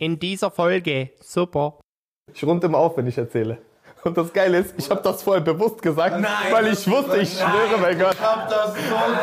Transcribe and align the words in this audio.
in 0.00 0.18
dieser 0.18 0.50
Folge. 0.50 1.10
Super. 1.20 1.78
Ich 2.32 2.42
runde 2.42 2.66
immer 2.66 2.78
auf, 2.78 2.96
wenn 2.96 3.06
ich 3.06 3.18
erzähle. 3.18 3.58
Und 4.02 4.16
das 4.16 4.32
Geile 4.32 4.58
ist, 4.58 4.74
ich 4.78 4.88
habe 4.88 5.02
das 5.02 5.22
vorher 5.22 5.42
bewusst 5.42 5.82
gesagt, 5.82 6.24
weil 6.50 6.68
ich 6.68 6.90
wusste, 6.90 7.18
ich 7.18 7.30
schwöre 7.34 7.76
bei 7.82 7.94
Gott. 7.94 8.14
Ich 8.14 8.20
hab 8.20 8.48
das 8.48 8.68
so 8.68 8.80
gesehen, 8.80 9.18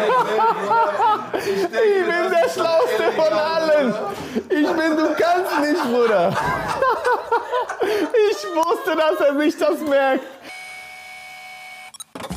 Ich, 1.34 1.64
Ich 1.64 1.70
bin 1.72 2.32
der 2.32 2.50
Schlauste 2.50 3.12
von 3.16 3.34
allen. 3.34 3.94
Ich 4.36 4.68
bin, 4.68 4.98
du 4.98 5.16
kannst 5.18 5.60
nicht, 5.62 5.84
Bruder. 5.84 6.38
Ich 8.30 8.46
wusste, 8.56 8.96
dass 8.96 9.20
er 9.28 9.40
sich 9.40 9.58
das 9.58 9.82
merkt. 9.82 10.24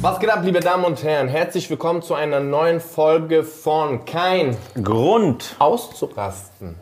Was 0.00 0.18
geht 0.18 0.30
ab, 0.30 0.40
liebe 0.42 0.60
Damen 0.60 0.86
und 0.86 1.02
Herren? 1.02 1.28
Herzlich 1.28 1.68
willkommen 1.68 2.00
zu 2.00 2.14
einer 2.14 2.40
neuen 2.40 2.80
Folge 2.80 3.44
von 3.44 4.06
Kein 4.06 4.56
Grund. 4.82 5.56
auszurasten. 5.58 6.76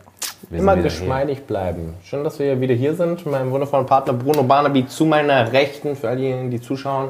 Wir 0.49 0.59
Immer 0.59 0.77
geschmeidig 0.77 1.45
bleiben. 1.45 1.93
Schön, 2.03 2.23
dass 2.23 2.39
wir 2.39 2.59
wieder 2.59 2.73
hier 2.73 2.95
sind. 2.95 3.23
Mit 3.23 3.31
meinem 3.31 3.51
wundervollen 3.51 3.85
Partner 3.85 4.13
Bruno 4.13 4.41
Barnaby 4.41 4.87
zu 4.87 5.05
meiner 5.05 5.51
Rechten. 5.53 5.95
Für 5.95 6.09
all 6.09 6.17
diejenigen, 6.17 6.49
die 6.49 6.59
zuschauen. 6.59 7.09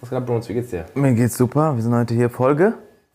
Was 0.00 0.10
geht 0.10 0.16
ab, 0.18 0.26
Bruno? 0.26 0.40
Wie 0.48 0.52
geht's 0.54 0.70
dir? 0.70 0.84
Mir 0.94 1.12
geht's 1.14 1.36
super. 1.36 1.76
Wir 1.76 1.82
sind 1.84 1.94
heute 1.94 2.14
hier 2.14 2.28
Folge. 2.28 2.74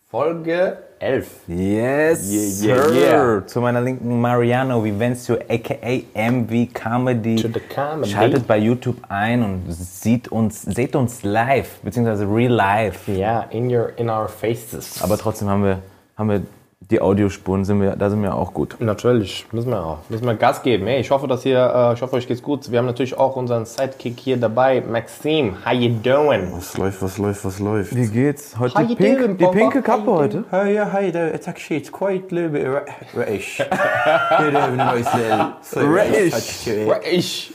Folge 0.09 0.77
11. 0.99 1.27
Yes, 1.47 2.31
Yeah, 2.31 2.75
yeah, 2.75 2.83
sir. 2.83 2.93
yeah. 2.93 3.47
Zu 3.47 3.59
meiner 3.59 3.81
linken 3.81 4.21
Mariano 4.21 4.81
Vivencio 4.83 5.35
aka 5.49 6.01
MV 6.15 6.73
Comedy. 6.73 7.35
To 7.35 7.49
the 7.49 7.59
comedy. 7.59 8.09
Schaltet 8.09 8.47
bei 8.47 8.57
YouTube 8.57 8.97
ein 9.09 9.43
und 9.43 9.63
sieht 9.69 10.29
uns, 10.29 10.61
seht 10.61 10.95
uns 10.95 11.23
live, 11.23 11.79
beziehungsweise 11.83 12.25
real 12.25 12.53
live. 12.53 13.05
Ja, 13.07 13.41
in, 13.49 13.69
your, 13.69 13.89
in 13.97 14.09
our 14.09 14.29
faces. 14.29 15.01
Aber 15.03 15.17
trotzdem 15.17 15.49
haben 15.49 15.63
wir, 15.65 15.79
haben 16.17 16.29
wir 16.29 16.41
die 16.89 16.99
Audiospuren, 16.99 17.63
sind 17.63 17.79
wir, 17.81 17.95
da 17.95 18.09
sind 18.09 18.21
wir 18.23 18.35
auch 18.35 18.53
gut. 18.53 18.75
Natürlich, 18.79 19.45
müssen 19.51 19.69
wir 19.69 19.81
auch. 19.85 19.99
Müssen 20.09 20.25
wir 20.25 20.33
Gas 20.35 20.61
geben. 20.63 20.87
Hey, 20.87 20.99
ich 20.99 21.11
hoffe, 21.11 21.27
dass 21.27 21.45
ihr, 21.45 21.57
äh, 21.57 21.93
ich 21.93 22.01
hoffe, 22.01 22.15
euch 22.15 22.27
geht's 22.27 22.41
gut. 22.41 22.69
Wir 22.71 22.79
haben 22.79 22.85
natürlich 22.87 23.17
auch 23.17 23.35
unseren 23.35 23.65
Sidekick 23.65 24.19
hier 24.19 24.35
dabei, 24.37 24.81
Maxim. 24.81 25.55
How 25.65 25.73
you 25.73 25.89
doing? 26.03 26.51
Was 26.53 26.77
läuft, 26.77 27.01
was 27.01 27.17
läuft, 27.17 27.45
was 27.45 27.59
läuft? 27.59 27.95
Wie 27.95 28.07
geht's? 28.07 28.57
Heute 28.59 28.75
How 28.75 28.87
pink, 28.95 29.19
doing, 29.19 29.37
die 29.37 29.45
pinke 29.47 29.81
Kappe 29.81 30.11
heute. 30.11 30.43
Yeah, 30.51 30.91
hey 30.91 31.11
there. 31.11 31.29
It's 31.33 31.47
actually 31.47 31.77
it's 31.79 31.91
quite 31.91 32.31
a 32.31 32.35
little 32.35 32.49
bit 32.49 32.67
ra- 32.67 32.85
British. 33.13 33.61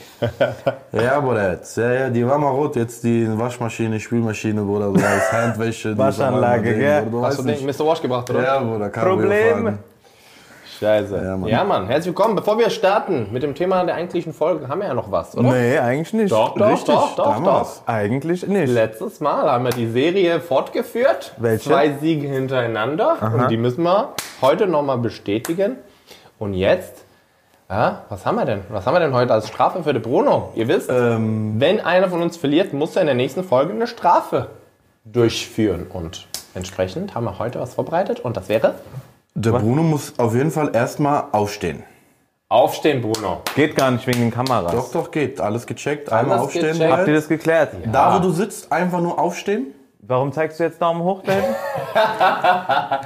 Ja, 0.93 1.21
Bruder. 1.21 1.59
Ja, 1.77 1.93
ja, 1.93 2.11
die 2.11 2.27
war 2.27 2.39
mal 2.39 2.49
rot, 2.51 2.77
jetzt 2.77 3.05
die 3.05 3.27
Waschmaschine, 3.39 4.01
Spülmaschine, 4.01 4.63
Bruder, 4.63 4.91
so 4.91 5.05
als 5.05 5.33
Handwäsche. 5.33 5.93
die 5.93 5.99
Waschanlage, 5.99 6.75
gell? 6.75 7.03
Bruder, 7.03 7.11
Du 7.11 7.25
Hast 7.25 7.39
weißt 7.39 7.39
du 7.41 7.51
nicht. 7.65 7.81
den 7.81 7.87
Mr. 7.87 7.91
Wash 7.91 8.01
gebracht, 8.03 8.31
oder? 8.31 8.43
Ja, 8.43 8.59
Bruder, 8.61 8.89
kann 8.91 9.05
Problem. 9.09 9.79
Scheiße. 10.79 11.17
Ja, 11.17 11.37
Mann. 11.39 11.49
Ja, 11.49 11.65
Mann. 11.65 11.87
Herzlich 11.87 12.09
willkommen. 12.09 12.37
Bevor 12.37 12.59
wir 12.59 12.69
starten 12.69 13.29
mit 13.33 13.43
dem 13.43 13.55
Thema 13.55 13.83
der 13.85 13.95
eigentlichen 13.95 14.35
Folge, 14.35 14.69
haben 14.69 14.81
wir 14.83 14.89
ja 14.89 14.93
noch 14.95 15.11
was, 15.11 15.35
oder? 15.35 15.51
Nee, 15.53 15.79
eigentlich 15.79 16.13
nicht. 16.13 16.31
Doch, 16.31 16.55
doch, 16.55 16.71
Richtig, 16.71 16.95
doch, 16.95 17.17
doch, 17.17 17.43
doch. 17.43 17.69
Eigentlich 17.87 18.47
nicht. 18.47 18.69
Letztes 18.71 19.21
Mal 19.21 19.51
haben 19.51 19.65
wir 19.65 19.71
die 19.71 19.87
Serie 19.91 20.39
fortgeführt. 20.39 21.33
Welche? 21.39 21.71
Zwei 21.71 21.93
Siege 21.99 22.29
hintereinander. 22.29 23.17
Und 23.35 23.51
die 23.51 23.57
müssen 23.57 23.85
wir 23.85 24.11
heute 24.43 24.67
nochmal 24.67 24.99
bestätigen. 24.99 25.77
Und 26.39 26.53
jetzt, 26.53 27.06
ja, 27.69 28.03
was 28.09 28.25
haben 28.25 28.37
wir 28.37 28.45
denn? 28.45 28.61
Was 28.69 28.87
haben 28.87 28.95
wir 28.95 29.01
denn 29.01 29.13
heute 29.15 29.33
als 29.33 29.49
Strafe 29.49 29.83
für 29.83 29.93
den 29.93 30.03
Bruno? 30.03 30.53
Ihr 30.55 30.69
wisst, 30.69 30.89
Ähm. 30.91 31.55
wenn 31.59 31.81
einer 31.81 32.09
von 32.09 32.23
uns 32.23 32.37
verliert, 32.37 32.73
muss 32.73 32.95
er 32.97 33.03
in 33.03 33.07
der 33.07 33.15
nächsten 33.17 33.43
Folge 33.45 33.73
eine 33.73 33.87
Strafe 33.87 34.49
durchführen. 35.05 35.87
Und 35.93 36.27
entsprechend 36.55 37.15
haben 37.15 37.25
wir 37.25 37.39
heute 37.39 37.61
was 37.61 37.75
vorbereitet. 37.75 38.21
Und 38.21 38.37
das 38.37 38.49
wäre 38.49 38.75
Der 39.35 39.51
Bruno 39.53 39.83
muss 39.83 40.19
auf 40.19 40.35
jeden 40.35 40.51
Fall 40.51 40.71
erstmal 40.75 41.25
aufstehen. 41.33 41.83
Aufstehen, 42.49 43.03
Bruno. 43.03 43.41
Geht 43.57 43.75
gar 43.75 43.91
nicht 43.91 44.07
wegen 44.07 44.21
den 44.21 44.31
Kameras. 44.31 44.71
Doch, 44.73 44.93
doch, 44.93 45.11
geht. 45.11 45.41
Alles 45.41 45.67
gecheckt. 45.67 46.13
Einmal 46.13 46.35
Alles 46.39 46.45
aufstehen. 46.47 46.73
gecheckt. 46.79 46.93
Habt 46.93 47.09
ihr 47.09 47.15
das 47.15 47.27
geklärt? 47.29 47.71
Da, 47.93 48.15
wo 48.15 48.21
du 48.21 48.31
sitzt, 48.31 48.71
einfach 48.71 49.01
nur 49.01 49.19
aufstehen. 49.19 49.75
Warum 49.99 50.31
zeigst 50.33 50.61
du 50.61 50.65
jetzt 50.65 50.81
Daumen 50.81 51.03
hoch, 51.03 51.23
David? 51.25 51.43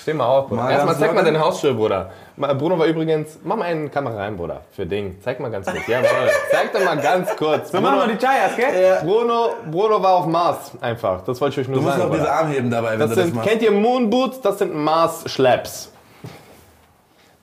Steh 0.00 0.14
mal 0.14 0.26
auf, 0.26 0.46
Bruder. 0.48 0.62
Mal 0.62 0.70
Erstmal 0.70 0.94
ganz 0.94 1.00
zeig 1.00 1.08
mal 1.14 1.20
locker. 1.22 1.32
deine 1.32 1.40
Hausschuhe, 1.44 1.74
Bruder. 1.74 2.10
Bruno 2.36 2.78
war 2.78 2.84
übrigens, 2.86 3.38
mach 3.44 3.56
mal 3.56 3.64
eine 3.64 3.88
Kamera 3.88 4.16
rein, 4.16 4.36
Bruder. 4.36 4.60
Für 4.72 4.84
Ding. 4.84 5.16
Zeig 5.22 5.40
mal 5.40 5.50
ganz 5.50 5.66
kurz. 5.66 5.86
Jawohl. 5.86 6.06
Zeig 6.50 6.72
doch 6.72 6.84
mal 6.84 6.96
ganz 6.98 7.34
kurz. 7.36 7.72
So 7.72 7.80
machen 7.80 7.98
wir 8.00 8.14
die 8.14 8.18
Chayas, 8.24 8.54
gell? 8.56 8.98
Bruno, 9.02 9.54
Bruno 9.70 10.02
war 10.02 10.12
auf 10.16 10.26
Mars 10.26 10.72
einfach. 10.80 11.22
Das 11.24 11.40
wollte 11.40 11.60
ich 11.60 11.66
euch 11.66 11.68
nur 11.68 11.78
Du 11.78 11.82
musst 11.86 11.96
sagen. 11.96 12.08
noch 12.08 12.14
diese 12.14 12.24
Bruder. 12.26 12.38
Arme 12.38 12.54
heben 12.54 12.70
dabei, 12.70 12.92
wenn 12.92 12.98
Das 13.00 13.10
du 13.10 13.16
das 13.16 13.24
sind, 13.24 13.34
machst. 13.36 13.48
kennt 13.48 13.62
ihr 13.62 13.70
Moon 13.72 14.10
Boots? 14.10 14.40
Das 14.42 14.58
sind 14.58 14.74
Mars 14.74 15.22
Schlaps. 15.30 15.90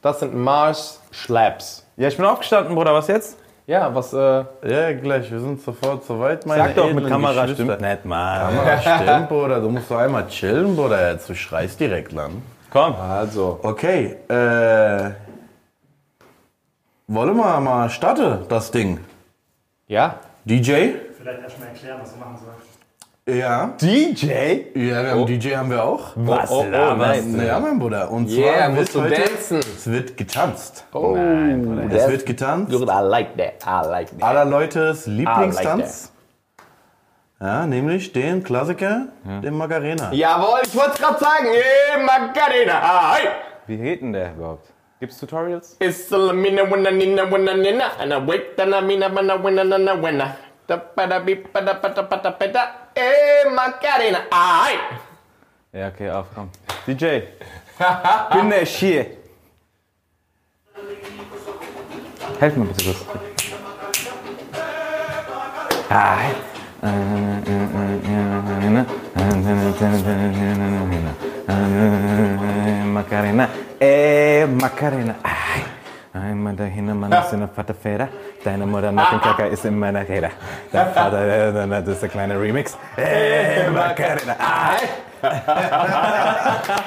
Das 0.02 0.20
sind 0.20 0.36
Mars 0.36 1.00
Schlaps. 1.12 1.86
Ja, 1.98 2.08
ich 2.10 2.18
bin 2.18 2.26
aufgestanden, 2.26 2.76
Bruder. 2.76 2.94
Was 2.94 3.08
jetzt? 3.08 3.38
Ja, 3.66 3.96
was, 3.96 4.12
äh, 4.14 4.18
Ja, 4.18 4.92
gleich. 4.94 5.32
Wir 5.32 5.40
sind 5.40 5.62
sofort 5.62 6.04
soweit, 6.06 6.46
meine 6.46 6.66
Sag 6.66 6.76
doch, 6.76 6.92
mit 6.94 7.08
Kamera 7.08 7.44
Geschwister. 7.46 7.64
stimmt 7.64 7.82
nicht, 7.82 8.06
Mann. 8.06 8.56
Kamera 8.58 8.82
stimmt, 9.00 9.30
Bruder. 9.30 9.60
Du 9.62 9.70
musst 9.70 9.90
doch 9.90 9.98
einmal 9.98 10.28
chillen, 10.28 10.76
Bruder. 10.76 11.12
Jetzt, 11.14 11.30
du 11.30 11.34
schreist 11.36 11.80
direkt 11.80 12.12
lang. 12.12 12.42
Komm. 12.74 12.96
also. 12.96 13.60
Okay, 13.62 14.18
äh. 14.28 15.12
Wollen 17.08 17.38
wir 17.38 17.60
mal 17.60 17.90
starten, 17.92 18.46
das 18.50 18.72
Ding? 18.72 19.00
Ja? 19.88 20.20
DJ? 20.46 20.96
Vielleicht 21.16 21.44
erstmal 21.44 21.68
erklären, 21.68 22.00
was 22.02 22.14
er 22.14 22.18
machen 22.18 22.38
soll. 22.38 23.36
Ja. 23.36 23.74
DJ? 23.80 24.26
Ja, 24.74 25.04
wir 25.04 25.12
haben 25.12 25.26
DJ 25.28 25.56
haben 25.56 25.70
wir 25.70 25.84
auch. 25.84 26.14
Was 26.16 26.50
oh, 26.50 26.66
oh, 26.66 26.70
laberst 26.70 27.28
nein. 27.28 27.46
Ja, 27.46 27.60
mein 27.60 27.78
Bruder. 27.78 28.10
Und 28.10 28.30
Yeah, 28.30 28.58
zwar 28.58 28.70
musst 28.70 28.96
wird 28.96 28.96
du 28.96 29.02
heute, 29.04 29.30
dancen. 29.30 29.60
es 29.60 29.92
wird 29.92 30.18
getanzt. 30.18 30.86
Oh, 30.94 31.16
Es 31.16 32.10
wird 32.10 32.26
getanzt. 32.26 32.72
Good, 32.72 32.90
I 32.90 33.02
like 33.02 33.38
that. 33.38 33.64
I 33.66 33.88
like 33.88 34.10
that. 34.18 34.24
Aller 34.24 34.46
Leutes 34.46 35.06
I 35.06 35.12
Lieblingstanz. 35.12 36.13
Ja, 37.44 37.66
nämlich 37.68 38.14
den 38.14 38.42
Klassiker, 38.42 39.08
den 39.26 39.58
Macarena. 39.58 40.14
Jawohl, 40.14 40.62
ich 40.64 40.74
wollte 40.74 40.92
es 40.92 41.00
gerade 41.00 41.20
sagen. 41.20 41.48
Hey, 41.52 42.02
Macarena. 42.02 42.80
Ah, 42.82 43.16
hey. 43.16 43.28
Wie 43.68 43.76
geht 43.76 44.02
denn 44.02 44.14
der 44.14 44.32
überhaupt? 44.32 44.68
Gibt's 45.02 45.20
Tutorials? 45.20 45.76
It's 45.82 46.10
a 46.14 46.32
mina 46.32 46.64
winna 46.72 46.90
nina 46.90 47.30
winna 47.30 47.54
nina 47.54 48.26
wait 48.26 48.56
then 48.56 48.74
I 48.74 48.80
mina 48.80 49.14
winna 49.14 49.36
winna 49.44 49.66
nina 49.66 49.94
winna. 50.02 50.38
Da 50.66 50.78
pada 50.78 51.20
bi 51.20 51.36
pada 51.36 51.74
pada 51.74 52.04
pada 52.04 52.32
pada. 52.32 52.90
Eh 52.96 53.50
Macarena. 53.54 54.20
Ai. 54.32 54.80
Ja, 55.74 55.90
okay, 55.90 56.10
auf, 56.12 56.28
komm. 56.34 56.50
DJ. 56.88 57.28
Bin 58.32 58.50
der 58.50 58.66
Schier. 58.66 59.06
Helf 62.40 62.56
mir 62.56 62.66
bitte 62.68 62.86
kurz. 62.86 63.06
Hi. 65.90 66.53
Macarena, 72.94 73.48
eh 73.80 74.46
Macarena, 74.46 75.16
ai. 75.24 75.64
Einmal 76.14 76.56
dahin, 76.56 77.00
Mann 77.00 77.12
ist 77.12 77.34
eine 77.34 77.48
Vaterfeder. 77.48 78.10
Deine 78.44 78.66
Mutter 78.66 78.92
nach 78.92 79.10
dem 79.12 79.22
Kacker 79.22 79.48
ist 79.48 79.64
in 79.66 79.80
meiner 79.80 80.08
Räder. 80.08 80.30
Dein 80.72 80.94
Vater, 80.94 81.26
äh, 81.26 81.54
das 81.70 81.88
ist 81.88 82.02
der 82.02 82.10
kleine 82.10 82.40
Remix. 82.40 82.78
Eh 82.98 83.70
Macarena, 83.70 84.36
ai. 84.40 84.88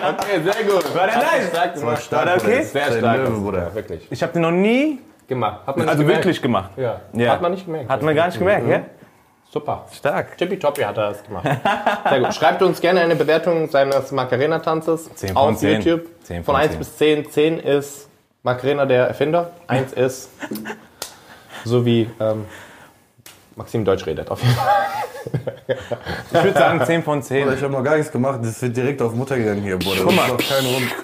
Okay, 0.06 0.40
sehr 0.44 0.64
gut. 0.64 0.94
War 0.94 1.06
der 1.06 1.16
nice? 1.16 1.48
Stark 1.48 1.82
War 1.82 1.96
stark, 1.96 2.26
War 2.26 2.26
der 2.26 2.34
okay? 2.36 2.56
Das 2.58 2.66
ist 2.66 2.72
Sehr 2.72 2.92
stark. 2.98 3.16
Löwe, 3.16 3.30
Bruder. 3.40 3.74
wirklich. 3.74 4.06
Ich 4.10 4.22
habe 4.22 4.32
den 4.34 4.42
noch 4.42 4.50
nie, 4.50 4.98
Gemacht. 5.28 5.60
Hat 5.66 5.76
man 5.76 5.86
nicht 5.86 5.90
also 5.90 6.02
gemerkt. 6.02 6.24
wirklich 6.24 6.42
gemacht. 6.42 6.70
Ja. 6.76 7.00
Ja. 7.12 7.32
Hat 7.32 7.42
man 7.42 7.52
nicht 7.52 7.66
gemerkt. 7.66 7.90
Hat 7.90 8.02
man 8.02 8.14
gar 8.14 8.26
nicht 8.26 8.38
gemerkt, 8.38 8.68
ja? 8.68 8.80
Super. 9.56 9.86
Stark. 9.90 10.36
Tippitoppi 10.36 10.82
hat 10.82 10.98
er 10.98 11.08
das 11.08 11.24
gemacht. 11.24 11.46
Sehr 12.10 12.20
gut. 12.20 12.34
Schreibt 12.34 12.60
uns 12.60 12.78
gerne 12.78 13.00
eine 13.00 13.16
Bewertung 13.16 13.70
seines 13.70 14.12
Macarena-Tanzes 14.12 15.14
10 15.14 15.28
von 15.30 15.36
auf 15.38 15.56
10. 15.56 15.80
YouTube. 15.80 16.02
10 16.24 16.44
von 16.44 16.54
von 16.54 16.56
1 16.56 16.72
10. 16.72 16.78
bis 16.78 16.96
10. 16.98 17.30
10 17.30 17.58
ist 17.60 18.08
Macarena 18.42 18.84
der 18.84 19.06
Erfinder. 19.06 19.52
1 19.66 19.92
ist 19.94 20.28
so 21.64 21.86
wie 21.86 22.06
ähm, 22.20 22.44
Maxim 23.54 23.82
Deutsch 23.82 24.04
redet. 24.04 24.30
Auf 24.30 24.42
jeden 24.42 24.54
Fall. 24.54 24.66
Ich 26.30 26.44
würde 26.44 26.52
sagen 26.52 26.84
10 26.84 27.02
von 27.02 27.22
10. 27.22 27.44
Bruder, 27.44 27.56
ich 27.56 27.62
habe 27.62 27.72
noch 27.72 27.82
gar 27.82 27.96
nichts 27.96 28.12
gemacht. 28.12 28.40
Das 28.42 28.60
wird 28.60 28.76
direkt 28.76 29.00
auf 29.00 29.14
Mutter 29.14 29.38
gegangen 29.38 29.62
hier, 29.62 29.78
Bruder. 29.78 30.02
Guck 30.04 30.14
mal. 30.14 30.28
Das 30.28 30.38
ist 30.38 30.50
doch 30.50 30.56
kein 30.56 30.66
Rund. 30.66 30.94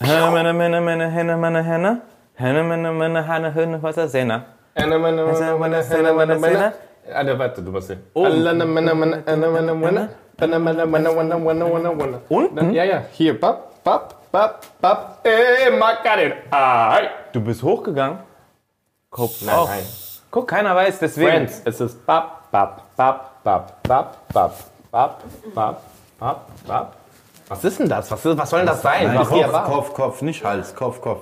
Henne, 0.00 0.30
meine, 0.30 0.52
meine, 0.52 0.80
meine, 0.82 1.10
Henne, 1.10 1.36
meine, 1.38 1.64
Henne. 1.64 2.02
Henne, 2.34 2.62
meine, 2.62 2.92
meine, 2.92 3.26
Henne, 3.26 3.54
Henne, 3.54 3.82
was 3.82 3.96
ist 3.96 4.12
Sena? 4.12 4.44
Anna, 4.76 4.98
Manna, 4.98 5.24
Manna, 5.24 5.56
Manna, 5.56 5.82
Manna, 5.82 6.12
Manna, 6.12 6.34
Manna. 6.34 6.34
Alter, 6.34 6.34
warte, 6.34 6.34
du 6.34 6.38
musst 6.38 6.38
sehen. 6.38 6.38
Alla, 6.38 6.38
na, 6.38 6.38
Manna, 6.38 6.38
Manna, 6.38 6.38
Anna, 6.38 6.38
Manna, 6.38 6.38
Manna. 6.38 6.46
Anna, 6.46 6.58
Manna, 6.58 6.72
Manna, 10.38 10.58
Manna, 10.58 11.42
Manna, 11.44 11.68
Manna, 11.68 11.92
Manna. 11.92 12.20
Unten? 12.28 12.72
Ja, 12.72 12.84
ja, 12.84 13.04
hier, 13.12 13.38
papp, 13.38 13.82
papp, 13.84 14.14
papp. 14.80 15.18
Ey, 15.22 15.70
Macarena. 15.78 16.34
Ai. 16.50 17.08
Du 17.32 17.40
bist 17.40 17.62
hochgegangen? 17.62 18.18
Kopf 19.10 19.42
Nein, 19.42 19.54
nein. 19.66 19.84
Guck, 20.30 20.48
keiner 20.48 20.74
weiß, 20.74 20.98
deswegen. 20.98 21.30
Friends, 21.30 21.62
es 21.64 21.80
ist 21.80 22.04
papp, 22.04 22.50
papp, 22.50 22.96
papp, 22.96 23.44
papp, 23.44 23.82
papp, 23.84 24.16
papp, 24.32 24.56
papp, 24.90 25.22
papp, 25.54 25.80
papp, 26.18 26.46
papp. 26.66 26.96
Was 27.48 27.62
ist 27.62 27.78
denn 27.78 27.88
das? 27.88 28.10
Was, 28.10 28.24
was 28.24 28.50
soll 28.50 28.60
denn 28.60 28.66
das 28.66 28.82
sein? 28.82 29.12
Hier 29.28 29.46
Kopf? 29.46 29.64
Kopf, 29.66 29.94
Kopf, 29.94 30.22
nicht 30.22 30.42
Hals, 30.44 30.74
Kopf, 30.74 31.00
Kopf. 31.00 31.20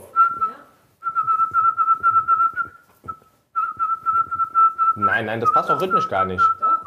Nein, 4.96 5.26
nein, 5.26 5.40
das 5.40 5.52
passt 5.52 5.70
auch 5.70 5.80
rhythmisch 5.80 6.08
gar 6.08 6.24
nicht. 6.24 6.44
Doch. 6.60 6.82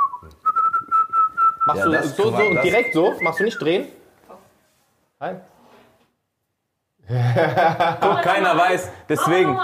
Machst 1.66 1.80
ja, 1.80 1.86
du 1.86 1.92
das, 1.92 2.16
so, 2.16 2.24
so 2.30 2.54
das. 2.54 2.62
direkt 2.62 2.94
so? 2.94 3.16
Machst 3.22 3.40
du 3.40 3.44
nicht 3.44 3.60
drehen? 3.60 3.88
Doch. 4.28 4.38
Nein. 5.20 5.42
Guck, 8.02 8.22
keiner 8.22 8.58
weiß, 8.58 8.92
deswegen. 9.10 9.60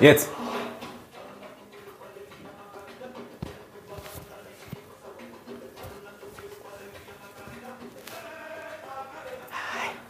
Jetzt. 0.00 0.30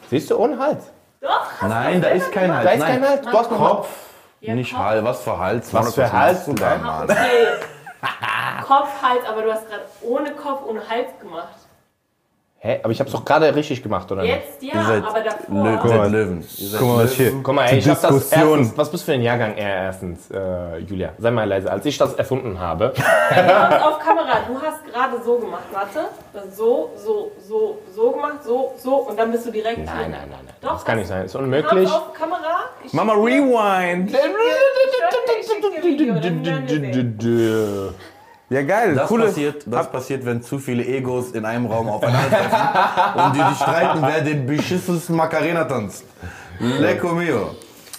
Siehst 0.09 0.31
du, 0.31 0.37
ohne 0.37 0.59
Hals. 0.59 0.91
Nein, 1.63 2.01
da 2.01 2.09
ist 2.09 2.33
kein 2.33 2.53
Hals. 2.55 2.65
Da 2.65 2.73
ist 2.73 2.79
Nein. 2.81 3.01
kein 3.01 3.09
Hals. 3.11 3.21
Du 3.23 3.33
hast 3.39 3.51
noch 3.51 3.59
Kopf. 3.59 3.89
Ja, 4.41 4.55
Nicht 4.55 4.73
Kopf. 4.73 4.83
Hals. 4.83 5.05
Was 5.05 5.23
für 5.23 5.39
Hals? 5.39 5.75
Was 5.75 5.95
für 5.95 6.13
Hals, 6.13 6.45
du 6.47 6.55
da, 6.55 6.77
Mann? 6.77 7.11
Okay. 7.11 7.47
Kopf, 8.67 9.03
Hals, 9.03 9.25
aber 9.29 9.43
du 9.43 9.53
hast 9.53 9.69
gerade 9.69 9.83
ohne 10.03 10.31
Kopf, 10.33 10.63
ohne 10.67 10.81
Hals 10.89 11.09
gemacht. 11.21 11.49
Hä? 12.63 12.79
Aber 12.83 12.93
ich 12.93 13.01
hab's 13.01 13.11
doch 13.13 13.25
gerade 13.25 13.55
richtig 13.55 13.83
gemacht, 13.83 14.13
oder? 14.13 14.23
Jetzt 14.23 14.63
ja, 14.63 14.75
Ihr 14.75 14.85
seid, 14.85 15.03
aber 15.03 15.21
Lö 15.21 15.25
davor. 15.25 15.91
ihr 15.91 15.97
seid 16.03 16.13
Löwen. 16.13 16.41
Ihr 16.59 16.69
seid 16.69 16.79
Guck 16.81 16.89
mal, 16.89 17.05
was 17.05 17.13
hier. 17.13 17.33
Guck 17.43 17.55
mal, 17.55 17.65
ey, 17.65 17.79
ich 17.79 17.89
hab 17.89 18.03
das 18.03 18.33
erstens, 18.33 18.77
Was 18.77 18.91
bist 18.91 19.03
du 19.03 19.07
für 19.07 19.13
ein 19.15 19.23
Jahrgang 19.23 19.55
er 19.57 19.85
erstens, 19.85 20.31
äh, 20.31 20.77
Julia? 20.81 21.15
Sei 21.17 21.31
mal 21.31 21.49
leise. 21.49 21.73
Als 21.73 21.87
ich 21.87 21.97
das 21.97 22.13
erfunden 22.17 22.61
habe, 22.61 22.93
Du 22.95 23.03
hast 23.03 23.83
auf 23.83 23.99
Kamera, 24.01 24.41
du 24.47 24.61
hast 24.61 24.85
gerade 24.85 25.23
so 25.25 25.39
gemacht, 25.39 25.63
warte. 25.73 26.09
So, 26.55 26.91
so, 26.97 27.33
so, 27.49 27.79
so 27.95 28.11
gemacht, 28.11 28.45
so, 28.45 28.75
so 28.77 28.95
und 29.09 29.19
dann 29.19 29.33
bist 29.33 29.47
du 29.47 29.53
direkt 29.53 29.79
Nein, 29.79 30.11
nein, 30.11 30.11
nein, 30.11 30.29
nein. 30.31 30.55
Doch, 30.61 30.73
das 30.73 30.85
kann 30.85 30.99
nicht 30.99 31.09
sein. 31.09 31.25
Ist 31.25 31.35
unmöglich. 31.37 31.89
auf 31.91 32.13
Kamera. 32.13 32.69
Ich 32.85 32.93
Mama, 32.93 33.15
rewind. 33.15 34.11
Ich 34.11 34.19
Ja, 38.51 38.63
geil. 38.63 38.95
Das, 38.97 39.09
Coole. 39.09 39.27
passiert, 39.27 39.63
das 39.67 39.91
passiert, 39.91 40.27
wenn 40.27 40.43
zu 40.43 40.59
viele 40.59 40.85
Egos 40.85 41.31
in 41.31 41.45
einem 41.45 41.67
Raum 41.67 41.89
aufeinandertreffen 41.89 42.59
und 43.25 43.37
die, 43.37 43.39
die 43.49 43.55
streiten, 43.55 44.03
wer 44.03 44.21
den 44.23 44.45
beschissensten 44.45 45.15
Macarena 45.17 45.65
tanzt. 45.65 46.05
Lecco 46.59 47.13
mio. 47.15 47.55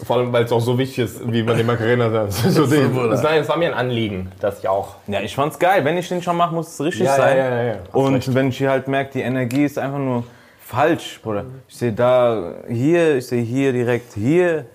Vor 0.06 0.18
allem, 0.18 0.34
weil 0.34 0.44
es 0.44 0.52
auch 0.52 0.60
so 0.60 0.78
wichtig 0.78 1.06
ist, 1.06 1.32
wie 1.32 1.42
man 1.44 1.56
den 1.58 1.66
Macarena 1.68 2.10
sagt. 2.10 2.34
So 2.52 2.66
den, 2.68 2.94
das, 3.10 3.24
nein, 3.24 3.48
war 3.48 3.56
mir 3.58 3.70
ein 3.70 3.74
Anliegen, 3.74 4.32
dass 4.40 4.60
ich 4.60 4.68
auch. 4.68 4.96
Ja, 5.08 5.22
ich 5.22 5.34
fand's 5.36 5.58
geil. 5.58 5.86
Wenn 5.86 5.98
ich 5.98 6.10
den 6.10 6.22
schon 6.22 6.36
mache, 6.36 6.54
muss 6.54 6.68
es 6.68 6.82
richtig 6.82 7.06
Ja, 7.06 7.16
sein. 7.16 7.38
ja, 7.38 7.50
ja, 7.50 7.64
ja. 7.64 7.76
Und 7.94 8.16
recht. 8.16 8.34
wenn 8.36 8.50
ich 8.50 8.58
hier 8.58 8.72
halt 8.72 8.88
merke, 8.88 9.12
die 9.14 9.22
Energie 9.22 9.64
ist 9.64 9.78
einfach 9.80 10.00
nur 10.00 10.26
falsch, 10.60 11.20
Bruder. 11.24 11.46
Ich 11.68 11.78
sehe 11.78 11.94
da, 11.94 12.56
hier, 12.68 13.18
ich 13.18 13.28
sehe 13.28 13.44
hier 13.44 13.72
direkt, 13.74 14.14
hier, 14.16 14.66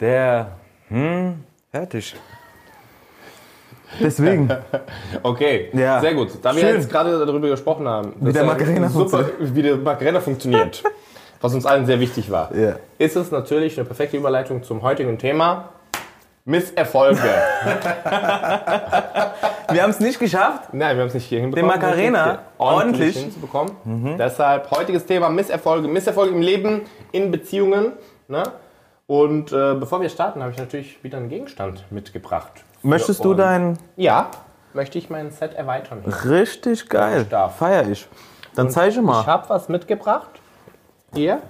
der, 0.00 0.52
hm, 0.88 1.44
fertig. 1.72 2.14
Deswegen. 4.00 4.48
Okay, 5.22 5.70
Ja. 5.72 6.00
sehr 6.00 6.14
gut. 6.14 6.30
Da 6.42 6.54
wir 6.54 6.60
Schön. 6.60 6.74
jetzt 6.76 6.90
gerade 6.90 7.24
darüber 7.24 7.48
gesprochen 7.48 7.88
haben, 7.88 8.14
Wie 8.20 8.32
der 8.32 8.44
Macarena 8.44 8.88
super, 8.88 9.24
wie 9.40 9.62
der 9.62 9.76
Macarena 9.76 10.20
funktioniert, 10.20 10.82
was 11.40 11.54
uns 11.54 11.64
allen 11.66 11.86
sehr 11.86 11.98
wichtig 12.00 12.30
war, 12.30 12.54
Ja. 12.54 12.76
ist 12.98 13.16
es 13.16 13.30
natürlich 13.30 13.76
eine 13.78 13.86
perfekte 13.86 14.16
Überleitung 14.16 14.62
zum 14.62 14.82
heutigen 14.82 15.18
Thema. 15.18 15.70
Misserfolge. 16.44 17.18
Wir 19.70 19.82
haben 19.82 19.90
es 19.90 20.00
nicht 20.00 20.18
geschafft. 20.18 20.72
Nein, 20.72 20.96
wir 20.96 21.02
haben 21.02 21.08
es 21.08 21.14
nicht 21.14 21.26
hier 21.26 21.40
hinbekommen. 21.40 21.70
Den 21.70 21.80
Macarena 21.80 22.38
ordentlich, 22.56 23.16
ordentlich. 23.16 23.16
hinzubekommen. 23.18 24.16
Deshalb 24.18 24.70
heutiges 24.70 25.04
Thema 25.04 25.28
Misserfolge. 25.28 25.88
Misserfolge 25.88 26.34
im 26.34 26.40
Leben, 26.40 26.82
in 27.12 27.30
Beziehungen. 27.30 27.92
Ne? 28.28 28.44
Und 29.06 29.52
äh, 29.52 29.74
bevor 29.74 30.00
wir 30.00 30.08
starten, 30.08 30.40
habe 30.42 30.52
ich 30.52 30.58
natürlich 30.58 31.02
wieder 31.04 31.18
einen 31.18 31.28
Gegenstand 31.28 31.84
mitgebracht. 31.90 32.64
Möchtest 32.82 33.24
du 33.24 33.34
dein 33.34 33.78
Ja, 33.96 34.30
möchte 34.72 34.98
ich 34.98 35.10
mein 35.10 35.30
Set 35.30 35.54
erweitern. 35.54 36.02
richtig 36.24 36.88
geil? 36.88 37.26
Ich. 37.28 37.52
Feier 37.56 37.88
ich. 37.88 38.08
Dann 38.54 38.70
zeige 38.70 38.94
Ich 38.96 39.00
mal. 39.00 39.24
habe 39.26 39.48
was 39.48 39.68
mitgebracht. 39.68 40.28
Hier. 41.14 41.40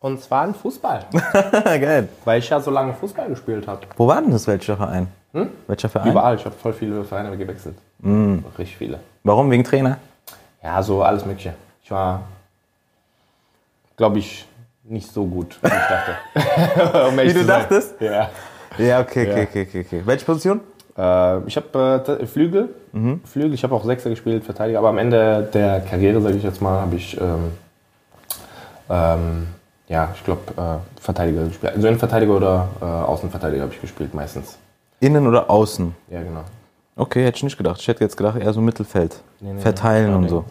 Und 0.00 0.22
zwar 0.22 0.42
ein 0.44 0.54
Fußball. 0.54 1.06
geil. 1.64 2.08
weil 2.24 2.38
ich 2.38 2.48
ja 2.48 2.60
so 2.60 2.70
lange 2.70 2.94
Fußball 2.94 3.28
gespielt 3.28 3.66
habe. 3.66 3.80
Wo 3.96 4.06
war 4.06 4.20
denn 4.22 4.30
das 4.30 4.46
welcher 4.46 4.76
Verein? 4.76 5.08
Welcher 5.66 5.88
Verein? 5.88 6.10
Überall. 6.12 6.36
Ich 6.36 6.44
habe 6.44 6.54
voll 6.54 6.72
viele 6.72 7.04
Vereine 7.04 7.36
gewechselt. 7.36 7.76
Mm. 7.98 8.38
Richtig 8.56 8.76
viele. 8.76 8.98
Warum? 9.24 9.50
Wegen 9.50 9.62
Trainer? 9.64 9.98
Ja, 10.62 10.82
so 10.82 11.02
alles 11.02 11.24
Mögliche. 11.24 11.54
Ich 11.82 11.90
war, 11.90 12.22
glaube 13.96 14.18
ich, 14.18 14.46
nicht 14.84 15.12
so 15.12 15.24
gut, 15.26 15.58
wie 15.62 15.66
ich 15.66 15.72
dachte. 15.72 17.08
Um 17.08 17.16
Wie 17.18 17.32
du 17.32 17.44
sein. 17.44 17.46
dachtest? 17.46 18.00
Ja. 18.00 18.30
Ja, 18.78 19.00
okay, 19.00 19.28
okay, 19.28 19.38
Ja. 19.38 19.42
okay, 19.44 19.66
okay, 19.68 19.84
okay. 19.86 20.02
Welche 20.04 20.24
Position? 20.24 20.60
Äh, 20.96 21.38
ich 21.46 21.56
habe 21.56 22.04
äh, 22.20 22.26
Flügel. 22.26 22.68
Mhm. 22.92 23.20
Flügel. 23.24 23.54
Ich 23.54 23.62
habe 23.64 23.74
auch 23.74 23.84
Sechser 23.84 24.10
gespielt, 24.10 24.44
Verteidiger. 24.44 24.78
Aber 24.78 24.88
am 24.88 24.98
Ende 24.98 25.48
der 25.52 25.80
Karriere, 25.80 26.20
sage 26.20 26.36
ich 26.36 26.42
jetzt 26.42 26.60
mal, 26.62 26.80
habe 26.80 26.96
ich, 26.96 27.20
ähm, 27.20 27.52
ähm, 28.90 29.46
ja, 29.88 30.10
ich 30.14 30.24
glaube, 30.24 30.40
äh, 30.56 31.00
Verteidiger 31.00 31.44
gespielt. 31.44 31.74
Also 31.74 31.86
Innenverteidiger 31.86 32.36
oder 32.36 32.68
äh, 32.80 32.84
Außenverteidiger 32.84 33.62
habe 33.62 33.72
ich 33.72 33.80
gespielt 33.80 34.14
meistens. 34.14 34.58
Innen 35.00 35.26
oder 35.26 35.48
außen? 35.50 35.94
Ja, 36.10 36.22
genau. 36.22 36.42
Okay, 36.96 37.24
hätte 37.24 37.36
ich 37.36 37.42
nicht 37.44 37.56
gedacht. 37.56 37.80
Ich 37.80 37.86
hätte 37.86 38.02
jetzt 38.02 38.16
gedacht, 38.16 38.40
eher 38.40 38.52
so 38.52 38.60
Mittelfeld. 38.60 39.22
nee, 39.40 39.58
Verteilen 39.60 40.10
nee. 40.10 40.16
und 40.16 40.28
so. 40.28 40.44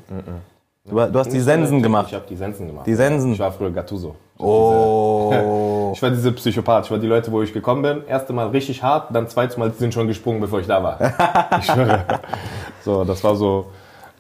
Du, 0.85 0.95
du 0.95 1.19
hast 1.19 1.33
die 1.33 1.41
Sensen 1.41 1.77
Ich 1.77 1.83
gemacht. 1.83 2.13
habe 2.13 2.24
die 2.29 2.38
Sensen 2.38 2.68
gemacht. 2.68 2.88
Die 2.88 2.95
Sensen. 2.95 3.33
Ich 3.33 3.39
war 3.39 3.51
früher 3.51 3.71
Gattuso. 3.71 4.15
Oh. 4.39 5.92
Ich 5.94 6.01
war 6.01 6.10
diese 6.10 6.31
Psychopath. 6.31 6.86
Ich 6.86 6.92
war 6.92 7.00
die 7.00 7.07
Leute, 7.07 7.31
wo 7.31 7.42
ich 7.42 7.54
gekommen 7.54 7.81
bin. 7.81 8.07
Erste 8.07 8.34
Mal 8.34 8.48
richtig 8.48 8.84
hart, 8.84 9.13
dann 9.13 9.28
zweites 9.28 9.57
Mal 9.57 9.72
sind 9.72 9.94
schon 9.94 10.07
gesprungen, 10.07 10.39
bevor 10.39 10.60
ich 10.60 10.68
da 10.68 10.81
war. 10.84 11.00
ich 11.60 11.66
schwöre. 11.66 12.04
So, 12.84 13.04
das 13.04 13.24
war 13.24 13.36
so. 13.36 13.68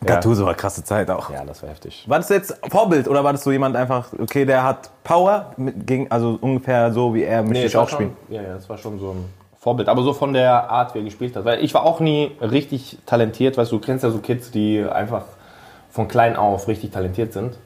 Ja, 0.01 0.15
Gattuso 0.15 0.45
war 0.45 0.53
krasse 0.53 0.83
Zeit 0.83 1.09
auch. 1.09 1.29
ja, 1.31 1.43
das 1.43 1.63
war 1.63 1.69
heftig. 1.69 2.05
War 2.07 2.19
das 2.19 2.29
jetzt 2.29 2.55
Vorbild 2.69 3.07
oder 3.07 3.23
war 3.23 3.31
das 3.31 3.43
so 3.43 3.51
jemand 3.51 3.75
einfach, 3.75 4.09
okay, 4.19 4.45
der 4.45 4.63
hat 4.63 4.91
Power, 5.03 5.53
mit, 5.57 5.87
gegen, 5.87 6.11
also 6.11 6.37
ungefähr 6.39 6.91
so 6.93 7.15
wie 7.15 7.23
er 7.23 7.41
möchte 7.41 7.59
Nee, 7.59 7.65
ich 7.65 7.75
auch 7.75 7.81
war 7.81 7.89
spielen? 7.89 8.15
Schon, 8.27 8.35
ja, 8.35 8.41
ja, 8.43 8.53
das 8.53 8.69
war 8.69 8.77
schon 8.77 8.99
so 8.99 9.11
ein 9.11 9.25
Vorbild. 9.59 9.89
Aber 9.89 10.03
so 10.03 10.13
von 10.13 10.33
der 10.33 10.69
Art, 10.69 10.93
wie 10.93 10.99
er 10.99 11.03
gespielt 11.03 11.35
hat. 11.35 11.45
Weil 11.45 11.63
ich 11.63 11.73
war 11.73 11.83
auch 11.83 11.99
nie 11.99 12.31
richtig 12.41 12.99
talentiert. 13.05 13.57
Weißt 13.57 13.71
du, 13.71 13.77
du 13.77 13.85
kennst 13.85 14.03
ja 14.03 14.11
so 14.11 14.19
Kids, 14.19 14.51
die 14.51 14.83
einfach 14.83 15.23
von 15.89 16.07
klein 16.07 16.35
auf 16.35 16.67
richtig 16.67 16.91
talentiert 16.91 17.33
sind. 17.33 17.57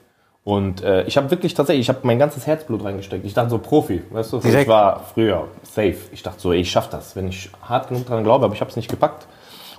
Und 0.44 0.82
äh, 0.84 1.04
ich 1.04 1.18
habe 1.18 1.30
wirklich 1.30 1.54
tatsächlich, 1.54 1.86
ich 1.86 1.90
habe 1.90 2.00
mein 2.04 2.18
ganzes 2.18 2.48
Herzblut 2.48 2.84
reingesteckt. 2.84 3.24
Ich 3.26 3.34
dachte 3.36 3.52
so 3.52 3.60
Profi, 3.60 4.02
weißt 4.10 4.34
du? 4.34 4.40
Direkt. 4.40 4.64
Ich 4.64 4.68
war 4.68 5.02
früher 5.14 5.48
safe. 5.64 5.96
Ich 6.12 6.24
dachte 6.24 6.40
so, 6.40 6.52
ey, 6.52 6.62
ich 6.62 6.72
schaff 6.72 6.90
das, 6.90 7.16
wenn 7.16 7.28
ich 7.28 7.50
hart 7.62 7.90
genug 7.90 8.08
dran 8.08 8.24
glaube, 8.24 8.46
aber 8.46 8.54
ich 8.56 8.60
habe 8.62 8.72
es 8.72 8.76
nicht 8.76 8.90
gepackt. 8.90 9.28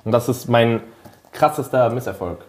Und 0.05 0.13
das 0.13 0.29
ist 0.29 0.49
mein 0.49 0.81
krassester 1.33 1.91
Misserfolg, 1.91 2.45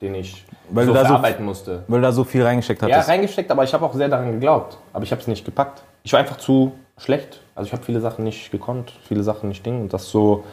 den 0.00 0.14
ich 0.14 0.44
Weil 0.70 0.86
so 0.86 0.92
du 0.92 0.94
da 0.94 1.02
so- 1.02 1.06
verarbeiten 1.08 1.44
musste. 1.44 1.82
Weil 1.88 2.00
du 2.00 2.06
da 2.06 2.12
so 2.12 2.24
viel 2.24 2.42
reingesteckt 2.42 2.80
Ja, 2.82 2.88
hattest. 2.88 3.08
reingesteckt, 3.10 3.50
aber 3.50 3.64
ich 3.64 3.74
habe 3.74 3.84
auch 3.84 3.92
sehr 3.92 4.08
daran 4.08 4.32
geglaubt. 4.32 4.78
Aber 4.94 5.04
ich 5.04 5.10
habe 5.10 5.20
es 5.20 5.28
nicht 5.28 5.44
gepackt. 5.44 5.82
Ich 6.04 6.12
war 6.14 6.20
einfach 6.20 6.38
zu 6.38 6.72
schlecht. 6.96 7.40
Also 7.54 7.66
ich 7.66 7.72
habe 7.74 7.84
viele 7.84 8.00
Sachen 8.00 8.24
nicht 8.24 8.50
gekonnt, 8.50 8.92
viele 9.06 9.22
Sachen 9.22 9.50
nicht 9.50 9.66
ding. 9.66 9.82
Und 9.82 9.92
das 9.92 10.08
so, 10.08 10.44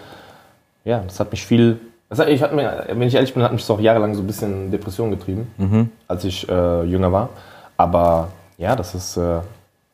ja, 0.84 1.00
das 1.00 1.18
hat 1.22 1.32
mich 1.32 1.46
viel. 1.46 1.79
Das 2.10 2.20
ich 2.20 2.42
hat 2.42 2.54
mir, 2.54 2.86
wenn 2.89 3.04
ich 3.04 3.13
ehrlich 3.13 3.34
bin, 3.34 3.44
hat 3.44 3.51
mich 3.51 3.62
das 3.62 3.70
auch 3.70 3.80
jahrelang 3.80 4.16
so 4.16 4.22
ein 4.22 4.28
bisschen 4.28 4.66
in 4.66 4.72
Depression 4.72 5.12
getrieben, 5.12 5.92
als 6.08 6.24
ich 6.24 6.48
äh, 6.50 6.84
jünger 6.84 7.12
war. 7.12 7.30
Aber 7.78 8.30
ja, 8.58 8.75
das 8.75 8.96
ist, 8.96 9.16
äh, 9.18 9.22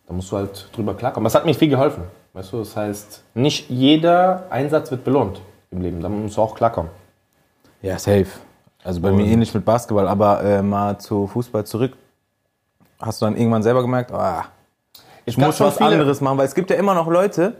da 0.07 0.13
musst 0.13 0.31
du 0.31 0.37
halt 0.37 0.69
drüber 0.73 0.93
klarkommen. 0.93 1.25
Das 1.25 1.35
hat 1.35 1.45
mir 1.45 1.53
viel 1.53 1.69
geholfen. 1.69 2.03
Weißt 2.33 2.53
du, 2.53 2.59
das 2.59 2.75
heißt, 2.75 3.21
nicht 3.33 3.69
jeder 3.69 4.43
Einsatz 4.49 4.91
wird 4.91 5.03
belohnt 5.03 5.41
im 5.71 5.81
Leben. 5.81 6.01
Da 6.01 6.07
musst 6.09 6.37
du 6.37 6.41
auch 6.41 6.55
klarkommen. 6.55 6.89
Ja, 7.81 7.99
safe. 7.99 8.27
Also 8.83 9.01
bei 9.01 9.11
mir 9.11 9.25
ähnlich 9.25 9.53
mit 9.53 9.65
Basketball, 9.65 10.07
aber 10.07 10.41
äh, 10.43 10.61
mal 10.61 10.97
zu 10.97 11.27
Fußball 11.27 11.65
zurück. 11.65 11.93
Hast 12.99 13.21
du 13.21 13.25
dann 13.25 13.35
irgendwann 13.35 13.63
selber 13.63 13.81
gemerkt, 13.81 14.11
ah, 14.11 14.45
ich 15.25 15.37
muss 15.37 15.57
schon 15.57 15.67
was 15.67 15.77
viele- 15.77 15.89
anderes 15.89 16.21
machen, 16.21 16.37
weil 16.37 16.45
es 16.45 16.55
gibt 16.55 16.69
ja 16.69 16.75
immer 16.77 16.93
noch 16.93 17.07
Leute, 17.07 17.55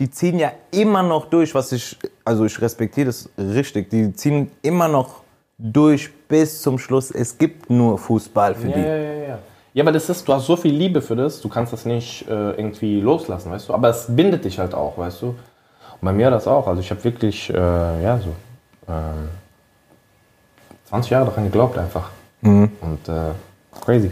die 0.00 0.10
ziehen 0.10 0.38
ja 0.38 0.50
immer 0.70 1.02
noch 1.02 1.26
durch, 1.26 1.54
was 1.54 1.72
ich, 1.72 1.96
also 2.24 2.44
ich 2.46 2.60
respektiere 2.60 3.06
das 3.06 3.28
richtig, 3.38 3.90
die 3.90 4.12
ziehen 4.14 4.50
immer 4.62 4.88
noch 4.88 5.20
durch 5.58 6.10
bis 6.26 6.62
zum 6.62 6.78
Schluss. 6.78 7.10
Es 7.10 7.36
gibt 7.36 7.68
nur 7.68 7.98
Fußball 7.98 8.54
für 8.54 8.68
Ja, 8.68 8.74
die. 8.76 8.80
ja, 8.80 8.96
ja, 8.96 9.12
ja. 9.28 9.38
Ja, 9.72 9.84
aber 9.84 9.92
das 9.92 10.08
ist, 10.08 10.26
du 10.26 10.32
hast 10.32 10.46
so 10.46 10.56
viel 10.56 10.74
Liebe 10.74 11.00
für 11.00 11.14
das, 11.14 11.40
du 11.40 11.48
kannst 11.48 11.72
das 11.72 11.84
nicht 11.84 12.26
äh, 12.28 12.32
irgendwie 12.52 13.00
loslassen, 13.00 13.52
weißt 13.52 13.68
du? 13.68 13.74
Aber 13.74 13.88
es 13.90 14.06
bindet 14.08 14.44
dich 14.44 14.58
halt 14.58 14.74
auch, 14.74 14.98
weißt 14.98 15.22
du? 15.22 15.26
Und 15.26 15.36
bei 16.00 16.12
mir 16.12 16.30
das 16.30 16.48
auch. 16.48 16.66
Also 16.66 16.80
ich 16.80 16.90
habe 16.90 17.04
wirklich, 17.04 17.50
äh, 17.50 17.54
ja, 18.02 18.18
so 18.18 18.30
ähm, 18.88 19.28
20 20.86 21.10
Jahre 21.10 21.26
daran 21.26 21.44
geglaubt 21.44 21.78
einfach. 21.78 22.10
Und 22.42 23.08
äh, 23.08 23.30
crazy. 23.84 24.10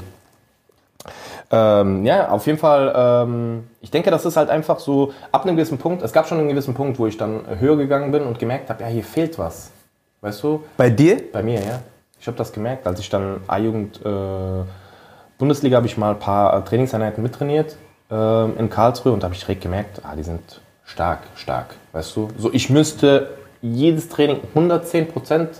Ähm, 1.50 2.04
ja, 2.04 2.28
auf 2.28 2.46
jeden 2.46 2.58
Fall, 2.58 2.92
ähm, 2.94 3.68
ich 3.80 3.90
denke, 3.90 4.10
das 4.10 4.26
ist 4.26 4.36
halt 4.36 4.50
einfach 4.50 4.78
so, 4.80 5.12
ab 5.32 5.44
einem 5.44 5.56
gewissen 5.56 5.78
Punkt, 5.78 6.02
es 6.02 6.12
gab 6.12 6.28
schon 6.28 6.38
einen 6.38 6.48
gewissen 6.48 6.74
Punkt, 6.74 6.98
wo 6.98 7.06
ich 7.06 7.16
dann 7.16 7.42
höher 7.58 7.76
gegangen 7.76 8.12
bin 8.12 8.22
und 8.22 8.38
gemerkt 8.38 8.68
habe, 8.68 8.82
ja, 8.82 8.88
hier 8.88 9.04
fehlt 9.04 9.38
was. 9.38 9.70
Weißt 10.20 10.42
du? 10.42 10.64
Bei 10.76 10.90
dir? 10.90 11.22
Bei 11.32 11.42
mir, 11.42 11.60
ja. 11.60 11.80
Ich 12.20 12.26
habe 12.26 12.36
das 12.36 12.52
gemerkt, 12.52 12.86
als 12.86 13.00
ich 13.00 13.08
dann 13.08 13.40
A-Jugend 13.46 14.04
äh, 14.04 14.64
Bundesliga 15.38 15.76
habe 15.76 15.86
ich 15.86 15.96
mal 15.96 16.10
ein 16.10 16.18
paar 16.18 16.58
äh, 16.58 16.64
Trainingseinheiten 16.64 17.22
mittrainiert 17.22 17.76
ähm, 18.10 18.54
in 18.58 18.68
Karlsruhe 18.68 19.12
und 19.12 19.22
da 19.22 19.26
habe 19.26 19.34
ich 19.34 19.40
direkt 19.40 19.62
gemerkt, 19.62 20.00
ah, 20.02 20.16
die 20.16 20.24
sind 20.24 20.60
stark, 20.84 21.20
stark, 21.36 21.76
weißt 21.92 22.16
du. 22.16 22.28
So, 22.36 22.52
ich 22.52 22.70
müsste 22.70 23.30
jedes 23.62 24.08
Training 24.08 24.40
110 24.54 25.08
Prozent 25.08 25.50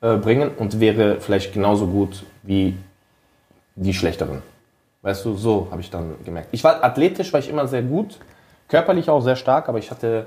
äh, 0.00 0.16
bringen 0.16 0.50
und 0.56 0.80
wäre 0.80 1.20
vielleicht 1.20 1.52
genauso 1.52 1.86
gut 1.86 2.24
wie 2.42 2.76
die 3.76 3.94
schlechteren. 3.94 4.42
Weißt 5.02 5.24
du, 5.24 5.34
so 5.34 5.68
habe 5.70 5.80
ich 5.80 5.90
dann 5.90 6.14
gemerkt. 6.24 6.48
Ich 6.52 6.62
war 6.62 6.84
athletisch, 6.84 7.32
war 7.32 7.40
ich 7.40 7.48
immer 7.48 7.66
sehr 7.66 7.82
gut, 7.82 8.18
körperlich 8.68 9.08
auch 9.08 9.20
sehr 9.20 9.36
stark, 9.36 9.68
aber 9.68 9.78
ich 9.78 9.90
hatte 9.90 10.26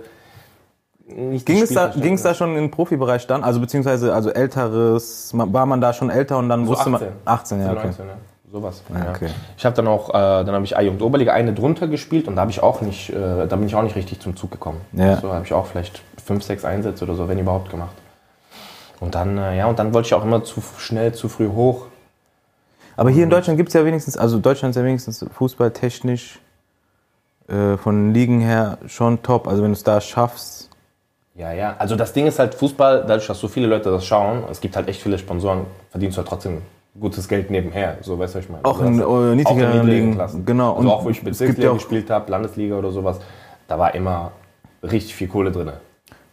nicht 1.05 1.45
Ging 1.45 1.61
es, 1.61 1.73
da, 1.73 1.87
ging 1.87 2.13
es 2.13 2.23
da 2.23 2.33
schon 2.33 2.55
den 2.55 2.71
Profibereich 2.71 3.27
dann? 3.27 3.43
Also 3.43 3.59
beziehungsweise 3.59 4.13
also 4.13 4.29
älteres, 4.29 5.31
war 5.33 5.65
man 5.65 5.81
da 5.81 5.93
schon 5.93 6.09
älter 6.09 6.37
und 6.37 6.49
dann 6.49 6.65
So 6.65 6.71
wusste 6.71 6.89
18. 6.89 6.91
man. 6.91 7.01
18, 7.25 7.61
ja, 7.61 7.71
okay. 7.71 7.85
19, 7.87 8.05
ja. 8.07 8.13
Sowas. 8.51 8.83
Ja, 8.89 9.05
ja. 9.05 9.11
okay. 9.11 9.29
Ich 9.57 9.65
habe 9.65 9.75
dann 9.75 9.87
auch, 9.87 10.09
äh, 10.09 10.13
dann 10.13 10.51
habe 10.51 10.63
ich 10.63 10.77
A-Jugend 10.77 11.01
Oberliga 11.01 11.33
eine 11.33 11.53
drunter 11.53 11.87
gespielt 11.87 12.27
und 12.27 12.35
da 12.35 12.41
habe 12.41 12.51
ich 12.51 12.61
auch 12.61 12.81
nicht, 12.81 13.09
äh, 13.09 13.47
da 13.47 13.55
bin 13.55 13.65
ich 13.65 13.75
auch 13.75 13.81
nicht 13.81 13.95
richtig 13.95 14.19
zum 14.19 14.35
Zug 14.35 14.51
gekommen. 14.51 14.79
Ja. 14.93 15.17
So 15.17 15.33
habe 15.33 15.43
ich 15.43 15.53
auch 15.53 15.65
vielleicht 15.65 16.03
fünf, 16.23 16.43
sechs 16.43 16.63
Einsätze 16.63 17.03
oder 17.03 17.15
so, 17.15 17.27
wenn 17.27 17.39
überhaupt 17.39 17.69
gemacht. 17.71 17.95
Und 18.99 19.15
dann, 19.15 19.37
äh, 19.37 19.57
ja, 19.57 19.65
und 19.65 19.79
dann 19.79 19.93
wollte 19.93 20.05
ich 20.05 20.13
auch 20.13 20.23
immer 20.23 20.43
zu 20.43 20.61
schnell, 20.77 21.13
zu 21.13 21.29
früh 21.29 21.49
hoch. 21.49 21.87
Aber 22.95 23.09
hier 23.09 23.23
in 23.23 23.29
Deutschland 23.29 23.57
gibt 23.57 23.69
es 23.69 23.73
ja 23.73 23.85
wenigstens, 23.85 24.17
also 24.17 24.39
Deutschland 24.39 24.75
ist 24.75 24.79
ja 24.79 24.85
wenigstens 24.85 25.25
fußballtechnisch 25.31 26.39
äh, 27.47 27.77
von 27.77 28.13
Ligen 28.13 28.41
her 28.41 28.77
schon 28.87 29.21
top. 29.21 29.47
Also 29.47 29.63
wenn 29.63 29.71
du 29.71 29.77
es 29.77 29.83
da 29.83 29.99
schaffst. 29.99 30.69
Ja, 31.35 31.51
ja. 31.51 31.75
Also 31.79 31.95
das 31.95 32.13
Ding 32.13 32.27
ist 32.27 32.39
halt 32.39 32.53
Fußball, 32.55 33.05
dadurch, 33.07 33.27
dass 33.27 33.39
so 33.39 33.47
viele 33.47 33.67
Leute 33.67 33.89
das 33.89 34.05
schauen, 34.05 34.43
es 34.51 34.61
gibt 34.61 34.75
halt 34.75 34.87
echt 34.87 35.01
viele 35.01 35.17
Sponsoren, 35.17 35.65
verdienst 35.89 36.17
du 36.17 36.19
halt 36.19 36.27
trotzdem 36.27 36.61
gutes 36.99 37.27
Geld 37.27 37.49
nebenher. 37.49 37.97
So, 38.01 38.19
weißt 38.19 38.35
du, 38.35 38.37
was 38.37 38.45
ich 38.45 38.51
meine? 38.51 38.65
Auch 38.65 38.79
Also 38.79 39.21
in, 39.21 39.31
äh, 39.31 39.35
niedrigeren 39.35 39.87
Ligen. 39.87 40.13
Klassen. 40.13 40.45
Genau. 40.45 40.73
Also 40.75 40.81
Und 40.81 40.87
auch 40.89 41.03
wo 41.03 41.09
ich 41.09 41.23
Bezirksliga 41.23 41.73
gespielt 41.73 42.09
habe, 42.09 42.29
Landesliga 42.29 42.75
oder 42.77 42.91
sowas, 42.91 43.19
da 43.67 43.79
war 43.79 43.95
immer 43.95 44.31
richtig 44.83 45.15
viel 45.15 45.27
Kohle 45.27 45.51
drin. 45.51 45.71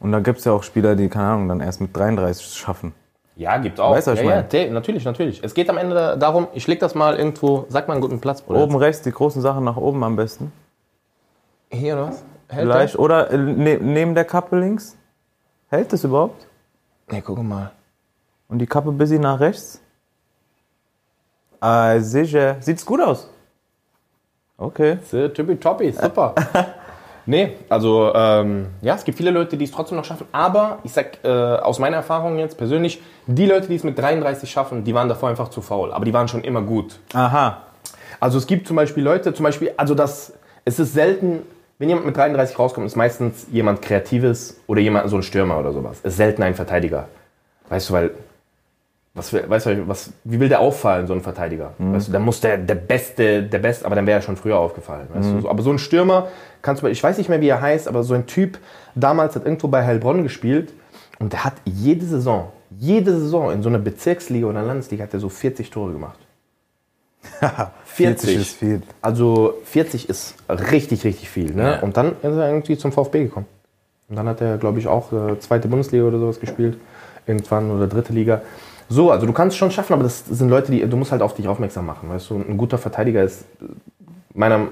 Und 0.00 0.12
da 0.12 0.20
gibt 0.20 0.38
es 0.38 0.44
ja 0.44 0.52
auch 0.52 0.62
Spieler, 0.62 0.96
die, 0.96 1.08
keine 1.08 1.26
Ahnung, 1.26 1.48
dann 1.48 1.60
erst 1.60 1.80
mit 1.80 1.96
33 1.96 2.46
schaffen. 2.46 2.92
Ja, 3.40 3.56
gibt 3.56 3.80
auch. 3.80 3.92
Weißt 3.92 4.06
du, 4.06 4.10
was 4.10 4.18
ich 4.18 4.24
ja, 4.26 4.30
ja, 4.32 4.36
meine? 4.36 4.48
de- 4.48 4.68
natürlich, 4.68 5.02
natürlich. 5.06 5.42
Es 5.42 5.54
geht 5.54 5.70
am 5.70 5.78
Ende 5.78 5.94
da- 5.94 6.16
darum, 6.16 6.48
ich 6.52 6.66
leg 6.66 6.78
das 6.78 6.94
mal 6.94 7.16
irgendwo, 7.16 7.64
sag 7.70 7.88
mal 7.88 7.94
einen 7.94 8.02
guten 8.02 8.20
Platz, 8.20 8.42
Bruder. 8.42 8.60
Oben 8.62 8.76
rechts, 8.76 9.00
die 9.00 9.12
großen 9.12 9.40
Sachen 9.40 9.64
nach 9.64 9.78
oben 9.78 10.04
am 10.04 10.14
besten. 10.14 10.52
Hier 11.70 11.94
oder 11.94 12.08
was? 12.08 12.22
Hält 12.48 12.60
Vielleicht. 12.66 12.98
Oder 12.98 13.30
äh, 13.30 13.38
ne, 13.38 13.78
neben 13.80 14.14
der 14.14 14.26
Kappe 14.26 14.60
links. 14.60 14.94
Hält 15.70 15.90
es 15.94 16.04
überhaupt? 16.04 16.46
Der? 17.08 17.16
Nee, 17.16 17.22
guck 17.24 17.42
mal. 17.42 17.70
Und 18.48 18.58
die 18.58 18.66
Kappe 18.66 18.92
bisschen 18.92 19.22
nach 19.22 19.40
rechts? 19.40 19.80
Ah, 21.60 21.98
sicher. 21.98 22.56
Sieht's 22.60 22.84
gut 22.84 23.00
aus. 23.00 23.30
Okay. 24.58 24.98
Tippitoppi, 25.10 25.92
super. 25.92 26.34
nee, 27.30 27.52
also 27.68 28.12
ähm, 28.14 28.66
ja, 28.82 28.94
es 28.94 29.04
gibt 29.04 29.16
viele 29.16 29.30
Leute, 29.30 29.56
die 29.56 29.64
es 29.64 29.70
trotzdem 29.70 29.96
noch 29.96 30.04
schaffen, 30.04 30.26
aber 30.32 30.80
ich 30.84 30.92
sag 30.92 31.24
äh, 31.24 31.28
aus 31.28 31.78
meiner 31.78 31.96
Erfahrung 31.96 32.38
jetzt 32.38 32.58
persönlich, 32.58 33.00
die 33.26 33.46
Leute, 33.46 33.68
die 33.68 33.76
es 33.76 33.84
mit 33.84 33.98
33 33.98 34.50
schaffen, 34.50 34.84
die 34.84 34.94
waren 34.94 35.08
davor 35.08 35.30
einfach 35.30 35.48
zu 35.48 35.62
faul, 35.62 35.92
aber 35.92 36.04
die 36.04 36.12
waren 36.12 36.28
schon 36.28 36.42
immer 36.42 36.60
gut. 36.60 36.98
Aha. 37.14 37.62
Also 38.18 38.36
es 38.36 38.46
gibt 38.46 38.66
zum 38.66 38.76
Beispiel 38.76 39.02
Leute, 39.02 39.32
zum 39.32 39.44
Beispiel, 39.44 39.72
also 39.76 39.94
das, 39.94 40.34
es 40.64 40.78
ist 40.78 40.92
selten, 40.92 41.42
wenn 41.78 41.88
jemand 41.88 42.06
mit 42.06 42.16
33 42.16 42.58
rauskommt, 42.58 42.86
ist 42.86 42.96
meistens 42.96 43.46
jemand 43.50 43.80
Kreatives 43.80 44.60
oder 44.66 44.80
jemand, 44.80 45.08
so 45.08 45.16
ein 45.16 45.22
Stürmer 45.22 45.58
oder 45.58 45.72
sowas. 45.72 46.00
Es 46.02 46.12
ist 46.12 46.16
selten 46.18 46.42
ein 46.42 46.54
Verteidiger. 46.54 47.08
Weißt 47.70 47.88
du, 47.88 47.94
weil, 47.94 48.10
was, 49.20 49.32
weißt 49.50 49.66
du, 49.66 49.88
was, 49.88 50.12
wie 50.24 50.40
will 50.40 50.48
der 50.48 50.60
auffallen, 50.60 51.06
so 51.06 51.12
ein 51.12 51.20
Verteidiger? 51.20 51.74
Weißt 51.78 52.08
du, 52.08 52.12
dann 52.12 52.22
muss 52.22 52.40
der, 52.40 52.56
der 52.56 52.74
Beste, 52.74 53.42
der 53.42 53.58
Beste, 53.58 53.84
aber 53.84 53.94
dann 53.94 54.06
wäre 54.06 54.18
er 54.18 54.22
schon 54.22 54.36
früher 54.36 54.58
aufgefallen. 54.58 55.08
Weißt 55.12 55.30
du, 55.30 55.40
so, 55.42 55.50
aber 55.50 55.62
so 55.62 55.70
ein 55.70 55.78
Stürmer, 55.78 56.28
kannst 56.62 56.82
du, 56.82 56.86
ich 56.86 57.02
weiß 57.02 57.18
nicht 57.18 57.28
mehr, 57.28 57.40
wie 57.40 57.48
er 57.48 57.60
heißt, 57.60 57.86
aber 57.86 58.02
so 58.02 58.14
ein 58.14 58.26
Typ, 58.26 58.58
damals 58.94 59.36
hat 59.36 59.44
irgendwo 59.44 59.68
bei 59.68 59.84
Heilbronn 59.84 60.22
gespielt 60.22 60.72
und 61.18 61.32
der 61.32 61.44
hat 61.44 61.54
jede 61.64 62.06
Saison, 62.06 62.48
jede 62.78 63.12
Saison 63.12 63.52
in 63.52 63.62
so 63.62 63.68
einer 63.68 63.78
Bezirksliga 63.78 64.46
oder 64.46 64.62
Landesliga 64.62 65.04
hat 65.04 65.12
er 65.12 65.20
so 65.20 65.28
40 65.28 65.70
Tore 65.70 65.92
gemacht. 65.92 66.18
40 67.84 68.36
ist 68.36 68.56
viel. 68.56 68.82
Also 69.02 69.54
40 69.64 70.08
ist 70.08 70.34
richtig, 70.48 71.04
richtig 71.04 71.28
viel. 71.28 71.54
Ne? 71.54 71.62
Ja. 71.62 71.80
Und 71.80 71.96
dann 71.96 72.12
ist 72.12 72.22
er 72.22 72.48
irgendwie 72.48 72.78
zum 72.78 72.92
VfB 72.92 73.24
gekommen. 73.24 73.46
Und 74.08 74.16
dann 74.16 74.26
hat 74.26 74.40
er, 74.40 74.56
glaube 74.56 74.78
ich, 74.78 74.88
auch 74.88 75.12
äh, 75.12 75.38
zweite 75.38 75.68
Bundesliga 75.68 76.04
oder 76.04 76.18
sowas 76.18 76.40
gespielt. 76.40 76.78
Irgendwann 77.26 77.70
oder 77.70 77.86
dritte 77.86 78.12
Liga. 78.12 78.40
So, 78.92 79.12
also 79.12 79.24
du 79.24 79.32
kannst 79.32 79.54
es 79.54 79.58
schon 79.58 79.70
schaffen, 79.70 79.92
aber 79.92 80.02
das 80.02 80.26
sind 80.26 80.48
Leute, 80.48 80.72
die 80.72 80.84
du 80.84 80.96
musst 80.96 81.12
halt 81.12 81.22
auf 81.22 81.34
dich 81.34 81.46
aufmerksam 81.46 81.86
machen. 81.86 82.08
Weißt 82.10 82.28
du, 82.28 82.34
ein 82.36 82.56
guter 82.58 82.76
Verteidiger 82.76 83.22
ist 83.22 83.42
äh, 83.60 83.66
meiner, 84.34 84.66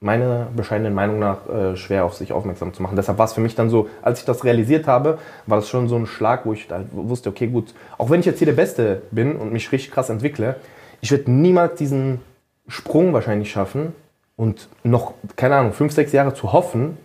meiner 0.00 0.46
bescheidenen 0.54 0.94
Meinung 0.94 1.18
nach 1.18 1.48
äh, 1.48 1.76
schwer 1.76 2.04
auf 2.04 2.14
sich 2.14 2.32
aufmerksam 2.32 2.72
zu 2.72 2.80
machen. 2.80 2.94
Deshalb 2.94 3.18
war 3.18 3.24
es 3.24 3.32
für 3.32 3.40
mich 3.40 3.56
dann 3.56 3.68
so, 3.68 3.88
als 4.02 4.20
ich 4.20 4.24
das 4.24 4.44
realisiert 4.44 4.86
habe, 4.86 5.18
war 5.46 5.56
das 5.58 5.68
schon 5.68 5.88
so 5.88 5.96
ein 5.96 6.06
Schlag, 6.06 6.46
wo 6.46 6.52
ich 6.52 6.70
halt 6.70 6.86
wusste, 6.92 7.28
okay, 7.28 7.48
gut, 7.48 7.74
auch 7.98 8.08
wenn 8.08 8.20
ich 8.20 8.26
jetzt 8.26 8.38
hier 8.38 8.46
der 8.46 8.54
Beste 8.54 9.02
bin 9.10 9.34
und 9.34 9.52
mich 9.52 9.72
richtig 9.72 9.90
krass 9.90 10.10
entwickle, 10.10 10.54
ich 11.00 11.10
werde 11.10 11.28
niemals 11.28 11.74
diesen 11.74 12.20
Sprung 12.68 13.12
wahrscheinlich 13.12 13.50
schaffen 13.50 13.94
und 14.36 14.68
noch, 14.84 15.14
keine 15.34 15.56
Ahnung, 15.56 15.72
fünf, 15.72 15.92
sechs 15.92 16.12
Jahre 16.12 16.34
zu 16.34 16.52
hoffen, 16.52 16.96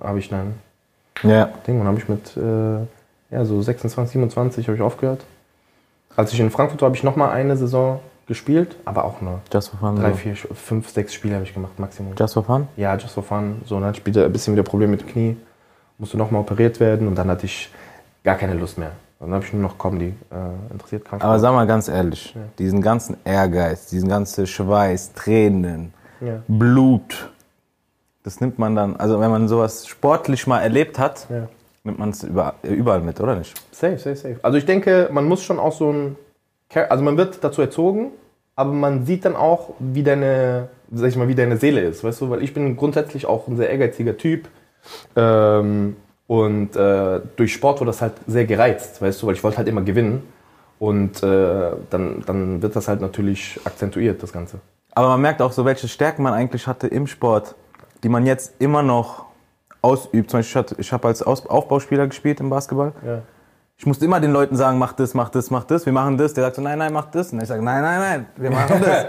habe 0.00 0.20
ich 0.20 0.28
dann 0.28 0.54
Ja. 1.24 1.50
Ding 1.66 1.80
und 1.80 1.88
habe 1.88 1.98
ich 1.98 2.08
mit 2.08 2.36
äh, 2.36 3.34
ja, 3.34 3.44
so 3.44 3.60
26, 3.60 4.12
27 4.12 4.68
habe 4.68 4.76
ich 4.76 4.82
aufgehört. 4.82 5.24
Als 6.16 6.32
ich 6.32 6.40
in 6.40 6.50
Frankfurt 6.50 6.80
war, 6.82 6.86
habe 6.86 6.96
ich 6.96 7.02
noch 7.02 7.16
mal 7.16 7.30
eine 7.30 7.56
Saison 7.56 8.00
gespielt, 8.26 8.76
aber 8.84 9.04
auch 9.04 9.20
nur 9.20 9.40
Just 9.52 9.68
for 9.70 9.78
fun. 9.80 9.96
drei, 10.00 10.10
so. 10.10 10.16
vier, 10.16 10.34
fünf, 10.36 10.88
sechs 10.88 11.12
Spiele 11.12 11.34
habe 11.34 11.44
ich 11.44 11.52
gemacht, 11.52 11.78
Maximum. 11.78 12.14
Just 12.18 12.34
for 12.34 12.44
fun? 12.44 12.68
Ja, 12.76 12.94
just 12.96 13.14
for 13.14 13.22
fun. 13.22 13.62
So, 13.66 13.74
und 13.76 13.82
dann 13.82 13.88
hatte 13.90 14.00
ich 14.00 14.06
wieder 14.06 14.24
ein 14.24 14.32
bisschen 14.32 14.54
wieder 14.54 14.62
Probleme 14.62 14.92
mit 14.92 15.02
dem 15.02 15.08
Knie. 15.08 15.36
Musste 15.98 16.16
noch 16.16 16.30
mal 16.30 16.38
operiert 16.40 16.80
werden 16.80 17.06
und 17.06 17.14
dann 17.16 17.28
hatte 17.28 17.46
ich 17.46 17.70
gar 18.22 18.36
keine 18.36 18.54
Lust 18.54 18.78
mehr. 18.78 18.92
Dann 19.20 19.32
habe 19.32 19.44
ich 19.44 19.52
nur 19.52 19.62
noch 19.62 19.78
Comedy 19.78 20.14
äh, 20.30 20.72
interessiert. 20.72 21.04
Kampfsport. 21.04 21.22
Aber 21.22 21.38
sag 21.38 21.52
mal 21.52 21.66
ganz 21.66 21.88
ehrlich, 21.88 22.34
diesen 22.58 22.82
ganzen 22.82 23.16
Ehrgeiz, 23.24 23.86
diesen 23.86 24.08
ganzen 24.08 24.46
Schweiß, 24.46 25.12
Tränen, 25.14 25.92
Ja. 26.20 26.42
Blut, 26.48 27.30
das 28.22 28.40
nimmt 28.40 28.58
man 28.58 28.74
dann, 28.74 28.96
also 28.96 29.20
wenn 29.20 29.30
man 29.30 29.48
sowas 29.48 29.86
sportlich 29.86 30.46
mal 30.46 30.60
erlebt 30.60 30.98
hat, 30.98 31.26
Ja. 31.30 31.48
Nimmt 31.84 31.98
man 31.98 32.10
es 32.10 32.22
über, 32.22 32.54
überall 32.62 33.00
mit, 33.00 33.20
oder 33.20 33.36
nicht? 33.36 33.54
Safe, 33.70 33.98
safe, 33.98 34.16
safe. 34.16 34.36
Also 34.42 34.58
ich 34.58 34.66
denke, 34.66 35.08
man 35.12 35.26
muss 35.26 35.44
schon 35.44 35.58
auch 35.58 35.72
so 35.72 35.92
ein, 35.92 36.16
also 36.74 37.04
man 37.04 37.16
wird 37.16 37.44
dazu 37.44 37.60
erzogen, 37.60 38.10
aber 38.56 38.72
man 38.72 39.04
sieht 39.06 39.24
dann 39.24 39.36
auch, 39.36 39.74
wie 39.78 40.02
deine, 40.02 40.68
sag 40.90 41.08
ich 41.08 41.16
mal, 41.16 41.28
wie 41.28 41.34
deine 41.34 41.58
Seele 41.58 41.82
ist, 41.82 42.02
weißt 42.02 42.22
du, 42.22 42.30
weil 42.30 42.42
ich 42.42 42.54
bin 42.54 42.76
grundsätzlich 42.76 43.26
auch 43.26 43.46
ein 43.48 43.56
sehr 43.56 43.70
ehrgeiziger 43.70 44.16
Typ 44.16 44.48
ähm, 45.14 45.96
und 46.26 46.74
äh, 46.74 47.20
durch 47.36 47.52
Sport 47.52 47.80
wurde 47.80 47.90
das 47.90 48.00
halt 48.00 48.14
sehr 48.26 48.46
gereizt, 48.46 49.02
weißt 49.02 49.22
du, 49.22 49.26
weil 49.26 49.34
ich 49.34 49.44
wollte 49.44 49.58
halt 49.58 49.68
immer 49.68 49.82
gewinnen 49.82 50.22
und 50.78 51.22
äh, 51.22 51.72
dann, 51.90 52.22
dann 52.26 52.62
wird 52.62 52.76
das 52.76 52.88
halt 52.88 53.00
natürlich 53.00 53.60
akzentuiert, 53.64 54.22
das 54.22 54.32
Ganze. 54.32 54.58
Aber 54.92 55.08
man 55.08 55.20
merkt 55.20 55.42
auch 55.42 55.52
so, 55.52 55.64
welche 55.64 55.88
Stärken 55.88 56.22
man 56.22 56.32
eigentlich 56.32 56.66
hatte 56.66 56.86
im 56.86 57.06
Sport, 57.06 57.56
die 58.02 58.08
man 58.08 58.26
jetzt 58.26 58.54
immer 58.60 58.82
noch 58.82 59.26
ausübt. 59.84 60.30
Zum 60.30 60.38
Beispiel, 60.40 60.64
ich, 60.78 60.92
habe 60.92 61.06
als 61.08 61.22
Aus 61.22 61.46
Aufbauspieler 61.46 62.06
gespielt 62.06 62.40
im 62.40 62.50
Basketball. 62.50 62.92
Ja. 63.06 63.18
Ich 63.76 63.86
musste 63.86 64.04
immer 64.04 64.20
den 64.20 64.32
Leuten 64.32 64.56
sagen, 64.56 64.78
mach 64.78 64.92
das, 64.92 65.14
mach 65.14 65.28
das, 65.30 65.50
mach 65.50 65.64
das, 65.64 65.84
wir 65.84 65.92
machen 65.92 66.16
das. 66.16 66.32
Der 66.34 66.44
sagt 66.44 66.56
so, 66.56 66.62
nein, 66.62 66.78
nein, 66.78 66.92
mach 66.92 67.06
das. 67.10 67.32
Und 67.32 67.42
ich 67.42 67.48
sage, 67.48 67.62
nein, 67.62 67.82
nein, 67.82 68.00
nein, 68.00 68.26
wir 68.36 68.50
machen 68.50 68.80
das. 68.84 69.06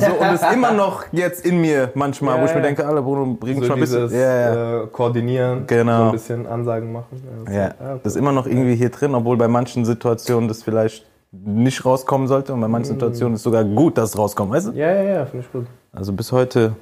so, 0.00 0.12
und 0.12 0.20
das 0.20 0.42
ist 0.42 0.52
immer 0.52 0.72
noch 0.72 1.04
jetzt 1.12 1.44
in 1.44 1.60
mir 1.60 1.90
manchmal, 1.94 2.36
Ja, 2.36 2.40
wo 2.42 2.46
ich 2.46 2.52
mir 2.52 2.58
ja. 2.60 2.62
denke, 2.66 2.86
alle 2.86 3.02
Bruno, 3.02 3.34
bring 3.38 3.60
So 3.60 3.66
schon 3.66 3.74
ein 3.74 3.80
bisschen. 3.80 4.08
dieses 4.08 4.18
Ja, 4.18 4.54
ja. 4.54 4.82
Äh, 4.82 4.86
Koordinieren, 4.88 5.66
Genau. 5.66 5.98
so 5.98 6.04
ein 6.06 6.12
bisschen 6.12 6.46
Ansagen 6.46 6.92
machen. 6.92 7.22
das- 7.44 7.54
Ja, 7.54 7.68
das 8.02 8.12
ist 8.14 8.16
immer 8.16 8.32
noch 8.32 8.46
irgendwie 8.46 8.74
hier 8.74 8.88
drin, 8.90 9.14
obwohl 9.14 9.36
bei 9.36 9.48
manchen 9.48 9.84
Situationen 9.84 10.48
das 10.48 10.62
vielleicht 10.62 11.04
nicht 11.30 11.84
rauskommen 11.84 12.26
sollte 12.28 12.54
und 12.54 12.60
bei 12.62 12.68
manchen 12.68 12.94
Situationen 12.94 13.34
ist 13.34 13.40
es 13.40 13.44
sogar 13.44 13.64
gut, 13.64 13.98
dass 13.98 14.10
es 14.10 14.18
rauskommt, 14.18 14.50
weißt 14.52 14.68
du? 14.68 14.72
ja, 14.72 14.90
ja, 14.94 15.02
ja 15.02 15.26
finde 15.26 15.44
ich 15.46 15.52
gut. 15.52 15.66
Also 15.92 16.12
bis 16.14 16.32
heute. 16.32 16.74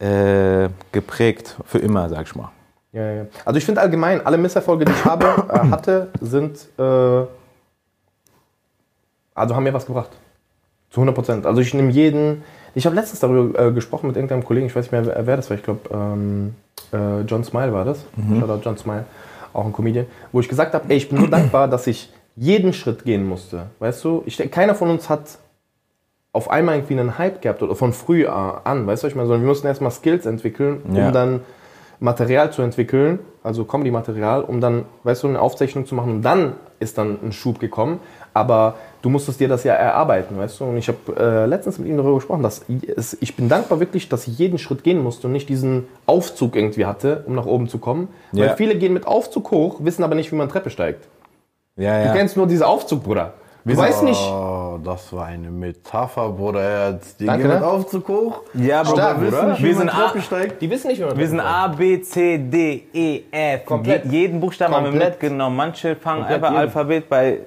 Äh, 0.00 0.68
geprägt 0.92 1.56
für 1.64 1.78
immer, 1.78 2.08
sag 2.08 2.26
ich 2.26 2.34
mal. 2.34 2.50
Ja, 2.92 3.12
ja. 3.12 3.26
Also 3.44 3.58
ich 3.58 3.64
finde 3.64 3.80
allgemein, 3.80 4.24
alle 4.26 4.36
Misserfolge, 4.36 4.84
die 4.84 4.92
ich 4.92 5.04
habe, 5.04 5.26
äh, 5.48 5.70
hatte, 5.70 6.08
sind, 6.20 6.58
äh, 6.78 6.82
also 9.34 9.54
haben 9.54 9.62
mir 9.62 9.74
was 9.74 9.86
gebracht. 9.86 10.10
Zu 10.90 11.00
100 11.00 11.14
Prozent. 11.14 11.46
Also 11.46 11.60
ich 11.60 11.72
nehme 11.72 11.90
jeden, 11.92 12.42
ich 12.74 12.84
habe 12.86 12.96
letztens 12.96 13.20
darüber 13.20 13.66
äh, 13.66 13.72
gesprochen 13.72 14.08
mit 14.08 14.16
irgendeinem 14.16 14.44
Kollegen, 14.44 14.66
ich 14.66 14.74
weiß 14.74 14.90
nicht 14.90 14.92
mehr, 14.92 15.26
wer, 15.26 15.36
das 15.36 15.48
war, 15.50 15.56
ich 15.56 15.62
glaube, 15.62 15.88
ähm, 15.92 16.54
äh, 16.92 17.20
John 17.20 17.44
Smile 17.44 17.72
war 17.72 17.84
das. 17.84 18.04
Shoutout 18.40 18.62
John 18.64 18.76
Smile, 18.76 19.04
auch 19.52 19.66
ein 19.66 19.72
Comedian, 19.72 20.06
wo 20.32 20.40
ich 20.40 20.48
gesagt 20.48 20.74
habe, 20.74 20.84
ey, 20.88 20.96
ich 20.96 21.08
bin 21.08 21.20
so 21.20 21.26
dankbar, 21.26 21.68
dass 21.68 21.86
ich 21.86 22.12
jeden 22.34 22.72
Schritt 22.72 23.04
gehen 23.04 23.24
musste. 23.26 23.66
Weißt 23.78 24.02
du, 24.02 24.22
ich 24.26 24.36
denke, 24.36 24.52
keiner 24.52 24.74
von 24.74 24.90
uns 24.90 25.08
hat 25.08 25.38
auf 26.32 26.50
einmal 26.50 26.76
irgendwie 26.76 26.98
einen 26.98 27.18
Hype 27.18 27.42
gehabt 27.42 27.62
oder 27.62 27.74
von 27.74 27.92
früh 27.92 28.26
an, 28.26 28.86
weißt 28.86 29.02
du, 29.02 29.08
ich 29.08 29.14
meine, 29.14 29.26
sondern 29.26 29.42
wir 29.42 29.48
mussten 29.48 29.66
erstmal 29.66 29.90
Skills 29.90 30.26
entwickeln, 30.26 30.82
um 30.88 30.96
Ja. 30.96 31.10
dann 31.10 31.40
Material 31.98 32.50
zu 32.52 32.62
entwickeln, 32.62 33.18
also 33.42 33.64
Comedy-Material, 33.64 34.42
um 34.42 34.60
dann, 34.60 34.84
weißt 35.02 35.22
du, 35.24 35.28
eine 35.28 35.40
Aufzeichnung 35.40 35.86
zu 35.86 35.94
machen 35.94 36.12
und 36.12 36.22
dann 36.22 36.54
ist 36.78 36.96
dann 36.96 37.18
ein 37.22 37.32
Schub 37.32 37.58
gekommen. 37.60 38.00
Aber 38.32 38.76
du 39.02 39.10
musstest 39.10 39.40
dir 39.40 39.48
das 39.48 39.64
ja 39.64 39.74
erarbeiten, 39.74 40.38
weißt 40.38 40.60
du? 40.60 40.64
Und 40.64 40.76
ich 40.78 40.88
habe 40.88 40.98
äh, 41.18 41.46
letztens 41.46 41.78
mit 41.78 41.88
ihm 41.88 41.96
darüber 41.98 42.14
gesprochen, 42.14 42.42
dass 42.42 42.62
es, 42.96 43.18
ich 43.20 43.36
bin 43.36 43.48
dankbar 43.50 43.80
wirklich, 43.80 44.08
dass 44.08 44.26
ich 44.28 44.38
jeden 44.38 44.56
Schritt 44.58 44.82
gehen 44.84 45.02
musste 45.02 45.26
und 45.26 45.32
nicht 45.34 45.48
diesen 45.48 45.88
Aufzug 46.06 46.56
irgendwie 46.56 46.86
hatte, 46.86 47.24
um 47.26 47.34
nach 47.34 47.44
oben 47.44 47.68
zu 47.68 47.78
kommen. 47.78 48.08
Weil 48.32 48.46
Ja. 48.46 48.56
viele 48.56 48.76
gehen 48.76 48.94
mit 48.94 49.06
Aufzug 49.06 49.50
hoch, 49.50 49.80
wissen 49.80 50.04
aber 50.04 50.14
nicht, 50.14 50.30
wie 50.32 50.36
man 50.36 50.48
Treppe 50.48 50.70
steigt. 50.70 51.06
Ja, 51.76 52.06
Du 52.06 52.12
kennst 52.12 52.36
nur 52.36 52.46
diesen 52.46 52.62
Aufzug, 52.64 53.02
Bruder. 53.02 53.34
Du 53.64 53.76
weißt 53.76 54.04
nicht. 54.04 54.32
Oh, 54.74 54.78
das 54.78 55.12
war 55.12 55.26
eine 55.26 55.50
Metapher, 55.50 56.28
Bruder. 56.30 56.60
Er 56.60 56.86
hat 56.88 57.00
die 57.18 57.26
Danke, 57.26 57.42
gehen 57.44 57.52
mit 57.52 57.60
ne? 57.60 57.66
Aufzug 57.66 58.08
hoch. 58.08 58.40
Ja, 58.54 58.82
Bro, 58.82 58.92
Stark, 58.92 59.20
Wir 59.20 59.32
wissen 59.32 59.48
nicht, 59.50 59.62
Wir 59.62 59.74
sind 59.76 59.88
A- 59.94 60.20
steigt. 60.20 60.62
Die 60.62 60.70
wissen 60.70 60.88
nicht, 60.88 61.00
wie 61.00 61.04
man 61.04 61.16
Wir 61.18 61.28
sind 61.28 61.40
A, 61.40 61.68
B, 61.68 62.00
C, 62.02 62.38
D, 62.38 62.84
E, 62.92 63.22
F. 63.30 63.64
Komplett. 63.64 64.04
Je- 64.04 64.10
Jeden 64.20 64.40
Buchstaben 64.40 64.74
haben 64.74 64.84
wir 64.84 64.90
Komplett. 64.90 65.10
mitgenommen. 65.22 65.56
Manche 65.56 65.96
fangen 65.96 66.20
Komplett 66.20 66.36
einfach 66.36 66.50
jeden. 66.50 66.60
Alphabet 66.60 67.08
bei 67.08 67.40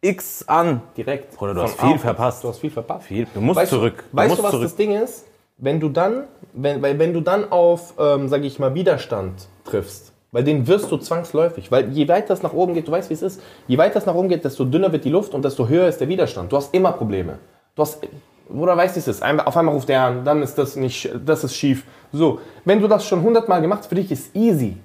X 0.00 0.44
an. 0.48 0.82
direkt. 0.96 1.36
Bruder, 1.36 1.54
du 1.54 1.62
hast 1.62 1.74
Von 1.78 1.88
viel 1.90 1.96
A- 1.96 2.00
verpasst. 2.00 2.44
Du 2.44 2.48
hast 2.48 2.58
viel 2.58 2.70
verpasst. 2.70 3.06
Viel. 3.06 3.26
Du 3.32 3.40
musst 3.40 3.58
weißt 3.60 3.70
zurück. 3.70 4.04
Du 4.10 4.16
weißt 4.16 4.28
musst 4.28 4.40
du, 4.40 4.44
was 4.44 4.50
zurück. 4.50 4.64
das 4.64 4.76
Ding 4.76 4.92
ist? 4.92 5.26
Wenn 5.58 5.78
du 5.80 5.88
dann, 5.88 6.24
wenn, 6.54 6.82
weil 6.82 6.98
wenn 6.98 7.12
du 7.12 7.20
dann 7.20 7.50
auf, 7.52 7.94
ähm, 7.98 8.28
sage 8.28 8.46
ich 8.46 8.58
mal, 8.58 8.74
Widerstand 8.74 9.46
triffst, 9.64 10.11
weil 10.32 10.42
den 10.44 10.66
wirst 10.66 10.90
du 10.90 10.96
zwangsläufig, 10.96 11.70
weil 11.70 11.90
je 11.92 12.08
weiter 12.08 12.32
es 12.32 12.42
nach 12.42 12.54
oben 12.54 12.74
geht, 12.74 12.88
du 12.88 12.92
weißt, 12.92 13.10
wie 13.10 13.14
es 13.14 13.22
ist, 13.22 13.40
je 13.68 13.78
weiter 13.78 13.98
es 13.98 14.06
nach 14.06 14.14
oben 14.14 14.28
geht, 14.28 14.44
desto 14.44 14.64
dünner 14.64 14.90
wird 14.90 15.04
die 15.04 15.10
Luft 15.10 15.34
und 15.34 15.44
desto 15.44 15.68
höher 15.68 15.86
ist 15.86 16.00
der 16.00 16.08
Widerstand. 16.08 16.50
Du 16.50 16.56
hast 16.56 16.74
immer 16.74 16.92
Probleme. 16.92 17.38
Du 17.76 17.82
hast, 17.82 18.00
oder 18.48 18.76
weißt 18.76 18.96
du, 18.96 18.96
wie 18.96 19.00
es 19.00 19.08
ist? 19.08 19.22
Auf 19.22 19.56
einmal 19.56 19.74
ruft 19.74 19.88
der 19.90 20.02
an, 20.02 20.24
dann 20.24 20.42
ist 20.42 20.56
das 20.56 20.74
nicht, 20.74 21.10
das 21.24 21.44
ist 21.44 21.54
schief. 21.54 21.84
So, 22.12 22.40
wenn 22.64 22.80
du 22.80 22.88
das 22.88 23.06
schon 23.06 23.22
hundertmal 23.22 23.60
gemacht 23.60 23.80
hast, 23.80 23.88
für 23.88 23.94
dich 23.94 24.10
ist 24.10 24.34
easy. 24.34 24.76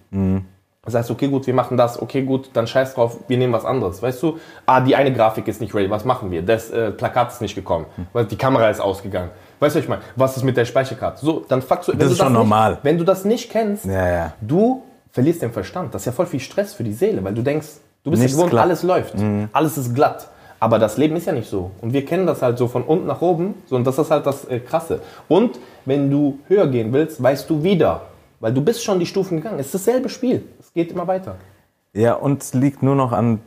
Das 0.84 0.96
heißt, 0.96 1.12
okay, 1.12 1.28
gut, 1.28 1.46
wir 1.48 1.54
machen 1.54 1.76
das, 1.76 2.02
okay, 2.02 2.22
gut, 2.24 2.50
dann 2.54 2.66
scheiß 2.68 2.94
drauf, 2.94 3.18
wir 3.28 3.38
nehmen 3.38 3.52
was 3.52 3.66
anderes. 3.66 4.02
Weißt 4.02 4.24
du, 4.24 4.38
ah, 4.66 4.80
die 4.80 4.96
eine 4.96 5.12
Grafik 5.14 5.48
ist 5.48 5.60
nicht 5.60 5.74
ready, 5.74 5.90
was 5.90 6.06
machen 6.06 6.32
wir? 6.32 6.42
Das 6.42 6.70
äh, 6.72 6.92
Plakat 6.92 7.32
ist 7.32 7.42
nicht 7.42 7.56
gekommen, 7.56 7.86
weil 8.14 8.24
die 8.26 8.38
Kamera 8.38 8.70
ist 8.70 8.80
ausgegangen. 8.80 9.30
Weißt 9.60 9.76
du, 9.76 9.80
was 9.80 9.84
ich 9.84 9.90
meine? 9.90 10.02
Was 10.16 10.38
ist 10.38 10.44
mit 10.44 10.56
der 10.56 10.64
Speicherkarte? 10.66 11.26
So, 11.26 11.44
dann 11.48 11.62
fuckst 11.62 11.90
du. 11.90 11.94
Das 11.94 12.08
du 12.08 12.12
ist 12.14 12.18
schon 12.20 12.28
nicht, 12.28 12.38
normal. 12.38 12.78
Wenn 12.84 12.98
du 12.98 13.04
das 13.04 13.26
nicht 13.26 13.50
kennst, 13.52 13.84
Ja, 13.86 14.08
ja. 14.08 14.34
du 14.40 14.84
verlierst 15.18 15.42
den 15.42 15.52
Verstand. 15.52 15.96
Das 15.96 16.04
ist 16.04 16.06
ja 16.06 16.12
voll 16.12 16.28
viel 16.28 16.40
Stress 16.40 16.76
für 16.76 16.84
die 16.84 16.94
Seele, 16.94 17.24
weil 17.24 17.34
du 17.34 17.42
denkst, 17.42 17.68
du 18.04 18.12
bist 18.12 18.22
ja 18.22 18.26
Nichts 18.26 18.38
gewohnt, 18.38 18.52
glatt. 18.52 18.66
Mhm. 18.66 18.70
alles 18.70 18.84
läuft, 18.84 19.16
alles 19.52 19.78
ist 19.80 19.96
glatt. 19.96 20.28
Aber 20.60 20.78
das 20.78 20.98
Leben 20.98 21.16
ist 21.16 21.26
ja 21.26 21.34
nicht 21.34 21.50
so. 21.50 21.72
Und 21.82 21.92
wir 21.92 22.06
kennen 22.06 22.28
das 22.28 22.44
halt 22.44 22.60
so 22.60 22.68
von 22.68 22.84
unten 22.84 23.08
nach 23.08 23.20
oben. 23.22 23.56
So, 23.66 23.76
und 23.76 23.84
das 23.88 23.98
ist 23.98 24.12
halt 24.12 24.28
das 24.28 24.46
äh, 24.46 24.60
Krasse. 24.60 25.02
Und 25.28 25.58
wenn 25.86 26.12
du 26.12 26.38
höher 26.48 26.68
gehen 26.68 26.94
willst, 26.94 27.22
weißt 27.22 27.50
du 27.50 27.64
wieder. 27.64 28.02
Weil 28.40 28.54
du 28.54 28.62
bist 28.62 28.84
schon 28.84 29.00
die 29.00 29.08
Stufen 29.08 29.38
gegangen. 29.38 29.58
Es 29.60 29.68
ist 29.68 29.74
dasselbe 29.88 30.08
Spiel. 30.10 30.44
Es 30.60 30.72
geht 30.72 30.92
immer 30.92 31.08
weiter. 31.08 31.36
Ja, 31.94 32.14
und 32.14 32.44
es 32.44 32.54
liegt 32.54 32.84
nur 32.84 32.94
noch 32.96 33.12
an 33.12 33.40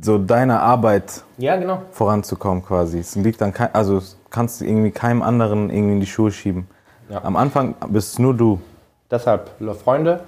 so 0.00 0.18
deiner 0.18 0.62
Arbeit 0.62 1.24
Ja, 1.36 1.56
genau. 1.56 1.82
voranzukommen 1.90 2.64
quasi. 2.64 3.00
Es 3.00 3.16
liegt 3.16 3.42
an 3.42 3.52
kein, 3.52 3.74
also 3.74 4.00
kannst 4.30 4.60
du 4.60 4.64
irgendwie 4.64 4.92
keinem 4.92 5.22
anderen 5.22 5.68
irgendwie 5.70 5.94
in 5.94 6.00
die 6.00 6.06
Schuhe 6.06 6.30
schieben. 6.30 6.68
Ja. 7.10 7.24
Am 7.24 7.34
Anfang 7.36 7.74
bist 7.88 8.20
nur 8.20 8.34
du. 8.34 8.60
Deshalb, 9.10 9.50
Freunde, 9.82 10.20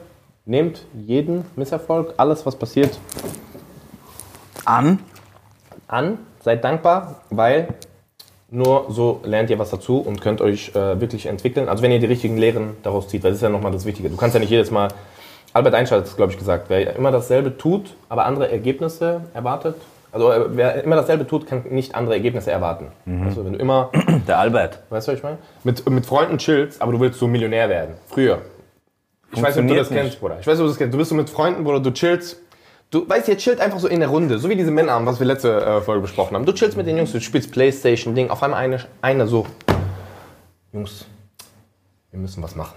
nehmt 0.51 0.85
jeden 0.95 1.45
Misserfolg, 1.55 2.15
alles 2.17 2.45
was 2.45 2.57
passiert, 2.57 2.99
An? 4.65 4.99
an, 5.87 6.19
seid 6.43 6.65
dankbar, 6.65 7.23
weil 7.31 7.69
nur 8.51 8.87
so 8.91 9.21
lernt 9.25 9.49
ihr 9.51 9.59
was 9.61 9.71
dazu 9.71 9.99
und 9.99 10.21
könnt 10.21 10.41
euch 10.41 10.75
äh, 10.75 11.01
wirklich 11.01 11.27
entwickeln. 11.27 11.69
Also 11.69 11.83
wenn 11.85 11.93
ihr 11.93 12.01
die 12.01 12.07
richtigen 12.07 12.37
Lehren 12.37 12.77
daraus 12.83 13.09
zieht, 13.09 13.23
weil 13.23 13.31
das 13.31 13.39
ist 13.39 13.43
ja 13.43 13.49
nochmal 13.49 13.71
das 13.73 13.85
Wichtige. 13.87 14.11
Du 14.11 14.17
kannst 14.17 14.35
ja 14.35 14.41
nicht 14.41 14.51
jedes 14.51 14.71
Mal, 14.73 14.89
Albert 15.53 15.75
Einstein 15.75 16.01
hat 16.01 16.07
es, 16.07 16.17
glaube 16.17 16.33
ich, 16.33 16.39
gesagt, 16.39 16.65
wer 16.69 16.97
immer 16.97 17.13
dasselbe 17.13 17.57
tut, 17.57 17.95
aber 18.09 18.27
andere 18.27 18.51
Ergebnisse 18.51 19.23
erwartet, 19.35 19.77
also 20.13 20.33
äh, 20.33 20.47
wer 20.57 20.83
immer 20.83 20.97
dasselbe 20.97 21.27
tut, 21.29 21.47
kann 21.47 21.63
nicht 21.71 21.95
andere 21.95 22.15
Ergebnisse 22.15 22.51
erwarten. 22.51 22.89
Also 23.25 23.45
wenn 23.45 23.53
du 23.53 23.59
immer, 23.61 23.91
Der 24.27 24.39
Albert. 24.41 24.81
weißt 24.91 25.07
du, 25.07 25.13
was 25.13 25.19
ich 25.19 25.23
meine? 25.23 25.39
Mit, 25.63 25.89
mit 25.89 26.07
Freunden 26.07 26.39
chillst, 26.39 26.83
aber 26.83 26.91
du 26.91 26.99
willst 26.99 27.21
so 27.21 27.29
Millionär 27.29 27.69
werden. 27.69 27.95
Früher. 28.09 28.39
Ich 29.33 29.43
weiß 29.43 29.57
nicht, 29.57 29.65
ob 29.65 29.69
du 29.69 29.75
das 29.75 29.87
Funktioniert 29.87 29.89
kennst, 29.89 30.21
Bruder. 30.21 30.39
Ich 30.41 30.47
weiß 30.47 30.55
nicht, 30.55 30.61
ob 30.61 30.67
du 30.67 30.71
das 30.71 30.79
kennst. 30.79 30.95
Du 30.95 30.99
bist 30.99 31.11
so 31.11 31.15
mit 31.15 31.31
Freunden, 31.31 31.65
Bruder, 31.65 31.81
du 31.81 31.93
chillst. 31.93 32.41
Du 32.91 33.09
weißt, 33.09 33.29
ihr 33.29 33.37
chillt 33.39 33.61
einfach 33.61 33.79
so 33.79 33.87
in 33.87 34.01
der 34.01 34.09
Runde, 34.09 34.39
so 34.41 34.49
wie 34.49 34.57
diese 34.57 34.73
Männer 34.73 34.93
haben, 34.93 35.07
was 35.07 35.21
wir 35.21 35.27
letzte 35.27 35.65
äh, 35.65 35.81
Folge 35.81 36.03
besprochen 36.03 36.35
haben. 36.35 36.45
Du 36.45 36.53
chillst 36.53 36.77
mit 36.77 36.89
den 36.89 36.97
Jungs, 36.97 37.13
du 37.13 37.21
spielst 37.21 37.53
Playstation, 37.53 38.17
Ding. 38.17 38.31
Auf 38.31 38.43
einmal 38.43 38.59
eine, 38.61 38.85
einer 39.01 39.29
so, 39.29 39.47
Jungs, 40.73 41.07
wir 42.11 42.19
müssen 42.19 42.43
was 42.43 42.57
machen. 42.57 42.75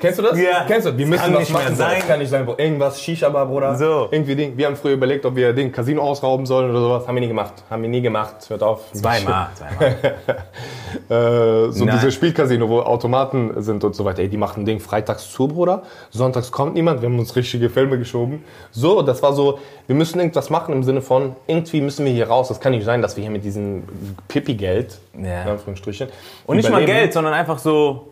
Kennst 0.00 0.18
du 0.18 0.22
das? 0.22 0.38
Ja. 0.38 0.64
Kennst 0.66 0.86
du? 0.86 0.96
Wir 0.96 1.06
müssen 1.06 1.32
mehr 1.32 1.40
machen. 1.50 1.74
Sein. 1.74 1.96
Das 1.98 2.06
kann 2.06 2.18
nicht 2.18 2.28
sein. 2.30 2.46
Irgendwas 2.56 3.00
Shisha-Bar, 3.00 3.46
Bruder. 3.46 3.76
So. 3.76 4.08
Irgendwie 4.10 4.36
Ding. 4.36 4.56
Wir 4.56 4.66
haben 4.66 4.76
früher 4.76 4.92
überlegt, 4.94 5.24
ob 5.24 5.34
wir 5.36 5.52
den 5.52 5.72
Casino 5.72 6.02
ausrauben 6.02 6.44
sollen 6.46 6.70
oder 6.70 6.80
sowas. 6.80 7.08
Haben 7.08 7.14
wir 7.16 7.20
nie 7.22 7.28
gemacht. 7.28 7.54
Haben 7.70 7.82
wir 7.82 7.88
nie 7.88 8.02
gemacht. 8.02 8.48
Hört 8.48 8.62
auf. 8.62 8.92
Zweimal. 8.92 9.48
Zweimal. 9.54 9.96
Äh, 11.08 11.72
so 11.72 11.84
Nein. 11.84 11.96
diese 11.98 12.12
Spielcasino, 12.12 12.68
wo 12.68 12.80
Automaten 12.80 13.60
sind 13.62 13.84
und 13.84 13.94
so 13.94 14.04
weiter. 14.04 14.22
Ey, 14.22 14.28
die 14.28 14.36
machen 14.36 14.62
ein 14.62 14.66
Ding 14.66 14.80
freitags 14.80 15.30
zu, 15.32 15.48
Bruder. 15.48 15.82
Sonntags 16.10 16.50
kommt 16.52 16.74
niemand. 16.74 17.00
Wir 17.02 17.08
haben 17.08 17.18
uns 17.18 17.34
richtige 17.36 17.70
Filme 17.70 17.98
geschoben. 17.98 18.44
So, 18.70 19.02
das 19.02 19.22
war 19.22 19.32
so, 19.32 19.58
wir 19.86 19.96
müssen 19.96 20.18
irgendwas 20.18 20.50
machen 20.50 20.72
im 20.74 20.82
Sinne 20.82 21.00
von, 21.02 21.36
irgendwie 21.46 21.80
müssen 21.80 22.04
wir 22.04 22.12
hier 22.12 22.28
raus. 22.28 22.48
Das 22.48 22.60
kann 22.60 22.72
nicht 22.72 22.84
sein, 22.84 23.02
dass 23.02 23.16
wir 23.16 23.22
hier 23.22 23.30
mit 23.30 23.44
diesem 23.44 23.84
Pipi-Geld, 24.28 24.98
Ja. 25.14 25.42
in 25.42 25.48
Anführungsstrichen, 25.50 26.08
Und 26.46 26.56
nicht 26.56 26.70
mal. 26.70 26.84
Geld, 26.84 27.12
sondern 27.12 27.32
einfach 27.34 27.58
so, 27.58 28.08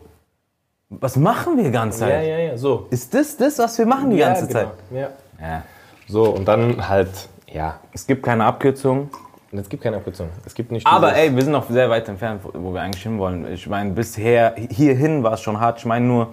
was 0.89 1.15
machen 1.15 1.57
wir 1.57 1.63
die 1.65 1.71
ganze 1.71 2.01
Ja, 2.05 2.09
Zeit? 2.11 2.27
ja, 2.27 2.37
ja, 2.37 2.57
so. 2.57 2.87
Ist 2.89 3.13
das 3.13 3.35
das, 3.37 3.57
was 3.59 3.77
wir 3.77 3.85
machen 3.85 4.09
die 4.11 4.17
Ja, 4.17 4.27
ganze 4.27 4.47
genau. 4.47 4.59
Zeit? 4.59 4.69
Ja. 4.91 5.09
Ja. 5.41 5.63
So, 6.07 6.23
und 6.35 6.45
dann 6.47 6.87
halt, 6.87 7.09
ja. 7.51 7.79
Es 7.93 8.05
gibt 8.05 8.23
keine 8.23 8.45
Abkürzung. 8.45 9.09
Es 9.51 9.69
gibt 9.69 9.83
keine 9.83 9.97
Abkürzung. 9.97 10.29
Es 10.45 10.53
gibt 10.53 10.71
nicht 10.71 10.85
Aber 10.85 11.15
ey, 11.15 11.33
wir 11.33 11.41
sind 11.41 11.53
noch 11.53 11.69
sehr 11.69 11.89
weit 11.89 12.07
entfernt, 12.09 12.41
wo- 12.43 12.73
wir 12.73 12.81
eigentlich 12.81 13.03
hinwollen. 13.03 13.51
Ich 13.53 13.67
meine, 13.67 13.91
bisher, 13.91 14.53
hierhin 14.69 15.23
war 15.23 15.33
es 15.33 15.41
schon 15.41 15.59
hart. 15.59 15.79
Ich 15.79 15.85
meine 15.85 16.05
nur, 16.05 16.27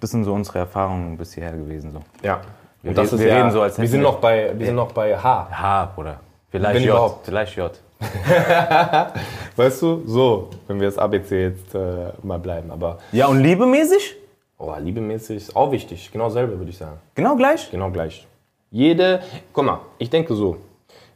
das 0.00 0.10
sind 0.10 0.24
so 0.24 0.34
unsere 0.34 0.58
Erfahrungen 0.60 1.16
bis 1.16 1.32
hierher 1.34 1.52
gewesen. 1.52 1.92
So. 1.92 2.00
Ja. 2.22 2.40
Wir 2.82 2.90
Und 2.90 2.98
das 2.98 3.06
reden- 3.06 3.14
ist 3.14 3.20
wir 3.24 3.28
ja, 3.28 3.36
reden 3.38 3.50
so, 3.52 3.62
als 3.62 3.78
wir 3.78 3.82
hätten 3.84 3.92
sind 3.92 4.00
wir- 4.00 4.08
noch 4.10 4.18
bei, 4.18 4.52
wir 4.58 4.66
sind 4.66 4.74
noch 4.74 4.92
bei 4.92 5.16
H. 5.16 5.48
H, 5.50 5.86
Bruder. 5.94 6.20
Vielleicht 6.50 6.84
J. 6.84 7.14
Vielleicht 7.22 7.56
J. 7.56 7.70
Weißt 9.56 9.82
du? 9.82 10.02
So, 10.06 10.50
wenn 10.66 10.80
wir 10.80 10.88
das 10.88 10.98
ABC 10.98 11.42
jetzt 11.42 11.74
äh, 11.74 12.12
mal 12.22 12.38
bleiben. 12.38 12.70
Aber 12.70 12.98
Ja, 13.12 13.26
und 13.26 13.40
liebemäßig? 13.40 14.16
oh, 14.58 14.72
liebemäßig 14.80 15.36
ist 15.36 15.56
auch 15.56 15.70
wichtig. 15.70 16.10
Genau 16.12 16.28
selber, 16.30 16.56
würde 16.58 16.70
ich 16.70 16.78
sagen. 16.78 16.98
Genau 17.14 17.36
gleich? 17.36 17.70
Genau 17.70 17.90
gleich. 17.90 18.26
Jede, 18.70 19.20
guck 19.52 19.64
mal, 19.64 19.80
ich 19.98 20.10
denke 20.10 20.34
so, 20.34 20.56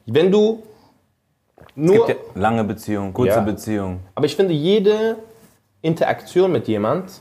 wenn 0.06 0.30
du 0.30 0.62
nur, 1.74 2.06
Gibt 2.06 2.08
ja 2.08 2.40
lange 2.40 2.64
Beziehung, 2.64 3.12
kurze 3.12 3.36
Ja. 3.36 3.40
Beziehung. 3.40 4.00
aber 4.14 4.26
ich 4.26 4.34
finde 4.36 4.52
jede 4.54 5.16
Interaktion 5.82 6.50
mit 6.52 6.66
jemand, 6.68 7.20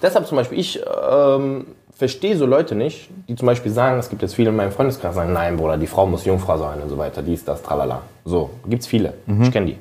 deshalb 0.00 0.26
zum 0.26 0.36
Beispiel, 0.36 0.58
ich 0.58 0.80
ähm, 1.10 1.66
verstehe 1.94 2.36
so 2.36 2.46
Leute 2.46 2.74
nicht, 2.74 3.10
die 3.28 3.36
zum 3.36 3.46
Beispiel 3.46 3.70
sagen, 3.70 3.98
es 3.98 4.08
gibt 4.08 4.22
jetzt 4.22 4.34
viele 4.34 4.50
in 4.50 4.56
meinem 4.56 4.72
Freundeskreis, 4.72 5.14
sagen, 5.14 5.32
nein, 5.32 5.56
Bruder, 5.56 5.76
die 5.76 5.86
Frau 5.86 6.06
muss 6.06 6.24
Jungfrau 6.24 6.56
sein 6.58 6.80
und 6.80 6.88
so 6.88 6.98
weiter, 6.98 7.22
dies, 7.22 7.44
das, 7.44 7.62
tralala. 7.62 8.02
So, 8.24 8.50
gibt's 8.66 8.86
viele. 8.86 9.14
Mhm. 9.26 9.42
Ich 9.42 9.52
kenne 9.52 9.66
die. 9.66 9.78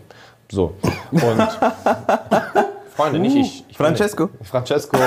So. 0.51 0.75
Und 1.11 1.21
Freunde, 2.95 3.19
nicht 3.19 3.35
ich. 3.35 3.65
ich 3.69 3.77
Francesco? 3.77 4.27
Finde, 4.27 4.45
Francesco. 4.45 4.97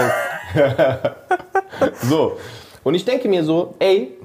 so. 2.03 2.37
Und 2.83 2.95
ich 2.95 3.05
denke 3.05 3.29
mir 3.29 3.45
so, 3.45 3.75
ey, 3.79 4.17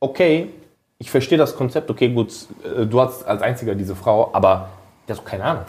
okay, 0.00 0.50
ich 0.98 1.10
verstehe 1.10 1.38
das 1.38 1.56
Konzept, 1.56 1.90
okay, 1.90 2.08
gut, 2.08 2.32
äh, 2.64 2.86
du 2.86 3.00
hast 3.00 3.24
als 3.24 3.42
einziger 3.42 3.74
diese 3.74 3.96
Frau, 3.96 4.30
aber 4.32 4.68
die 5.08 5.12
hat 5.12 5.24
keine 5.24 5.44
Ahnung. 5.44 5.64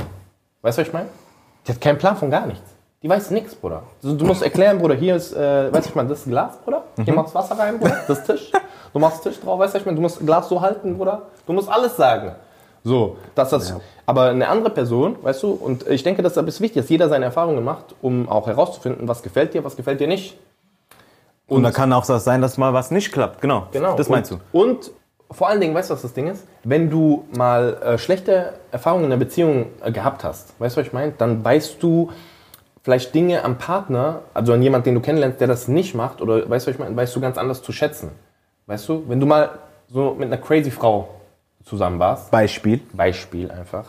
Weißt 0.62 0.78
du, 0.78 0.82
was 0.82 0.88
ich 0.88 0.94
meine? 0.94 1.10
Die 1.68 1.72
hat 1.72 1.82
keinen 1.82 1.98
Plan 1.98 2.16
von 2.16 2.30
gar 2.30 2.46
nichts. 2.46 2.73
Die 3.04 3.10
weiß 3.10 3.32
nichts, 3.32 3.54
Bruder. 3.54 3.84
Du, 4.02 4.16
du 4.16 4.26
musst 4.26 4.42
erklären, 4.42 4.80
Bruder, 4.80 4.96
hier 4.96 5.18
ist, 5.18 5.34
äh, 5.34 5.72
weißt 5.74 5.88
du, 5.88 5.90
ich 5.90 5.96
meine, 5.96 6.08
das 6.08 6.20
ist 6.20 6.30
Glas, 6.30 6.58
Bruder. 6.64 6.84
Hier 7.04 7.14
machst 7.14 7.34
du 7.34 7.38
Wasser 7.38 7.60
rein, 7.60 7.78
Bruder. 7.78 7.98
Das 8.08 8.20
ist 8.20 8.26
Tisch. 8.26 8.52
Du 8.94 9.00
machst 9.00 9.24
Tisch 9.24 9.40
drauf, 9.42 9.60
weißt 9.60 9.74
du, 9.74 9.80
ich 9.80 9.86
meine, 9.86 9.96
du 9.98 10.02
musst 10.02 10.26
Glas 10.26 10.48
so 10.48 10.62
halten, 10.62 10.98
Bruder. 10.98 11.24
Du 11.46 11.52
musst 11.52 11.68
alles 11.68 11.98
sagen. 11.98 12.36
So, 12.86 13.18
dass 13.36 13.50
das, 13.50 13.76
aber 14.06 14.30
eine 14.30 14.48
andere 14.48 14.70
Person, 14.70 15.18
weißt 15.22 15.44
du, 15.44 15.52
und 15.52 15.88
ich 15.88 16.04
denke, 16.04 16.22
das 16.22 16.38
ist 16.38 16.62
wichtig, 16.62 16.82
dass 16.82 16.90
jeder 16.90 17.10
seine 17.10 17.26
Erfahrungen 17.26 17.64
macht, 17.64 17.96
um 18.02 18.30
auch 18.30 18.48
herauszufinden, 18.48 19.08
was 19.08 19.22
gefällt 19.22 19.54
dir, 19.54 19.64
was 19.64 19.76
gefällt 19.76 20.00
dir 20.00 20.08
nicht. 20.08 20.38
Und, 21.48 21.64
da 21.64 21.72
kann 21.72 21.92
auch 21.92 22.06
das 22.06 22.24
sein, 22.24 22.42
dass 22.42 22.58
mal 22.58 22.74
was 22.74 22.92
nicht 22.92 23.12
klappt. 23.12 23.42
Genau. 23.42 23.68
Genau. 23.72 23.96
Das 23.96 24.10
meinst 24.10 24.32
du. 24.32 24.36
und, 24.54 24.70
Und 24.78 24.92
vor 25.32 25.50
allen 25.50 25.60
Dingen, 25.60 25.74
weißt 25.76 25.90
du, 25.90 25.94
was 25.94 26.04
das 26.04 26.14
Ding 26.14 26.28
ist? 26.28 26.46
Wenn 26.64 26.90
du 26.90 27.26
mal 27.36 27.78
äh, 27.84 27.98
schlechte 27.98 28.54
Erfahrungen 28.72 29.06
in 29.06 29.10
der 29.10 29.18
Beziehung 29.18 29.68
äh, 29.84 29.92
gehabt 29.92 30.24
hast, 30.24 30.60
weißt 30.60 30.76
du, 30.76 30.82
was 30.82 30.88
ich 30.88 30.94
meine? 30.94 31.14
Dann 31.18 31.44
weißt 31.44 31.82
du 31.82 32.12
vielleicht 32.84 33.16
Dinge 33.16 33.44
am 33.44 33.58
Partner, 33.58 34.20
also 34.34 34.54
an 34.54 34.62
jemand, 34.62 34.86
den 34.86 34.94
du 34.96 35.02
kennenlernst, 35.02 35.40
der 35.40 35.48
das 35.48 35.68
nicht 35.68 35.96
macht, 35.96 36.22
oder 36.22 36.50
weißt 36.50 36.68
du, 36.68 36.70
was 36.70 36.76
ich 36.76 36.80
meine? 36.80 36.96
Weißt 36.96 37.16
du 37.16 37.22
ganz 37.22 37.38
anders 37.38 37.62
zu 37.64 37.72
schätzen. 37.72 38.12
Weißt 38.68 38.88
du? 38.88 39.04
Wenn 39.08 39.20
du 39.20 39.26
mal 39.26 39.50
so 39.90 40.16
mit 40.18 40.28
einer 40.28 40.38
crazy 40.38 40.70
Frau 40.72 41.08
zusammen 41.66 42.00
warst, 42.00 42.30
Beispiel. 42.32 42.82
Beispiel 42.94 43.50
einfach. 43.50 43.86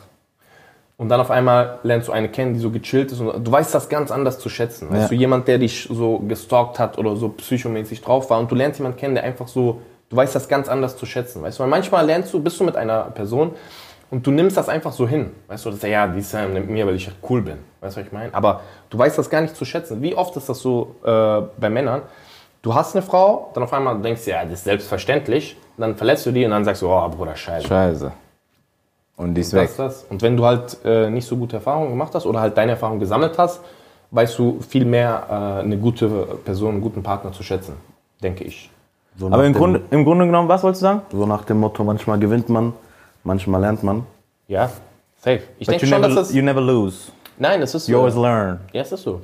Und 0.96 1.08
dann 1.08 1.20
auf 1.20 1.30
einmal 1.32 1.80
lernst 1.82 2.06
du 2.06 2.12
eine 2.12 2.28
kennen, 2.28 2.54
die 2.54 2.60
so 2.60 2.70
gechillt 2.70 3.10
ist 3.10 3.18
und 3.20 3.44
du 3.44 3.50
weißt 3.50 3.74
das 3.74 3.88
ganz 3.88 4.12
anders 4.12 4.38
zu 4.38 4.48
schätzen. 4.48 4.90
Weißt 4.90 5.02
Ja. 5.02 5.08
du, 5.08 5.14
jemand, 5.16 5.48
der 5.48 5.58
dich 5.58 5.88
so 5.90 6.20
gestalkt 6.20 6.78
hat 6.78 6.98
oder 6.98 7.16
so 7.16 7.30
psychomäßig 7.30 8.00
drauf 8.00 8.30
war 8.30 8.38
und 8.38 8.48
du 8.50 8.54
lernst 8.54 8.78
jemanden 8.78 8.98
kennen, 8.98 9.16
der 9.16 9.24
einfach 9.24 9.48
so, 9.48 9.80
du 10.08 10.16
weißt 10.16 10.36
das 10.36 10.48
ganz 10.48 10.68
anders 10.68 10.96
zu 10.96 11.04
schätzen. 11.04 11.42
Weißt 11.42 11.58
du, 11.58 11.64
weil 11.64 11.70
manchmal 11.70 12.06
lernst 12.06 12.32
du, 12.32 12.40
bist 12.40 12.60
du 12.60 12.64
mit 12.64 12.76
einer 12.76 13.02
Person 13.10 13.54
und 14.14 14.26
du 14.26 14.30
nimmst 14.30 14.56
das 14.56 14.68
einfach 14.68 14.92
so 14.92 15.06
hin. 15.08 15.30
Weißt 15.48 15.64
du, 15.64 15.70
das 15.70 15.78
ist 15.78 15.88
ja, 15.88 16.06
die 16.06 16.20
ist 16.20 16.32
ja 16.32 16.46
mit 16.46 16.68
mir, 16.70 16.86
weil 16.86 16.94
ich 16.94 17.10
cool 17.28 17.42
bin. 17.42 17.58
Weißt 17.80 17.96
du, 17.96 18.00
was 18.00 18.06
ich 18.06 18.12
meine? 18.12 18.32
Aber 18.34 18.60
du 18.90 18.98
weißt 18.98 19.18
das 19.18 19.28
gar 19.28 19.40
nicht 19.40 19.56
zu 19.56 19.64
schätzen. 19.64 20.00
Wie 20.02 20.14
oft 20.14 20.36
ist 20.36 20.48
das 20.48 20.58
so 20.60 20.94
äh, 21.04 21.42
bei 21.58 21.68
Männern? 21.70 22.02
Du 22.62 22.74
hast 22.74 22.94
eine 22.94 23.02
Frau, 23.02 23.50
dann 23.54 23.62
auf 23.64 23.72
einmal 23.72 23.98
denkst 24.00 24.24
du, 24.24 24.30
ja, 24.30 24.44
das 24.44 24.54
ist 24.54 24.64
selbstverständlich. 24.64 25.56
Dann 25.76 25.96
verlässt 25.96 26.24
du 26.26 26.30
die 26.32 26.44
und 26.44 26.52
dann 26.52 26.64
sagst 26.64 26.82
du, 26.82 26.88
oh, 26.88 27.08
Bruder, 27.08 27.34
scheiße. 27.36 27.66
Scheiße. 27.68 28.12
Und 29.16 29.34
die 29.34 29.40
ist 29.42 29.52
Das 29.52 29.60
weg. 29.62 29.70
das. 29.76 30.04
Und 30.10 30.22
wenn 30.22 30.36
du 30.36 30.44
halt 30.44 30.78
äh, 30.84 31.10
nicht 31.10 31.26
so 31.26 31.36
gute 31.36 31.56
Erfahrungen 31.56 31.90
gemacht 31.90 32.14
hast 32.14 32.26
oder 32.26 32.40
halt 32.40 32.56
deine 32.56 32.72
Erfahrungen 32.72 33.00
gesammelt 33.00 33.36
hast, 33.38 33.60
weißt 34.12 34.38
du 34.38 34.60
viel 34.60 34.84
mehr 34.84 35.26
äh, 35.28 35.62
eine 35.62 35.76
gute 35.76 36.08
Person, 36.44 36.72
einen 36.74 36.80
guten 36.80 37.02
Partner 37.02 37.32
zu 37.32 37.42
schätzen, 37.42 37.74
denke 38.22 38.44
ich. 38.44 38.70
So 39.16 39.26
Aber 39.26 39.44
im 39.44 39.52
dem- 39.52 39.58
Grunde, 39.58 39.80
im 39.90 40.04
Grunde 40.04 40.26
genommen, 40.26 40.48
was 40.48 40.62
wolltest 40.62 40.82
du 40.82 40.86
sagen? 40.86 41.02
So 41.12 41.26
nach 41.26 41.44
dem 41.44 41.58
Motto, 41.60 41.84
manchmal 41.84 42.18
gewinnt 42.18 42.48
man, 42.48 42.72
manchmal 43.24 43.60
lernt 43.60 43.82
man. 43.82 44.06
Ja, 44.46 44.70
safe. 45.16 45.42
Ich 45.58 45.66
denke 45.66 45.86
schon, 45.86 46.00
never, 46.00 46.14
dass 46.14 46.28
das... 46.28 46.34
you 46.34 46.42
never 46.42 46.60
lose. 46.60 47.10
Nein, 47.38 47.60
es 47.62 47.74
ist 47.74 47.88
You 47.88 47.98
always 47.98 48.14
so. 48.14 48.22
learn. 48.22 48.60
Ja, 48.72 48.82
es 48.82 48.92
ist 48.92 49.02
so. 49.02 49.20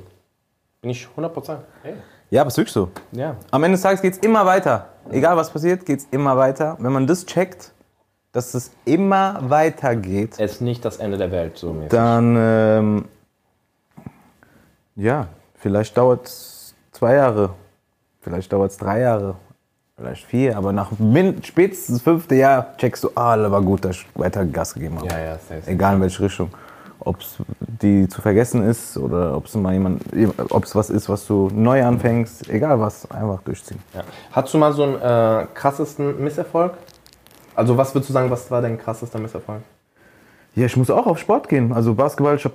Bin 0.81 0.91
ich 0.91 1.07
100 1.09 1.33
Prozent. 1.33 1.59
Hey. 1.83 1.93
Ja, 2.29 2.41
aber 2.41 2.47
es 2.49 2.53
ist 2.55 2.57
wirklich 2.57 2.73
so. 2.73 2.89
Ja. 3.13 3.35
Am 3.51 3.63
Ende 3.63 3.75
des 3.75 3.83
Tages 3.83 4.01
geht 4.01 4.13
es 4.13 4.19
immer 4.19 4.45
weiter. 4.45 4.89
Egal 5.09 5.37
was 5.37 5.49
passiert, 5.49 5.85
geht 5.85 5.99
es 5.99 6.07
immer 6.11 6.35
weiter. 6.37 6.75
Wenn 6.79 6.91
man 6.91 7.07
das 7.07 7.25
checkt, 7.25 7.71
dass 8.31 8.53
es 8.53 8.71
immer 8.85 9.37
weitergeht, 9.41 10.33
Es 10.39 10.53
ist 10.53 10.61
nicht 10.61 10.83
das 10.85 10.97
Ende 10.97 11.17
der 11.17 11.31
Welt, 11.31 11.57
so 11.57 11.73
mäßig. 11.73 11.89
dann, 11.89 12.35
ähm, 12.37 13.05
ja, 14.95 15.27
vielleicht 15.55 15.97
dauert 15.97 16.25
es 16.27 16.73
zwei 16.91 17.15
Jahre, 17.15 17.53
vielleicht 18.21 18.51
dauert 18.53 18.71
es 18.71 18.77
drei 18.77 19.01
Jahre, 19.01 19.35
vielleicht 20.01 20.25
vier, 20.25 20.57
aber 20.57 20.73
nach 20.73 20.91
min 20.97 21.43
spätestens 21.43 22.01
fünfte 22.01 22.35
Jahr 22.35 22.75
checkst 22.77 23.03
du, 23.03 23.09
ah, 23.15 23.37
das 23.37 23.51
war 23.51 23.61
gut, 23.61 23.85
dass 23.85 23.97
ich 23.97 24.07
weiter 24.15 24.45
Gas 24.45 24.73
gegeben 24.73 24.97
habe. 24.97 25.07
Ja, 25.07 25.19
ja, 25.19 25.33
safe. 25.33 25.61
Egal 25.65 25.95
in 25.95 26.01
welche 26.01 26.23
Richtung. 26.23 26.49
Ob 26.99 27.19
es 27.19 27.37
die 27.59 28.07
zu 28.07 28.21
vergessen 28.21 28.63
ist 28.63 28.95
oder 28.95 29.35
ob 29.35 29.45
es 29.45 29.55
mal 29.55 29.73
jemand, 29.73 30.03
ob 30.49 30.65
es 30.65 30.75
was 30.75 30.91
ist, 30.91 31.09
was 31.09 31.25
du 31.25 31.49
neu 31.51 31.83
anfängst, 31.83 32.47
egal 32.49 32.79
was, 32.79 33.09
einfach 33.09 33.41
durchziehen. 33.41 33.79
Ja. 33.95 34.03
Hast 34.31 34.53
du 34.53 34.57
mal 34.59 34.71
so 34.73 34.83
einen 34.83 34.95
äh, 35.01 35.47
krassesten 35.53 36.23
Misserfolg? 36.23 36.73
Also 37.55 37.75
was 37.75 37.93
würdest 37.95 38.09
du 38.09 38.13
sagen, 38.13 38.29
was 38.29 38.51
war 38.51 38.61
dein 38.61 38.77
krassester 38.77 39.17
Misserfolg? 39.17 39.61
Ja, 40.53 40.65
ich 40.65 40.75
muss 40.75 40.89
auch 40.89 41.07
auf 41.07 41.17
Sport 41.17 41.47
gehen. 41.47 41.71
Also 41.71 41.93
Basketball, 41.93 42.35
ich, 42.35 42.43
hab, 42.43 42.51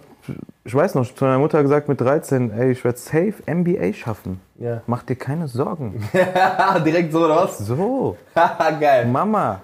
ich 0.65 0.75
weiß 0.75 0.95
noch, 0.95 1.03
ich 1.03 1.15
zu 1.15 1.25
meiner 1.25 1.39
Mutter 1.39 1.63
gesagt 1.63 1.89
mit 1.89 1.99
13, 1.99 2.51
ey, 2.51 2.73
ich 2.73 2.85
werde 2.85 2.99
safe 2.99 3.35
NBA 3.51 3.95
schaffen. 3.95 4.41
Ja. 4.59 4.83
Mach 4.87 5.03
dir 5.03 5.17
keine 5.17 5.49
Sorgen. 5.49 6.07
Direkt 6.85 7.13
so 7.13 7.25
oder 7.25 7.37
was? 7.37 7.59
So, 7.59 8.17
Geil. 8.81 9.07
Mama, 9.07 9.61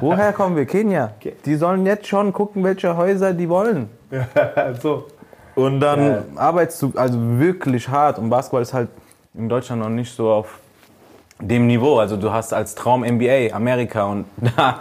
woher 0.00 0.32
kommen 0.32 0.54
wir? 0.54 0.64
Kenia. 0.64 1.10
Die 1.44 1.56
sollen 1.56 1.84
jetzt 1.84 2.06
schon 2.06 2.32
gucken, 2.32 2.62
welche 2.62 2.96
Häuser 2.96 3.32
die 3.32 3.48
wollen. 3.48 3.88
so. 4.80 5.06
Und 5.56 5.80
dann 5.80 6.24
arbeitest 6.36 6.82
du 6.82 6.92
also 6.94 7.18
wirklich 7.38 7.88
hart. 7.88 8.18
Und 8.18 8.30
Basketball 8.30 8.62
ist 8.62 8.72
halt 8.72 8.90
in 9.34 9.48
Deutschland 9.48 9.82
noch 9.82 9.88
nicht 9.88 10.14
so 10.14 10.30
auf 10.30 10.60
dem 11.40 11.66
Niveau. 11.66 11.98
Also 11.98 12.16
du 12.16 12.32
hast 12.32 12.54
als 12.54 12.76
Traum 12.76 13.02
NBA, 13.04 13.52
Amerika 13.52 14.04
und 14.04 14.26
da. 14.56 14.80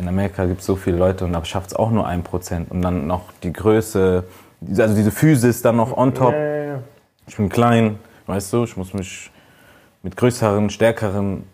In 0.00 0.08
Amerika 0.08 0.46
gibt 0.46 0.60
es 0.60 0.66
so 0.66 0.76
viele 0.76 0.96
Leute 0.96 1.26
und 1.26 1.34
da 1.34 1.44
schafft 1.44 1.68
es 1.68 1.76
auch 1.76 1.90
nur 1.90 2.06
ein 2.06 2.22
Prozent. 2.22 2.70
Und 2.70 2.80
dann 2.80 3.06
noch 3.06 3.24
die 3.42 3.52
Größe, 3.52 4.24
also 4.78 4.94
diese 4.94 5.10
Physis 5.10 5.60
dann 5.60 5.76
noch 5.76 5.94
on 5.94 6.14
top. 6.14 6.32
Ja, 6.32 6.38
ja, 6.38 6.64
ja. 6.64 6.78
Ich 7.26 7.36
bin 7.36 7.50
klein, 7.50 7.98
weißt 8.26 8.50
du, 8.54 8.64
ich 8.64 8.78
muss 8.78 8.94
mich 8.94 9.30
mit 10.02 10.16
größeren, 10.16 10.70
stärkeren 10.70 11.44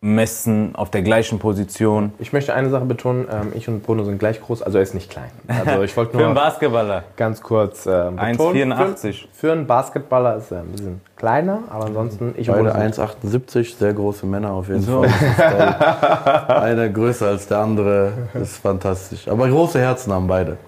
messen 0.00 0.76
auf 0.76 0.90
der 0.90 1.02
gleichen 1.02 1.40
Position. 1.40 2.12
Ich 2.20 2.32
möchte 2.32 2.54
eine 2.54 2.70
Sache 2.70 2.84
betonen, 2.84 3.26
ähm, 3.30 3.52
ich 3.54 3.68
und 3.68 3.82
Bruno 3.82 4.04
sind 4.04 4.18
gleich 4.18 4.40
groß, 4.40 4.62
also 4.62 4.78
er 4.78 4.82
ist 4.82 4.94
nicht 4.94 5.10
klein. 5.10 5.30
Also 5.48 5.82
ich 5.82 5.96
wollte 5.96 6.12
Für 6.16 6.18
einen 6.18 6.34
nur 6.34 6.34
Basketballer. 6.34 7.02
ganz 7.16 7.40
kurz 7.42 7.84
betonen. 7.84 8.16
1,84. 8.16 9.12
Für, 9.12 9.28
für 9.32 9.52
einen 9.52 9.66
Basketballer 9.66 10.36
ist 10.36 10.52
er 10.52 10.60
ein 10.60 10.68
bisschen 10.68 11.00
kleiner, 11.16 11.62
aber 11.68 11.86
ansonsten 11.86 12.32
ich 12.36 12.48
und 12.48 12.54
Beide 12.56 12.70
Bruno 12.70 12.92
sind 12.92 12.94
1,78, 12.94 13.76
sehr 13.76 13.92
große 13.92 14.24
Männer 14.24 14.52
auf 14.52 14.68
jeden 14.68 14.82
So. 14.82 15.02
Fall. 15.02 16.46
Einer 16.62 16.88
größer 16.88 17.26
als 17.26 17.48
der 17.48 17.58
andere, 17.58 18.12
das 18.34 18.42
ist 18.52 18.58
fantastisch. 18.58 19.26
Aber 19.26 19.48
große 19.48 19.80
Herzen 19.80 20.12
haben 20.12 20.28
beide. 20.28 20.58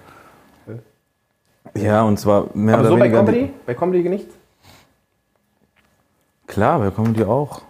Ja, 1.73 2.01
und 2.03 2.19
zwar 2.19 2.47
mehr 2.53 2.73
Aber 2.75 2.81
oder 2.81 2.89
so 2.89 2.95
bei 2.97 3.05
weniger. 3.05 3.19
Comedy? 3.23 3.53
Bei 3.65 3.73
Comedy 3.75 4.09
nicht? 4.09 4.27
Klar, 6.47 6.79
bei 6.79 6.89
Comedy 6.91 7.23
auch. 7.23 7.61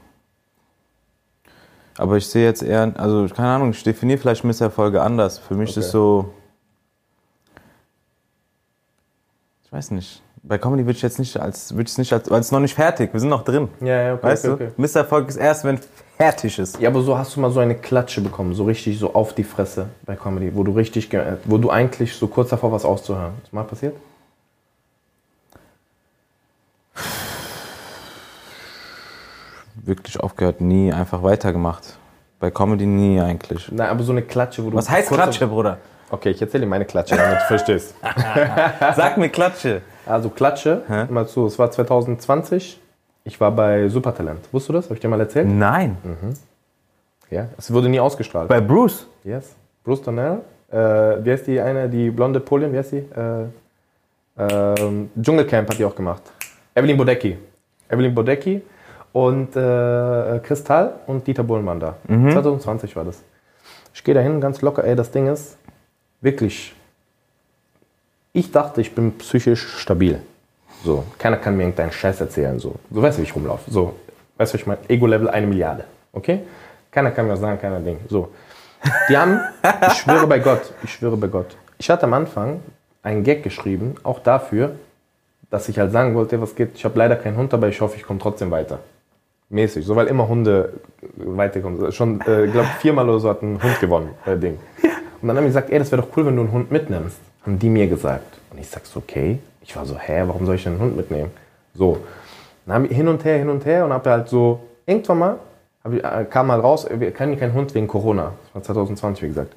Aber 2.02 2.18
ich 2.18 2.26
sehe 2.26 2.44
jetzt 2.44 2.64
eher, 2.64 2.92
also 2.98 3.28
keine 3.28 3.50
Ahnung, 3.50 3.70
ich 3.70 3.84
definiere 3.84 4.18
vielleicht 4.18 4.44
Misserfolge 4.44 5.04
anders. 5.04 5.38
Für 5.38 5.54
mich 5.54 5.78
ist 5.78 5.92
so. 5.92 6.34
Ich 9.64 9.72
weiß 9.72 9.92
nicht. 9.92 10.24
Bei 10.42 10.58
Comedy 10.58 10.84
würde 10.84 10.98
ich 10.98 11.04
jetzt 11.04 11.20
nicht 11.20 11.40
als, 11.40 11.76
würde 11.76 11.88
ich 11.88 11.98
nicht 12.00 12.12
als, 12.12 12.28
weil 12.32 12.40
es 12.40 12.48
ist 12.48 12.52
noch 12.52 12.60
nicht 12.60 12.74
fertig, 12.74 13.14
wir 13.14 13.20
sind 13.20 13.30
noch 13.30 13.44
drin. 13.44 13.68
Ja, 13.82 14.02
ja, 14.02 14.14
okay, 14.16 14.24
weißt 14.24 14.48
okay, 14.48 14.72
du? 14.76 14.82
Misserfolg 14.82 15.30
ist 15.30 15.36
erst, 15.36 15.64
wenn 15.64 15.78
fertig 16.18 16.58
ist. 16.58 16.80
Ja, 16.80 16.90
aber 16.90 17.04
so 17.04 17.16
hast 17.16 17.36
du 17.36 17.40
mal 17.40 17.52
so 17.52 17.60
eine 17.60 17.76
Klatsche 17.76 18.22
bekommen, 18.22 18.56
so 18.56 18.64
richtig 18.64 18.98
so 18.98 19.14
auf 19.14 19.36
die 19.36 19.44
Fresse 19.44 19.90
bei 20.04 20.16
Comedy, 20.16 20.56
wo 20.56 20.64
du 20.64 20.72
richtig, 20.72 21.08
wo 21.46 21.60
du 21.60 21.70
eigentlich 21.70 22.16
so 22.16 22.26
kurz 22.26 22.50
davor 22.50 22.72
warst 22.72 22.86
auszuhören. 22.86 23.34
Ist 23.44 23.54
mal 23.54 23.64
passiert? 23.64 23.96
Wirklich 29.84 30.20
aufgehört, 30.20 30.62
nie, 30.62 30.92
einfach 30.94 31.24
weitergemacht. 31.24 31.98
Bei 32.40 32.52
Comedy 32.52 32.86
nie 32.86 33.20
eigentlich. 33.20 33.72
Nein, 33.72 33.90
aber 33.90 34.04
so 34.04 34.12
eine 34.12 34.22
Klatsche, 34.22 34.64
wo 34.64 34.70
du. 34.70 34.78
Was 34.78 34.90
heißt 34.90 35.10
Klatsche, 35.10 35.48
Bruder? 35.48 35.78
Okay, 36.10 36.32
ich 36.32 36.42
erzähle 36.42 36.66
dir 36.66 36.70
meine 36.70 36.86
Klatsche, 36.86 37.16
damit 37.16 37.40
du 37.40 37.46
verstehst. 37.46 37.96
Sag 38.96 39.18
mir 39.18 39.30
Klatsche. 39.30 39.82
Also 40.06 40.30
Klatsche, 40.30 40.84
Hä? 40.88 41.06
mal 41.10 41.28
zu, 41.28 41.46
es 41.46 41.58
war 41.58 41.72
2020. 41.72 42.80
Ich 43.24 43.40
war 43.40 43.52
bei 43.52 43.88
Supertalent. 43.88 44.42
Wusstest 44.52 44.70
du 44.70 44.74
das? 44.74 44.86
Habe 44.86 44.96
ich 44.96 45.00
dir 45.00 45.08
mal 45.08 45.20
erzählt? 45.20 45.48
Nein. 45.48 45.96
Ja. 47.30 47.48
Es 47.58 47.72
wurde 47.72 47.88
nie 47.88 48.00
ausgestrahlt. 48.00 48.50
Bei 48.50 48.60
Bruce. 48.60 49.08
Yes. 49.24 49.56
Bruce 49.84 50.02
Donnell. 50.02 50.42
Äh, 50.72 50.76
wie 51.24 51.32
heißt 51.32 51.48
die 51.48 51.60
eine, 51.60 51.88
die 51.88 52.10
blonde 52.10 52.40
Polin, 52.40 52.74
wie 52.74 52.78
heißt 52.78 52.92
die? 52.92 52.98
Äh, 52.98 53.46
ähm, 54.38 55.12
Dschungelcamp 55.22 55.70
hat 55.70 55.78
die 55.78 55.86
auch 55.86 55.96
gemacht. 55.96 56.24
Evelyn 56.76 56.98
Bodecki. 56.98 57.38
Evelyn 57.90 58.16
Bodecki 58.16 58.62
und 59.14 59.56
äh, 59.56 60.40
Kristall 60.44 60.94
und 61.08 61.26
Dieter 61.28 61.44
Bohlmann 61.44 61.80
da. 61.80 61.96
2020 62.08 62.96
war 62.96 63.04
das. 63.06 63.22
Ich 63.94 64.04
gehe 64.04 64.14
da 64.14 64.22
hin, 64.22 64.40
ganz 64.40 64.62
locker, 64.62 64.84
ey, 64.84 64.96
das 64.96 65.12
Ding 65.12 65.28
ist 65.28 65.58
wirklich. 66.22 66.74
Ich 68.34 68.52
dachte, 68.52 68.80
ich 68.80 68.96
bin 68.96 69.18
psychisch 69.18 69.78
stabil. 69.80 70.22
So, 70.84 71.04
keiner 71.18 71.38
kann 71.38 71.58
mir 71.58 71.64
irgendeinen 71.64 71.92
Scheiß 71.92 72.22
erzählen. 72.22 72.58
So, 72.60 72.76
so 72.90 73.02
weißt 73.02 73.18
du, 73.18 73.22
wie 73.22 73.26
ich 73.26 73.36
rumlaufe. 73.36 73.70
So, 73.70 73.94
weißt 74.38 74.54
du, 74.54 74.58
ich 74.58 74.66
meine, 74.66 74.80
Ego-Level 74.88 75.30
eine 75.30 75.46
Milliarde. 75.46 75.84
Okay? 76.14 76.40
Keiner 76.90 77.12
kann 77.12 77.28
mir 77.28 77.38
sagen, 77.38 77.60
keiner 77.60 77.80
Ding. 77.80 78.00
So. 78.10 78.30
Die 79.10 79.18
haben, 79.18 79.42
ich 79.88 79.94
schwöre 79.94 80.26
bei 80.26 80.40
Gott, 80.40 80.74
ich 80.84 80.94
schwöre 80.94 81.18
bei 81.18 81.28
Gott. 81.28 81.56
Ich 81.78 81.90
hatte 81.90 82.06
am 82.06 82.14
Anfang 82.14 82.62
einen 83.04 83.24
Gag 83.24 83.44
geschrieben, 83.44 83.96
auch 84.04 84.20
dafür, 84.20 84.76
dass 85.50 85.70
ich 85.70 85.78
halt 85.78 85.92
sagen 85.92 86.16
wollte, 86.16 86.42
was 86.42 86.56
geht. 86.56 86.72
Ich 86.76 86.86
habe 86.86 86.98
leider 86.98 87.16
keinen 87.16 87.38
Hund, 87.38 87.54
aber 87.54 87.68
ich 87.68 87.80
hoffe, 87.82 87.98
ich 87.98 88.04
komme 88.04 88.20
trotzdem 88.20 88.50
weiter. 88.50 88.80
Mäßig, 89.52 89.86
so 89.86 89.98
weil 89.98 90.08
immer 90.08 90.30
Hunde 90.30 90.74
weiterkommen. 91.18 91.92
Schon, 91.92 92.22
äh, 92.22 92.48
glaube, 92.48 92.70
viermal 92.80 93.08
oder 93.10 93.20
so 93.20 93.30
hat 93.30 93.42
ein 93.42 93.62
Hund 93.62 93.80
gewonnen, 93.82 94.10
äh, 94.26 94.38
Ding. 94.38 94.58
Und 95.22 95.28
dann 95.28 95.36
haben 95.36 95.44
die 95.44 95.50
gesagt, 95.50 95.70
ey, 95.70 95.78
das 95.78 95.92
wäre 95.92 96.02
doch 96.02 96.10
cool, 96.16 96.26
wenn 96.26 96.38
du 96.38 96.44
einen 96.44 96.52
Hund 96.54 96.72
mitnimmst. 96.72 97.18
Haben 97.46 97.60
die 97.60 97.70
mir 97.70 97.88
gesagt. 97.88 98.38
Und 98.50 98.60
ich 98.60 98.70
sag 98.70 98.86
so, 98.86 99.00
okay. 99.00 99.40
Ich 99.62 99.76
war 99.76 99.86
so, 99.86 99.98
hä, 99.98 100.24
warum 100.26 100.46
soll 100.46 100.56
ich 100.56 100.64
denn 100.64 100.74
einen 100.74 100.82
Hund 100.82 100.96
mitnehmen? 100.96 101.32
So. 101.74 101.98
Dann 102.66 102.76
haben 102.76 102.90
wir 102.90 102.96
hin 102.96 103.10
und 103.10 103.26
her, 103.26 103.38
hin 103.38 103.50
und 103.50 103.66
her 103.66 103.84
und 103.86 103.92
hab 103.92 104.08
halt 104.08 104.30
so, 104.30 104.62
irgendwann 104.86 105.20
mal, 105.20 105.40
ich, 105.92 106.04
äh, 106.04 106.26
kam 106.30 106.48
mal 106.48 106.60
raus, 106.60 106.86
äh, 106.86 107.00
wir 107.00 107.12
können 107.12 107.38
keinen 107.38 107.54
Hund 107.54 107.76
wegen 107.76 107.88
Corona. 107.88 108.34
Das 108.54 108.56
war 108.56 108.76
2020, 108.76 109.24
wie 109.24 109.28
gesagt. 109.28 109.54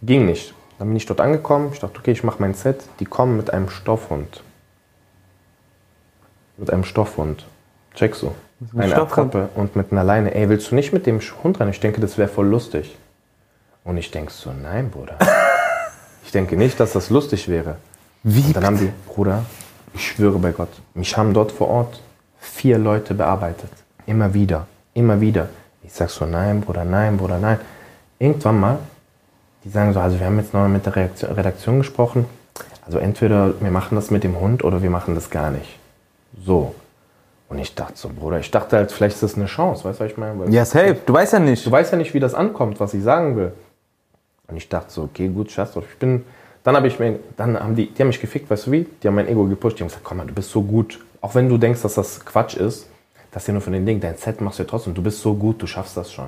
Ging 0.00 0.26
nicht. 0.26 0.54
Dann 0.78 0.88
bin 0.88 0.96
ich 0.96 1.06
dort 1.06 1.20
angekommen. 1.20 1.70
Ich 1.72 1.80
dachte, 1.80 1.98
okay, 1.98 2.12
ich 2.12 2.22
mache 2.22 2.36
mein 2.40 2.54
Set. 2.54 2.84
Die 3.00 3.04
kommen 3.04 3.36
mit 3.36 3.50
einem 3.50 3.68
Stoffhund. 3.68 4.44
Mit 6.56 6.72
einem 6.72 6.84
Stoffhund. 6.84 7.46
Checkst 7.94 8.22
du? 8.22 8.32
Eine 8.74 8.92
Stoffhund? 8.92 9.34
Attrappe 9.34 9.48
und 9.54 9.76
mit 9.76 9.92
einer 9.92 10.04
Leine. 10.04 10.34
Ey, 10.34 10.48
willst 10.48 10.70
du 10.70 10.74
nicht 10.74 10.92
mit 10.92 11.06
dem 11.06 11.20
Hund 11.42 11.60
rein? 11.60 11.68
Ich 11.68 11.80
denke, 11.80 12.00
das 12.00 12.18
wäre 12.18 12.28
voll 12.28 12.46
lustig. 12.46 12.96
Und 13.84 13.96
ich 13.96 14.10
denke 14.10 14.32
so, 14.32 14.50
nein, 14.52 14.90
Bruder. 14.90 15.18
Ich 16.26 16.32
denke 16.32 16.56
nicht, 16.56 16.80
dass 16.80 16.94
das 16.94 17.10
lustig 17.10 17.48
wäre. 17.48 17.76
Wie? 18.24 18.40
Und 18.40 18.56
dann 18.56 18.64
haben 18.64 18.78
die, 18.78 18.90
Bruder, 19.06 19.44
ich 19.92 20.08
schwöre 20.08 20.38
bei 20.38 20.52
Gott, 20.52 20.70
mich 20.94 21.16
haben 21.16 21.34
dort 21.34 21.52
vor 21.52 21.68
Ort 21.68 22.00
vier 22.38 22.78
Leute 22.78 23.14
bearbeitet. 23.14 23.70
Immer 24.06 24.34
wieder, 24.34 24.66
immer 24.94 25.20
wieder. 25.20 25.48
Ich 25.82 25.92
sag 25.92 26.08
so, 26.08 26.24
nein, 26.24 26.62
Bruder, 26.62 26.84
nein, 26.84 27.18
Bruder, 27.18 27.38
nein. 27.38 27.60
Irgendwann 28.18 28.58
mal, 28.58 28.78
die 29.64 29.68
sagen 29.68 29.92
so, 29.92 30.00
also 30.00 30.18
wir 30.18 30.26
haben 30.26 30.38
jetzt 30.38 30.54
noch 30.54 30.66
mit 30.66 30.86
der 30.86 30.96
Redaktion 30.96 31.78
gesprochen. 31.78 32.24
Also 32.86 32.98
entweder 32.98 33.60
wir 33.60 33.70
machen 33.70 33.94
das 33.94 34.10
mit 34.10 34.24
dem 34.24 34.40
Hund 34.40 34.64
oder 34.64 34.82
wir 34.82 34.90
machen 34.90 35.14
das 35.14 35.30
gar 35.30 35.50
nicht. 35.50 35.78
So. 36.44 36.74
Und 37.48 37.58
ich 37.58 37.74
dachte 37.74 37.94
so, 37.96 38.08
Bruder, 38.08 38.38
ich 38.40 38.50
dachte 38.50 38.76
halt, 38.76 38.90
vielleicht 38.90 39.16
ist 39.16 39.22
das 39.22 39.34
eine 39.36 39.46
Chance, 39.46 39.84
weißt 39.84 40.00
du, 40.00 40.04
was 40.04 40.10
ich 40.10 40.16
meine? 40.16 40.38
Weil 40.38 40.52
Ja, 40.52 40.64
safe. 40.64 40.96
Du 41.06 41.12
weißt 41.12 41.34
ja 41.34 41.38
nicht. 41.38 41.64
Du 41.66 41.70
weißt 41.70 41.92
ja 41.92 41.98
nicht, 41.98 42.14
wie 42.14 42.20
das 42.20 42.34
ankommt, 42.34 42.80
was 42.80 42.94
ich 42.94 43.02
sagen 43.02 43.36
will. 43.36 43.52
Und 44.48 44.56
ich 44.56 44.68
dachte 44.68 44.90
so, 44.92 45.02
okay, 45.02 45.28
gut, 45.28 45.50
scheiß 45.50 45.72
drauf. 45.72 45.84
Ich 45.90 45.98
bin, 45.98 46.24
dann 46.62 46.76
habe 46.76 46.88
ich 46.88 46.98
mir, 46.98 47.18
dann 47.36 47.58
haben 47.58 47.76
die, 47.76 47.86
die 47.90 48.02
haben 48.02 48.08
mich 48.08 48.20
gefickt, 48.20 48.50
weißt 48.50 48.66
du 48.66 48.72
wie? 48.72 48.86
Die 49.02 49.08
haben 49.08 49.14
mein 49.14 49.28
Ego 49.28 49.44
gepusht. 49.44 49.78
Die 49.78 49.82
haben 49.82 49.88
gesagt, 49.88 50.04
komm 50.04 50.18
mal, 50.18 50.26
du 50.26 50.34
bist 50.34 50.50
so 50.50 50.62
gut. 50.62 51.00
Auch 51.20 51.34
wenn 51.34 51.48
du 51.48 51.58
denkst, 51.58 51.82
dass 51.82 51.94
das 51.94 52.24
Quatsch 52.24 52.56
ist, 52.56 52.86
das 53.30 53.42
ist 53.42 53.46
ja 53.48 53.52
nur 53.52 53.62
von 53.62 53.72
den 53.72 53.84
Dingen. 53.84 54.00
Dein 54.00 54.16
Set 54.16 54.40
machst 54.40 54.58
du 54.58 54.62
ja 54.62 54.68
trotzdem. 54.68 54.94
Du 54.94 55.02
bist 55.02 55.20
so 55.20 55.34
gut, 55.34 55.60
du 55.60 55.66
schaffst 55.66 55.96
das 55.96 56.12
schon. 56.12 56.26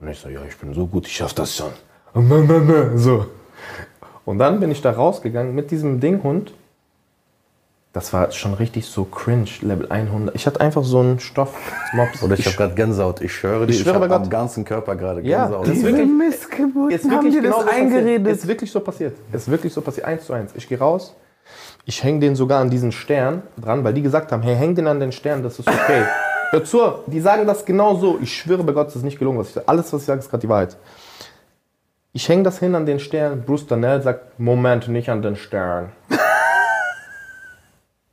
Und 0.00 0.08
ich 0.08 0.18
so, 0.18 0.28
ja, 0.28 0.40
ich 0.48 0.56
bin 0.56 0.74
so 0.74 0.86
gut, 0.86 1.06
ich 1.06 1.16
schaff 1.16 1.34
das 1.34 1.56
schon. 1.56 1.70
So. 2.96 3.26
Und 4.24 4.38
dann 4.38 4.60
bin 4.60 4.70
ich 4.70 4.82
da 4.82 4.90
rausgegangen 4.90 5.54
mit 5.54 5.70
diesem 5.70 6.00
Dinghund. 6.00 6.52
Das 7.96 8.12
war 8.12 8.30
schon 8.30 8.52
richtig 8.52 8.84
so 8.84 9.04
cringe, 9.04 9.48
Level 9.62 9.90
100. 9.90 10.34
Ich 10.34 10.46
hatte 10.46 10.60
einfach 10.60 10.84
so 10.84 11.00
einen 11.00 11.18
Stoff-Mops. 11.18 12.22
Oder 12.22 12.38
ich, 12.38 12.44
habe 12.44 12.54
gerade 12.54 12.74
Gänsehaut. 12.74 13.22
Ich 13.22 13.32
schwöre 13.32 13.64
dir, 13.64 13.72
Ich 13.72 13.78
ich, 13.78 13.84
schwöre 13.84 13.94
habe 13.94 14.08
bei 14.08 14.16
am 14.16 14.28
ganzen 14.28 14.66
Körper 14.66 14.96
gerade 14.96 15.22
Ja, 15.22 15.44
Gänsehaut. 15.44 15.66
das 15.66 15.76
ist 15.78 15.82
wirklich, 15.82 16.06
Missgeburten 16.06 16.90
ist 16.90 17.10
wirklich 17.10 17.34
genau 17.36 17.60
so 17.60 17.64
passiert. 17.64 17.74
eingeredet. 17.74 18.26
Ist 18.26 18.46
wirklich 18.46 18.70
so 18.70 18.80
passiert. 18.80 19.16
Ist 19.32 19.50
wirklich 19.50 19.72
so 19.72 19.80
passiert. 19.80 20.06
Eins 20.06 20.26
zu 20.26 20.34
eins. 20.34 20.52
Ich 20.54 20.68
gehe 20.68 20.78
raus. 20.78 21.16
Ich 21.86 22.04
hänge 22.04 22.20
den 22.20 22.36
sogar 22.36 22.60
an 22.60 22.68
diesen 22.68 22.92
Stern 22.92 23.40
dran, 23.56 23.82
weil 23.82 23.94
die 23.94 24.02
gesagt 24.02 24.30
haben, 24.30 24.42
hey, 24.42 24.54
häng 24.56 24.74
den 24.74 24.88
an 24.88 25.00
den 25.00 25.12
Stern, 25.12 25.42
das 25.42 25.58
ist 25.58 25.66
okay. 25.66 26.02
Hör 26.50 26.64
zu, 26.66 26.78
die 27.06 27.20
sagen 27.20 27.46
das 27.46 27.64
genau 27.64 27.96
so. 27.96 28.18
Ich 28.20 28.36
schwöre 28.36 28.62
bei 28.62 28.72
Gott, 28.74 28.88
das 28.88 28.96
ist 28.96 29.04
nicht 29.04 29.18
gelungen. 29.18 29.38
Was 29.38 29.48
ich 29.48 29.54
sage. 29.54 29.68
Alles, 29.68 29.90
was 29.94 30.02
ich 30.02 30.06
sage, 30.06 30.18
ist 30.18 30.28
gerade 30.28 30.42
die 30.42 30.50
Wahrheit. 30.50 30.76
Ich 32.12 32.28
hänge 32.28 32.42
das 32.42 32.58
hin 32.58 32.74
an 32.74 32.84
den 32.84 33.00
Stern. 33.00 33.40
Bruce 33.46 33.66
Darnell 33.66 34.02
sagt, 34.02 34.38
Moment, 34.38 34.86
nicht 34.88 35.08
an 35.08 35.22
den 35.22 35.36
Stern. 35.36 35.92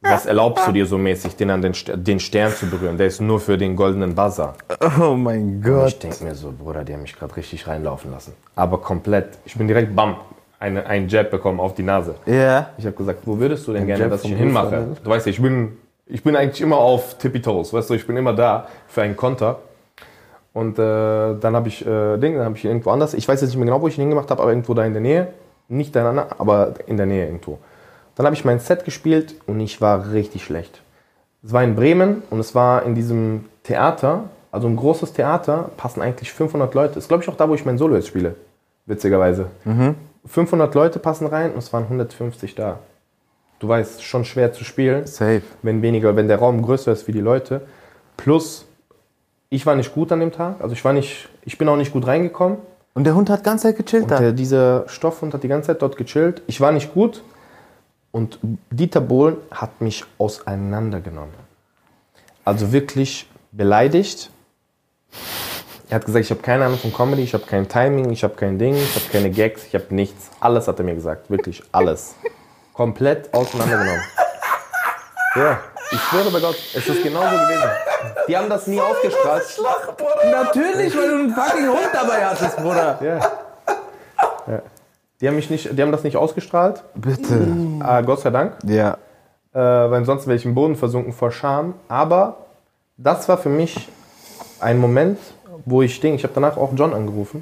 Was 0.03 0.25
erlaubst 0.25 0.67
du 0.67 0.71
dir 0.73 0.85
so 0.85 0.97
mäßig, 0.97 1.35
den 1.37 1.49
an 1.49 1.61
den, 1.61 1.73
den 1.95 2.19
Stern 2.19 2.51
zu 2.51 2.65
berühren? 2.67 2.97
Der 2.97 3.07
ist 3.07 3.21
nur 3.21 3.39
für 3.39 3.57
den 3.57 3.75
goldenen 3.75 4.13
Buzzer. 4.15 4.53
Oh 4.99 5.15
mein 5.15 5.55
Und 5.55 5.63
Gott. 5.63 5.87
ich 5.87 5.99
denke 5.99 6.23
mir 6.25 6.35
so, 6.35 6.51
Bruder, 6.51 6.83
die 6.83 6.93
haben 6.93 7.03
mich 7.03 7.15
gerade 7.15 7.35
richtig 7.35 7.67
reinlaufen 7.67 8.11
lassen. 8.11 8.33
Aber 8.55 8.79
komplett. 8.79 9.37
Ich 9.45 9.55
bin 9.55 9.67
direkt, 9.67 9.95
bam, 9.95 10.17
eine, 10.59 10.85
einen 10.85 11.07
Jab 11.07 11.31
bekommen 11.31 11.59
auf 11.59 11.73
die 11.73 11.83
Nase. 11.83 12.15
Ja. 12.25 12.69
Ich 12.77 12.85
habe 12.85 12.95
gesagt, 12.95 13.19
wo 13.25 13.39
würdest 13.39 13.65
du 13.67 13.73
denn 13.73 13.87
gerne, 13.87 14.03
Jab 14.03 14.11
dass 14.11 14.23
ich 14.25 14.33
hinmache? 14.33 14.87
Du 15.03 15.09
weißt 15.09 15.25
ja, 15.25 15.31
ich 15.31 15.41
bin, 15.41 15.77
ich 16.05 16.21
bin 16.21 16.35
eigentlich 16.35 16.61
immer 16.61 16.77
auf 16.77 17.17
Tippy 17.17 17.41
Toes, 17.41 17.71
weißt 17.73 17.89
du, 17.89 17.93
ich 17.93 18.05
bin 18.05 18.17
immer 18.17 18.33
da 18.33 18.67
für 18.87 19.01
einen 19.03 19.15
Konter. 19.15 19.59
Und 20.53 20.77
äh, 20.77 20.81
dann 20.81 21.55
habe 21.55 21.67
ich 21.69 21.85
äh, 21.85 22.17
Ding, 22.17 22.35
dann 22.35 22.45
habe 22.45 22.57
ich 22.57 22.63
ihn 22.65 22.71
irgendwo 22.71 22.91
anders. 22.91 23.13
Ich 23.13 23.27
weiß 23.27 23.41
jetzt 23.41 23.49
nicht 23.51 23.57
mehr 23.57 23.65
genau, 23.65 23.81
wo 23.81 23.87
ich 23.87 23.97
ihn 23.97 24.01
hingemacht 24.01 24.29
habe, 24.29 24.41
aber 24.41 24.51
irgendwo 24.51 24.73
da 24.73 24.85
in 24.85 24.93
der 24.93 25.01
Nähe. 25.01 25.27
Nicht 25.69 25.95
da, 25.95 26.27
aber 26.37 26.73
in 26.85 26.97
der 26.97 27.05
Nähe 27.05 27.25
irgendwo. 27.25 27.57
Dann 28.15 28.25
habe 28.25 28.35
ich 28.35 28.45
mein 28.45 28.59
Set 28.59 28.85
gespielt 28.85 29.35
und 29.47 29.59
ich 29.59 29.81
war 29.81 30.11
richtig 30.11 30.43
schlecht. 30.43 30.81
Es 31.43 31.51
war 31.51 31.63
in 31.63 31.75
Bremen 31.75 32.23
und 32.29 32.39
es 32.39 32.55
war 32.55 32.83
in 32.83 32.95
diesem 32.95 33.45
Theater, 33.63 34.25
also 34.51 34.67
ein 34.67 34.75
großes 34.75 35.13
Theater, 35.13 35.71
passen 35.77 36.01
eigentlich 36.01 36.31
500 36.31 36.73
Leute. 36.73 36.99
Ist 36.99 37.07
glaube 37.07 37.23
ich 37.23 37.29
auch 37.29 37.35
da, 37.35 37.49
wo 37.49 37.55
ich 37.55 37.65
mein 37.65 37.77
Solo 37.77 37.95
jetzt 37.95 38.07
spiele, 38.07 38.35
witzigerweise. 38.85 39.47
500 40.25 40.73
Leute 40.75 40.99
passen 40.99 41.27
rein 41.27 41.51
und 41.51 41.57
es 41.57 41.73
waren 41.73 41.83
150 41.83 42.55
da. 42.55 42.79
Du 43.59 43.67
weißt, 43.67 44.03
schon 44.03 44.25
schwer 44.25 44.51
zu 44.51 44.63
spielen 44.63 45.07
Safe. 45.07 45.41
wenn 45.61 45.81
weniger, 45.81 46.15
wenn 46.15 46.27
der 46.27 46.37
Raum 46.37 46.61
größer 46.61 46.91
ist 46.91 47.07
wie 47.07 47.13
die 47.13 47.21
Leute. 47.21 47.61
Plus, 48.17 48.65
ich 49.49 49.65
war 49.65 49.75
nicht 49.75 49.93
gut 49.93 50.11
an 50.11 50.19
dem 50.19 50.31
Tag, 50.31 50.55
also 50.59 50.73
ich 50.73 50.83
war 50.83 50.93
nicht, 50.93 51.29
ich 51.43 51.57
bin 51.57 51.67
auch 51.69 51.77
nicht 51.77 51.91
gut 51.93 52.05
reingekommen. 52.07 52.57
Und 52.93 53.05
der 53.05 53.15
Hund 53.15 53.29
hat 53.29 53.43
ganz 53.43 53.63
Zeit 53.63 53.77
gechillt 53.77 54.03
Und 54.03 54.11
da. 54.11 54.19
der, 54.19 54.31
dieser 54.33 54.87
Stoffhund 54.87 55.33
hat 55.33 55.43
die 55.43 55.47
ganze 55.47 55.67
Zeit 55.67 55.81
dort 55.81 55.97
gechillt. 55.97 56.41
Ich 56.47 56.61
war 56.61 56.71
nicht 56.71 56.93
gut. 56.93 57.23
Und 58.13 58.37
Dieter 58.69 59.01
Bohlen 59.01 59.37
hat 59.49 59.81
mich 59.81 60.05
auseinandergenommen. 60.19 61.33
Also 62.45 62.71
wirklich 62.71 63.27
beleidigt. 63.51 64.29
Er 65.89 65.95
hat 65.95 66.05
gesagt, 66.05 66.25
ich 66.25 66.29
habe 66.29 66.41
keine 66.41 66.65
Ahnung 66.65 66.77
von 66.77 66.93
Comedy, 66.93 67.23
ich 67.23 67.33
habe 67.33 67.45
kein 67.47 67.67
Timing, 67.67 68.11
ich 68.11 68.23
habe 68.23 68.35
kein 68.35 68.59
Ding, 68.59 68.75
ich 68.75 68.95
habe 68.95 69.05
keine 69.11 69.31
Gags, 69.31 69.63
ich 69.65 69.73
habe 69.73 69.85
nichts. 69.89 70.29
Alles 70.39 70.67
hat 70.67 70.77
er 70.77 70.85
mir 70.85 70.93
gesagt, 70.93 71.31
wirklich 71.31 71.63
alles. 71.71 72.13
Komplett 72.73 73.33
auseinandergenommen. 73.33 74.03
Ja, 75.35 75.61
ich 75.89 75.99
schwöre 75.99 76.29
bei 76.29 76.39
Gott, 76.39 76.55
es 76.75 76.87
ist 76.87 77.01
genauso 77.01 77.35
gewesen. 77.35 77.69
Die 78.27 78.37
haben 78.37 78.47
das 78.47 78.67
nie 78.67 78.79
ausgestrahlt. 78.79 79.43
Natürlich, 80.31 80.95
weil 80.95 81.07
du 81.09 81.15
einen 81.15 81.33
fucking 81.33 81.67
Hund 81.67 81.89
dabei 81.91 82.25
hattest, 82.27 82.57
Bruder. 82.57 82.99
Ja. 83.01 83.17
ja. 83.17 83.31
Die 85.23 85.27
haben 85.29 85.37
mich 85.37 85.49
nicht, 85.49 85.77
die 85.77 85.81
haben 85.81 85.93
das 85.93 86.03
nicht 86.03 86.17
ausgestrahlt. 86.17 86.83
Bitte. 86.95 87.47
Ah, 87.79 88.01
Gott 88.01 88.19
sei 88.19 88.29
Dank. 88.29 88.57
Ja. 88.65 88.97
Äh, 89.53 89.57
weil 89.57 90.03
sonst 90.03 90.27
wäre 90.27 90.35
ich 90.35 90.43
im 90.43 90.53
Boden 90.53 90.75
versunken 90.75 91.13
vor 91.13 91.31
Scham. 91.31 91.75
Aber 91.87 92.35
das 92.97 93.29
war 93.29 93.37
für 93.37 93.47
mich 93.47 93.87
ein 94.59 94.79
Moment, 94.79 95.17
wo 95.63 95.81
ich 95.81 95.97
Ding, 96.01 96.15
ich 96.15 96.23
habe 96.23 96.33
danach 96.35 96.57
auch 96.57 96.71
John 96.75 96.93
angerufen 96.93 97.41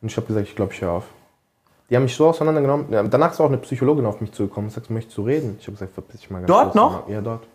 und 0.00 0.10
ich 0.10 0.16
habe 0.16 0.26
gesagt, 0.28 0.48
ich 0.48 0.56
glaube, 0.56 0.72
ich 0.72 0.80
höre 0.80 0.92
auf. 0.92 1.04
Die 1.90 1.96
haben 1.96 2.04
mich 2.04 2.16
so 2.16 2.26
auseinandergenommen. 2.28 2.86
Danach 3.10 3.32
ist 3.32 3.40
auch 3.40 3.48
eine 3.48 3.58
Psychologin 3.58 4.06
auf 4.06 4.22
mich 4.22 4.32
zugekommen 4.32 4.68
und 4.68 4.72
sagt, 4.72 4.88
möchtest 4.88 5.18
du 5.18 5.22
reden? 5.22 5.56
Ich 5.60 5.66
habe 5.66 5.72
gesagt, 5.72 5.92
verpiss 5.92 6.20
dich 6.22 6.30
mal 6.30 6.38
ganz 6.38 6.48
Dort 6.48 6.74
noch? 6.74 7.06
Ja, 7.06 7.20
dort. 7.20 7.46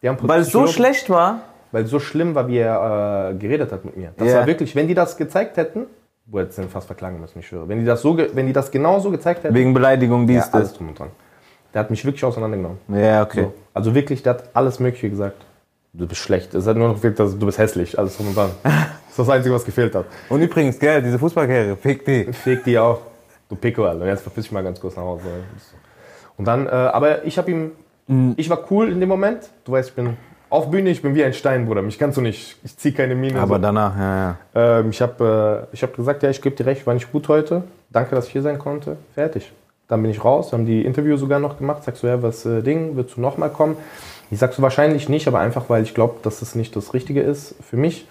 Weil 0.00 0.40
es 0.40 0.48
so 0.48 0.66
schlecht 0.66 1.10
war. 1.10 1.40
Weil 1.70 1.84
es 1.84 1.90
so 1.90 2.00
schlimm 2.00 2.34
war, 2.34 2.48
wie 2.48 2.56
er 2.56 3.30
äh, 3.32 3.34
geredet 3.34 3.72
hat 3.72 3.84
mit 3.84 3.94
mir. 3.94 4.14
Das 4.16 4.28
Ja. 4.28 4.38
war 4.38 4.46
wirklich, 4.46 4.74
wenn 4.74 4.88
die 4.88 4.94
das 4.94 5.18
gezeigt 5.18 5.58
hätten, 5.58 5.84
ihn 6.30 6.68
fast 6.68 6.86
verklagen 6.86 7.20
müssen, 7.20 7.38
ich 7.38 7.46
schwöre. 7.46 7.68
Wenn 7.68 7.78
die 7.78 7.84
das, 7.84 8.02
so, 8.02 8.16
wenn 8.16 8.46
die 8.46 8.52
das 8.52 8.70
genau 8.70 8.98
so 9.00 9.10
gezeigt 9.10 9.44
hätten, 9.44 9.54
Wegen 9.54 9.74
Beleidigung, 9.74 10.26
dies, 10.26 10.36
ja, 10.46 10.48
alles 10.52 10.68
das. 10.68 10.78
drum 10.78 10.88
und 10.88 10.98
dran. 10.98 11.10
Der 11.74 11.80
hat 11.80 11.90
mich 11.90 12.04
wirklich 12.04 12.24
auseinandergenommen. 12.24 12.78
Ja, 12.88 13.22
okay. 13.22 13.44
So. 13.44 13.54
Also 13.74 13.94
wirklich, 13.94 14.22
der 14.22 14.34
hat 14.34 14.44
alles 14.54 14.78
Mögliche 14.78 15.08
gesagt. 15.08 15.44
Du 15.94 16.06
bist 16.06 16.20
schlecht. 16.20 16.54
Es 16.54 16.66
hat 16.66 16.76
nur 16.76 16.88
noch 16.88 16.94
gefehlt, 16.94 17.18
dass 17.18 17.38
du 17.38 17.46
bist 17.46 17.58
hässlich. 17.58 17.98
Alles 17.98 18.16
drum 18.16 18.28
und 18.28 18.36
dran. 18.36 18.50
Das 19.12 19.18
ist 19.18 19.28
das 19.28 19.36
Einzige, 19.36 19.54
was 19.54 19.64
gefehlt 19.66 19.94
hat. 19.94 20.06
Und 20.30 20.40
übrigens, 20.40 20.78
gell, 20.78 21.02
diese 21.02 21.18
Fußballkarriere, 21.18 21.76
fick 21.76 22.02
die. 22.06 22.32
Fick 22.32 22.64
die 22.64 22.78
auch. 22.78 23.02
Du 23.46 23.56
Pico, 23.56 23.84
Alter. 23.84 24.06
Jetzt 24.06 24.22
verpiss 24.22 24.44
dich 24.44 24.52
mal 24.52 24.62
ganz 24.62 24.80
kurz 24.80 24.96
nach 24.96 25.02
Hause. 25.02 25.24
Und 26.38 26.46
dann, 26.46 26.66
äh, 26.66 26.70
aber 26.70 27.22
ich 27.26 27.36
habe 27.36 27.50
ihm, 27.50 27.72
ich 28.38 28.48
war 28.48 28.66
cool 28.70 28.90
in 28.90 29.00
dem 29.00 29.10
Moment. 29.10 29.50
Du 29.64 29.72
weißt, 29.72 29.90
ich 29.90 29.94
bin 29.94 30.16
auf 30.52 30.70
Bühne, 30.70 30.90
ich 30.90 31.00
bin 31.00 31.14
wie 31.14 31.24
ein 31.24 31.32
Stein, 31.32 31.64
Bruder. 31.64 31.80
Mich 31.80 31.98
kannst 31.98 32.18
du 32.18 32.20
nicht. 32.20 32.56
Ich 32.62 32.76
zieh 32.76 32.92
keine 32.92 33.14
Mine. 33.14 33.40
Aber 33.40 33.56
so. 33.56 33.62
danach, 33.62 33.96
ja, 33.96 34.16
ja. 34.16 34.36
Ähm, 34.80 34.90
ich 34.90 35.00
habe 35.00 35.66
äh, 35.72 35.74
ich 35.74 35.82
hab 35.82 35.96
gesagt, 35.96 36.22
ja, 36.22 36.28
ich 36.28 36.42
gebe 36.42 36.54
dir 36.54 36.66
recht, 36.66 36.86
war 36.86 36.92
nicht 36.92 37.10
gut 37.10 37.28
heute. 37.28 37.64
Danke, 37.90 38.14
dass 38.14 38.26
ich 38.26 38.32
hier 38.32 38.42
sein 38.42 38.58
konnte. 38.58 38.96
Fertig. 39.14 39.50
Dann 39.88 40.02
bin 40.02 40.10
ich 40.10 40.22
raus, 40.22 40.52
haben 40.52 40.66
die 40.66 40.84
Interview 40.84 41.16
sogar 41.16 41.38
noch 41.38 41.56
gemacht. 41.58 41.84
Sagst 41.84 42.02
du, 42.02 42.06
ja, 42.06 42.22
was 42.22 42.44
äh, 42.44 42.62
Ding, 42.62 42.96
willst 42.96 43.16
du 43.16 43.20
nochmal 43.22 43.48
kommen? 43.48 43.76
Ich 44.30 44.38
sagst 44.38 44.58
du 44.58 44.62
wahrscheinlich 44.62 45.08
nicht, 45.08 45.26
aber 45.26 45.38
einfach, 45.38 45.64
weil 45.68 45.82
ich 45.82 45.94
glaube, 45.94 46.16
dass 46.22 46.42
es 46.42 46.54
nicht 46.54 46.76
das 46.76 46.92
Richtige 46.92 47.22
ist 47.22 47.54
für 47.62 47.76
mich. 47.76 48.06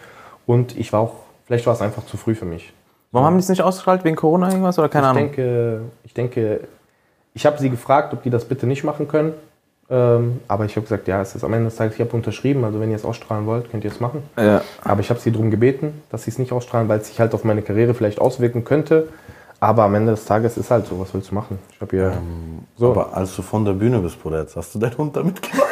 Und 0.47 0.75
ich 0.77 0.91
war 0.93 0.99
auch, 0.99 1.13
vielleicht 1.45 1.67
war 1.67 1.73
es 1.73 1.81
einfach 1.81 2.05
zu 2.07 2.17
früh 2.17 2.33
für 2.33 2.45
mich. 2.45 2.73
Warum 3.11 3.27
haben 3.27 3.37
die 3.37 3.43
es 3.43 3.49
nicht 3.49 3.61
ausgestrahlt? 3.61 4.03
Wegen 4.03 4.15
Corona 4.15 4.49
irgendwas 4.49 4.79
oder 4.79 4.89
keine 4.89 5.05
ich 5.05 5.09
Ahnung? 5.11 5.23
denke, 5.25 5.81
ich 6.03 6.13
denke, 6.15 6.61
ich 7.35 7.45
habe 7.45 7.59
sie 7.59 7.69
gefragt, 7.69 8.13
ob 8.13 8.23
die 8.23 8.29
das 8.31 8.45
bitte 8.45 8.65
nicht 8.65 8.83
machen 8.83 9.07
können. 9.07 9.33
Ähm, 9.91 10.39
aber 10.47 10.63
ich 10.63 10.77
habe 10.77 10.83
gesagt, 10.83 11.09
ja, 11.09 11.21
es 11.21 11.35
ist 11.35 11.43
am 11.43 11.51
Ende 11.51 11.65
des 11.65 11.75
Tages, 11.75 11.95
ich 11.95 11.99
habe 11.99 12.15
unterschrieben, 12.15 12.63
also 12.63 12.79
wenn 12.79 12.89
ihr 12.89 12.95
es 12.95 13.03
ausstrahlen 13.03 13.45
wollt, 13.45 13.69
könnt 13.69 13.83
ihr 13.83 13.91
es 13.91 13.99
machen. 13.99 14.23
Ja. 14.37 14.61
Aber 14.85 15.01
ich 15.01 15.09
habe 15.09 15.19
sie 15.19 15.33
darum 15.33 15.51
gebeten, 15.51 16.01
dass 16.09 16.23
sie 16.23 16.31
es 16.31 16.39
nicht 16.39 16.53
ausstrahlen, 16.53 16.87
weil 16.87 16.99
es 16.99 17.07
sich 17.07 17.19
halt 17.19 17.33
auf 17.33 17.43
meine 17.43 17.61
Karriere 17.61 17.93
vielleicht 17.93 18.21
auswirken 18.21 18.63
könnte. 18.63 19.09
Aber 19.59 19.83
am 19.83 19.93
Ende 19.93 20.11
des 20.11 20.23
Tages 20.23 20.55
ist 20.57 20.71
halt 20.71 20.87
so, 20.87 20.97
was 20.97 21.13
willst 21.13 21.31
du 21.31 21.35
machen? 21.35 21.59
Ich 21.73 21.81
habe 21.81 21.95
hier 21.95 22.13
so. 22.77 22.91
Aber 22.91 23.15
als 23.15 23.35
du 23.35 23.41
von 23.41 23.65
der 23.65 23.73
Bühne 23.73 23.99
bist, 23.99 24.23
Bruder, 24.23 24.39
jetzt 24.41 24.55
hast 24.55 24.73
du 24.73 24.79
deinen 24.79 24.97
Hund 24.97 25.13
damit 25.15 25.41
gemacht. 25.41 25.67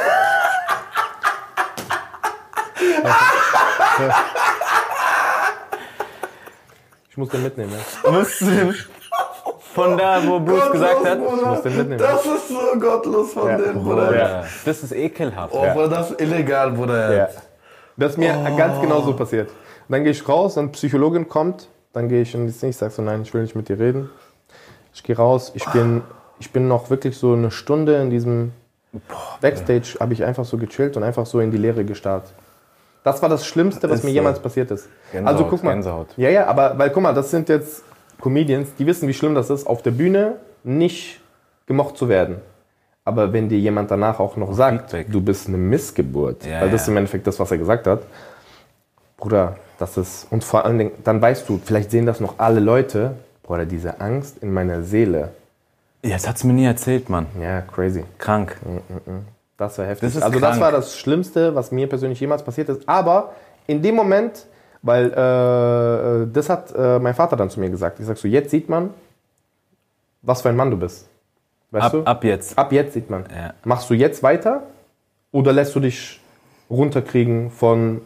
ich 7.09 7.17
muss 7.17 7.29
den 7.29 7.41
mitnehmen. 7.41 7.71
Ja. 8.03 8.11
Musst 8.11 8.41
du 8.41 8.45
den 8.45 8.75
von 9.79 9.97
da, 9.97 10.21
wo 10.25 10.39
Bruce 10.39 10.71
gesagt 10.71 11.05
hat, 11.05 11.19
Ich 11.19 11.45
muss 11.45 11.61
den 11.61 11.77
mitnehmen. 11.77 11.97
Das 11.99 12.25
ist 12.25 12.49
so 12.49 12.79
gottlos 12.79 13.33
von 13.33 13.47
denen, 13.57 13.83
Bruder. 13.83 14.15
Ja. 14.17 14.43
das 14.65 14.83
ist 14.83 14.91
ekelhaft. 14.91 15.53
Oh, 15.53 15.65
Bruder, 15.73 15.87
das 15.89 16.11
ist 16.11 16.21
illegal, 16.21 16.71
Bruder. 16.71 17.15
Ja. 17.15 17.29
Das 17.97 18.11
ist 18.11 18.17
mir 18.17 18.33
ganz 18.57 18.79
genau 18.81 19.01
so 19.01 19.13
passiert. 19.13 19.49
Und 19.49 19.93
dann 19.93 20.03
gehe 20.03 20.11
ich 20.11 20.27
raus, 20.27 20.55
dann 20.55 20.71
Psychologin 20.71 21.27
kommt, 21.27 21.67
dann 21.93 22.07
gehe 22.07 22.21
ich 22.21 22.33
in 22.35 22.45
die 22.45 22.53
Szene, 22.53 22.69
ich 22.69 22.77
sage 22.77 22.93
so, 22.93 23.01
nein, 23.01 23.23
ich 23.23 23.33
will 23.33 23.41
nicht 23.41 23.55
mit 23.55 23.67
dir 23.69 23.79
reden. 23.79 24.09
Ich 24.93 25.03
gehe 25.03 25.15
raus, 25.15 25.51
ich 25.55 25.65
bin, 25.69 26.03
ich 26.39 26.51
bin 26.51 26.67
noch 26.67 26.89
wirklich 26.89 27.17
so 27.17 27.33
eine 27.33 27.51
Stunde 27.51 27.95
in 27.97 28.09
diesem 28.09 28.51
Backstage, 29.41 29.97
habe 29.99 30.13
ich 30.13 30.23
einfach 30.23 30.45
so 30.45 30.57
gechillt 30.57 30.97
und 30.97 31.03
einfach 31.03 31.25
so 31.25 31.39
in 31.39 31.51
die 31.51 31.57
Leere 31.57 31.85
gestarrt. 31.85 32.33
Das 33.03 33.21
war 33.21 33.29
das 33.29 33.45
Schlimmste, 33.45 33.89
was 33.89 33.99
Ist 33.99 34.03
mir 34.03 34.11
so. 34.11 34.15
jemals 34.15 34.39
passiert 34.39 34.71
ist. 34.71 34.89
Gänsehaut, 35.11 35.33
also 35.33 35.49
guck 35.49 35.63
mal. 35.63 35.71
Gänsehaut. 35.71 36.07
Ja, 36.17 36.29
ja, 36.29 36.47
aber 36.47 36.77
weil 36.77 36.89
guck 36.89 37.01
mal, 37.03 37.13
das 37.13 37.31
sind 37.31 37.49
jetzt 37.49 37.83
Comedians, 38.21 38.69
die 38.77 38.85
wissen, 38.85 39.07
wie 39.07 39.13
schlimm 39.13 39.35
das 39.35 39.49
ist, 39.49 39.65
auf 39.67 39.81
der 39.81 39.91
Bühne 39.91 40.35
nicht 40.63 41.19
gemocht 41.65 41.97
zu 41.97 42.09
werden. 42.09 42.37
Aber 43.05 43.31
wenn 43.33 43.49
dir 43.49 43.57
jemand 43.57 43.89
danach 43.91 44.19
auch 44.19 44.35
noch 44.35 44.53
sagt, 44.53 44.91
Feedback. 44.91 45.11
du 45.11 45.21
bist 45.21 45.47
eine 45.47 45.57
Missgeburt, 45.57 46.45
Ja, 46.45 46.61
weil 46.61 46.69
das 46.69 46.81
ist 46.81 46.87
ja. 46.87 46.91
im 46.93 46.97
Endeffekt 46.97 47.25
das, 47.27 47.39
was 47.39 47.49
er 47.51 47.57
gesagt 47.57 47.87
hat, 47.87 48.01
Bruder, 49.17 49.57
das 49.77 49.97
ist, 49.97 50.27
und 50.31 50.43
vor 50.43 50.65
allen 50.65 50.77
Dingen, 50.77 50.91
dann 51.03 51.21
weißt 51.21 51.47
du, 51.49 51.59
vielleicht 51.63 51.91
sehen 51.91 52.05
das 52.05 52.19
noch 52.19 52.35
alle 52.37 52.59
Leute, 52.59 53.15
Bruder, 53.43 53.65
diese 53.65 53.99
Angst 53.99 54.37
in 54.41 54.53
meiner 54.53 54.83
Seele, 54.83 55.31
Ja, 56.03 56.11
das 56.13 56.27
hat's 56.27 56.43
mir 56.43 56.53
nie 56.53 56.65
erzählt, 56.65 57.09
Mann. 57.09 57.25
ja, 57.41 57.61
crazy. 57.61 58.03
Krank. 58.17 58.55
Das 59.57 59.77
war 59.77 59.85
heftig. 59.85 60.07
Das 60.07 60.15
ist 60.15 60.23
also 60.23 60.39
das 60.39 60.49
krank. 60.51 60.61
war 60.61 60.71
das 60.71 60.97
Schlimmste, 60.97 61.53
was 61.55 61.71
mir 61.71 61.87
persönlich 61.87 62.19
jemals 62.19 62.43
passiert 62.43 62.69
ist. 62.69 62.87
Aber 62.87 63.33
in 63.67 63.81
dem 63.81 63.95
Moment 63.95 64.45
Weil 64.81 65.11
äh, 65.11 66.31
das 66.31 66.49
hat 66.49 66.73
äh, 66.75 66.99
mein 66.99 67.13
Vater 67.13 67.35
dann 67.35 67.49
zu 67.49 67.59
mir 67.59 67.69
gesagt. 67.69 67.99
Ich 67.99 68.05
sag 68.05 68.17
so, 68.17 68.27
jetzt 68.27 68.51
sieht 68.51 68.69
man, 68.69 68.91
was 70.21 70.41
für 70.41 70.49
ein 70.49 70.55
Mann 70.55 70.71
du 70.71 70.77
bist. 70.77 71.07
Weißt 71.71 71.85
Ab, 71.85 71.91
du? 71.91 72.03
ab 72.03 72.23
jetzt. 72.23 72.57
Ab 72.57 72.71
jetzt 72.71 72.93
sieht 72.93 73.09
man. 73.09 73.25
Ja. 73.35 73.53
Machst 73.63 73.89
du 73.89 73.93
jetzt 73.93 74.23
weiter 74.23 74.63
oder 75.31 75.53
lässt 75.53 75.75
du 75.75 75.79
dich 75.79 76.19
runterkriegen 76.69 77.51
von 77.51 78.01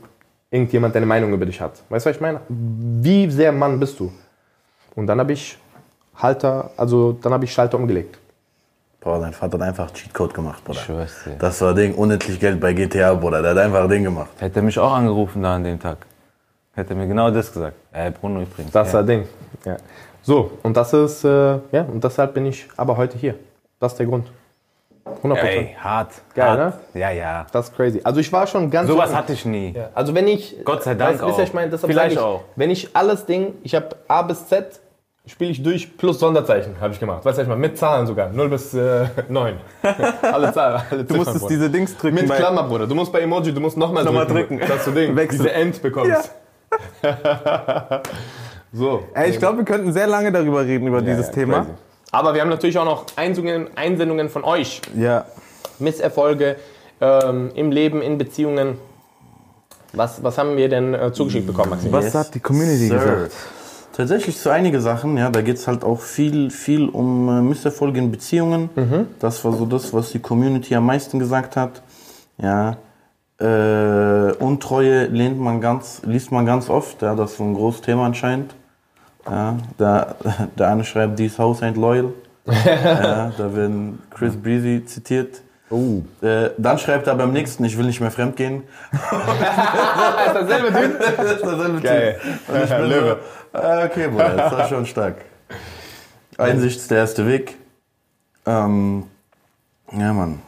irgendjemand, 0.52 0.96
der 0.96 1.00
eine 1.00 1.06
Meinung 1.06 1.34
über 1.34 1.46
dich 1.46 1.62
hat? 1.62 1.82
Weißt 1.90 2.06
du, 2.06 2.10
was 2.10 2.16
ich 2.18 2.22
meine? 2.22 2.42
Wie 2.50 3.30
sehr 3.30 3.52
Mann 3.52 3.80
bist 3.80 4.00
du? 4.00 4.12
Und 4.96 5.08
dann 5.08 5.20
habe 5.20 5.34
ich 5.34 5.58
Halter, 6.16 6.72
also 6.78 7.14
dann 7.14 7.34
habe 7.34 7.46
ich 7.46 7.54
Schalter 7.54 7.78
umgelegt. 7.78 8.20
Boah, 9.00 9.20
dein 9.20 9.34
Vater 9.34 9.60
hat 9.60 9.68
einfach 9.68 9.92
Cheatcode 9.92 10.34
gemacht, 10.34 10.64
Bruder. 10.64 10.80
Ich 10.80 10.86
schwör's 10.86 11.24
dir. 11.26 11.36
Das 11.38 11.60
war 11.62 11.74
Ding, 11.74 11.94
unendlich 11.96 12.40
Geld 12.40 12.60
bei 12.60 12.74
GTA, 12.74 13.14
Bruder. 13.16 13.42
Der 13.42 13.52
hat 13.52 13.58
einfach 13.58 13.90
Ding 13.90 14.04
gemacht. 14.04 14.30
Hätte 14.40 14.60
er 14.60 14.64
mich 14.64 14.80
auch 14.80 14.94
angerufen 14.94 15.44
da 15.44 15.56
an 15.56 15.64
dem 15.64 15.80
Tag. 15.80 15.98
Hätte 16.76 16.96
mir 16.96 17.08
genau 17.08 17.30
das 17.30 17.52
gesagt. 17.54 17.76
Ey, 17.92 18.10
Bruno 18.12 18.42
übrigens. 18.42 18.72
Das 18.72 18.88
ist 18.88 18.94
ja. 18.94 19.00
das 19.02 19.08
Ding. 19.08 19.28
Ja. 19.66 19.78
So, 20.24 20.52
und 20.64 20.76
das 20.76 20.94
ist, 20.94 21.24
äh, 21.24 21.30
ja, 21.72 21.82
und 21.84 22.04
deshalb 22.04 22.34
bin 22.34 22.46
ich 22.48 22.68
aber 22.78 22.98
heute 22.98 23.18
hier. 23.18 23.36
Das 23.80 23.92
ist 23.94 24.00
der 24.00 24.08
Grund. 24.08 24.32
100 25.06 25.38
Ey, 25.44 25.76
hart. 25.80 26.12
Geil, 26.34 26.58
hart. 26.58 26.74
Ja, 26.94 27.12
ja. 27.12 27.46
Das 27.52 27.68
ist 27.70 27.76
crazy. 27.76 28.00
Also 28.04 28.20
ich 28.22 28.32
war 28.32 28.48
schon 28.48 28.72
ganz 28.72 28.88
Sowas 28.90 29.10
offen. 29.10 29.18
hatte 29.18 29.34
ich 29.34 29.46
nie. 29.46 29.74
Ja, 29.76 29.90
Also 29.94 30.16
wenn 30.16 30.28
ich 30.28 30.56
Gott 30.64 30.84
sei 30.84 30.96
Dank 30.96 31.22
weißt, 31.22 31.24
auch. 31.24 31.40
ich 31.44 31.54
meine, 31.54 31.70
deshalb 31.70 31.92
Vielleicht 31.92 32.14
ich, 32.14 32.20
auch. 32.20 32.42
Wenn 32.56 32.70
ich 32.72 32.96
alles 32.96 33.26
Ding, 33.26 33.54
ich 33.64 33.76
habe 33.76 33.90
A 34.08 34.22
bis 34.22 34.48
Z, 34.48 34.80
spiele 35.28 35.52
ich 35.52 35.62
durch 35.62 35.98
plus 35.98 36.20
Sonderzeichen, 36.20 36.78
habe 36.80 36.94
ich 36.94 37.00
gemacht. 37.02 37.24
Weißt 37.26 37.38
du, 37.38 37.42
ich 37.42 37.48
mal 37.50 37.58
mit 37.58 37.78
Zahlen 37.78 38.08
sogar, 38.08 38.30
0 38.30 38.50
bis 38.50 38.74
äh, 38.74 39.08
9. 39.28 39.58
alle 40.22 40.54
Zahlen, 40.54 40.82
alle 40.90 41.04
Du 41.04 41.16
musstest 41.18 41.50
diese 41.50 41.70
Dings 41.70 41.96
drücken. 41.98 42.16
mit 42.16 42.32
Klammer, 42.32 42.64
Bruder. 42.64 42.88
Du 42.88 42.96
musst 42.96 43.12
bei 43.12 43.20
Emoji, 43.20 43.54
du 43.54 43.60
musst 43.60 43.76
nochmal 43.78 44.06
drücken, 44.06 44.34
drücken. 44.58 44.60
dass 44.60 44.86
du 44.86 44.92
Ding, 44.92 45.16
Wechsel. 45.18 45.40
diese 45.40 45.52
End 45.52 45.82
bekommst. 45.82 46.34
so. 48.74 49.04
Ey, 49.14 49.30
ich 49.30 49.40
glaube, 49.40 49.60
wir 49.60 49.66
könnten 49.66 49.94
sehr 49.94 50.08
lange 50.08 50.32
darüber 50.32 50.66
reden, 50.66 50.88
über 50.88 51.02
dieses 51.02 51.28
Ja, 51.28 51.34
Thema. 51.34 51.58
crazy. 51.62 51.70
Aber 52.12 52.34
wir 52.34 52.42
haben 52.42 52.50
natürlich 52.50 52.78
auch 52.78 52.86
noch 52.86 53.06
Einsendungen, 53.16 53.76
Einsendungen 53.76 54.30
von 54.30 54.44
euch. 54.44 54.82
Ja. 54.96 55.26
Misserfolge 55.80 56.58
ähm, 57.02 57.52
im 57.56 57.72
Leben, 57.72 58.02
in 58.02 58.18
Beziehungen. 58.18 58.78
Was, 59.94 60.24
was 60.24 60.38
haben 60.38 60.56
wir 60.58 60.70
denn 60.70 60.94
äh, 60.94 61.12
zugeschickt 61.12 61.48
bekommen, 61.48 61.72
Maxim? 61.72 61.92
Was 61.92 62.06
Yes, 62.06 62.16
hat 62.16 62.36
die 62.36 62.40
Community 62.40 62.88
Sir. 62.88 62.98
gesagt? 63.00 63.32
Tatsächlich 63.96 64.38
zu 64.40 64.50
einige 64.50 64.82
Sachen, 64.82 65.18
ja, 65.18 65.30
da 65.30 65.42
geht 65.42 65.58
es 65.58 65.68
halt 65.68 65.84
auch 65.84 66.00
viel, 66.02 66.50
viel 66.50 66.90
um 66.90 67.30
äh, 67.30 67.42
Misserfolge 67.42 68.00
in 68.00 68.10
Beziehungen. 68.12 68.70
Das 69.20 69.44
war 69.46 69.54
so 69.54 69.66
das, 69.68 69.94
was 69.94 70.12
die 70.12 70.20
Community 70.20 70.74
am 70.76 70.86
meisten 70.88 71.20
gesagt 71.20 71.56
hat. 71.56 71.82
Ja, 72.40 72.78
äh, 73.40 74.32
Untreue 74.34 75.06
lehnt 75.06 75.40
man 75.40 75.62
ganz, 75.62 76.02
liest 76.06 76.32
man 76.32 76.46
ganz 76.46 76.70
oft, 76.70 77.02
ja, 77.02 77.16
das 77.16 77.32
ist 77.32 77.38
so 77.38 77.44
ein 77.44 77.54
großes 77.54 77.82
Thema 77.82 78.06
anscheinend. 78.06 78.56
Ja, 79.30 79.58
da, 79.78 80.16
der 80.58 80.70
eine 80.70 80.84
schreibt, 80.84 81.20
dieses 81.20 81.40
Haus 81.40 81.62
ain't 81.62 81.80
loyal. 81.80 82.14
ja, 82.46 83.32
da 83.38 83.56
werden 83.56 84.02
Chris 84.12 84.36
Breezy 84.36 84.84
zitiert. 84.86 85.42
Äh, 86.22 86.52
dann 86.58 86.78
schreibt 86.78 87.08
er 87.08 87.16
beim 87.16 87.32
nächsten, 87.32 87.64
ich 87.66 87.78
will 87.78 87.86
nicht 87.86 88.00
mehr 88.00 88.12
fremdgehen. 88.12 88.64
ist 88.92 89.02
dasselbe 90.34 90.68
Typ? 90.72 91.00
das 91.00 91.32
ist 91.32 91.42
derselbe 91.44 91.82
Geil. 91.82 92.20
Typ. 92.22 92.56
Und 92.56 92.64
ich 92.64 92.70
bin 92.70 92.92
so, 92.92 93.16
ah, 93.54 93.86
okay, 93.86 94.08
Bruder, 94.08 94.36
das 94.36 94.52
war 94.52 94.68
schon 94.68 94.86
stark. 94.86 95.16
Einsicht 96.38 96.78
ist 96.78 96.92
der 96.92 97.00
erste 97.00 97.26
Weg. 97.26 97.58
Ähm, 98.46 99.06
ja, 99.92 100.14
Mann. 100.14 100.42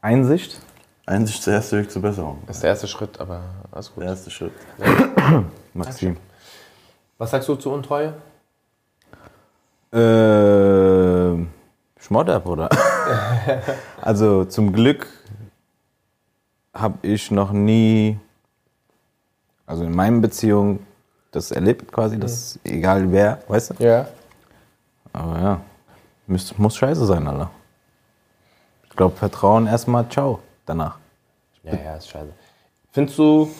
Einsicht? 0.00 0.60
Einsicht 1.10 1.40
ist 1.40 1.46
der 1.46 1.54
erste 1.54 1.78
Weg 1.78 1.90
zur 1.90 2.02
Besserung. 2.02 2.38
Das 2.46 2.56
ist 2.56 2.62
der 2.62 2.70
erste 2.70 2.86
Schritt, 2.86 3.20
aber 3.20 3.42
alles 3.72 3.92
gut. 3.92 4.04
Der 4.04 4.10
erste 4.10 4.30
Schritt. 4.30 4.52
Maxim. 5.74 6.16
Was 7.18 7.32
sagst 7.32 7.48
du 7.48 7.56
zu 7.56 7.72
Untreue? 7.72 8.14
Äh, 9.92 11.44
Schmodder, 12.00 12.38
Bruder. 12.38 12.68
also 14.00 14.44
zum 14.44 14.72
Glück 14.72 15.08
habe 16.72 16.98
ich 17.02 17.32
noch 17.32 17.50
nie, 17.50 18.16
also 19.66 19.82
in 19.82 19.94
meinen 19.94 20.20
Beziehungen, 20.20 20.86
das 21.32 21.50
erlebt 21.50 21.90
quasi, 21.90 22.20
dass 22.20 22.58
egal 22.62 23.10
wer, 23.10 23.42
weißt 23.48 23.70
du? 23.70 23.84
Ja. 23.84 24.06
Aber 25.12 25.40
ja, 25.40 25.60
muss, 26.28 26.56
muss 26.56 26.76
scheiße 26.76 27.04
sein, 27.04 27.26
Alter. 27.26 27.50
Ich 28.84 28.96
glaube, 28.96 29.16
Vertrauen 29.16 29.66
erstmal, 29.66 30.08
ciao, 30.08 30.38
danach. 30.66 30.99
Ja, 31.62 31.74
ja, 31.74 31.96
ist 31.96 32.08
scheiße. 32.08 32.32
Findest 32.92 33.18
du, 33.18 33.50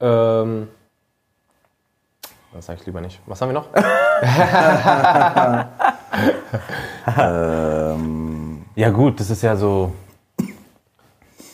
ähm, 0.00 0.68
das 2.52 2.66
sag 2.66 2.78
ich 2.78 2.86
lieber 2.86 3.00
nicht. 3.00 3.20
Was 3.26 3.40
haben 3.40 3.48
wir 3.50 3.54
noch? 3.54 3.68
Ähm, 7.16 8.64
Ja 8.74 8.90
gut, 8.90 9.20
das 9.20 9.30
ist 9.30 9.42
ja 9.42 9.56
so, 9.56 9.92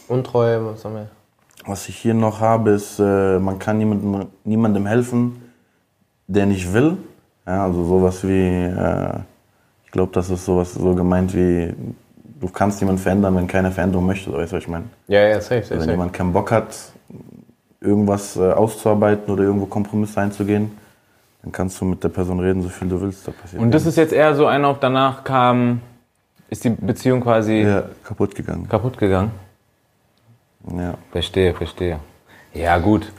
Untreue, 0.08 0.64
was 0.64 0.84
haben 0.84 0.94
wir? 0.96 1.08
was 1.66 1.88
ich 1.88 1.96
hier 1.96 2.14
noch 2.14 2.40
habe, 2.40 2.70
ist, 2.70 2.98
äh, 2.98 3.38
man 3.38 3.58
kann 3.58 3.78
niemandem, 3.78 4.26
niemandem 4.44 4.86
helfen, 4.86 5.50
der 6.26 6.46
nicht 6.46 6.72
will. 6.72 6.98
Ja, 7.46 7.64
also 7.64 7.84
sowas 7.84 8.26
wie, 8.26 8.64
äh, 8.64 9.18
ich 9.84 9.90
glaube, 9.90 10.12
das 10.12 10.30
ist 10.30 10.44
sowas 10.44 10.74
so 10.74 10.94
gemeint 10.94 11.34
wie, 11.34 11.74
du 12.44 12.50
kannst 12.52 12.80
jemanden 12.80 13.00
verändern, 13.00 13.34
wenn 13.36 13.46
keiner 13.46 13.70
Veränderung 13.70 14.06
möchte. 14.06 14.30
Weißt 14.32 14.52
du, 14.52 14.56
was 14.56 14.62
ich 14.62 14.68
meine? 14.68 14.84
Ja, 15.08 15.20
ja, 15.26 15.40
safe, 15.40 15.62
safe, 15.62 15.70
Wenn 15.70 15.80
safe. 15.80 15.90
jemand 15.92 16.12
keinen 16.12 16.32
Bock 16.32 16.52
hat, 16.52 16.76
irgendwas 17.80 18.36
äh, 18.36 18.52
auszuarbeiten 18.52 19.32
oder 19.32 19.44
irgendwo 19.44 19.66
Kompromisse 19.66 20.20
einzugehen, 20.20 20.72
dann 21.42 21.52
kannst 21.52 21.80
du 21.80 21.86
mit 21.86 22.04
der 22.04 22.10
Person 22.10 22.40
reden, 22.40 22.62
so 22.62 22.68
viel 22.68 22.88
du 22.88 23.00
willst. 23.00 23.26
Da 23.26 23.32
passiert 23.32 23.62
und 23.62 23.72
das 23.72 23.86
ist 23.86 23.96
jetzt 23.96 24.12
eher 24.12 24.34
so 24.34 24.46
einer, 24.46 24.70
ob 24.70 24.80
danach 24.80 25.24
kam, 25.24 25.80
ist 26.50 26.64
die 26.64 26.70
Beziehung 26.70 27.22
quasi 27.22 27.62
ja, 27.62 27.84
kaputt 28.02 28.34
gegangen. 28.34 28.68
kaputt 28.68 28.98
gegangen. 28.98 29.30
Ja. 30.76 30.94
Verstehe, 31.12 31.54
verstehe. 31.54 31.98
Ja, 32.52 32.78
gut. 32.78 33.10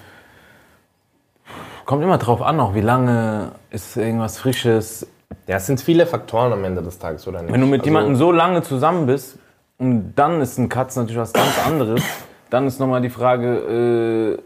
Kommt 1.85 2.03
immer 2.03 2.17
drauf 2.17 2.41
an, 2.41 2.59
auch 2.59 2.73
wie 2.73 2.81
lange 2.81 3.51
ist 3.69 3.97
irgendwas 3.97 4.37
Frisches. 4.37 5.07
Ja, 5.47 5.57
es 5.57 5.67
sind 5.67 5.79
viele 5.79 6.05
Faktoren 6.05 6.53
am 6.53 6.63
Ende 6.63 6.81
des 6.81 6.97
Tages, 6.97 7.27
oder 7.27 7.41
nicht? 7.41 7.53
Wenn 7.53 7.61
du 7.61 7.67
mit 7.67 7.81
Also, 7.81 7.89
jemandem 7.89 8.15
so 8.15 8.31
lange 8.31 8.63
zusammen 8.63 9.05
bist 9.05 9.37
und 9.77 10.13
dann 10.15 10.41
ist 10.41 10.57
ein 10.57 10.69
Katz 10.69 10.95
natürlich 10.95 11.19
was 11.19 11.33
ganz 11.33 11.53
anderes, 11.65 12.01
dann 12.49 12.65
ist 12.67 12.79
nochmal 12.79 13.01
die 13.01 13.09
Frage, 13.09 14.39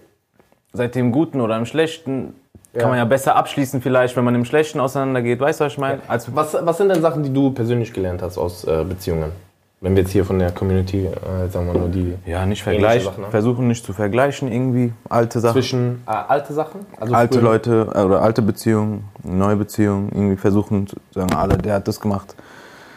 äh, 0.74 0.80
ihr 0.82 0.96
im 0.96 1.12
Guten 1.12 1.42
oder 1.42 1.58
im 1.58 1.66
Schlechten? 1.66 2.36
Ja. 2.74 2.82
Kann 2.82 2.90
man 2.90 3.00
ja 3.00 3.06
besser 3.06 3.36
abschließen 3.36 3.82
vielleicht, 3.82 4.16
wenn 4.16 4.24
man 4.24 4.36
im 4.36 4.46
Schlechten 4.46 4.80
auseinandergeht. 4.80 5.40
Weißt 5.40 5.60
du, 5.60 5.66
was 5.66 5.74
ich 5.74 5.80
meine? 5.80 6.02
Als 6.08 6.34
Was, 6.36 6.56
was 6.62 6.78
sind 6.78 6.90
denn 6.90 7.02
Sachen, 7.02 7.24
die 7.24 7.34
du 7.34 7.52
persönlich 7.52 7.94
gelernt 7.94 8.22
hast 8.22 8.38
aus 8.38 8.64
äh, 8.66 8.84
Beziehungen? 8.84 9.32
Wenn 9.82 9.96
wir 9.96 10.02
jetzt 10.04 10.12
hier 10.12 10.26
von 10.26 10.40
der 10.40 10.52
Community, 10.52 11.06
äh, 11.06 11.48
sagen 11.50 11.68
wir 11.72 11.80
nur 11.80 11.88
die 11.88 12.16
ja, 12.26 12.46
nicht 12.46 12.64
vergleichen, 12.64 13.14
ne? 13.22 13.28
versuchen 13.32 13.68
nicht 13.70 13.86
zu 13.86 13.94
vergleichen 13.94 14.52
irgendwie. 14.52 14.94
Alte 15.08 15.40
Sachen. 15.40 15.54
zwischen 15.54 16.04
äh, 16.06 16.12
alte 16.12 16.54
Sachen, 16.54 16.86
also 17.00 17.14
alte 17.14 17.40
Leute 17.40 17.88
äh, 17.96 18.02
oder 18.02 18.22
alte 18.22 18.42
Beziehungen, 18.42 19.06
neue 19.24 19.56
Beziehungen, 19.56 20.10
irgendwie 20.12 20.36
versuchen 20.36 20.88
zu 20.88 20.98
sagen, 21.14 21.34
alle, 21.34 21.58
der 21.58 21.76
hat 21.76 21.88
das 21.88 22.00
gemacht 22.02 22.36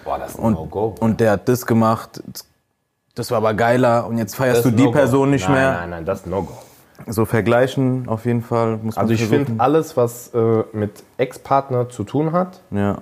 Boah, 0.05 0.19
das 0.19 0.33
ist 0.33 0.39
ein 0.41 0.45
und, 0.45 0.55
No-Go. 0.55 0.95
und 0.99 1.21
der 1.21 1.31
hat 1.33 1.49
das 1.49 1.65
gemacht, 1.67 2.21
das 3.15 3.31
war 3.31 3.39
aber 3.39 3.55
geiler 3.55 4.05
und 4.09 4.19
jetzt 4.19 4.35
feierst 4.35 4.65
Das 4.65 4.71
du 4.73 4.77
die 4.77 4.83
No-Go. 4.83 4.93
Person 4.99 5.31
nicht 5.31 5.49
nein, 5.49 5.55
mehr. 5.59 5.73
Nein, 5.73 5.91
nein, 5.91 6.05
das 6.05 6.21
ist 6.23 6.27
No-Go. 6.27 6.53
So 7.07 7.25
vergleichen 7.25 8.09
auf 8.09 8.25
jeden 8.27 8.43
Fall. 8.43 8.79
Muss 8.83 8.97
man 8.97 9.03
Also 9.03 9.15
ich 9.15 9.25
finde, 9.25 9.53
alles, 9.59 9.97
was 9.97 10.33
äh, 10.35 10.65
mit 10.73 11.05
Ex-Partner 11.17 11.89
zu 11.91 12.03
tun 12.03 12.33
hat, 12.33 12.61
Ja. 12.73 12.99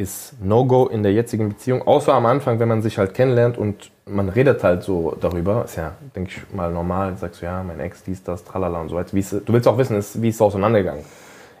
Ist 0.00 0.34
No-Go 0.42 0.86
in 0.86 1.02
der 1.02 1.12
jetzigen 1.12 1.50
Beziehung. 1.50 1.82
Außer 1.86 2.14
am 2.14 2.24
Anfang, 2.24 2.58
wenn 2.58 2.68
man 2.68 2.80
sich 2.80 2.96
halt 2.96 3.12
kennenlernt 3.12 3.58
und 3.58 3.90
man 4.06 4.30
redet 4.30 4.64
halt 4.64 4.82
so 4.82 5.16
darüber. 5.20 5.64
Ist 5.64 5.76
ja, 5.76 5.92
denke 6.16 6.30
ich 6.30 6.54
mal, 6.54 6.72
normal. 6.72 7.16
Sagst 7.18 7.42
du, 7.42 7.46
ja, 7.46 7.62
mein 7.62 7.78
Ex, 7.80 8.02
dies, 8.02 8.22
das, 8.22 8.42
tralala 8.42 8.80
und 8.80 8.88
so 8.88 8.96
weiter. 8.96 9.12
Wie 9.12 9.20
ist, 9.20 9.32
du 9.32 9.52
willst 9.52 9.68
auch 9.68 9.76
wissen, 9.76 9.96
ist, 9.96 10.20
wie 10.20 10.30
ist 10.30 10.36
es 10.36 10.40
auseinandergegangen? 10.40 11.04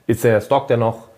Ist 0.06 0.24
der 0.24 0.40
stalkt 0.40 0.70
der 0.70 0.78
noch? 0.78 1.08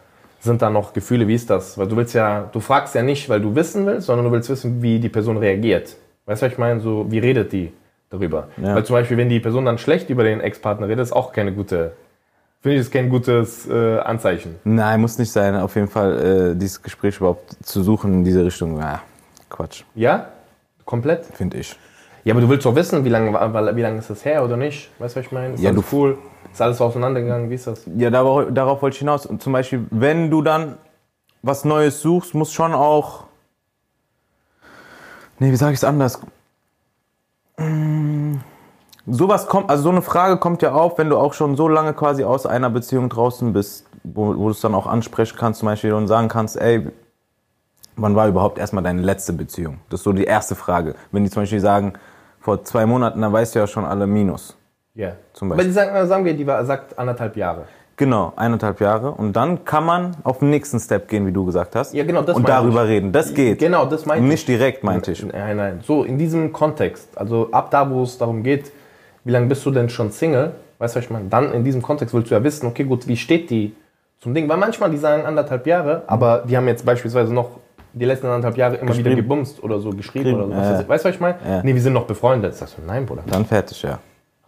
Sind 0.40 0.61
da 0.61 0.70
noch 0.70 0.92
Gefühle? 0.92 1.28
Wie 1.28 1.36
ist 1.36 1.49
das? 1.49 1.78
Weil 1.78 1.86
du 1.86 1.96
willst 1.96 2.14
ja, 2.14 2.51
du 2.51 2.59
fragst 2.59 2.96
ja 2.96 3.03
nicht, 3.03 3.28
weil 3.28 3.40
du 3.40 3.55
wissen 3.55 3.86
willst, 3.86 4.09
sondern 4.09 4.26
du 4.26 4.32
willst 4.32 4.51
wissen, 4.51 4.82
wie 4.82 4.99
die 4.99 5.09
Person 5.09 5.36
reagiert. 5.36 5.96
Weißt 6.26 6.42
du, 6.42 6.46
was 6.46 6.53
ich 6.53 6.59
meine? 6.59 6.80
So, 6.80 7.07
wie 7.09 7.20
redet 7.20 7.53
die 7.53 7.72
darüber? 8.11 8.49
Ja. 8.57 8.74
Weil 8.74 8.84
zum 8.84 8.94
Beispiel, 8.94 9.16
wenn 9.16 9.28
die 9.28 9.38
Person 9.38 9.64
dann 9.64 9.78
schlecht 9.78 10.11
über 10.11 10.24
den 10.24 10.40
Ex-Partner 10.40 10.88
redet, 10.88 11.05
ist 11.05 11.12
auch 11.12 11.32
keine 11.32 11.53
gute, 11.53 11.92
finde 12.62 12.76
ich, 12.76 12.80
ist 12.82 12.90
kein 12.92 13.08
gutes 13.10 13.68
äh, 13.68 13.98
Anzeichen. 13.98 14.56
Nein, 14.64 15.00
muss 15.00 15.18
nicht 15.18 15.30
sein. 15.32 15.54
Auf 15.56 15.74
jeden 15.74 15.88
Fall 15.88 16.52
äh, 16.52 16.56
dieses 16.56 16.80
Gespräch 16.82 17.16
überhaupt 17.18 17.56
zu 17.62 17.82
suchen 17.82 18.14
in 18.14 18.24
diese 18.24 18.44
Richtung. 18.44 18.78
Ja, 18.78 19.02
Quatsch, 19.50 19.82
Ja? 19.94 20.28
Komplett? 20.84 21.26
finde 21.26 21.58
ich. 21.58 21.76
Ja, 22.24 22.32
aber 22.34 22.40
du 22.40 22.48
willst 22.48 22.64
doch 22.64 22.74
wissen, 22.74 23.04
wie 23.04 23.08
lange, 23.08 23.32
wie 23.76 23.82
lange 23.82 23.98
ist 23.98 24.08
das 24.10 24.24
her 24.24 24.44
oder 24.44 24.56
nicht? 24.56 24.90
Weißt 25.00 25.16
du, 25.16 25.20
was 25.20 25.26
ich 25.26 25.32
meine? 25.32 25.54
Ist 25.54 25.60
Ja, 25.60 25.72
du- 25.72 25.82
cool? 25.92 26.18
Ist 26.52 26.60
alles 26.62 26.80
auseinandergegangen? 26.80 27.50
Wie 27.50 27.54
ist 27.54 27.66
das? 27.66 27.82
Ja, 27.96 28.10
darauf, 28.10 28.44
darauf 28.50 28.82
wollte 28.82 28.94
ich 28.94 28.98
hinaus. 29.00 29.26
Und 29.26 29.42
zum 29.42 29.52
Beispiel, 29.52 29.86
wenn 29.90 30.30
du 30.30 30.42
dann 30.42 30.76
was 31.42 31.64
Neues 31.64 32.00
suchst, 32.00 32.34
muss 32.34 32.52
schon 32.52 32.74
auch. 32.74 33.24
Nee, 35.38 35.50
wie 35.50 35.56
sage 35.56 35.72
ich 35.72 35.78
es 35.78 35.84
anders? 35.84 36.20
Mm, 37.58 38.36
Sowas 39.07 39.46
kommt, 39.46 39.68
also 39.68 39.82
so 39.82 39.90
eine 39.90 40.03
Frage 40.03 40.36
kommt 40.36 40.62
ja 40.62 40.72
auf, 40.72 40.96
wenn 40.98 41.11
du 41.11 41.16
auch 41.18 41.32
schon 41.32 41.57
so 41.57 41.66
lange 41.68 41.92
quasi 41.92 42.22
aus 42.22 42.46
einer 42.46 42.70
Beziehung 42.70 43.09
draußen 43.09 43.53
bist, 43.53 43.86
wo, 44.05 44.28
wo 44.28 44.44
du 44.44 44.50
es 44.50 44.61
dann 44.61 44.74
auch 44.74 44.86
ansprechen 44.86 45.36
kannst, 45.38 45.61
zum 45.61 45.66
Beispiel 45.66 45.92
und 45.92 46.07
sagen 46.07 46.28
kannst, 46.28 46.57
ey, 46.57 46.86
wann 47.96 48.14
war 48.14 48.28
überhaupt 48.28 48.59
erstmal 48.59 48.84
deine 48.84 49.03
letzte 49.03 49.32
Beziehung? 49.32 49.78
Das 49.90 50.00
ist 50.00 50.05
so 50.05 50.12
die 50.12 50.24
erste 50.24 50.55
Frage. 50.55 50.94
Wenn 51.11 51.24
die 51.24 51.30
zum 51.30 51.42
Beispiel 51.42 51.61
sagen, 51.61 51.94
vor 52.40 52.62
zwei 52.64 52.86
Monaten, 52.86 53.20
dann 53.20 53.32
weißt 53.32 53.55
du 53.55 53.59
ja 53.61 53.66
schon 53.66 53.84
alle 53.84 54.07
Minus. 54.07 54.57
Ja. 54.94 55.12
Zum 55.32 55.48
Aber 55.50 55.57
Beispiel. 55.57 55.70
die 55.70 55.74
sagen, 55.74 56.07
sagen 56.09 56.24
wir, 56.24 56.34
die 56.34 56.44
sagt 56.44 56.98
anderthalb 56.98 57.36
Jahre. 57.36 57.64
Genau, 57.96 58.32
eineinhalb 58.36 58.80
Jahre. 58.80 59.11
Und 59.12 59.34
dann 59.34 59.64
kann 59.64 59.84
man 59.84 60.16
auf 60.24 60.38
den 60.38 60.50
nächsten 60.50 60.80
Step 60.80 61.09
gehen, 61.09 61.26
wie 61.26 61.32
du 61.32 61.44
gesagt 61.44 61.76
hast. 61.76 61.92
Ja, 61.94 62.05
genau, 62.05 62.22
das 62.22 62.36
Und 62.36 62.48
darüber 62.48 62.84
ich. 62.84 62.90
reden. 62.90 63.12
Das 63.12 63.32
geht. 63.34 63.59
Genau, 63.59 63.84
das 63.86 64.07
meinte 64.07 64.24
ich. 64.24 64.30
Nicht 64.30 64.48
direkt, 64.48 64.82
meinte 64.82 65.12
ich. 65.12 65.24
Nein, 65.24 65.57
nein. 65.57 65.80
So, 65.86 66.03
in 66.05 66.18
diesem 66.18 66.53
Kontext, 66.53 67.16
also 67.16 67.48
ab 67.53 67.70
da, 67.70 67.88
wo 67.88 68.03
es 68.03 68.16
darum 68.18 68.42
geht, 68.42 68.72
wie 69.24 69.30
lange 69.30 69.46
bist 69.46 69.64
du 69.64 69.70
denn 69.70 69.88
schon 69.88 70.10
Single, 70.10 70.52
weißt 70.78 70.94
du, 70.94 70.98
was 70.98 71.04
ich 71.04 71.10
meine? 71.10 71.28
Dann 71.28 71.52
in 71.52 71.64
diesem 71.64 71.82
Kontext 71.82 72.14
willst 72.14 72.30
du 72.30 72.34
ja 72.34 72.42
wissen, 72.42 72.66
okay, 72.66 72.84
gut, 72.84 73.06
wie 73.06 73.16
steht 73.16 73.50
die 73.50 73.74
zum 74.20 74.34
Ding? 74.34 74.48
Weil 74.48 74.56
manchmal, 74.56 74.90
die 74.90 74.96
sagen 74.96 75.24
anderthalb 75.24 75.66
Jahre, 75.66 76.02
aber 76.06 76.44
die 76.46 76.56
haben 76.56 76.66
jetzt 76.68 76.84
beispielsweise 76.84 77.32
noch 77.32 77.58
die 77.92 78.04
letzten 78.04 78.26
anderthalb 78.26 78.56
Jahre 78.56 78.76
immer 78.76 78.96
wieder 78.96 79.14
gebumst 79.14 79.62
oder 79.62 79.78
so 79.78 79.90
geschrieben 79.90 80.34
oder 80.34 80.46
so. 80.76 80.82
Ich. 80.82 80.88
Weißt 80.88 81.04
du, 81.04 81.08
was 81.08 81.14
ich 81.14 81.20
meine? 81.20 81.36
Ja. 81.46 81.62
Nee, 81.62 81.74
wir 81.74 81.82
sind 81.82 81.92
noch 81.92 82.06
befreundet. 82.06 82.54
Sagst 82.54 82.78
du, 82.78 82.82
nein, 82.86 83.04
Bruder. 83.04 83.22
Dann 83.26 83.44
fertig, 83.44 83.82
ja. 83.82 83.98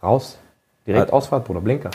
Raus. 0.02 0.38
Direkt 0.86 1.08
Ja. 1.08 1.12
Ausfahrt, 1.12 1.44
Bruder, 1.44 1.60
Blinker. 1.60 1.90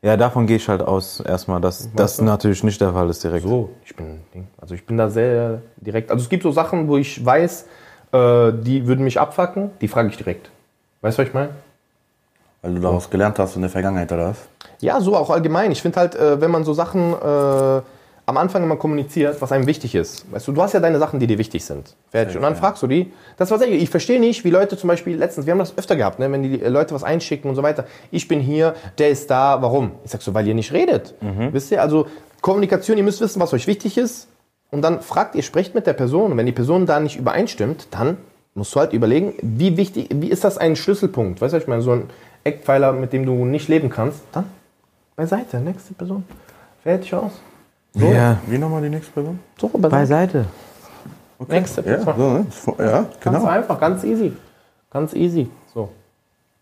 Ja, 0.00 0.16
davon 0.16 0.46
gehe 0.46 0.56
ich 0.56 0.68
halt 0.68 0.80
aus, 0.80 1.18
erstmal, 1.18 1.60
dass 1.60 1.92
das 1.94 2.20
natürlich 2.20 2.62
nicht 2.62 2.80
der 2.80 2.92
Fall 2.92 3.10
ist 3.10 3.24
direkt. 3.24 3.44
So, 3.44 3.70
ich 3.84 3.96
bin, 3.96 4.20
also 4.60 4.74
ich 4.76 4.86
bin 4.86 4.96
da 4.96 5.10
sehr 5.10 5.60
direkt. 5.76 6.12
Also 6.12 6.22
es 6.22 6.28
gibt 6.28 6.44
so 6.44 6.52
Sachen, 6.52 6.86
wo 6.86 6.96
ich 6.96 7.24
weiß, 7.24 7.66
äh, 8.12 8.52
die 8.52 8.86
würden 8.86 9.02
mich 9.02 9.18
abfacken, 9.18 9.72
die 9.80 9.88
frage 9.88 10.08
ich 10.08 10.16
direkt. 10.16 10.50
Weißt 11.00 11.18
du, 11.18 11.22
was 11.22 11.28
ich 11.28 11.34
meine? 11.34 11.50
Weil 12.62 12.74
du 12.74 12.80
daraus 12.80 13.08
gelernt 13.08 13.38
hast 13.38 13.56
in 13.56 13.62
der 13.62 13.70
Vergangenheit, 13.70 14.10
oder 14.12 14.30
was? 14.30 14.36
Ja, 14.80 15.00
so 15.00 15.16
auch 15.16 15.30
allgemein. 15.30 15.70
Ich 15.70 15.82
finde 15.82 16.00
halt, 16.00 16.14
äh, 16.14 16.40
wenn 16.40 16.50
man 16.50 16.64
so 16.64 16.72
Sachen 16.72 17.12
äh, 17.12 17.80
am 18.28 18.36
Anfang 18.36 18.62
immer 18.62 18.76
kommuniziert, 18.76 19.40
was 19.40 19.52
einem 19.52 19.66
wichtig 19.66 19.94
ist. 19.94 20.30
Weißt 20.30 20.46
du, 20.48 20.52
du 20.52 20.60
hast 20.60 20.74
ja 20.74 20.80
deine 20.80 20.98
Sachen, 20.98 21.18
die 21.18 21.26
dir 21.26 21.38
wichtig 21.38 21.64
sind. 21.64 21.96
Fertig. 22.10 22.36
Und 22.36 22.42
dann 22.42 22.56
fragst 22.56 22.82
du 22.82 22.86
die. 22.86 23.10
Das 23.38 23.50
war 23.50 23.58
sehr, 23.58 23.68
ich 23.68 23.88
verstehe 23.88 24.20
nicht, 24.20 24.44
wie 24.44 24.50
Leute 24.50 24.76
zum 24.76 24.88
Beispiel 24.88 25.16
letztens, 25.16 25.46
wir 25.46 25.52
haben 25.52 25.58
das 25.58 25.78
öfter 25.78 25.96
gehabt, 25.96 26.18
ne, 26.18 26.30
wenn 26.30 26.42
die 26.42 26.60
äh, 26.60 26.68
Leute 26.68 26.94
was 26.94 27.04
einschicken 27.04 27.48
und 27.48 27.56
so 27.56 27.62
weiter. 27.62 27.86
Ich 28.10 28.28
bin 28.28 28.40
hier, 28.40 28.74
der 28.98 29.08
ist 29.08 29.30
da, 29.30 29.62
warum? 29.62 29.92
Ich 30.04 30.10
sag 30.10 30.20
so, 30.20 30.34
weil 30.34 30.46
ihr 30.46 30.54
nicht 30.54 30.72
redet. 30.72 31.14
Wisst 31.52 31.70
ihr? 31.70 31.80
Also 31.80 32.06
Kommunikation, 32.40 32.98
ihr 32.98 33.04
müsst 33.04 33.20
wissen, 33.20 33.40
was 33.40 33.52
euch 33.52 33.66
wichtig 33.66 33.96
ist. 33.96 34.28
Und 34.70 34.82
dann 34.82 35.00
fragt 35.00 35.34
ihr, 35.34 35.42
sprecht 35.42 35.74
mit 35.74 35.86
der 35.86 35.94
Person. 35.94 36.32
Und 36.32 36.36
wenn 36.36 36.46
die 36.46 36.52
Person 36.52 36.84
da 36.86 37.00
nicht 37.00 37.16
übereinstimmt, 37.16 37.88
dann 37.90 38.18
musst 38.54 38.74
du 38.74 38.80
halt 38.80 38.92
überlegen, 38.92 39.34
wie 39.40 39.76
wichtig, 39.76 40.08
wie 40.12 40.28
ist 40.28 40.44
das 40.44 40.58
ein 40.58 40.76
Schlüsselpunkt? 40.76 41.40
Weißt 41.40 41.54
du, 41.54 41.56
was 41.56 41.62
ich 41.62 41.68
meine, 41.68 41.82
so 41.82 41.92
ein 41.92 42.10
Eckpfeiler, 42.48 42.92
mit 42.92 43.12
dem 43.12 43.24
du 43.26 43.44
nicht 43.44 43.68
leben 43.68 43.88
kannst, 43.90 44.20
dann 44.32 44.44
beiseite, 45.16 45.58
nächste 45.60 45.94
Person. 45.94 46.24
Fertig 46.82 47.14
aus. 47.14 47.32
Ja, 47.94 48.38
Wie 48.46 48.58
nochmal 48.58 48.82
die 48.82 48.88
nächste 48.90 49.12
Person? 49.12 49.38
So, 49.58 49.68
beiseite. 49.68 49.88
beiseite. 49.90 50.44
Nächste 51.48 51.80
Ja, 51.82 51.96
Person. 51.96 52.14
so, 52.16 52.30
ne? 52.30 52.44
Das 52.46 52.54
fu- 52.56 52.74
ja 52.78 52.98
Ganz 53.20 53.20
genau. 53.20 53.44
einfach, 53.46 53.78
ganz 53.80 54.04
easy. 54.04 54.32
Ganz 54.90 55.12
easy. 55.14 55.48
So. 55.74 55.88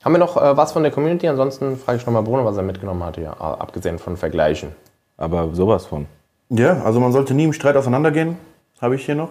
Haben 0.05 0.13
wir 0.15 0.19
noch 0.19 0.37
äh, 0.37 0.57
was 0.57 0.73
von 0.73 0.83
der 0.83 0.93
Community? 0.93 1.27
Ansonsten 1.29 1.77
frage 1.77 1.99
ich 1.99 2.07
nochmal 2.07 2.23
Bruno, 2.23 2.45
was 2.45 2.57
er 2.57 2.63
mitgenommen 2.63 3.03
hatte, 3.05 3.23
ja, 3.23 3.33
abgesehen 3.33 3.99
von 3.99 4.17
Vergleichen. 4.17 4.71
Aber 5.17 5.55
sowas 5.55 5.87
von. 5.87 6.07
Ja, 6.51 6.83
also 6.83 7.01
man 7.01 7.13
sollte 7.13 7.35
nie 7.35 7.45
im 7.45 7.53
Streit 7.53 7.77
auseinandergehen. 7.77 8.37
Habe 8.81 8.95
ich 8.97 9.05
hier 9.07 9.15
noch. 9.15 9.31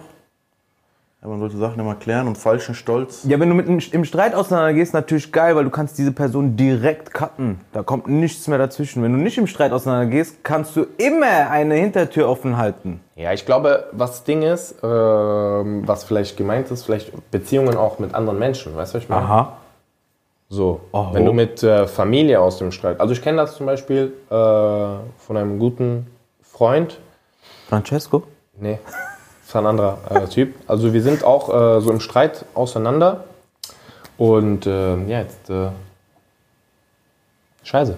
Ja, 1.26 1.30
man 1.32 1.40
sollte 1.40 1.56
Sachen 1.56 1.80
immer 1.80 1.96
klären 1.96 2.28
und 2.28 2.38
falschen 2.38 2.76
Stolz. 2.76 3.24
Ja, 3.26 3.40
wenn 3.40 3.48
du 3.48 3.56
mit 3.56 3.66
einem- 3.66 3.80
im 3.90 4.04
Streit 4.04 4.32
auseinandergehst, 4.32 4.94
natürlich 4.94 5.32
geil, 5.32 5.56
weil 5.56 5.64
du 5.64 5.70
kannst 5.70 5.98
diese 5.98 6.12
Person 6.12 6.56
direkt 6.56 7.12
cutten. 7.12 7.58
Da 7.72 7.82
kommt 7.82 8.06
nichts 8.06 8.46
mehr 8.46 8.58
dazwischen. 8.58 9.02
Wenn 9.02 9.10
du 9.12 9.18
nicht 9.18 9.36
im 9.36 9.48
Streit 9.48 9.72
auseinandergehst, 9.72 10.44
kannst 10.44 10.76
du 10.76 10.86
immer 10.98 11.50
eine 11.50 11.74
Hintertür 11.74 12.28
offen 12.28 12.56
halten. 12.56 13.00
Ja, 13.16 13.32
ich 13.32 13.44
glaube, 13.44 13.86
was 13.90 14.10
das 14.12 14.24
Ding 14.24 14.42
ist, 14.42 14.76
ähm, 14.84 15.82
was 15.84 16.04
vielleicht 16.04 16.36
gemeint 16.36 16.70
ist, 16.70 16.84
vielleicht 16.84 17.10
Beziehungen 17.32 17.76
auch 17.76 17.98
mit 17.98 18.14
anderen 18.14 18.38
Menschen, 18.38 18.76
weißt 18.76 18.94
du, 18.94 18.98
was 18.98 19.02
ich 19.02 19.08
meine? 19.08 19.22
Aha. 19.22 19.56
So, 20.48 20.80
Oho. 20.92 21.12
wenn 21.12 21.24
du 21.24 21.32
mit 21.32 21.60
äh, 21.64 21.88
Familie 21.88 22.40
aus 22.40 22.58
dem 22.58 22.70
Streit, 22.70 23.00
also 23.00 23.12
ich 23.12 23.20
kenne 23.20 23.38
das 23.38 23.56
zum 23.56 23.66
Beispiel 23.66 24.12
äh, 24.30 24.32
von 24.32 25.36
einem 25.36 25.58
guten 25.58 26.06
Freund, 26.40 27.00
Francesco? 27.68 28.22
Nee, 28.60 28.78
das 29.46 29.54
war 29.54 29.62
ein 29.62 29.66
anderer 29.66 29.98
äh, 30.10 30.26
Typ. 30.26 30.54
Also 30.66 30.92
wir 30.92 31.02
sind 31.02 31.22
auch 31.24 31.48
äh, 31.48 31.80
so 31.80 31.90
im 31.90 32.00
Streit 32.00 32.44
auseinander. 32.54 33.24
Und 34.18 34.66
äh, 34.66 34.96
ja, 35.06 35.20
jetzt. 35.20 35.48
Äh, 35.48 35.68
Scheiße. 37.62 37.96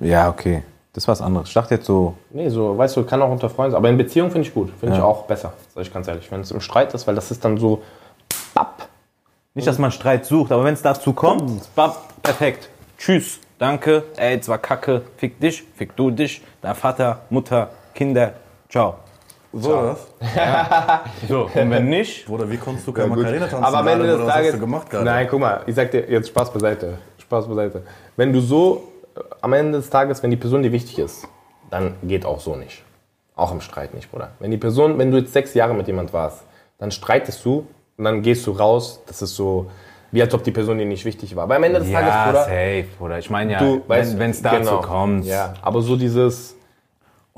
Ja, 0.00 0.28
okay. 0.30 0.62
Das 0.92 1.04
ist 1.04 1.08
was 1.08 1.20
anderes. 1.20 1.48
Ich 1.48 1.54
dachte 1.54 1.74
jetzt 1.76 1.86
so, 1.86 2.14
Nee, 2.30 2.48
so, 2.48 2.76
weißt 2.76 2.96
du, 2.96 3.04
kann 3.04 3.22
auch 3.22 3.30
unter 3.30 3.48
Freunden 3.48 3.72
sein. 3.72 3.78
Aber 3.78 3.88
in 3.88 3.96
Beziehung 3.96 4.30
finde 4.30 4.48
ich 4.48 4.54
gut. 4.54 4.70
Finde 4.80 4.96
ich 4.96 5.00
Ja. 5.00 5.06
auch 5.06 5.24
besser, 5.26 5.52
sag 5.74 5.82
ich 5.82 5.92
ganz 5.92 6.08
ehrlich. 6.08 6.30
Wenn 6.30 6.40
es 6.40 6.50
im 6.50 6.60
Streit 6.60 6.92
ist, 6.94 7.06
weil 7.06 7.14
das 7.14 7.30
ist 7.30 7.44
dann 7.44 7.58
so. 7.58 7.82
Bapp. 8.54 8.88
nicht, 9.54 9.66
dass 9.66 9.78
man 9.78 9.90
Streit 9.92 10.24
sucht, 10.26 10.50
aber 10.52 10.64
wenn 10.64 10.74
es 10.74 10.82
dazu 10.82 11.12
kommt, 11.12 11.74
bam, 11.74 11.92
perfekt. 12.22 12.68
Tschüss, 12.98 13.38
danke, 13.58 14.04
ey, 14.16 14.38
es 14.38 14.48
war 14.48 14.58
kacke, 14.58 15.02
fick 15.16 15.40
dich, 15.40 15.62
fick 15.74 15.94
du 15.96 16.10
dich, 16.10 16.42
dein 16.62 16.74
Vater, 16.74 17.20
Mutter, 17.30 17.70
Kinder, 17.94 18.34
ciao. 18.68 18.96
So, 19.52 19.70
was? 19.70 20.06
So, 21.28 21.50
und 21.52 21.70
wenn 21.70 21.88
nicht, 21.88 22.26
Bruder, 22.26 22.48
wie 22.48 22.56
konntest 22.56 22.86
du 22.86 22.92
kein 22.92 23.08
Gut. 23.08 23.18
Macarena 23.18 23.46
tanzen 23.46 23.64
Aber 23.64 23.78
am 23.78 23.88
Ende 23.88 24.04
gerade, 24.04 24.08
des 24.08 24.16
Bruder? 24.18 24.26
Was 24.26 24.34
hast 24.34 24.42
Tages. 24.44 24.52
du 24.52 24.60
gemacht 24.60 24.90
gerade? 24.90 25.04
Nein, 25.04 25.26
guck 25.28 25.40
mal, 25.40 25.62
ich 25.66 25.74
sag 25.74 25.90
dir 25.90 26.08
jetzt 26.08 26.28
Spaß 26.28 26.52
beiseite. 26.52 26.98
Spaß 27.18 27.48
beiseite. 27.48 27.82
Wenn 28.16 28.32
du 28.32 28.40
so 28.40 28.84
am 29.40 29.52
Ende 29.52 29.78
des 29.78 29.90
Tages, 29.90 30.22
wenn 30.22 30.30
die 30.30 30.36
Person 30.36 30.62
dir 30.62 30.72
wichtig 30.72 30.98
ist, 30.98 31.26
dann 31.70 31.94
geht 32.02 32.24
auch 32.24 32.40
so 32.40 32.54
nicht. 32.56 32.82
Auch 33.34 33.52
im 33.52 33.60
Streit 33.60 33.94
nicht, 33.94 34.10
Bruder. 34.10 34.32
Wenn 34.38 34.50
die 34.50 34.58
Person, 34.58 34.98
wenn 34.98 35.10
du 35.10 35.18
jetzt 35.18 35.32
sechs 35.32 35.54
Jahre 35.54 35.74
mit 35.74 35.86
jemand 35.86 36.12
warst, 36.12 36.44
dann 36.78 36.90
streitest 36.90 37.44
du 37.44 37.66
und 37.96 38.04
dann 38.04 38.22
gehst 38.22 38.46
du 38.46 38.52
raus. 38.52 39.00
Das 39.06 39.22
ist 39.22 39.34
so, 39.34 39.70
wie 40.12 40.22
als 40.22 40.34
ob 40.34 40.42
die 40.44 40.50
Person 40.50 40.78
dir 40.78 40.86
nicht 40.86 41.04
wichtig 41.04 41.34
war. 41.36 41.44
Aber 41.44 41.56
am 41.56 41.62
Ende 41.64 41.80
des 41.80 41.90
Tages, 41.90 42.08
ja, 42.08 42.26
Bruder, 42.26 42.44
safe, 42.44 42.84
Bruder. 42.98 43.18
Ich 43.18 43.30
meine 43.30 43.52
ja, 43.52 43.58
du 43.58 43.82
weißt, 43.86 44.18
wenn 44.18 44.30
es 44.30 44.42
dazu 44.42 44.58
genau. 44.58 44.80
kommt. 44.80 45.24
Ja, 45.24 45.54
aber 45.62 45.82
so 45.82 45.96
dieses. 45.96 46.56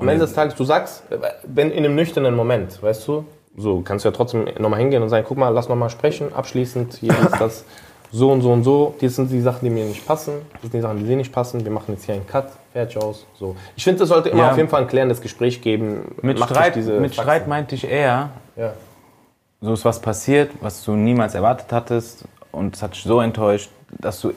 Am 0.03 0.09
Ende 0.09 0.25
des 0.25 0.33
Tages, 0.33 0.55
du 0.55 0.63
sagst, 0.63 1.03
wenn 1.43 1.71
in 1.71 1.85
einem 1.85 1.95
nüchternen 1.95 2.35
Moment, 2.35 2.81
weißt 2.83 3.07
du, 3.07 3.25
so 3.57 3.81
kannst 3.81 4.03
du 4.05 4.09
ja 4.09 4.15
trotzdem 4.15 4.45
nochmal 4.59 4.79
hingehen 4.79 5.01
und 5.03 5.09
sagen, 5.09 5.25
guck 5.27 5.37
mal, 5.37 5.49
lass 5.49 5.69
nochmal 5.69 5.89
sprechen, 5.89 6.33
abschließend, 6.33 6.95
hier 6.95 7.11
ist 7.11 7.39
das 7.39 7.65
so 8.11 8.31
und 8.31 8.41
so 8.41 8.51
und 8.51 8.63
so, 8.63 8.95
das 8.99 9.15
sind 9.15 9.31
die 9.31 9.41
Sachen, 9.41 9.63
die 9.65 9.69
mir 9.69 9.85
nicht 9.85 10.05
passen, 10.05 10.33
das 10.53 10.61
sind 10.63 10.73
die 10.73 10.81
Sachen, 10.81 10.99
die 10.99 11.05
dir 11.05 11.15
nicht 11.15 11.31
passen, 11.31 11.63
wir 11.63 11.71
machen 11.71 11.93
jetzt 11.93 12.05
hier 12.05 12.15
einen 12.15 12.27
Cut, 12.27 12.47
fertig 12.73 12.97
aus, 12.97 13.25
so. 13.39 13.55
Ich 13.75 13.83
finde, 13.83 14.03
es 14.03 14.09
sollte 14.09 14.29
immer 14.29 14.43
Ja. 14.43 14.51
auf 14.51 14.57
jeden 14.57 14.69
Fall 14.69 14.81
ein 14.81 14.87
klärendes 14.87 15.21
Gespräch 15.21 15.61
geben. 15.61 16.15
Mit, 16.21 16.37
Macht 16.39 16.49
Streit, 16.51 16.75
mit 16.75 16.85
Faxen. 16.85 17.13
Streit 17.13 17.47
meinte 17.47 17.75
ich 17.75 17.85
eher, 17.89 18.29
Ja. 18.55 18.73
so 19.61 19.73
ist 19.73 19.85
was 19.85 19.99
passiert, 20.01 20.51
was 20.61 20.83
du 20.83 20.91
niemals 20.93 21.33
erwartet 21.35 21.71
hattest 21.71 22.25
und 22.51 22.75
es 22.75 22.83
hat 22.83 22.93
dich 22.95 23.03
so 23.03 23.21
enttäuscht, 23.21 23.69
dass 23.99 24.19
du 24.21 24.31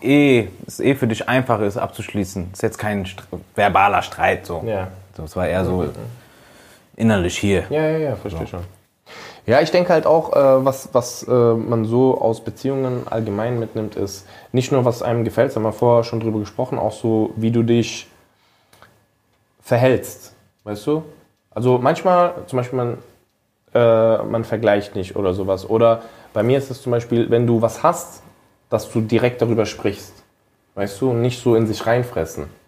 eh, 0.00 0.46
es 0.66 0.78
eh 0.78 0.94
für 0.94 1.08
dich 1.08 1.28
einfach 1.28 1.60
ist 1.60 1.76
abzuschließen. 1.76 2.50
Es 2.52 2.58
ist 2.58 2.62
jetzt 2.62 2.78
kein 2.78 3.04
verbaler 3.56 4.02
Streit 4.02 4.46
so. 4.46 4.62
Ja. 4.64 4.88
So. 5.16 5.24
Es 5.24 5.36
war 5.36 5.48
eher 5.48 5.64
so 5.64 5.86
innerlich 6.96 7.38
hier. 7.38 7.64
Ja, 7.70 7.82
ja, 7.88 7.98
ja, 7.98 8.16
verstehe 8.16 8.46
schon. 8.46 8.60
Ja, 9.46 9.60
ich 9.60 9.70
denke 9.70 9.92
halt 9.92 10.06
auch, 10.06 10.32
äh, 10.32 10.64
was, 10.64 10.90
was 10.92 11.26
äh, 11.26 11.32
man 11.32 11.84
so 11.84 12.20
aus 12.20 12.44
Beziehungen 12.44 13.08
allgemein 13.08 13.58
mitnimmt, 13.58 13.96
ist 13.96 14.26
nicht 14.52 14.70
nur, 14.70 14.84
was 14.84 15.02
einem 15.02 15.24
gefällt, 15.24 15.56
haben 15.56 15.62
wir 15.62 15.72
vorher 15.72 16.04
schon 16.04 16.20
drüber 16.20 16.38
gesprochen, 16.38 16.78
auch 16.78 16.92
so, 16.92 17.32
wie 17.36 17.50
du 17.50 17.62
dich 17.62 18.06
verhältst. 19.62 20.34
Weißt 20.64 20.86
du? 20.86 21.02
Also 21.50 21.78
manchmal, 21.78 22.34
zum 22.46 22.58
Beispiel, 22.58 22.76
man, 22.76 22.98
äh, 23.74 24.22
man 24.22 24.44
vergleicht 24.44 24.94
nicht 24.94 25.16
oder 25.16 25.34
sowas. 25.34 25.68
Oder 25.68 26.02
bei 26.32 26.42
mir 26.42 26.58
ist 26.58 26.70
es 26.70 26.82
zum 26.82 26.92
Beispiel, 26.92 27.30
wenn 27.30 27.46
du 27.46 27.62
was 27.62 27.82
hast, 27.82 28.22
dass 28.68 28.90
du 28.92 29.00
direkt 29.00 29.42
darüber 29.42 29.66
sprichst. 29.66 30.12
Weißt 30.74 31.00
du? 31.00 31.10
Und 31.10 31.22
nicht 31.22 31.42
so 31.42 31.56
in 31.56 31.66
sich 31.66 31.86
reinfressen 31.86 32.59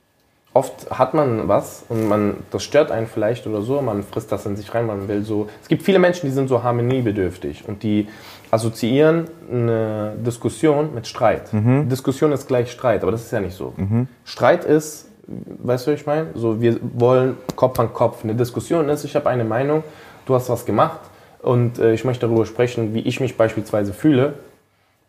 oft 0.55 0.91
hat 0.91 1.15
man 1.15 1.49
was 1.49 1.85
und 1.89 2.09
man, 2.09 2.37
das 2.51 2.63
stört 2.63 2.91
einen 2.91 3.07
vielleicht 3.07 3.47
oder 3.47 3.63
so, 3.63 3.81
man 3.81 4.03
frisst 4.03 4.31
das 4.33 4.45
in 4.47 4.57
sich 4.57 4.73
rein, 4.75 4.87
man 4.87 5.09
will 5.09 5.23
so. 5.23 5.49
Es 5.63 5.69
gibt 5.69 5.83
viele 5.83 5.99
Menschen, 5.99 6.27
die 6.27 6.33
sind 6.33 6.49
so 6.49 6.63
harmoniebedürftig 6.63 7.65
und 7.67 7.83
die 7.83 8.09
assoziieren 8.51 9.29
eine 9.51 10.15
Diskussion 10.19 10.95
mit 10.95 11.07
Streit. 11.07 11.51
Diskussion 11.89 12.33
ist 12.33 12.47
gleich 12.47 12.71
Streit, 12.71 13.03
aber 13.03 13.13
das 13.13 13.23
ist 13.23 13.33
ja 13.33 13.41
nicht 13.41 13.57
so. 13.57 13.73
Streit 14.25 14.65
ist, 14.65 15.09
weißt 15.27 15.87
du, 15.87 15.93
was 15.93 16.01
ich 16.01 16.07
meine? 16.07 16.27
So, 16.35 16.61
wir 16.61 16.77
wollen 16.83 17.39
Kopf 17.57 17.79
an 17.81 17.95
Kopf. 17.95 18.23
Eine 18.23 18.35
Diskussion 18.35 18.89
ist, 18.91 19.05
ich 19.05 19.17
habe 19.17 19.31
eine 19.31 19.45
Meinung, 19.45 19.83
du 20.27 20.35
hast 20.35 20.51
was 20.51 20.67
gemacht 20.67 21.01
und 21.41 21.79
äh, 21.79 21.95
ich 21.95 22.05
möchte 22.05 22.27
darüber 22.27 22.45
sprechen, 22.45 22.93
wie 22.93 23.01
ich 23.01 23.21
mich 23.21 23.39
beispielsweise 23.39 23.95
fühle 23.95 24.35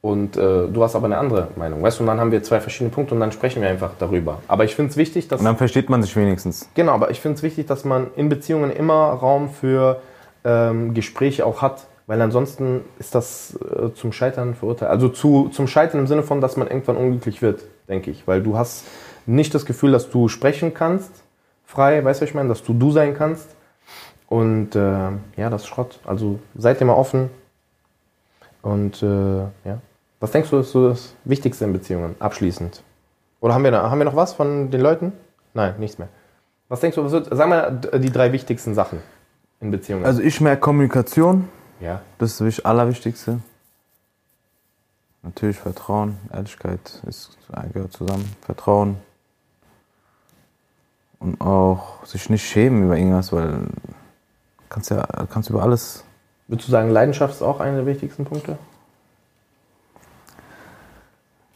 und 0.03 0.35
äh, 0.35 0.67
du 0.67 0.83
hast 0.83 0.97
aber 0.97 1.05
eine 1.05 1.17
andere 1.17 1.47
Meinung, 1.55 1.81
weißt 1.81 1.99
du? 1.99 2.03
Und 2.03 2.07
dann 2.07 2.19
haben 2.19 2.33
wir 2.33 2.43
zwei 2.43 2.59
verschiedene 2.59 2.89
Punkte 2.89 3.13
und 3.13 3.21
dann 3.21 3.31
sprechen 3.31 3.61
wir 3.61 3.69
einfach 3.69 3.91
darüber. 3.97 4.41
Aber 4.49 4.65
ich 4.65 4.75
finde 4.75 4.91
es 4.91 4.97
wichtig, 4.97 5.29
dass 5.29 5.39
Und 5.39 5.45
dann 5.45 5.55
versteht 5.55 5.89
man 5.89 6.03
sich 6.03 6.13
wenigstens. 6.17 6.69
genau, 6.75 6.91
aber 6.91 7.09
ich 7.09 7.21
finde 7.21 7.37
es 7.37 7.43
wichtig, 7.43 7.67
dass 7.67 7.85
man 7.85 8.07
in 8.17 8.27
Beziehungen 8.27 8.69
immer 8.69 8.95
Raum 9.13 9.49
für 9.49 10.01
ähm, 10.43 10.93
Gespräche 10.93 11.45
auch 11.45 11.61
hat, 11.61 11.87
weil 12.05 12.21
ansonsten 12.21 12.81
ist 12.99 13.15
das 13.15 13.57
äh, 13.61 13.93
zum 13.93 14.11
Scheitern 14.11 14.55
verurteilt. 14.55 14.91
Also 14.91 15.07
zu, 15.07 15.47
zum 15.53 15.67
Scheitern 15.67 16.01
im 16.01 16.07
Sinne 16.07 16.23
von, 16.23 16.41
dass 16.41 16.57
man 16.57 16.67
irgendwann 16.67 16.97
unglücklich 16.97 17.41
wird, 17.41 17.61
denke 17.87 18.11
ich. 18.11 18.27
Weil 18.27 18.43
du 18.43 18.57
hast 18.57 18.83
nicht 19.25 19.55
das 19.55 19.65
Gefühl, 19.65 19.93
dass 19.93 20.09
du 20.09 20.27
sprechen 20.27 20.73
kannst, 20.73 21.11
frei, 21.63 22.03
weißt 22.03 22.19
du, 22.19 22.23
was 22.23 22.29
ich 22.29 22.35
meine, 22.35 22.49
dass 22.49 22.61
du 22.61 22.73
du 22.73 22.91
sein 22.91 23.15
kannst. 23.15 23.55
Und 24.27 24.75
äh, 24.75 24.79
ja, 25.37 25.49
das 25.49 25.61
ist 25.61 25.67
Schrott. 25.69 26.01
Also 26.03 26.39
seid 26.57 26.81
mal 26.81 26.91
offen. 26.91 27.29
Und 28.61 29.01
äh, 29.01 29.37
ja. 29.63 29.79
Was 30.23 30.31
denkst 30.31 30.51
du, 30.51 30.59
ist 30.59 30.71
so 30.71 30.87
das 30.87 31.15
Wichtigste 31.25 31.65
in 31.65 31.73
Beziehungen, 31.73 32.15
abschließend? 32.19 32.81
Oder 33.41 33.55
haben 33.55 33.65
wir, 33.65 33.71
da, 33.71 33.89
haben 33.91 33.97
wir 33.97 34.05
noch 34.05 34.15
was 34.15 34.31
von 34.31 34.71
den 34.71 34.79
Leuten? 34.79 35.11
Nein, 35.53 35.75
nichts 35.79 35.97
mehr. 35.97 36.07
Was 36.69 36.79
denkst 36.79 36.95
du, 36.95 37.03
was 37.03 37.11
wird, 37.11 37.27
sag 37.29 37.49
mal 37.49 37.71
die 37.99 38.09
drei 38.09 38.31
wichtigsten 38.31 38.73
Sachen 38.73 38.99
in 39.59 39.69
Beziehungen. 39.69 40.05
Also 40.05 40.21
ich 40.21 40.39
merke 40.39 40.61
Kommunikation, 40.61 41.49
ja. 41.81 41.99
das 42.19 42.31
ist 42.31 42.39
das 42.39 42.47
Wicht- 42.47 42.65
Allerwichtigste. 42.65 43.39
Natürlich 45.23 45.57
Vertrauen, 45.57 46.17
Ehrlichkeit 46.31 47.01
ist, 47.05 47.37
gehört 47.73 47.91
zusammen. 47.91 48.33
Vertrauen. 48.45 48.95
Und 51.19 51.41
auch 51.41 52.05
sich 52.05 52.29
nicht 52.29 52.47
schämen 52.47 52.85
über 52.85 52.95
irgendwas, 52.95 53.33
weil 53.33 53.67
kannst 54.69 54.89
ja 54.89 55.05
kannst 55.29 55.49
über 55.49 55.63
alles. 55.63 56.05
Würdest 56.47 56.69
du 56.69 56.71
sagen, 56.71 56.91
Leidenschaft 56.91 57.33
ist 57.33 57.41
auch 57.41 57.59
einer 57.59 57.75
der 57.75 57.85
wichtigsten 57.87 58.23
Punkte? 58.23 58.57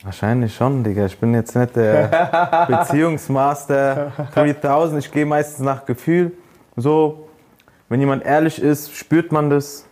Wahrscheinlich 0.08 0.56
schon, 0.56 0.86
Digga. 0.86 1.06
Ich 1.06 1.20
bin 1.20 1.34
jetzt 1.34 1.54
nicht 1.54 1.76
der 1.76 2.66
Beziehungsmaster 2.70 4.14
3000. 4.34 5.04
Ich 5.04 5.12
gehe 5.12 5.26
meistens 5.26 5.60
nach 5.60 5.86
Gefühl. 5.86 6.32
So, 6.78 7.28
wenn 7.90 8.00
jemand 8.00 8.24
ehrlich 8.24 8.62
ist, 8.62 8.96
spürt 8.96 9.34
man 9.34 9.50
das. 9.50 9.86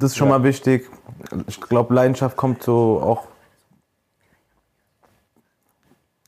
Das 0.00 0.10
ist 0.10 0.16
schon 0.16 0.30
Ja. 0.30 0.38
mal 0.38 0.42
wichtig. 0.44 0.90
Ich 1.46 1.60
glaube, 1.60 1.94
Leidenschaft 1.94 2.36
kommt 2.36 2.64
so 2.64 3.00
auch. 3.00 3.28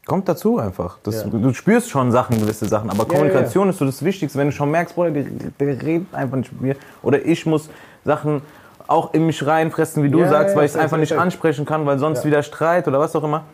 Kommt 0.07 0.29
dazu 0.29 0.59
einfach. 0.61 0.99
Das, 1.03 1.25
Ja. 1.25 1.31
Du 1.31 1.53
spürst 1.55 1.91
schon 1.91 2.13
Sachen, 2.13 2.39
gewisse 2.39 2.67
Sachen, 2.69 2.89
aber 2.89 3.01
ja, 3.01 3.05
Kommunikation 3.09 3.69
ist 3.71 3.79
so 3.79 3.85
das 3.85 4.05
Wichtigste. 4.05 4.39
Wenn 4.39 4.47
du 4.47 4.53
schon 4.53 4.71
merkst, 4.71 4.95
Bruder, 4.95 5.11
der, 5.11 5.25
der 5.59 5.83
redet 5.83 6.15
einfach 6.15 6.37
nicht 6.37 6.53
mit 6.53 6.61
mir. 6.61 6.77
Oder 7.03 7.25
ich 7.27 7.47
muss 7.47 7.69
Sachen 8.05 8.43
auch 8.87 9.15
in 9.15 9.27
mich 9.27 9.47
reinfressen, 9.47 10.03
wie 10.03 10.11
du 10.11 10.21
Ja, 10.21 10.29
sagst, 10.29 10.57
weil 10.57 10.65
ich 10.67 10.73
es 10.73 10.77
einfach 10.77 10.97
nicht 10.99 11.13
ansprechen 11.17 11.65
kann, 11.65 11.87
weil 11.87 11.99
sonst 11.99 12.25
wieder 12.25 12.43
Streit 12.43 12.87
oder 12.89 13.01
was 13.01 13.15
auch 13.17 13.25
immer. 13.25 13.45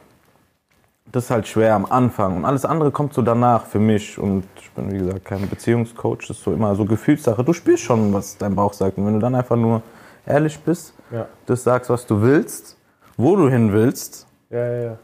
Das 1.13 1.25
ist 1.25 1.31
halt 1.31 1.49
schwer 1.49 1.75
am 1.75 1.87
Anfang. 1.87 2.37
Und 2.37 2.45
alles 2.45 2.65
andere 2.65 2.91
kommt 2.93 3.15
so 3.15 3.23
danach 3.23 3.67
für 3.67 3.81
mich. 3.81 4.17
Und 4.19 4.45
ich 4.61 4.71
bin, 4.73 4.93
wie 4.93 4.99
gesagt, 4.99 5.25
kein 5.25 5.49
Beziehungscoach. 5.49 6.19
Das 6.29 6.37
ist 6.37 6.45
so 6.45 6.53
immer 6.53 6.75
so 6.77 6.85
Gefühlssache. 6.85 7.43
Du 7.43 7.53
spürst 7.53 7.83
schon, 7.83 8.13
was 8.13 8.39
dein 8.39 8.55
Bauch 8.55 8.73
sagt. 8.73 8.97
Und 8.97 9.07
wenn 9.07 9.15
du 9.15 9.19
dann 9.21 9.35
einfach 9.35 9.57
nur 9.57 9.83
ehrlich 10.27 10.59
bist, 10.61 10.95
Ja. 11.11 11.27
das 11.47 11.65
sagst, 11.65 11.91
was 11.91 12.07
du 12.07 12.23
willst, 12.23 12.77
wo 13.17 13.35
du 13.35 13.49
hin 13.49 13.73
willst, 13.73 14.27
Ja, 14.51 14.59
ja, 14.65 14.83
ja. 14.85 14.99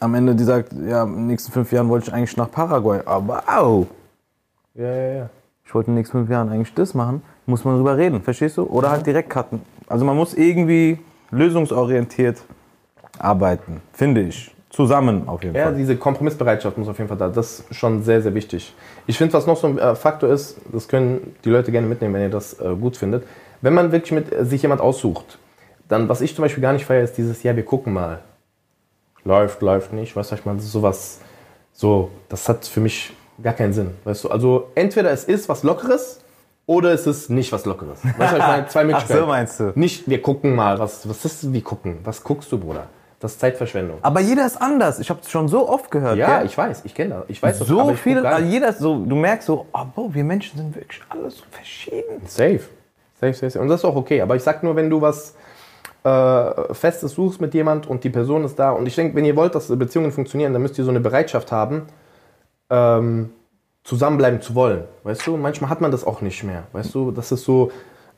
am 0.00 0.14
Ende 0.14 0.34
die 0.34 0.42
sagt, 0.44 0.72
ja, 0.72 1.04
in 1.04 1.14
den 1.14 1.26
nächsten 1.28 1.52
fünf 1.52 1.70
Jahren 1.70 1.88
wollte 1.88 2.08
ich 2.08 2.12
eigentlich 2.14 2.36
nach 2.36 2.50
Paraguay. 2.50 3.00
Aber 3.04 3.44
au, 3.46 3.86
Ja, 4.74 4.84
ja, 4.86 5.12
ja. 5.14 5.30
ich 5.64 5.72
wollte 5.74 5.88
in 5.88 5.94
den 5.94 5.98
nächsten 6.00 6.18
fünf 6.18 6.30
Jahren 6.30 6.48
eigentlich 6.48 6.74
das 6.74 6.94
machen, 6.94 7.22
muss 7.50 7.64
man 7.64 7.76
drüber 7.76 7.96
reden, 7.96 8.22
verstehst 8.22 8.56
du? 8.56 8.62
Oder 8.64 8.90
halt 8.90 9.06
direkt 9.06 9.28
cutten. 9.30 9.60
Also 9.88 10.04
man 10.04 10.16
muss 10.16 10.34
irgendwie 10.34 10.98
lösungsorientiert 11.30 12.38
arbeiten, 13.18 13.80
finde 13.92 14.22
ich. 14.22 14.54
Zusammen 14.70 15.28
auf 15.28 15.42
jeden 15.42 15.56
Ja, 15.56 15.64
Fall. 15.64 15.74
diese 15.74 15.96
Kompromissbereitschaft 15.96 16.78
muss 16.78 16.88
auf 16.88 16.96
jeden 16.96 17.08
Fall 17.08 17.16
da. 17.18 17.28
Das 17.28 17.60
ist 17.68 17.74
schon 17.74 18.02
sehr, 18.04 18.22
sehr 18.22 18.32
wichtig. 18.34 18.72
Ich 19.06 19.18
finde, 19.18 19.34
was 19.34 19.46
noch 19.46 19.56
so 19.56 19.66
ein 19.66 19.78
äh, 19.78 19.96
Faktor 19.96 20.30
ist, 20.30 20.58
das 20.72 20.86
können 20.86 21.34
die 21.44 21.50
Leute 21.50 21.72
gerne 21.72 21.88
mitnehmen, 21.88 22.14
wenn 22.14 22.22
ihr 22.22 22.28
das 22.30 22.54
äh, 22.60 22.74
gut 22.80 22.96
findet. 22.96 23.24
Wenn 23.62 23.74
man 23.74 23.90
wirklich 23.90 24.12
mit 24.12 24.32
äh, 24.32 24.44
sich 24.44 24.62
jemand 24.62 24.80
aussucht, 24.80 25.38
dann, 25.88 26.08
was 26.08 26.20
ich 26.20 26.36
zum 26.36 26.42
Beispiel 26.44 26.62
gar 26.62 26.72
nicht 26.72 26.86
feiere, 26.86 27.02
ist 27.02 27.18
dieses, 27.18 27.42
ja, 27.42 27.56
wir 27.56 27.64
gucken 27.64 27.92
mal. 27.92 28.20
Läuft, 29.24 29.60
läuft 29.60 29.92
nicht, 29.92 30.14
weißt 30.14 30.30
du, 30.30 30.34
ich 30.36 30.44
meine, 30.44 30.60
sowas, 30.60 31.18
so, 31.72 32.10
das 32.28 32.48
hat 32.48 32.64
für 32.64 32.80
mich 32.80 33.12
gar 33.42 33.52
keinen 33.54 33.72
Sinn, 33.72 33.90
weißt 34.04 34.24
du. 34.24 34.28
Also, 34.30 34.68
entweder 34.76 35.10
es 35.10 35.24
ist 35.24 35.48
was 35.48 35.62
Lockeres 35.64 36.20
oder 36.70 36.92
es 36.92 37.04
ist 37.04 37.30
nicht 37.30 37.50
was 37.50 37.64
Lockeres. 37.64 37.98
Weißt 38.04 38.32
du, 38.32 38.36
ich 38.36 38.46
meine, 38.46 38.66
zwei 38.68 38.80
Ach 38.82 38.84
Möglichkeiten. 38.84 39.20
so 39.20 39.26
meinst 39.26 39.58
du. 39.58 39.72
Nicht, 39.74 40.08
wir 40.08 40.22
gucken 40.22 40.54
mal, 40.54 40.78
was, 40.78 41.08
was 41.08 41.24
ist, 41.24 41.52
wie 41.52 41.62
gucken? 41.62 41.98
Was 42.04 42.22
guckst 42.22 42.52
du, 42.52 42.58
Bruder? 42.58 42.86
Das 43.18 43.32
ist 43.32 43.40
Zeitverschwendung. 43.40 43.98
Aber 44.02 44.20
jeder 44.20 44.46
ist 44.46 44.62
anders. 44.62 45.00
Ich 45.00 45.10
habe 45.10 45.18
es 45.20 45.28
schon 45.28 45.48
so 45.48 45.68
oft 45.68 45.90
gehört. 45.90 46.16
Ja, 46.16 46.38
gell? 46.38 46.46
ich 46.46 46.56
weiß, 46.56 46.82
ich 46.84 46.94
kenne 46.94 47.16
das. 47.16 47.24
Ich 47.26 47.42
weiß 47.42 47.58
das, 47.58 47.66
so 47.66 47.80
guck 47.80 47.98
viele, 47.98 48.26
also 48.26 48.46
jeder 48.46 48.72
so, 48.72 49.04
du 49.04 49.16
merkst 49.16 49.46
so, 49.48 49.66
oh, 49.72 50.10
wir 50.12 50.22
Menschen 50.22 50.58
sind 50.58 50.76
wirklich 50.76 51.02
alle 51.08 51.28
so 51.28 51.42
verschieden. 51.50 52.22
Safe. 52.26 52.60
Safe, 53.20 53.34
safe, 53.34 53.50
safe. 53.50 53.60
Und 53.60 53.68
das 53.68 53.80
ist 53.80 53.84
auch 53.84 53.96
okay. 53.96 54.20
Aber 54.20 54.36
ich 54.36 54.42
sag 54.44 54.62
nur, 54.62 54.76
wenn 54.76 54.88
du 54.88 55.00
was 55.00 55.34
äh, 56.04 56.72
Festes 56.72 57.12
suchst 57.12 57.40
mit 57.40 57.52
jemand 57.52 57.88
und 57.88 58.04
die 58.04 58.10
Person 58.10 58.44
ist 58.44 58.56
da. 58.60 58.70
Und 58.70 58.86
ich 58.86 58.94
denke, 58.94 59.16
wenn 59.16 59.24
ihr 59.24 59.34
wollt, 59.34 59.56
dass 59.56 59.76
Beziehungen 59.76 60.12
funktionieren, 60.12 60.52
dann 60.52 60.62
müsst 60.62 60.78
ihr 60.78 60.84
so 60.84 60.90
eine 60.90 61.00
Bereitschaft 61.00 61.50
haben, 61.50 61.88
ähm, 62.70 63.30
zusammenbleiben 63.84 64.40
zu 64.40 64.54
wollen. 64.54 64.84
Weißt 65.04 65.26
du? 65.26 65.36
Manchmal 65.36 65.70
hat 65.70 65.80
man 65.80 65.90
das 65.90 66.04
auch 66.04 66.20
nicht 66.20 66.44
mehr. 66.44 66.64
Weißt 66.72 66.94
du? 66.94 67.10
Das 67.10 67.32
ist 67.32 67.44
so. 67.44 67.70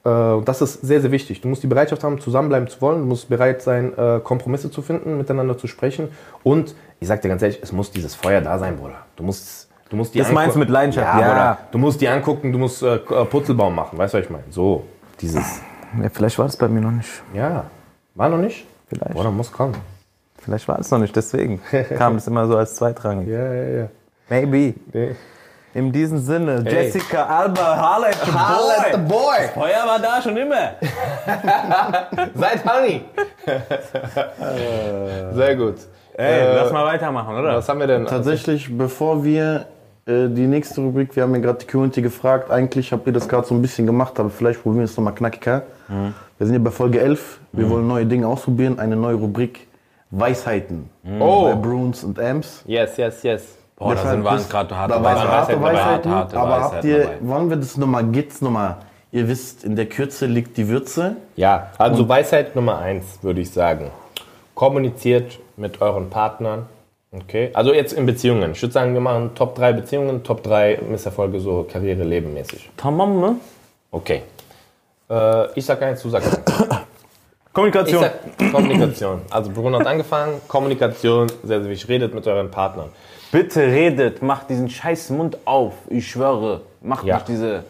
Äh, 0.05 0.43
das 0.45 0.61
ist 0.63 0.81
sehr, 0.83 1.01
sehr 1.01 1.13
wichtig. 1.13 1.41
Du 1.41 1.49
musst 1.49 1.63
die 1.63 1.67
Bereitschaft 1.69 2.03
haben, 2.05 2.21
zusammenbleiben 2.21 2.69
zu 2.69 2.81
wollen. 2.81 3.01
Du 3.01 3.07
musst 3.07 3.29
bereit 3.29 3.63
sein, 3.63 3.97
äh, 3.97 4.21
Kompromisse 4.21 4.71
zu 4.71 4.83
finden, 4.83 5.17
miteinander 5.19 5.57
zu 5.57 5.67
sprechen. 5.69 6.09
Und 6.43 6.75
ich 7.01 7.09
sag 7.09 7.23
dir 7.23 7.29
ganz 7.29 7.43
ehrlich, 7.43 7.61
es 7.63 7.73
muss 7.73 7.91
dieses 7.91 8.15
Feuer 8.15 8.41
da 8.41 8.59
sein, 8.59 8.77
Bruder. 8.77 8.97
Du 9.17 9.23
musst, 9.23 9.69
du 9.91 9.97
musst 9.97 10.15
die 10.15 10.19
Das 10.19 10.33
meinst 10.33 10.57
du 10.57 10.59
mit 10.59 10.71
Leidenschaft? 10.71 11.07
Ja, 11.07 11.21
Ja. 11.21 11.29
Bruder. 11.29 11.59
Du 11.71 11.79
musst 11.79 12.01
die 12.01 12.09
angucken, 12.09 12.53
du 12.53 12.59
musst 12.59 12.83
äh, 12.83 12.99
Putzelbaum 12.99 13.75
machen. 13.75 13.97
Weißt 13.99 14.15
du, 14.15 14.19
was 14.19 14.25
ich 14.25 14.31
meine? 14.31 14.45
So, 14.51 14.85
dieses. 15.21 15.61
Ja, 16.03 16.09
vielleicht 16.13 16.39
war 16.39 16.47
das 16.47 16.57
bei 16.57 16.69
mir 16.69 16.81
noch 16.81 16.91
nicht. 16.91 17.23
Ja, 17.35 17.65
war 18.15 18.29
noch 18.29 18.39
nicht? 18.39 18.67
Vielleicht. 18.89 19.15
Oder 19.15 19.31
muss 19.31 19.53
kommen. 19.53 19.77
Vielleicht 20.39 20.67
war 20.67 20.79
es 20.79 20.91
noch 20.91 20.99
nicht, 20.99 21.15
deswegen 21.15 21.61
kam 21.97 22.17
es 22.17 22.27
immer 22.27 22.47
so 22.49 22.57
als 22.57 22.75
zweitrangig. 22.75 23.29
Ja, 23.29 23.53
ja, 23.53 23.69
ja. 23.83 23.89
Maybe. 24.29 24.75
Nee. 24.93 25.15
In 25.75 25.91
diesem 25.91 26.19
Sinne, 26.19 26.63
Ey. 26.67 26.85
Jessica 26.87 27.25
Alba, 27.25 27.97
at 28.07 28.93
the 28.93 28.99
boy. 28.99 29.09
boy! 29.09 29.49
Feuer 29.55 29.87
war 29.87 29.99
da 29.99 30.21
schon 30.21 30.37
immer. 30.37 30.73
Seid 32.35 32.63
Honey! 32.67 33.01
Sehr 35.33 35.57
gut. 35.57 35.77
Ey, 36.15 36.41
Äh, 36.41 36.55
lass 36.57 36.73
mal 36.73 36.85
weitermachen, 36.85 37.37
oder? 37.37 37.57
Was 37.57 37.69
haben 37.69 37.81
wir 37.81 37.87
denn? 37.87 38.05
Tatsächlich, 38.07 38.77
bevor 38.77 39.25
wir 39.25 39.67
äh, 40.07 40.29
die 40.29 40.47
nächste 40.47 40.83
Rubrik, 40.83 41.17
wir 41.17 41.23
haben 41.23 41.35
ja 41.35 41.41
gerade 41.41 41.61
die 41.61 41.67
Community 41.67 42.03
gefragt, 42.03 42.51
eigentlich 42.51 42.93
habt 42.93 43.07
ihr 43.07 43.13
das 43.15 43.27
gerade 43.29 43.47
so 43.47 43.55
ein 43.55 43.63
bisschen 43.63 43.87
gemacht, 43.87 44.21
aber 44.21 44.29
vielleicht 44.29 44.63
probieren 44.63 44.81
wir 44.81 44.85
es 44.85 44.97
nochmal 44.97 45.15
knackiger. 45.15 45.63
Wir 45.89 46.47
sind 46.47 46.55
ja 46.55 46.61
bei 46.61 46.71
Folge 46.71 47.01
11, 47.01 47.39
wir 47.53 47.69
wollen 47.71 47.87
neue 47.87 48.05
Dinge 48.07 48.27
ausprobieren, 48.27 48.79
eine 48.79 48.97
neue 48.97 49.15
Rubrik 49.15 49.67
Weisheiten 50.11 50.91
bei 51.03 51.21
Oh! 51.21 51.57
Bruns 51.57 52.05
und 52.05 52.21
Amps. 52.21 52.63
Yes, 52.67 52.97
yes, 52.99 53.23
yes. 53.23 53.43
Boah, 53.83 53.95
da 53.95 54.11
sind 54.11 54.25
waren 54.25 54.49
gerade 54.49 54.77
harte 54.77 54.95
da 54.95 55.03
waren 55.03 55.17
Weisheiten, 55.17 55.33
harte 55.33 55.63
Weisheiten, 55.63 56.11
harte 56.11 56.39
aber 56.39 56.61
habt 56.61 56.85
ihr, 56.85 56.99
dabei. 57.01 57.17
wollen 57.21 57.51
wir 57.51 57.57
das 57.57 57.77
nochmal, 57.77 58.05
geht's 58.05 58.41
nochmal? 58.41 58.77
Ihr 59.11 59.29
wisst, 59.29 59.65
in 59.65 59.77
der 59.77 59.87
Kürze 59.87 60.27
liegt 60.27 60.57
die 60.57 60.69
Würze. 60.69 61.17
Ja, 61.37 61.69
also 61.77 62.09
Weisheit 62.09 62.57
Nummer 62.57 62.79
eins, 62.79 63.19
würde 63.23 63.41
ich 63.43 63.51
sagen. 63.51 63.91
Kommuniziert 64.55 65.39
mit 65.57 65.83
euren 65.83 66.09
Partnern. 66.09 66.67
Okay, 67.13 67.51
also 67.53 67.75
jetzt 67.75 67.93
in 67.93 68.07
Beziehungen. 68.07 68.53
Ich 68.53 68.63
würde 68.63 68.73
sagen, 68.73 68.95
wir 68.95 69.01
machen 69.03 69.35
Top 69.35 69.55
3 69.55 69.75
Beziehungen, 69.75 70.23
Top 70.23 70.43
3 70.43 70.81
Misserfolge, 70.89 71.41
so 71.41 71.67
Karriere, 71.71 72.05
Leben 72.05 72.33
mäßig. 72.33 72.71
Tamam 72.79 73.21
ne? 73.21 73.37
Okay. 73.91 74.23
Äh, 75.11 75.53
ich 75.55 75.67
sag 75.67 75.83
eins, 75.83 76.01
du 76.01 76.09
sagst 76.09 76.35
eins. 76.35 76.79
Ich 77.53 77.53
Kommunikation. 77.53 78.03
sag 78.03 78.51
Kommunikation. 78.51 79.21
Also 79.29 79.51
Bruno 79.51 79.79
hat 79.79 79.87
angefangen. 79.87 80.41
Kommunikation, 80.49 81.29
sehr, 81.43 81.61
sehr 81.61 81.69
wichtig. 81.69 81.91
Redet 81.91 82.15
mit 82.15 82.27
euren 82.27 82.51
Partnern. 82.51 82.89
Bitte 83.33 83.63
redet, 83.63 84.23
macht 84.23 84.51
diesen 84.51 84.69
scheiß 84.71 85.11
Mund 85.11 85.39
auf. 85.47 85.73
Ich 85.89 86.09
schwöre. 86.09 86.61
Macht 86.83 87.05
Ja. 87.05 87.17
nicht 87.17 87.29
diese. 87.29 87.65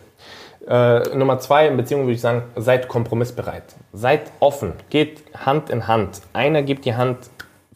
Äh, 0.68 1.16
Nummer 1.16 1.38
zwei 1.40 1.66
in 1.68 1.76
Beziehungen 1.76 2.04
würde 2.04 2.14
ich 2.14 2.20
sagen, 2.20 2.42
seid 2.56 2.86
kompromissbereit. 2.88 3.62
Seid 3.92 4.30
offen. 4.40 4.74
Geht 4.90 5.22
Hand 5.34 5.70
in 5.70 5.88
Hand. 5.88 6.20
Einer 6.32 6.62
gibt 6.62 6.84
die 6.84 6.94
Hand 6.94 7.18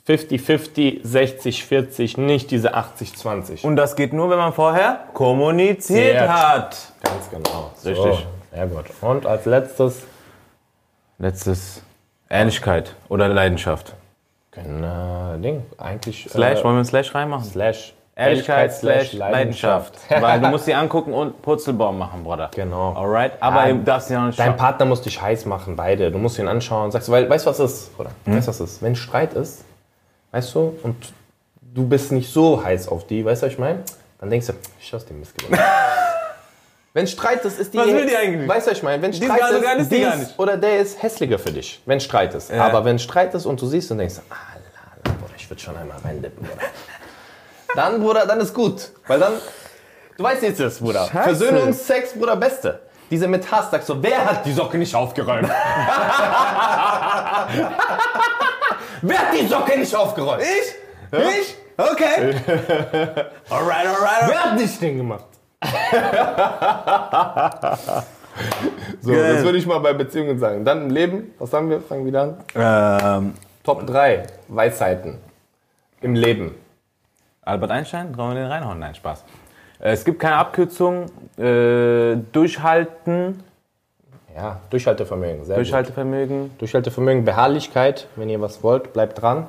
50-50, 0.07 1.05
60-40, 1.05 2.21
nicht 2.21 2.51
diese 2.53 2.75
80-20. 2.77 3.65
Und 3.65 3.75
das 3.77 3.97
geht 3.97 4.13
nur, 4.13 4.31
wenn 4.31 4.39
man 4.39 4.53
vorher 4.53 5.01
kommuniziert 5.15 6.19
Sehr. 6.19 6.29
hat. 6.53 6.77
Ganz 7.03 7.31
genau. 7.31 7.71
Richtig. 7.85 7.97
So, 7.97 8.19
sehr 8.53 8.67
gut. 8.67 8.85
Und 9.01 9.27
als 9.27 9.47
letztes, 9.47 10.03
Letztes. 11.19 11.83
Ehrlichkeit 12.29 12.95
oder 13.09 13.29
Leidenschaft. 13.29 13.95
Genau, 14.63 15.37
Ding, 15.37 15.63
eigentlich. 15.79 16.27
Slash, 16.31 16.61
äh, 16.61 16.65
wollen 16.65 16.75
wir 16.75 16.79
einen 16.79 16.85
Slash 16.85 17.15
reinmachen? 17.15 17.45
Slash. 17.45 17.93
Ehrlichkeit 18.19 18.73
slash 18.73 19.13
Leidenschaft. 19.13 19.93
Weil 20.09 20.41
du 20.41 20.47
musst 20.51 20.65
sie 20.65 20.73
angucken 20.75 21.13
und 21.13 21.43
Purzelbaum 21.43 21.99
machen, 21.99 22.25
Bruder. 22.25 22.51
Genau. 22.55 22.95
Alright? 22.95 23.33
Aber 23.41 23.67
Ja, 23.67 23.75
du 23.75 23.83
darfst 23.85 24.09
sie 24.09 24.15
noch 24.15 24.25
nicht 24.29 24.39
Dein 24.39 24.47
schauen. 24.53 24.57
Partner 24.57 24.87
muss 24.87 25.03
dich 25.03 25.21
heiß 25.21 25.45
machen, 25.45 25.77
beide. 25.77 26.11
Du 26.11 26.17
musst 26.17 26.39
ihn 26.39 26.49
anschauen 26.49 26.85
und 26.87 26.91
sagst, 26.93 27.11
weil, 27.11 27.29
weißt 27.29 27.45
du, 27.45 27.51
was 27.51 27.61
ist? 27.61 27.91
Oder, 27.99 28.09
Hm? 28.25 28.37
weißt 28.37 28.47
du, 28.47 28.51
was 28.53 28.61
ist? 28.61 28.81
Wenn 28.83 28.97
Streit 28.97 29.35
ist, 29.35 29.65
weißt 30.33 30.55
du, 30.55 30.79
und 30.83 30.97
du 31.61 31.87
bist 31.87 32.11
nicht 32.11 32.33
so 32.33 32.65
heiß 32.65 32.89
auf 32.89 33.07
die, 33.07 33.23
weißt 33.23 33.43
du, 33.43 33.47
was 33.49 33.53
ich 33.53 33.59
meine? 33.59 33.81
Dann 34.19 34.31
denkst 34.31 34.47
du, 34.47 34.55
ich 34.81 34.95
aus 34.95 35.05
dem 35.05 35.21
Mist 35.21 35.37
gewonnen. 35.37 35.61
Wenn 36.97 37.07
Streit 37.07 37.45
ist, 37.45 37.61
ist 37.61 37.75
die. 37.75 37.79
Was 37.79 37.89
will 37.89 38.07
die 38.07 38.17
eigentlich? 38.17 38.49
Weißt 38.49 38.67
du, 38.67 38.71
was 38.71 38.79
ich 38.79 38.83
meine? 38.83 39.03
Wenn 39.03 39.13
Streit 39.13 39.39
gar- 39.39 39.51
so 39.51 39.57
ist, 39.57 39.65
gar 39.65 39.77
ist 39.77 39.91
nicht. 39.91 40.39
oder 40.39 40.57
der 40.57 40.79
ist 40.79 41.03
hässlicher 41.03 41.39
für 41.39 41.53
dich, 41.53 41.83
wenn 41.85 42.01
Streit 42.01 42.33
ist. 42.33 42.51
Ja. 42.51 42.65
Aber 42.65 42.87
wenn 42.87 42.99
Streit 42.99 43.35
ist 43.35 43.45
und 43.45 43.61
du 43.61 43.67
siehst 43.67 43.91
und 43.91 43.99
denkst, 43.99 44.15
ah, 44.31 44.35
la, 44.55 45.03
la, 45.05 45.13
Bruder, 45.19 45.35
ich 45.37 45.51
würde 45.51 45.61
schon 45.61 45.77
einmal 45.77 45.99
reindippen, 46.03 46.43
Bruder. 46.43 46.63
Dann, 47.75 48.01
Bruder, 48.01 48.25
dann 48.25 48.41
ist 48.41 48.55
gut. 48.55 48.93
Weil 49.07 49.21
dann, 49.21 49.35
du 50.17 50.25
weißt 50.25 50.43
jetzt 50.43 50.59
das, 50.59 50.79
Bruder. 50.79 51.05
Versöhnungsex, 51.05 52.15
Bruder, 52.15 52.37
Beste. 52.37 52.81
Diese 53.11 53.29
mit 53.29 53.53
Hass, 53.53 53.71
sagst 53.71 53.89
so, 53.89 54.03
wer 54.03 54.25
hat 54.25 54.47
die 54.47 54.55
Socke 54.55 54.79
nicht 54.79 54.95
aufgeräumt? 54.95 55.47
wer 59.03 59.19
hat 59.19 59.35
die 59.39 59.47
Socke 59.47 59.79
nicht 59.79 59.95
aufgeräumt? 59.95 60.43
Ich? 60.43 60.75
Ich? 61.13 61.57
Okay. 61.77 62.35
Alright, 63.51 63.87
alright, 63.87 64.29
Wer 64.29 64.45
hat 64.45 64.57
nicht 64.57 64.81
den 64.81 64.97
gemacht? 64.97 65.36
So, 69.01 69.13
Geil. 69.13 69.35
das 69.35 69.45
würde 69.45 69.59
ich 69.59 69.67
mal 69.67 69.79
bei 69.79 69.93
Beziehungen 69.93 70.39
sagen. 70.39 70.65
Dann 70.65 70.83
im 70.83 70.91
Leben, 70.91 71.33
was 71.39 71.53
haben 71.53 71.71
wir? 71.71 71.81
Fangen 71.81 72.03
wir 72.05 72.09
wieder 72.09 72.23
an. 72.23 73.23
Ähm, 73.25 73.35
Top 73.65 73.87
3 73.87 74.27
Weisheiten 74.49 75.19
im 76.01 76.15
Leben. 76.15 76.55
Albert 77.43 77.71
Einstein, 77.71 78.17
wollen 78.17 78.35
wir 78.35 78.43
den 78.43 78.51
reinhauen? 78.51 78.79
Nein, 78.79 78.95
Spaß. 78.95 79.25
Äh, 79.81 79.93
Es 79.93 80.05
gibt 80.05 80.19
keine 80.21 80.37
Abkürzung. 80.37 81.07
Äh, 81.39 82.17
durchhalten, 82.33 83.43
Ja, 84.37 84.61
Durchhaltevermögen. 84.71 85.45
Sehr 85.45 85.57
Durchhaltevermögen. 85.57 86.51
gut. 86.51 86.61
Durchhaltevermögen, 86.61 87.25
Beharrlichkeit. 87.25 88.07
Wenn 88.17 88.29
ihr 88.29 88.41
was 88.41 88.63
wollt, 88.63 88.93
bleibt 88.93 89.21
dran. 89.23 89.47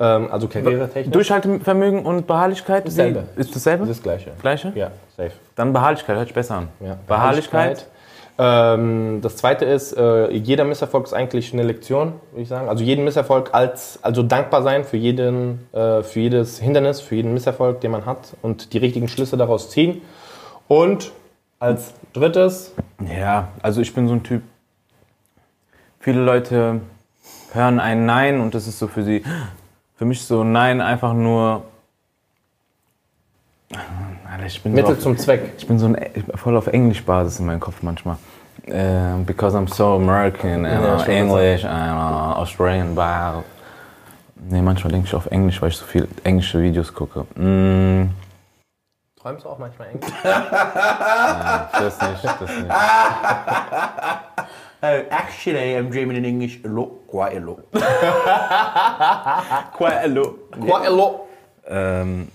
Ähm, 0.00 0.28
also 0.30 0.46
karrieretechnisch. 0.48 1.12
Durchhaltevermögen 1.12 2.06
und 2.06 2.26
Beharrlichkeit. 2.26 2.84
wie- 2.84 2.88
Dasselbe. 2.88 3.24
Ist 3.36 3.54
dasselbe? 3.54 3.86
Das 3.86 4.02
Gleiche. 4.02 4.30
Gleiche? 4.40 4.72
Ja, 4.74 4.90
safe. 5.16 5.32
Dann 5.56 5.72
Beharrlichkeit, 5.72 6.16
hört 6.16 6.26
sich 6.28 6.34
besser 6.34 6.54
an. 6.56 6.68
Ja. 6.80 6.96
Beharrlichkeit. 7.08 7.86
Ähm, 8.40 9.18
das 9.20 9.34
zweite 9.36 9.64
ist, 9.64 9.94
äh, 9.96 10.30
jeder 10.30 10.62
Misserfolg 10.64 11.06
ist 11.06 11.12
eigentlich 11.12 11.52
eine 11.52 11.64
Lektion, 11.64 12.12
würde 12.30 12.42
ich 12.42 12.48
sagen. 12.48 12.68
Also 12.68 12.84
jeden 12.84 13.04
Misserfolg 13.04 13.50
als, 13.52 13.98
also 14.02 14.22
dankbar 14.22 14.62
sein 14.62 14.84
für 14.84 14.96
jeden, 14.96 15.66
äh, 15.72 16.04
für 16.04 16.20
jedes 16.20 16.60
Hindernis, 16.60 17.00
für 17.00 17.16
jeden 17.16 17.34
Misserfolg, 17.34 17.80
den 17.80 17.90
man 17.90 18.06
hat 18.06 18.36
und 18.40 18.72
die 18.74 18.78
richtigen 18.78 19.08
Schlüsse 19.08 19.36
daraus 19.36 19.70
ziehen. 19.70 20.02
Und 20.68 21.10
als 21.58 21.92
drittes, 22.12 22.72
Ja, 23.18 23.48
also 23.60 23.80
ich 23.80 23.92
bin 23.92 24.06
so 24.06 24.14
ein 24.14 24.22
Typ. 24.22 24.42
Viele 25.98 26.20
Leute 26.20 26.80
hören 27.52 27.80
ein 27.80 28.06
Nein 28.06 28.40
und 28.40 28.54
das 28.54 28.68
ist 28.68 28.78
so 28.78 28.86
für 28.86 29.02
sie. 29.02 29.24
Für 29.98 30.04
mich 30.04 30.24
so 30.24 30.42
ein 30.42 30.52
Nein 30.52 30.80
einfach 30.80 31.12
nur. 31.12 31.64
Alter, 34.30 34.46
ich 34.46 34.62
bin 34.62 34.72
so 34.72 34.76
Mittel 34.76 34.94
auf, 34.94 35.00
zum 35.00 35.18
Zweck. 35.18 35.54
Ich 35.58 35.66
bin 35.66 35.80
so 35.80 35.86
ein, 35.86 35.96
voll 36.36 36.56
auf 36.56 36.68
Englisch-Basis 36.68 37.40
in 37.40 37.46
meinem 37.46 37.58
Kopf 37.58 37.82
manchmal. 37.82 38.16
Äh, 38.66 39.16
because 39.26 39.58
I'm 39.58 39.66
so 39.66 39.96
American 39.96 40.64
and 40.64 40.84
Ja, 40.84 40.98
uh, 40.98 41.02
English 41.10 41.64
and 41.64 41.98
uh, 41.98 42.38
Australian 42.38 42.94
bar. 42.94 43.42
Nee, 44.36 44.62
manchmal 44.62 44.92
denke 44.92 45.08
ich 45.08 45.14
auf 45.16 45.26
Englisch, 45.26 45.60
weil 45.60 45.70
ich 45.70 45.76
so 45.76 45.84
viel 45.84 46.06
englische 46.22 46.62
Videos 46.62 46.94
gucke. 46.94 47.26
Mm, 47.34 48.10
Träumst 49.20 49.44
du 49.44 49.48
auch 49.48 49.58
manchmal 49.58 49.88
Englisch? 49.88 50.12
das 50.22 52.00
nicht, 52.00 52.24
das 52.24 52.40
nicht. 52.40 52.70
Uh, 54.80 55.02
actually, 55.10 55.74
I'm 55.76 55.90
dreaming 55.90 56.16
in 56.18 56.24
English 56.24 56.60
a 56.64 56.68
lot, 56.68 56.90
quite 57.08 57.36
a 57.36 57.40
lot. 57.40 57.58
Hello. 60.84 61.26
Ähm, 61.66 62.28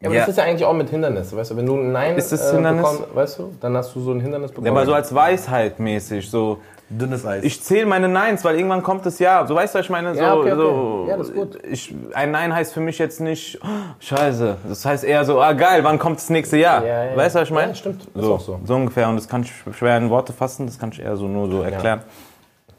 Ja, 0.00 0.08
aber 0.08 0.14
Ja. 0.14 0.20
das 0.20 0.28
ist 0.28 0.36
ja 0.38 0.44
eigentlich 0.44 0.64
auch 0.64 0.74
mit 0.74 0.90
Hindernissen, 0.90 1.36
weißt 1.36 1.50
du? 1.50 1.56
Wenn 1.56 1.66
du 1.66 1.74
ein 1.76 1.90
Nein 1.90 2.16
Ist 2.16 2.30
das 2.30 2.52
Hindernis? 2.52 2.82
bekommst, 2.82 3.14
weißt 3.16 3.38
du, 3.40 3.54
dann 3.60 3.76
hast 3.76 3.94
du 3.96 4.00
so 4.00 4.12
ein 4.12 4.20
Hindernis 4.20 4.50
bekommen. 4.52 4.66
ja, 4.66 4.72
aber 4.72 4.84
so 4.86 4.92
als 4.94 5.12
Weisheit 5.14 5.80
mäßig, 5.80 6.30
so. 6.30 6.58
Dünnes 6.90 7.26
Eis. 7.26 7.44
Ich 7.44 7.62
zähle 7.62 7.84
meine 7.86 8.08
Neins, 8.08 8.44
weil 8.44 8.56
irgendwann 8.56 8.82
kommt 8.82 9.04
das 9.04 9.18
Ja. 9.18 9.46
So 9.46 9.54
weißt 9.54 9.74
du, 9.74 9.78
was 9.78 9.86
ich 9.86 9.90
meine? 9.90 10.14
So, 10.14 10.20
Ja, 10.20 10.34
okay, 10.34 10.52
okay. 10.52 10.56
so 10.56 11.06
Ja, 11.08 11.16
das 11.18 11.28
ist 11.28 11.34
gut. 11.34 11.58
Ich, 11.70 11.94
ein 12.14 12.30
Nein 12.30 12.54
heißt 12.54 12.72
für 12.72 12.80
mich 12.80 12.98
jetzt 12.98 13.20
nicht, 13.20 13.58
oh, 13.62 13.66
scheiße. 14.00 14.56
Das 14.68 14.84
heißt 14.86 15.04
eher 15.04 15.24
so, 15.24 15.40
ah 15.40 15.52
geil, 15.52 15.84
wann 15.84 15.98
kommt 15.98 16.16
das 16.16 16.30
nächste 16.30 16.56
Jahr? 16.56 16.84
Ja, 16.86 17.04
ja, 17.04 17.16
Weißt 17.16 17.34
du, 17.36 17.40
was 17.40 17.48
ich 17.48 17.54
meine? 17.54 17.68
Ja, 17.68 17.74
stimmt. 17.74 18.02
Ist 18.04 18.10
So, 18.14 18.34
auch 18.34 18.40
so. 18.40 18.58
so 18.64 18.74
ungefähr. 18.74 19.08
Und 19.08 19.16
das 19.16 19.28
kann 19.28 19.42
ich 19.42 19.52
schwer 19.76 19.98
in 19.98 20.08
Worte 20.08 20.32
fassen, 20.32 20.66
das 20.66 20.78
kann 20.78 20.90
ich 20.92 21.00
eher 21.00 21.16
so 21.16 21.26
nur 21.28 21.50
so 21.50 21.60
erklären. 21.62 22.00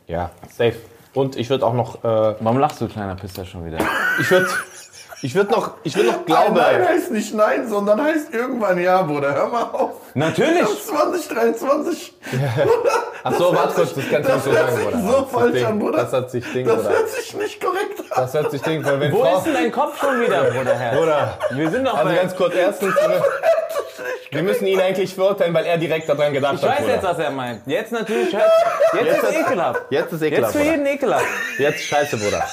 Ja, 0.07 0.31
safe. 0.57 0.75
Und 1.13 1.35
ich 1.37 1.49
würde 1.49 1.65
auch 1.65 1.73
noch, 1.73 2.03
äh, 2.03 2.35
Warum 2.39 2.57
lachst 2.59 2.81
du, 2.81 2.87
kleiner 2.87 3.15
Pisser, 3.15 3.45
schon 3.45 3.65
wieder? 3.65 3.77
ich 4.19 4.29
würde 4.31 4.47
ich 5.21 5.35
würd 5.35 5.51
noch, 5.51 5.71
ich 5.83 5.95
würd 5.95 6.07
noch 6.07 6.25
Nein 6.27 6.53
Glaube. 6.53 6.61
heißt 6.87 7.11
nicht 7.11 7.33
Nein, 7.33 7.67
sondern 7.67 8.01
heißt 8.03 8.33
irgendwann 8.33 8.79
Ja, 8.81 9.01
Bruder. 9.01 9.33
Hör 9.33 9.47
mal 9.47 9.63
auf. 9.63 9.91
Natürlich! 10.13 10.65
2023. 10.85 12.13
Ach 13.23 13.33
so, 13.37 13.53
warte 13.55 13.73
kurz, 13.75 13.93
das 13.95 14.03
kannst 14.09 14.29
du 14.29 14.33
nicht 14.33 14.43
so 14.45 14.51
hört 14.51 14.69
sagen, 14.69 14.75
sich 14.77 14.85
Bruder. 14.85 15.01
so 15.01 15.21
Das 15.21 15.31
falsch 15.31 15.53
Ding, 15.53 15.65
an, 15.65 15.79
Bruder. 15.79 15.97
Das 15.97 16.13
hat 16.13 16.31
sich 16.31 16.51
Ding, 16.53 16.65
Das 16.67 16.75
Bruder. 16.77 16.89
hört 16.89 17.09
sich 17.09 17.33
nicht 17.35 17.61
korrekt 17.61 17.99
an. 17.99 18.05
Das 18.15 18.33
hört 18.33 18.51
sich 18.51 18.61
Ding, 18.61 18.85
weil 18.85 18.99
wenn 18.99 19.11
Wo 19.11 19.23
Frau... 19.23 19.37
ist 19.37 19.43
denn 19.45 19.53
dein 19.53 19.71
Kopf 19.71 19.99
schon 19.99 20.21
wieder, 20.21 20.43
Bruderherz? 20.45 20.97
Bruder, 20.97 21.37
Wir 21.51 21.69
sind 21.69 21.85
doch 21.85 21.93
also 21.97 22.09
bei... 22.09 22.15
ganz 22.15 22.35
kurz, 22.35 22.55
erstens, 22.55 22.95
wir, 22.95 23.23
wir 24.31 24.43
müssen 24.43 24.67
ihn 24.67 24.79
eigentlich 24.79 25.13
verurteilen, 25.15 25.53
weil 25.53 25.65
er 25.65 25.77
direkt 25.77 26.07
daran 26.07 26.31
gedacht 26.33 26.55
ich 26.55 26.61
hat, 26.63 26.69
weiß 26.69 26.79
Bruder. 26.79 26.93
jetzt, 26.93 27.03
was 27.03 27.19
er 27.19 27.31
meint. 27.31 27.61
Jetzt 27.65 27.91
natürlich, 27.91 28.33
hört, 28.33 28.51
jetzt, 28.93 29.23
ist 29.23 29.33
ekelhaft. 29.33 29.81
Jetzt 29.89 30.13
ist 30.13 30.21
Jetzt 30.21 30.31
ekelhaft, 30.31 30.53
für 30.53 30.59
Bruder. 30.59 30.71
jeden 30.71 30.85
ekelhaft. 30.85 31.25
Jetzt 31.57 31.81
scheiße, 31.83 32.17
Bruder. 32.17 32.43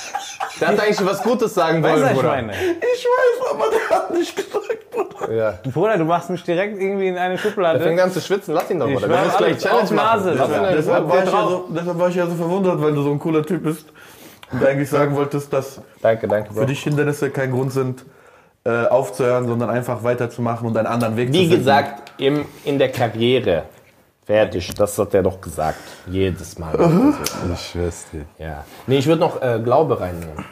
Der 0.61 0.69
hat 0.69 0.81
eigentlich 0.81 1.07
was 1.07 1.23
Gutes 1.23 1.53
sagen 1.55 1.83
Weißt 1.83 1.97
du, 1.97 2.01
wollen, 2.01 2.03
was 2.05 2.11
ich 2.13 2.17
Bruder. 2.17 2.29
meine? 2.31 2.53
Ich 2.81 3.07
weiß, 3.07 3.51
aber 3.53 3.65
der 3.71 3.97
hat 3.97 4.15
nicht 4.15 4.37
gesagt, 4.37 4.91
Bruder. 4.91 5.33
Ja. 5.33 5.59
Bruder, 5.73 5.99
du 5.99 6.05
machst 6.05 6.31
mich 6.31 6.43
direkt 6.45 6.81
irgendwie 6.81 7.09
in 7.09 7.19
eine 7.19 7.37
Schublade. 7.39 7.79
Der 7.79 7.89
fängt 7.89 8.01
an 8.01 8.11
zu 8.13 8.21
schwitzen, 8.21 8.55
lass 8.55 8.71
ihn 8.71 8.79
doch, 8.79 8.89
Ich 8.89 8.99
schwör 8.99 9.09
Wir 9.09 9.17
müssen 9.17 9.23
alles, 9.23 9.37
gleich 9.37 9.59
Challenge 9.59 9.83
auf 9.83 9.91
Nase. 9.91 10.31
Deshalb 10.33 11.09
war, 11.09 11.25
ich 11.25 11.33
ja 11.33 11.49
so, 11.49 11.69
deshalb 11.71 11.99
war 11.99 12.09
ich 12.09 12.15
ja 12.15 12.27
so 12.27 12.35
verwundert, 12.35 12.81
weil 12.83 12.93
du 12.95 13.03
so 13.03 13.11
ein 13.13 13.19
cooler 13.19 13.45
Typ 13.45 13.63
bist 13.65 13.87
und 14.53 14.65
eigentlich 14.65 14.89
sagen 14.89 15.15
wolltest, 15.17 15.53
dass 15.53 15.81
Danke, 16.03 16.29
danke, 16.29 16.55
für 16.55 16.67
dich 16.67 16.83
Hindernisse 16.83 17.31
kein 17.31 17.51
Grund 17.51 17.73
sind, 17.73 18.05
äh, 18.65 18.87
aufzuhören, 18.87 19.47
sondern 19.47 19.71
einfach 19.71 20.03
weiterzumachen 20.05 20.67
und 20.67 20.77
einen 20.77 20.87
anderen 20.87 21.17
Weg 21.17 21.29
zu 21.29 21.35
Wie 21.35 21.41
finden. 21.47 21.59
gesagt, 21.59 22.13
im, 22.19 22.45
in 22.65 22.79
der 22.79 22.91
Karriere. 22.91 23.65
Fertig, 24.25 24.75
das 24.75 24.99
hat 24.99 25.15
er 25.15 25.23
doch 25.23 25.41
gesagt. 25.41 25.79
Jedes 26.09 26.59
Mal. 26.59 26.75
Ich 27.55 27.69
schwör's 27.69 28.07
dir. 28.13 28.25
ja. 28.39 28.65
Nee, 28.89 28.99
ich 28.99 29.07
würde 29.07 29.21
noch 29.21 29.41
äh, 29.41 29.61
Glaube 29.63 30.01
reinnehmen. 30.01 30.45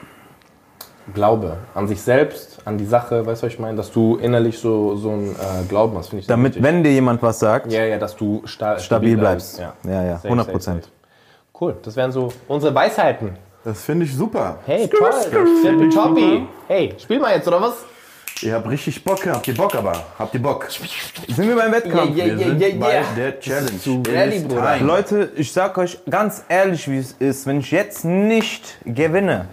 Glaube 1.12 1.58
an 1.74 1.86
sich 1.86 2.00
selbst, 2.00 2.60
an 2.64 2.78
die 2.78 2.86
Sache, 2.86 3.26
weißt 3.26 3.42
du, 3.42 3.46
was 3.46 3.52
ich 3.52 3.58
meine? 3.58 3.76
Dass 3.76 3.92
du 3.92 4.16
innerlich 4.16 4.58
so, 4.58 4.96
so 4.96 5.10
einen 5.10 5.32
äh, 5.32 5.64
Glauben 5.68 5.98
hast, 5.98 6.08
finde 6.08 6.20
ich 6.22 6.26
Damit, 6.26 6.62
wenn 6.62 6.82
dir 6.82 6.92
jemand 6.92 7.22
was 7.22 7.38
sagt, 7.38 7.70
Ja, 7.70 7.84
ja, 7.84 7.98
dass 7.98 8.16
du 8.16 8.42
sta 8.46 8.78
stabil 8.78 9.16
bleibst. 9.16 9.58
Ja, 9.58 9.74
Ja, 9.84 10.02
ja, 10.02 10.14
Safe, 10.16 10.28
100 10.28 10.46
safe, 10.46 10.52
Prozent. 10.52 10.88
Cool, 11.60 11.76
das 11.82 11.94
wären 11.96 12.10
so 12.10 12.32
unsere 12.48 12.74
Weisheiten. 12.74 13.36
Das 13.64 13.82
finde 13.82 14.06
ich 14.06 14.14
super. 14.14 14.58
Hey, 14.66 14.88
toll, 14.88 15.10
Tippitoppi. 15.62 16.46
Hey, 16.68 16.94
spiel 16.98 17.18
mal 17.18 17.34
jetzt, 17.34 17.48
oder 17.48 17.60
was? 17.60 17.84
Ihr 18.42 18.52
habt 18.52 18.68
richtig 18.68 19.02
Bock, 19.04 19.26
habt 19.26 19.46
ihr 19.46 19.54
Bock 19.54 19.74
aber? 19.74 20.04
Habt 20.18 20.34
ihr 20.34 20.42
Bock? 20.42 20.68
Sind 20.70 21.48
wir 21.48 21.56
beim 21.56 21.72
Wettkampf? 21.72 22.16
Ja, 22.16 22.26
ja, 22.26 22.38
Wir 22.38 22.46
sind 22.46 22.60
ja, 22.60 22.68
ja, 22.68 22.76
bei 22.78 22.94
ja. 22.94 23.02
der 23.16 23.40
Challenge. 23.40 23.78
Bruder. 23.84 24.76
time. 24.76 24.86
Leute, 24.86 25.32
ich 25.36 25.52
sag 25.52 25.78
euch 25.78 25.98
ganz 26.10 26.44
ehrlich, 26.48 26.90
wie 26.90 26.98
es 26.98 27.12
ist, 27.12 27.46
wenn 27.46 27.60
ich 27.60 27.70
jetzt 27.70 28.04
nicht 28.04 28.76
gewinne, 28.84 29.46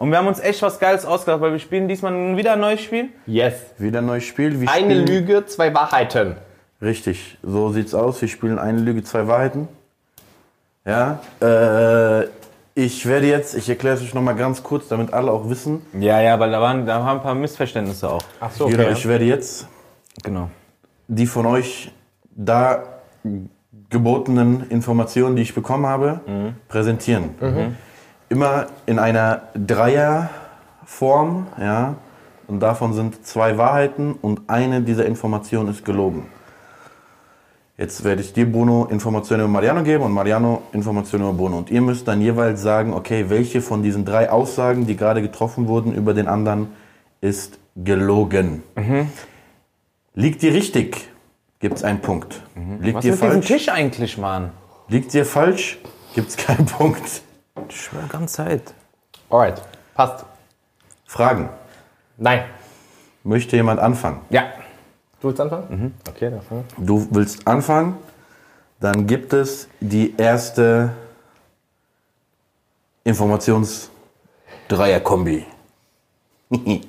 und 0.00 0.10
wir 0.10 0.18
haben 0.18 0.26
uns 0.26 0.40
echt 0.40 0.60
was 0.62 0.80
Geiles 0.80 1.04
ausgedacht, 1.06 1.40
weil 1.40 1.52
wir 1.52 1.58
spielen 1.60 1.86
diesmal 1.86 2.36
wieder 2.36 2.54
ein 2.54 2.60
neues 2.60 2.80
Spiel. 2.80 3.10
Yes. 3.26 3.54
Wieder 3.78 3.98
ein 4.00 4.06
neues 4.06 4.24
Spiel. 4.24 4.60
Wir 4.60 4.68
Eine 4.68 4.86
spielen- 5.02 5.06
Lüge, 5.06 5.46
zwei 5.46 5.72
Wahrheiten. 5.72 6.36
Richtig, 6.82 7.38
so 7.42 7.70
sieht's 7.70 7.94
aus. 7.94 8.20
Wir 8.20 8.28
spielen 8.28 8.58
eine 8.58 8.80
Lüge, 8.80 9.04
zwei 9.04 9.26
Wahrheiten. 9.28 9.68
Ja, 10.86 11.20
äh, 11.42 12.24
ich 12.74 13.04
werde 13.06 13.26
jetzt, 13.26 13.54
ich 13.54 13.68
erkläre 13.68 13.96
es 13.96 14.02
euch 14.02 14.14
nochmal 14.14 14.34
ganz 14.34 14.62
kurz, 14.62 14.88
damit 14.88 15.12
alle 15.12 15.30
auch 15.30 15.50
wissen. 15.50 15.82
Ja, 15.92 16.20
ja, 16.22 16.40
weil 16.40 16.50
da 16.50 16.60
waren, 16.62 16.86
da 16.86 17.00
waren 17.04 17.18
ein 17.18 17.22
paar 17.22 17.34
Missverständnisse 17.34 18.08
auch. 18.10 18.22
Ach 18.40 18.50
so, 18.50 18.68
Jeder, 18.68 18.90
ich 18.90 19.06
werde 19.06 19.26
jetzt 19.26 19.68
Genau. 20.22 20.48
die 21.06 21.26
von 21.26 21.44
euch 21.44 21.92
da 22.34 22.82
gebotenen 23.90 24.70
Informationen, 24.70 25.36
die 25.36 25.42
ich 25.42 25.54
bekommen 25.54 25.84
habe, 25.86 26.20
präsentieren. 26.68 27.34
Immer 28.30 28.68
in 28.86 28.98
einer 28.98 29.42
Dreierform, 29.54 31.48
ja. 31.60 31.96
Und 32.46 32.60
davon 32.60 32.94
sind 32.94 33.26
zwei 33.26 33.58
Wahrheiten 33.58 34.14
und 34.22 34.42
eine 34.48 34.80
dieser 34.80 35.04
Informationen 35.04 35.68
ist 35.68 35.84
gelogen. 35.84 36.26
Jetzt 37.76 38.04
werde 38.04 38.22
ich 38.22 38.32
dir, 38.32 38.50
Bruno, 38.50 38.86
Informationen 38.90 39.42
über 39.42 39.50
Mariano 39.50 39.82
geben 39.82 40.04
und 40.04 40.12
Mariano 40.12 40.62
Informationen 40.72 41.24
über 41.24 41.32
Bruno. 41.32 41.58
Und 41.58 41.70
ihr 41.70 41.80
müsst 41.80 42.06
dann 42.08 42.20
jeweils 42.20 42.62
sagen, 42.62 42.92
okay, 42.92 43.26
welche 43.28 43.60
von 43.60 43.82
diesen 43.82 44.04
drei 44.04 44.30
Aussagen, 44.30 44.86
die 44.86 44.96
gerade 44.96 45.22
getroffen 45.22 45.66
wurden 45.66 45.92
über 45.94 46.12
den 46.14 46.26
anderen, 46.28 46.68
ist 47.20 47.58
gelogen. 47.76 48.62
Liegt 50.14 50.42
dir 50.42 50.52
richtig, 50.54 51.08
gibt 51.58 51.76
es 51.76 51.84
einen 51.84 52.00
Punkt. 52.00 52.42
Liegt 52.80 52.96
Was 52.96 53.02
dir 53.02 53.12
diesem 53.12 53.28
falsch, 53.28 53.46
Tisch 53.46 53.68
eigentlich, 53.68 54.18
Mann? 54.18 54.50
liegt 54.88 55.12
dir 55.14 55.24
falsch, 55.24 55.78
gibt 56.14 56.28
es 56.30 56.36
keinen 56.36 56.66
Punkt. 56.78 57.22
Ich 57.68 57.82
schwör 57.82 58.06
ganz 58.08 58.32
Zeit. 58.32 58.74
Alright, 59.28 59.62
passt. 59.94 60.24
Fragen. 61.06 61.48
Nein. 62.16 62.44
Möchte 63.22 63.56
jemand 63.56 63.80
anfangen? 63.80 64.22
Ja. 64.30 64.44
Du 65.20 65.28
willst 65.28 65.40
anfangen? 65.40 65.94
Okay, 66.08 66.30
dann 66.30 66.42
fang. 66.42 66.64
Du 66.78 67.06
willst 67.10 67.46
anfangen, 67.46 67.96
dann 68.80 69.06
gibt 69.06 69.34
es 69.34 69.68
die 69.80 70.14
erste 70.16 70.90
Informations-Dreier-Kombi. 73.04 75.46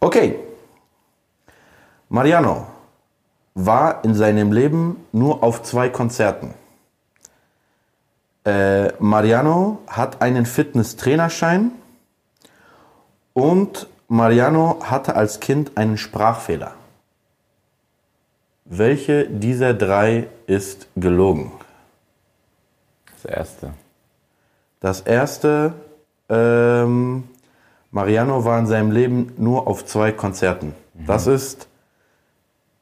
okay. 0.00 0.38
Mariano 2.08 2.66
war 3.54 4.04
in 4.04 4.14
seinem 4.14 4.52
Leben 4.52 5.04
nur 5.12 5.42
auf 5.42 5.62
zwei 5.62 5.88
Konzerten. 5.88 6.54
Äh, 8.44 8.92
Mariano 8.98 9.78
hat 9.86 10.22
einen 10.22 10.46
Fitness-Trainerschein 10.46 11.72
und 13.34 13.88
Mariano 14.08 14.78
hatte 14.82 15.16
als 15.16 15.40
Kind 15.40 15.76
einen 15.76 15.98
Sprachfehler. 15.98 16.72
Welche 18.64 19.28
dieser 19.28 19.74
drei 19.74 20.28
ist 20.46 20.88
gelogen? 20.96 21.52
Das 23.22 23.24
erste. 23.24 23.74
Das 24.80 25.00
erste, 25.00 25.74
ähm, 26.28 27.24
Mariano 27.90 28.44
war 28.44 28.58
in 28.58 28.66
seinem 28.66 28.92
Leben 28.92 29.32
nur 29.36 29.66
auf 29.66 29.84
zwei 29.86 30.12
Konzerten. 30.12 30.74
Das 30.94 31.26
ist 31.26 31.68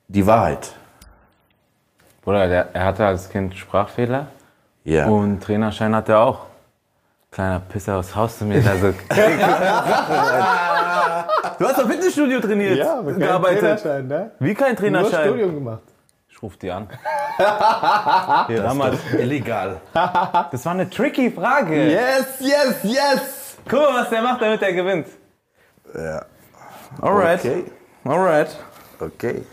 die 0.08 0.26
Wahrheit. 0.26 0.74
Bruder, 2.22 2.48
der, 2.48 2.74
er 2.74 2.84
hatte 2.84 3.06
als 3.06 3.28
Kind 3.30 3.54
Sprachfehler 3.54 4.28
Ja. 4.86 5.06
und 5.06 5.40
Trainerschein 5.42 5.94
hat 5.94 6.08
er 6.08 6.20
auch. 6.20 6.46
Kleiner 7.32 7.60
Pisser 7.60 7.96
aus 7.96 8.14
Haus 8.14 8.38
zu 8.38 8.44
mir. 8.44 8.56
Also, 8.66 8.92
du 11.58 11.66
hast 11.68 11.78
doch 11.78 11.88
Fitnessstudio 11.88 12.40
trainiert, 12.40 12.78
gearbeitet. 13.18 13.84
ne? 14.08 14.30
Wie 14.38 14.54
kein 14.54 14.68
Nur 14.68 14.76
Trainerschein? 14.76 15.26
Studium 15.28 15.54
gemacht. 15.54 15.82
Ich 16.30 16.40
ruf 16.42 16.56
die 16.56 16.70
an. 16.70 16.88
Hier, 18.46 18.62
damals. 18.62 18.96
illegal. 19.12 19.80
Das 20.52 20.64
war 20.64 20.72
eine 20.72 20.88
tricky 20.88 21.30
Frage. 21.30 21.90
Yes, 21.90 22.36
yes, 22.40 22.76
yes! 22.84 23.56
Guck 23.68 23.80
mal, 23.80 24.02
was 24.02 24.10
der 24.10 24.22
macht, 24.22 24.40
damit 24.40 24.62
er 24.62 24.72
gewinnt. 24.72 25.08
Ja. 25.94 26.24
Alright. 27.02 27.40
Okay. 27.40 27.64
Alright. 28.04 28.56
Okay. 29.00 29.44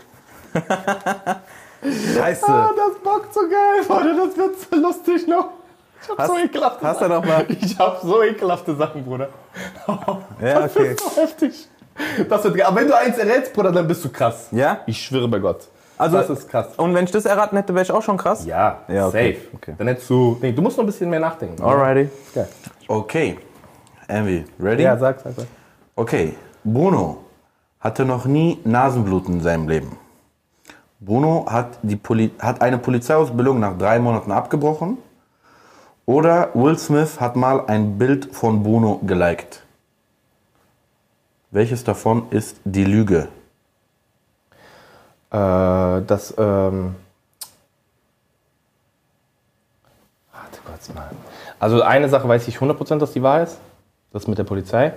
Scheiße. 1.84 2.46
Ah, 2.48 2.70
das 2.76 2.98
bockt 3.02 3.34
so 3.34 3.40
geil, 3.40 3.82
Freunde, 3.86 4.14
das 4.26 4.36
wird 4.36 4.54
so 4.70 4.76
lustig 4.76 5.26
noch. 5.26 5.50
Ich 6.02 6.08
hab 6.18 6.26
so 6.26 6.36
ekelhafte 6.38 6.86
Hast 6.86 7.00
du 7.00 7.08
Sachen. 7.08 7.14
noch 7.16 7.24
mal? 7.26 7.46
Ich 7.48 7.78
hab 7.78 8.00
so 8.02 8.22
ekelhafte 8.22 8.74
Sachen, 8.76 9.04
Bruder. 9.04 9.28
Ja, 10.40 10.60
Das 10.60 10.76
okay. 10.76 10.88
wird 10.90 11.00
so 11.00 11.20
heftig. 11.20 11.68
Das 12.28 12.44
wird 12.44 12.56
geil. 12.56 12.66
Aber 12.66 12.76
wenn 12.80 12.88
du 12.88 12.96
eins 12.96 13.16
errätst, 13.18 13.52
Bruder, 13.52 13.70
dann 13.72 13.86
bist 13.86 14.04
du 14.04 14.08
krass. 14.10 14.48
Ja? 14.50 14.78
Ich 14.86 15.00
schwöre 15.02 15.28
bei 15.28 15.38
Gott. 15.38 15.68
Also, 15.96 16.16
das 16.16 16.28
ist 16.28 16.48
krass. 16.48 16.66
Und 16.76 16.92
wenn 16.94 17.04
ich 17.04 17.12
das 17.12 17.24
erraten 17.24 17.56
hätte, 17.56 17.72
wäre 17.72 17.84
ich 17.84 17.92
auch 17.92 18.02
schon 18.02 18.16
krass? 18.16 18.44
Ja, 18.44 18.80
Ja, 18.88 19.06
okay. 19.06 19.34
safe. 19.34 19.46
Okay. 19.56 19.74
Dann 19.78 19.86
hättest 19.86 20.10
du. 20.10 20.36
Nee, 20.42 20.50
du 20.52 20.60
musst 20.60 20.76
noch 20.76 20.82
ein 20.84 20.86
bisschen 20.88 21.08
mehr 21.08 21.20
nachdenken. 21.20 21.62
Alrighty. 21.62 22.10
Geil. 22.34 22.48
Okay. 22.88 23.38
Envy, 24.08 24.44
ready? 24.60 24.82
Ja, 24.82 24.98
sag, 24.98 25.20
sag, 25.20 25.34
sag. 25.36 25.46
Okay. 25.94 26.34
Bruno 26.64 27.18
hatte 27.80 28.04
noch 28.04 28.24
nie 28.24 28.58
Nasenbluten 28.64 29.34
in 29.34 29.40
seinem 29.40 29.68
Leben. 29.68 29.96
Bruno 31.00 31.46
hat, 31.48 31.78
die 31.82 31.96
Poli 31.96 32.32
hat 32.38 32.62
eine 32.62 32.78
Polizeiausbildung 32.78 33.60
nach 33.60 33.76
drei 33.76 33.98
Monaten 33.98 34.32
abgebrochen. 34.32 34.98
Oder 36.06 36.54
Will 36.54 36.78
Smith 36.78 37.20
hat 37.20 37.36
mal 37.36 37.66
ein 37.66 37.98
Bild 37.98 38.34
von 38.34 38.62
Bruno 38.62 39.00
geliked. 39.02 39.62
Welches 41.50 41.84
davon 41.84 42.26
ist 42.30 42.60
die 42.64 42.84
Lüge? 42.84 43.28
Äh, 45.30 46.02
das, 46.02 46.34
ähm. 46.36 46.96
Warte 50.32 50.58
kurz 50.64 50.92
mal. 50.92 51.10
Also, 51.58 51.82
eine 51.82 52.08
Sache 52.08 52.28
weiß 52.28 52.48
ich 52.48 52.58
100%, 52.58 52.98
dass 52.98 53.12
die 53.12 53.22
wahr 53.22 53.42
ist. 53.42 53.58
Das 54.12 54.26
mit 54.26 54.36
der 54.36 54.44
Polizei. 54.44 54.92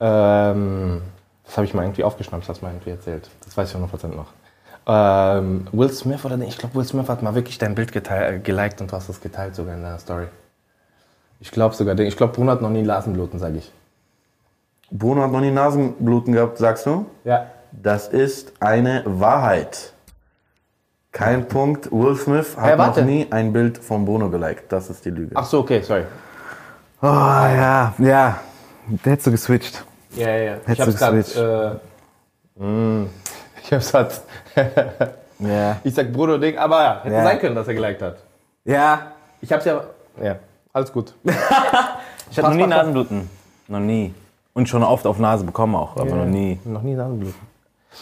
Ähm, 0.00 1.02
das 1.44 1.56
habe 1.56 1.66
ich 1.66 1.74
mal 1.74 1.82
irgendwie 1.82 2.04
aufgeschnappt, 2.04 2.48
hast 2.48 2.60
du 2.60 2.66
mal 2.66 2.72
irgendwie 2.72 2.90
erzählt. 2.90 3.28
Das 3.44 3.56
weiß 3.56 3.70
ich 3.70 3.76
100% 3.76 4.08
noch. 4.08 4.28
Ähm, 4.86 5.66
Will 5.72 5.90
Smith 5.90 6.24
oder 6.24 6.38
ich 6.38 6.58
glaube, 6.58 6.74
Will 6.74 6.84
Smith 6.84 7.08
hat 7.08 7.22
mal 7.22 7.34
wirklich 7.34 7.58
dein 7.58 7.74
Bild 7.74 7.92
geteilt, 7.92 8.34
äh, 8.34 8.38
geliked 8.40 8.80
und 8.80 8.92
du 8.92 8.96
hast 8.96 9.08
das 9.08 9.20
geteilt 9.20 9.54
sogar 9.54 9.74
in 9.74 9.82
deiner 9.82 9.98
Story. 9.98 10.26
Ich 11.40 11.50
glaube 11.50 11.74
sogar, 11.74 11.98
ich 11.98 12.16
glaube, 12.16 12.32
Bruno 12.34 12.52
hat 12.52 12.60
noch 12.62 12.70
nie 12.70 12.82
Nasenbluten, 12.82 13.38
sage 13.38 13.58
ich. 13.58 13.72
Bruno 14.90 15.22
hat 15.22 15.32
noch 15.32 15.40
nie 15.40 15.50
Nasenbluten 15.50 16.32
gehabt, 16.34 16.58
sagst 16.58 16.86
du? 16.86 17.06
Ja. 17.24 17.46
Das 17.72 18.08
ist 18.08 18.52
eine 18.60 19.02
Wahrheit. 19.06 19.92
Kein 21.12 21.48
Punkt. 21.48 21.90
Will 21.90 22.16
Smith 22.16 22.56
hat 22.56 22.64
Hey, 22.64 22.76
noch 22.76 22.96
nie 23.04 23.26
ein 23.30 23.52
Bild 23.52 23.78
von 23.78 24.04
Bruno 24.04 24.28
geliked. 24.30 24.70
Das 24.70 24.90
ist 24.90 25.04
die 25.04 25.10
Lüge. 25.10 25.34
Ach 25.34 25.44
so, 25.44 25.60
okay, 25.60 25.80
sorry. 25.82 26.04
Oh, 27.00 27.06
ja, 27.06 27.94
ja. 27.98 28.40
Der 29.04 29.12
hättest 29.12 29.26
du 29.26 29.30
geswitcht. 29.30 29.84
Ja, 30.16 30.28
ja, 30.28 30.36
ja. 30.36 30.56
Ich 30.56 30.68
Hättest 30.68 30.80
hab's 30.80 30.92
du 30.92 30.98
grad, 30.98 31.12
geswitcht. 31.14 31.80
äh, 32.58 32.62
mm, 32.64 33.08
ich 33.64 33.72
hab's 33.72 33.90
grad, 33.92 34.20
Ja. 35.38 35.76
ich 35.82 35.94
sag 35.94 36.12
Bruno 36.12 36.38
Ding, 36.38 36.56
aber 36.56 36.82
ja, 36.82 37.00
hätte 37.02 37.14
Ja. 37.14 37.24
sein 37.24 37.38
können, 37.40 37.54
dass 37.56 37.66
er 37.68 37.74
geliked 37.74 38.00
hat. 38.02 38.16
Ja. 38.64 39.12
Ich 39.40 39.52
hab's 39.52 39.64
ja, 39.64 39.80
ja, 40.22 40.36
alles 40.72 40.92
gut. 40.92 41.14
Ich 42.30 42.38
hatte 42.38 42.48
noch 42.50 42.56
nie 42.56 42.66
Nasenbluten. 42.66 43.30
Noch 43.68 43.78
nie. 43.80 44.12
Und 44.54 44.68
schon 44.68 44.82
oft 44.82 45.06
auf 45.06 45.18
Nase 45.20 45.44
bekommen 45.44 45.76
auch, 45.76 45.96
aber 45.96 46.16
noch 46.16 46.24
nie. 46.24 46.58
Noch 46.64 46.82
nie 46.82 46.94
Nasenbluten. 46.94 47.38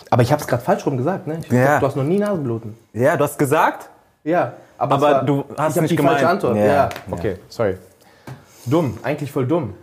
Aber 0.09 0.23
ich 0.23 0.33
hab's 0.33 0.47
grad 0.47 0.63
falsch 0.63 0.87
rum 0.87 0.97
gesagt, 0.97 1.27
ne? 1.27 1.35
Ja. 1.35 1.41
gesagt, 1.51 1.83
du 1.83 1.87
hast 1.87 1.97
noch 1.97 2.05
nie 2.05 2.19
Nasenbluten. 2.19 2.75
Ja, 2.95 3.17
du 3.17 3.25
hast 3.25 3.39
gesagt? 3.39 3.91
Ja, 4.25 4.55
aber, 4.79 4.95
Aber 4.95 5.03
war, 5.11 5.25
du 5.25 5.45
hast 5.59 5.73
ich 5.73 5.77
hab 5.77 5.83
nicht 5.83 5.91
die 5.93 5.97
falsche 5.99 6.21
gemeint. 6.21 6.25
Antwort. 6.45 6.57
Ja, 6.57 6.65
Ja, 6.65 6.73
ja. 6.75 6.89
okay, 7.11 7.37
sorry. 7.49 7.77
Dumm, 8.65 8.97
eigentlich 9.03 9.31
voll 9.31 9.47
dumm. 9.47 9.75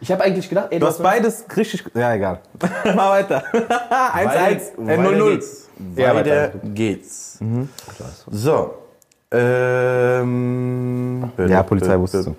Ich 0.00 0.12
habe 0.12 0.22
eigentlich 0.24 0.48
gedacht, 0.48 0.68
ey, 0.70 0.78
Du 0.78 0.86
hast 0.86 0.98
noch- 1.00 1.04
beides 1.10 1.44
richtig. 1.56 1.84
Ja, 1.94 2.14
egal. 2.14 2.40
Mach 2.94 3.10
weiter. 3.10 3.42
1-1. 3.52 4.86
Äh, 4.86 4.98
Weiter 4.98 5.10
0-0. 5.10 5.30
geht's. 5.32 5.68
Ja, 5.96 6.14
Weiter 6.14 6.48
geht's. 6.64 7.38
So. 8.30 8.74
Ähm, 9.30 11.30
Ja, 11.36 11.62
Polizei 11.62 11.98
wusste 11.98 12.34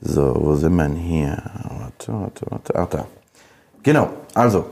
So, 0.00 0.34
wo 0.38 0.54
sind 0.56 0.74
wir 0.74 0.82
denn 0.84 0.96
hier? 0.96 1.42
Warte, 1.78 2.12
warte, 2.12 2.46
warte. 2.50 2.72
Ach, 2.76 2.86
da. 2.88 3.06
Genau, 3.82 4.10
also. 4.34 4.66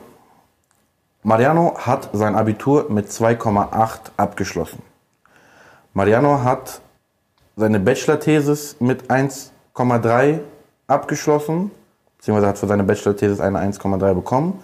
Mariano 1.23 1.75
hat 1.79 2.09
sein 2.13 2.35
Abitur 2.35 2.91
mit 2.91 3.09
2,8 3.09 4.11
abgeschlossen. 4.17 4.83
Mariano 5.93 6.43
hat 6.43 6.81
seine 7.57 7.79
Bachelor-Thesis 7.79 8.77
mit 8.81 9.11
1,3 9.11 10.41
abgeschlossen, 10.91 11.71
beziehungsweise 12.17 12.49
hat 12.49 12.59
für 12.59 12.67
seine 12.67 12.85
Bachelor-Thesis 12.85 13.41
eine 13.41 13.59
1,3 13.59 14.15
bekommen. 14.15 14.63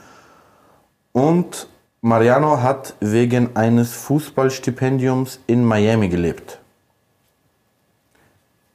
Und 1.12 1.68
Mariano 2.00 2.62
hat 2.62 2.94
wegen 3.00 3.56
eines 3.56 3.92
Fußballstipendiums 3.94 5.40
in 5.46 5.64
Miami 5.64 6.08
gelebt. 6.08 6.58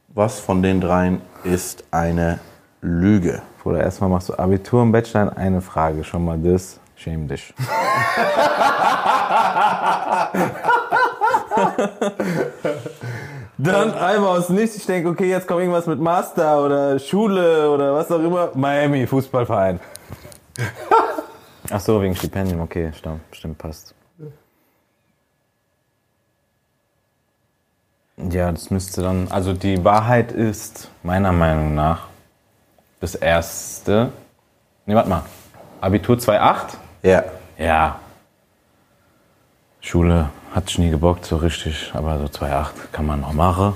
Was 0.09 0.39
von 0.39 0.63
den 0.63 0.81
dreien 0.81 1.21
ist 1.43 1.83
eine 1.91 2.39
Lüge? 2.81 3.41
Bruder, 3.61 3.81
erstmal 3.81 4.09
machst 4.09 4.29
du 4.29 4.33
Abitur 4.33 4.81
und 4.81 4.91
Bachelor 4.91 5.23
in 5.23 5.29
eine 5.29 5.61
Frage. 5.61 6.03
Schon 6.03 6.25
mal 6.25 6.37
das. 6.37 6.79
Schäm 6.95 7.27
dich. 7.27 7.53
Dann 13.63 13.93
einmal 13.93 14.39
aus 14.39 14.49
nichts. 14.49 14.75
Ich 14.75 14.85
denke, 14.87 15.09
okay, 15.09 15.29
jetzt 15.29 15.47
kommt 15.47 15.59
irgendwas 15.59 15.85
mit 15.85 15.99
Master 15.99 16.65
oder 16.65 16.97
Schule 16.97 17.69
oder 17.69 17.93
was 17.93 18.11
auch 18.11 18.19
immer. 18.19 18.49
Miami, 18.55 19.05
Fußballverein. 19.05 19.79
Ach 21.69 21.79
so, 21.79 22.01
wegen 22.01 22.15
Stipendium. 22.15 22.61
Okay, 22.61 22.91
stimmt, 22.97 23.21
stimmt 23.31 23.57
passt. 23.59 23.93
Ja, 28.17 28.51
das 28.51 28.71
müsste 28.71 29.03
dann. 29.03 29.27
Also 29.29 29.53
die 29.53 29.83
Wahrheit 29.83 30.31
ist 30.31 30.89
meiner 31.03 31.31
Meinung 31.31 31.75
nach 31.75 32.07
das 32.99 33.13
erste. 33.13 34.11
Ne, 34.87 34.95
warte 34.95 35.09
mal. 35.09 35.23
Abitur 35.81 36.17
2,8? 36.17 36.77
Ja. 37.03 37.23
Ja. 37.57 37.99
Schule 39.81 40.29
hat 40.51 40.69
ich 40.69 40.77
nie 40.77 40.89
gebockt, 40.89 41.25
so 41.25 41.37
richtig, 41.37 41.91
aber 41.93 42.19
so 42.19 42.25
2,8 42.25 42.71
kann 42.91 43.05
man 43.05 43.21
noch 43.21 43.33
machen. 43.33 43.73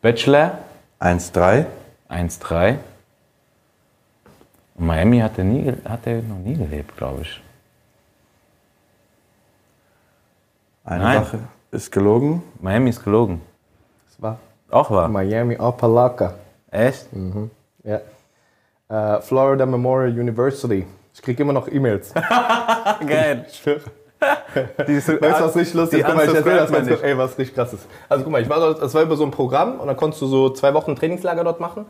Bachelor 0.00 0.58
1,3. 1.00 1.66
1,3. 2.08 2.78
Und 4.76 4.86
Miami 4.86 5.18
hat 5.20 5.38
er, 5.38 5.44
nie, 5.44 5.72
hat 5.84 6.06
er 6.06 6.22
noch 6.22 6.38
nie 6.38 6.56
gelebt, 6.56 6.96
glaube 6.96 7.22
ich. 7.22 7.40
Eine 10.84 11.04
Nein. 11.04 11.24
Sache 11.24 11.38
ist 11.70 11.90
gelogen. 11.92 12.42
Miami 12.60 12.90
ist 12.90 13.02
gelogen. 13.02 13.40
Das 14.06 14.20
war 14.20 14.38
Auch 14.70 14.90
wahr. 14.90 15.08
Miami 15.08 15.58
Opelika. 15.58 16.34
Echt? 16.70 17.06
Ja. 17.82 18.00
Äh, 18.88 19.22
Florida 19.22 19.64
Memorial 19.64 20.18
University. 20.18 20.86
Ich 21.14 21.22
krieg 21.22 21.38
immer 21.40 21.52
noch 21.52 21.68
E-Mails. 21.68 22.12
Geil. 23.06 23.46
Ich. 24.78 24.86
Die 24.86 24.96
Weißt 24.96 25.08
du, 25.08 25.20
was 25.20 25.56
richtig 25.56 25.74
lustig 25.74 26.00
ist? 26.00 26.06
Guck 26.06 26.14
mal, 26.16 26.24
ich 26.28 26.34
erzähl 26.34 26.56
das 26.56 26.70
ganz 26.72 26.88
kurz. 26.88 27.02
Ey, 27.02 27.18
was 27.18 27.38
richtig 27.38 27.54
krass 27.54 27.72
ist. 27.72 27.86
Also 28.08 28.24
guck 28.24 28.32
mal, 28.32 28.42
ich 28.42 28.48
war, 28.48 28.60
dort- 28.60 28.82
das 28.82 28.94
war 28.94 29.02
über 29.02 29.16
so 29.16 29.24
ein 29.24 29.30
Programm 29.30 29.80
und 29.80 29.86
dann 29.86 29.96
konntest 29.96 30.22
du 30.22 30.26
so 30.26 30.50
zwei 30.50 30.74
Wochen 30.74 30.94
Trainingslager 30.96 31.44
dort 31.44 31.60
machen 31.60 31.86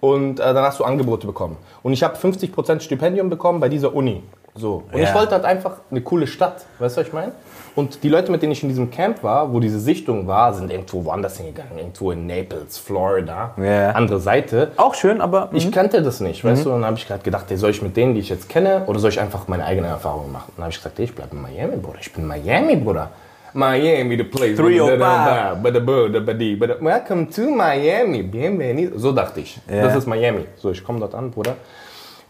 und 0.00 0.40
äh, 0.40 0.42
dann 0.54 0.64
hast 0.64 0.78
du 0.80 0.84
Angebote 0.84 1.26
bekommen. 1.26 1.56
Und 1.82 1.92
ich 1.92 2.02
habe 2.02 2.16
50% 2.16 2.80
Stipendium 2.80 3.30
bekommen 3.30 3.60
bei 3.60 3.68
dieser 3.68 3.94
Uni. 3.94 4.22
So. 4.54 4.82
Und 4.92 4.98
ich 5.00 5.08
Ja. 5.08 5.14
wollte 5.14 5.32
halt 5.32 5.44
einfach 5.44 5.72
eine 5.90 6.00
coole 6.00 6.26
Stadt. 6.26 6.64
Weißt 6.78 6.96
du, 6.96 7.00
was 7.00 7.06
ich 7.06 7.12
meine? 7.12 7.32
Und 7.78 8.02
die 8.02 8.08
Leute, 8.08 8.32
mit 8.32 8.42
denen 8.42 8.50
ich 8.50 8.64
in 8.64 8.68
diesem 8.68 8.90
Camp 8.90 9.22
war, 9.22 9.52
wo 9.52 9.60
diese 9.60 9.78
Sichtung 9.78 10.26
war, 10.26 10.52
sind 10.52 10.72
irgendwo 10.72 11.04
woanders 11.04 11.36
hingegangen. 11.36 11.78
Irgendwo 11.78 12.10
in 12.10 12.26
Naples, 12.26 12.76
Florida. 12.76 13.54
Ja. 13.56 13.90
Andere 13.90 14.18
Seite. 14.18 14.72
Auch 14.76 14.94
schön, 14.94 15.20
aber 15.20 15.48
Ich 15.52 15.70
kannte 15.70 16.02
das 16.02 16.18
nicht, 16.18 16.42
weißt 16.42 16.64
du? 16.64 16.70
Und 16.70 16.80
dann 16.80 16.86
habe 16.86 16.96
ich 16.96 17.06
gerade 17.06 17.22
gedacht, 17.22 17.44
ey, 17.50 17.56
soll 17.56 17.70
ich 17.70 17.80
mit 17.80 17.96
denen, 17.96 18.14
die 18.14 18.20
ich 18.20 18.30
jetzt 18.30 18.48
kenne, 18.48 18.82
oder 18.88 18.98
soll 18.98 19.10
ich 19.10 19.20
einfach 19.20 19.46
meine 19.46 19.64
eigenen 19.64 19.90
Erfahrungen 19.90 20.32
machen? 20.32 20.52
Dann 20.56 20.64
habe 20.64 20.72
ich 20.72 20.78
gesagt, 20.78 20.98
ey, 20.98 21.04
ich 21.04 21.14
bleibe 21.14 21.36
in 21.36 21.42
Miami, 21.42 21.76
Bruder. 21.76 21.98
Ich 22.00 22.12
bin 22.12 22.26
Miami, 22.26 22.74
Bruder. 22.74 23.10
Miami, 23.52 24.16
the 24.16 24.24
place. 24.24 24.56
305. 24.56 26.82
Welcome 26.82 27.30
to 27.30 27.42
Miami. 27.42 28.24
Bienvenido. 28.24 28.98
So 28.98 29.12
dachte 29.12 29.38
ich. 29.38 29.56
Ja. 29.70 29.84
Das 29.84 29.94
ist 29.94 30.08
Miami. 30.08 30.46
So, 30.56 30.72
ich 30.72 30.82
komme 30.82 30.98
dort 30.98 31.14
an, 31.14 31.30
Bruder. 31.30 31.54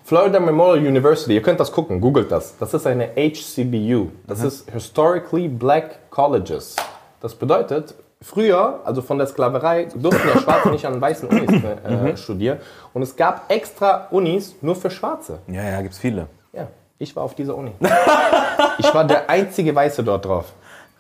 Florida 0.08 0.40
Memorial 0.40 0.86
University, 0.86 1.34
ihr 1.34 1.42
könnt 1.42 1.60
das 1.60 1.70
gucken, 1.70 2.00
googelt 2.00 2.32
das. 2.32 2.56
Das 2.56 2.72
ist 2.72 2.86
eine 2.86 3.10
HCBU. 3.14 4.08
Das 4.26 4.42
ist 4.42 4.70
Historically 4.70 5.48
Black 5.48 6.08
Colleges. 6.08 6.76
Das 7.20 7.34
bedeutet, 7.34 7.94
früher, 8.22 8.80
also 8.86 9.02
von 9.02 9.18
der 9.18 9.26
Sklaverei, 9.26 9.86
durften 9.94 10.26
ja 10.26 10.40
Schwarze 10.40 10.70
nicht 10.70 10.86
an 10.86 10.98
weißen 10.98 11.28
Unis 11.28 11.62
äh, 11.62 12.16
studieren. 12.16 12.56
Und 12.94 13.02
es 13.02 13.16
gab 13.16 13.52
extra 13.52 14.08
Unis 14.10 14.54
nur 14.62 14.76
für 14.76 14.90
Schwarze. 14.90 15.40
Ja, 15.46 15.62
ja, 15.62 15.82
gibt's 15.82 15.98
viele. 15.98 16.26
Ja, 16.54 16.68
ich 16.96 17.14
war 17.14 17.24
auf 17.24 17.34
dieser 17.34 17.54
Uni. 17.54 17.72
Ich 18.78 18.94
war 18.94 19.04
der 19.04 19.28
einzige 19.28 19.74
Weiße 19.74 20.02
dort 20.02 20.24
drauf. 20.24 20.54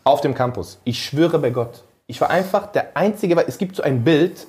Auf 0.04 0.20
dem 0.20 0.34
Campus. 0.34 0.80
Ich 0.84 1.02
schwöre 1.02 1.38
bei 1.38 1.48
Gott. 1.48 1.82
Ich 2.08 2.20
war 2.20 2.28
einfach 2.28 2.66
der 2.66 2.94
einzige 2.94 3.36
Weiße. 3.36 3.48
Es 3.48 3.56
gibt 3.56 3.76
so 3.76 3.82
ein 3.82 4.04
Bild 4.04 4.46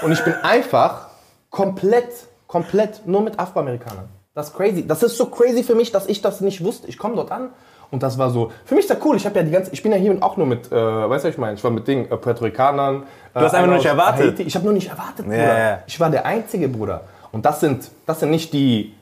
und 0.00 0.10
ich 0.10 0.24
bin 0.24 0.32
einfach 0.42 1.08
komplett, 1.50 2.08
komplett 2.46 3.06
nur 3.06 3.22
mit 3.22 3.38
Afroamerikanern. 3.38 4.08
Das 4.34 4.48
ist 4.48 4.56
crazy. 4.56 4.86
Das 4.86 5.02
ist 5.02 5.16
so 5.16 5.26
crazy 5.26 5.62
für 5.62 5.74
mich, 5.74 5.92
dass 5.92 6.06
ich 6.06 6.20
das 6.20 6.40
nicht 6.40 6.64
wusste. 6.64 6.88
Ich 6.88 6.98
komme 6.98 7.14
dort 7.14 7.30
an 7.30 7.50
und 7.90 8.02
das 8.02 8.18
war 8.18 8.30
so. 8.30 8.50
Für 8.64 8.74
mich 8.74 8.84
ist 8.84 8.90
das 8.90 8.98
cool. 9.04 9.16
Ich 9.16 9.24
habe 9.24 9.36
ja 9.38 9.44
die 9.44 9.52
ganze. 9.52 9.72
Ich 9.72 9.82
bin 9.82 9.92
ja 9.92 9.98
hier 9.98 10.16
auch 10.20 10.36
nur 10.36 10.46
mit. 10.46 10.72
Äh, 10.72 10.74
weißt 10.74 11.24
du, 11.24 11.28
was 11.28 11.34
ich 11.34 11.38
meine? 11.38 11.54
Ich 11.54 11.62
war 11.62 11.70
mit 11.70 11.86
Dingen, 11.86 12.10
äh, 12.10 12.16
Puerto 12.16 12.44
Ricanern. 12.44 13.04
Du 13.32 13.40
hast 13.40 13.54
einfach 13.54 13.68
nur 13.68 13.76
nicht 13.76 13.86
erwartet. 13.86 14.40
Ich 14.40 14.54
habe 14.54 14.64
nur 14.64 14.74
nicht 14.74 14.88
erwartet, 14.88 15.24
Bruder. 15.24 15.58
Ja. 15.58 15.78
Ich 15.86 15.98
war 16.00 16.10
der 16.10 16.26
einzige 16.26 16.68
Bruder. 16.68 17.02
Und 17.30 17.44
das 17.44 17.60
sind, 17.60 17.90
das 18.06 18.20
sind 18.20 18.30
nicht 18.30 18.52
die, 18.52 18.94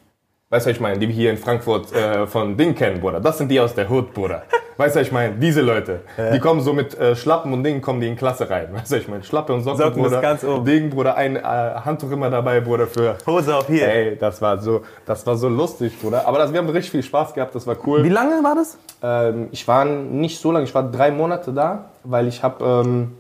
weißt 0.53 0.67
du, 0.67 0.71
was 0.71 0.77
ich 0.77 0.81
meine, 0.81 0.99
die 0.99 1.09
wir 1.09 1.15
hier 1.15 1.31
in 1.31 1.39
Frankfurt 1.39 1.93
äh, 1.93 2.27
von 2.27 2.57
Ding 2.59 2.75
kennen, 2.75 3.01
Bruder. 3.01 3.21
Das 3.21 3.39
sind 3.39 3.49
die 3.49 3.59
aus 3.59 3.75
der 3.75 3.91
Hood, 3.91 4.13
Bruder. 4.13 4.43
Weißt 4.77 4.95
du, 4.95 5.01
was 5.01 5.07
ich 5.07 5.13
meine, 5.13 5.35
diese 5.35 5.61
Leute, 5.61 6.01
die 6.33 6.39
kommen 6.39 6.61
so 6.61 6.73
mit 6.73 6.99
äh, 6.99 7.15
Schlappen 7.15 7.53
und 7.53 7.63
Dingen 7.63 7.81
kommen 7.81 8.01
die 8.01 8.09
in 8.09 8.17
Klasse 8.17 8.49
rein. 8.49 8.69
Weißt 8.73 8.91
du, 8.91 8.97
was 8.97 9.03
ich 9.03 9.09
meine, 9.09 9.23
Schlappe 9.23 9.53
und 9.53 9.63
Socken, 9.63 9.79
Socken 9.79 10.03
Bruder. 10.03 10.21
ganz 10.21 10.45
oben. 10.45 10.65
Ding, 10.65 10.91
Bruder, 10.91 11.17
ein 11.17 11.37
äh, 11.37 11.41
Handtuch 11.41 12.11
immer 12.11 12.31
dabei, 12.31 12.61
Bruder, 12.61 12.87
für. 12.87 13.17
Hose 13.27 13.55
auf 13.55 13.67
hier. 13.67 13.89
Ey, 13.89 14.17
das 14.17 14.43
war 14.43 14.59
so, 14.59 14.83
das 15.07 15.27
war 15.27 15.37
so 15.37 15.49
lustig, 15.49 15.99
Bruder. 16.01 16.27
Aber 16.27 16.39
das, 16.39 16.53
wir 16.53 16.59
haben 16.59 16.69
richtig 16.69 16.91
viel 16.91 17.03
Spaß 17.03 17.33
gehabt, 17.33 17.55
das 17.55 17.67
war 17.67 17.77
cool. 17.87 18.03
Wie 18.05 18.09
lange 18.09 18.43
war 18.43 18.55
das? 18.55 18.77
Ähm, 19.03 19.49
ich 19.53 19.67
war 19.67 19.85
nicht 19.85 20.39
so 20.41 20.53
lange, 20.53 20.65
ich 20.65 20.75
war 20.75 20.91
drei 20.91 21.11
Monate 21.11 21.53
da, 21.53 21.91
weil 22.05 22.29
ich 22.29 22.43
habe 22.43 22.65
ähm, 22.65 23.13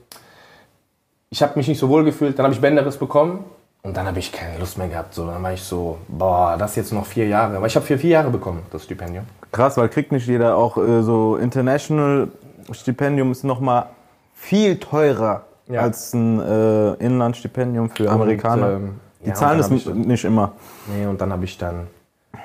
ich 1.30 1.43
habe 1.43 1.53
mich 1.57 1.68
nicht 1.68 1.78
so 1.78 1.89
wohl 1.89 2.05
gefühlt. 2.05 2.39
Dann 2.39 2.45
habe 2.45 2.55
ich 2.55 2.61
Bänderriss 2.61 2.97
bekommen 2.97 3.45
und 3.83 3.97
dann 3.97 4.07
habe 4.07 4.18
ich 4.20 4.30
keine 4.33 4.59
Lust 4.59 4.78
mehr 4.78 4.89
gehabt. 4.89 5.12
So, 5.14 5.26
dann 5.26 5.43
war 5.43 5.53
ich 5.53 5.62
so, 5.62 5.99
boah, 6.09 6.57
das 6.59 6.76
jetzt 6.76 6.93
noch 6.93 7.05
vier 7.07 7.26
Jahre. 7.26 7.57
Aber 7.57 7.66
ich 7.66 7.74
habe 7.74 7.85
für 7.85 7.99
vier 7.99 8.11
Jahre 8.11 8.30
bekommen, 8.30 8.62
das 8.70 8.85
Stipendium. 8.85 9.24
Krass, 9.51 9.76
weil 9.76 9.89
kriegt 9.89 10.12
nicht 10.12 10.26
jeder 10.26 10.57
auch 10.57 10.76
äh, 10.78 11.03
so 11.03 11.37
International 11.37 12.28
Stipendium 12.70 13.33
ist 13.33 13.43
noch 13.43 13.59
mal 13.61 13.87
viel 14.35 14.78
teurer 14.78 15.45
Ja. 15.68 15.80
als 15.83 16.12
ein 16.14 16.39
äh, 16.41 16.93
Inlandsstipendium 17.05 17.91
für 17.91 18.09
Amerikaner. 18.09 18.70
ähm, 18.74 19.01
Die 19.24 19.28
ja, 19.30 19.35
zahlen 19.35 19.61
und 19.61 19.87
n- 19.87 20.01
nicht 20.03 20.24
immer. 20.24 20.53
Nee, 20.87 21.07
und 21.07 21.20
dann 21.20 21.33
habe 21.33 21.45
ich 21.45 21.59
dann 21.59 21.89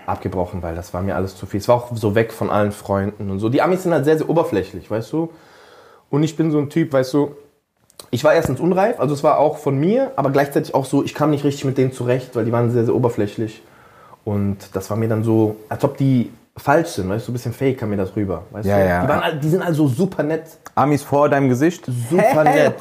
abgebrochen, 0.08 0.62
weil 0.64 0.76
das 0.76 0.94
war 0.94 1.02
mir 1.04 1.16
alles 1.16 1.36
zu 1.36 1.46
viel. 1.46 1.60
Es 1.60 1.68
war 1.68 1.76
auch 1.76 1.96
so 1.96 2.16
weg 2.16 2.34
von 2.34 2.50
allen 2.50 2.72
Freunden 2.72 3.30
und 3.30 3.40
so. 3.40 3.50
Die 3.50 3.62
Amis 3.62 3.84
sind 3.84 3.94
halt 3.94 4.06
sehr, 4.06 4.18
sehr 4.18 4.28
oberflächlich, 4.30 4.90
weißt 4.90 5.14
du? 5.14 5.32
Und 6.10 6.24
ich 6.24 6.36
bin 6.36 6.52
so 6.52 6.58
ein 6.58 6.70
Typ, 6.70 6.94
weißt 6.94 7.14
du, 7.14 7.36
ich 8.12 8.24
war 8.24 8.34
erstens 8.34 8.60
unreif, 8.60 9.00
also 9.00 9.14
es 9.14 9.24
war 9.24 9.38
auch 9.40 9.58
von 9.58 9.78
mir, 9.78 10.12
aber 10.16 10.30
gleichzeitig 10.32 10.74
auch 10.76 10.86
so, 10.86 11.04
ich 11.04 11.14
kam 11.14 11.30
nicht 11.32 11.44
richtig 11.44 11.66
mit 11.66 11.78
denen 11.78 11.92
zurecht, 11.92 12.36
weil 12.36 12.46
die 12.46 12.52
waren 12.52 12.72
sehr, 12.72 12.86
sehr 12.86 12.96
oberflächlich. 12.96 13.62
Und 14.24 14.58
das 14.76 14.90
war 14.90 14.98
mir 14.98 15.08
dann 15.10 15.24
so, 15.24 15.56
als 15.70 15.84
ob 15.84 15.98
die 15.98 16.32
falsch 16.56 16.90
sind, 16.90 17.08
weißt 17.10 17.24
du, 17.24 17.26
so 17.28 17.32
ein 17.32 17.34
bisschen 17.34 17.54
fake 17.54 17.78
kam 17.80 17.90
mir 17.90 17.98
das 17.98 18.16
rüber, 18.16 18.44
weißt 18.52 18.68
Ja, 18.68 18.78
du? 18.80 18.88
ja. 18.88 19.02
Die, 19.04 19.08
waren, 19.10 19.22
all- 19.24 19.38
die 19.40 19.50
sind 19.50 19.62
also 19.62 19.88
super 19.88 20.24
nett, 20.24 20.44
Amis 20.76 21.04
vor 21.04 21.30
deinem 21.30 21.50
Gesicht. 21.50 21.86
super 22.10 22.44
nett. 22.44 22.76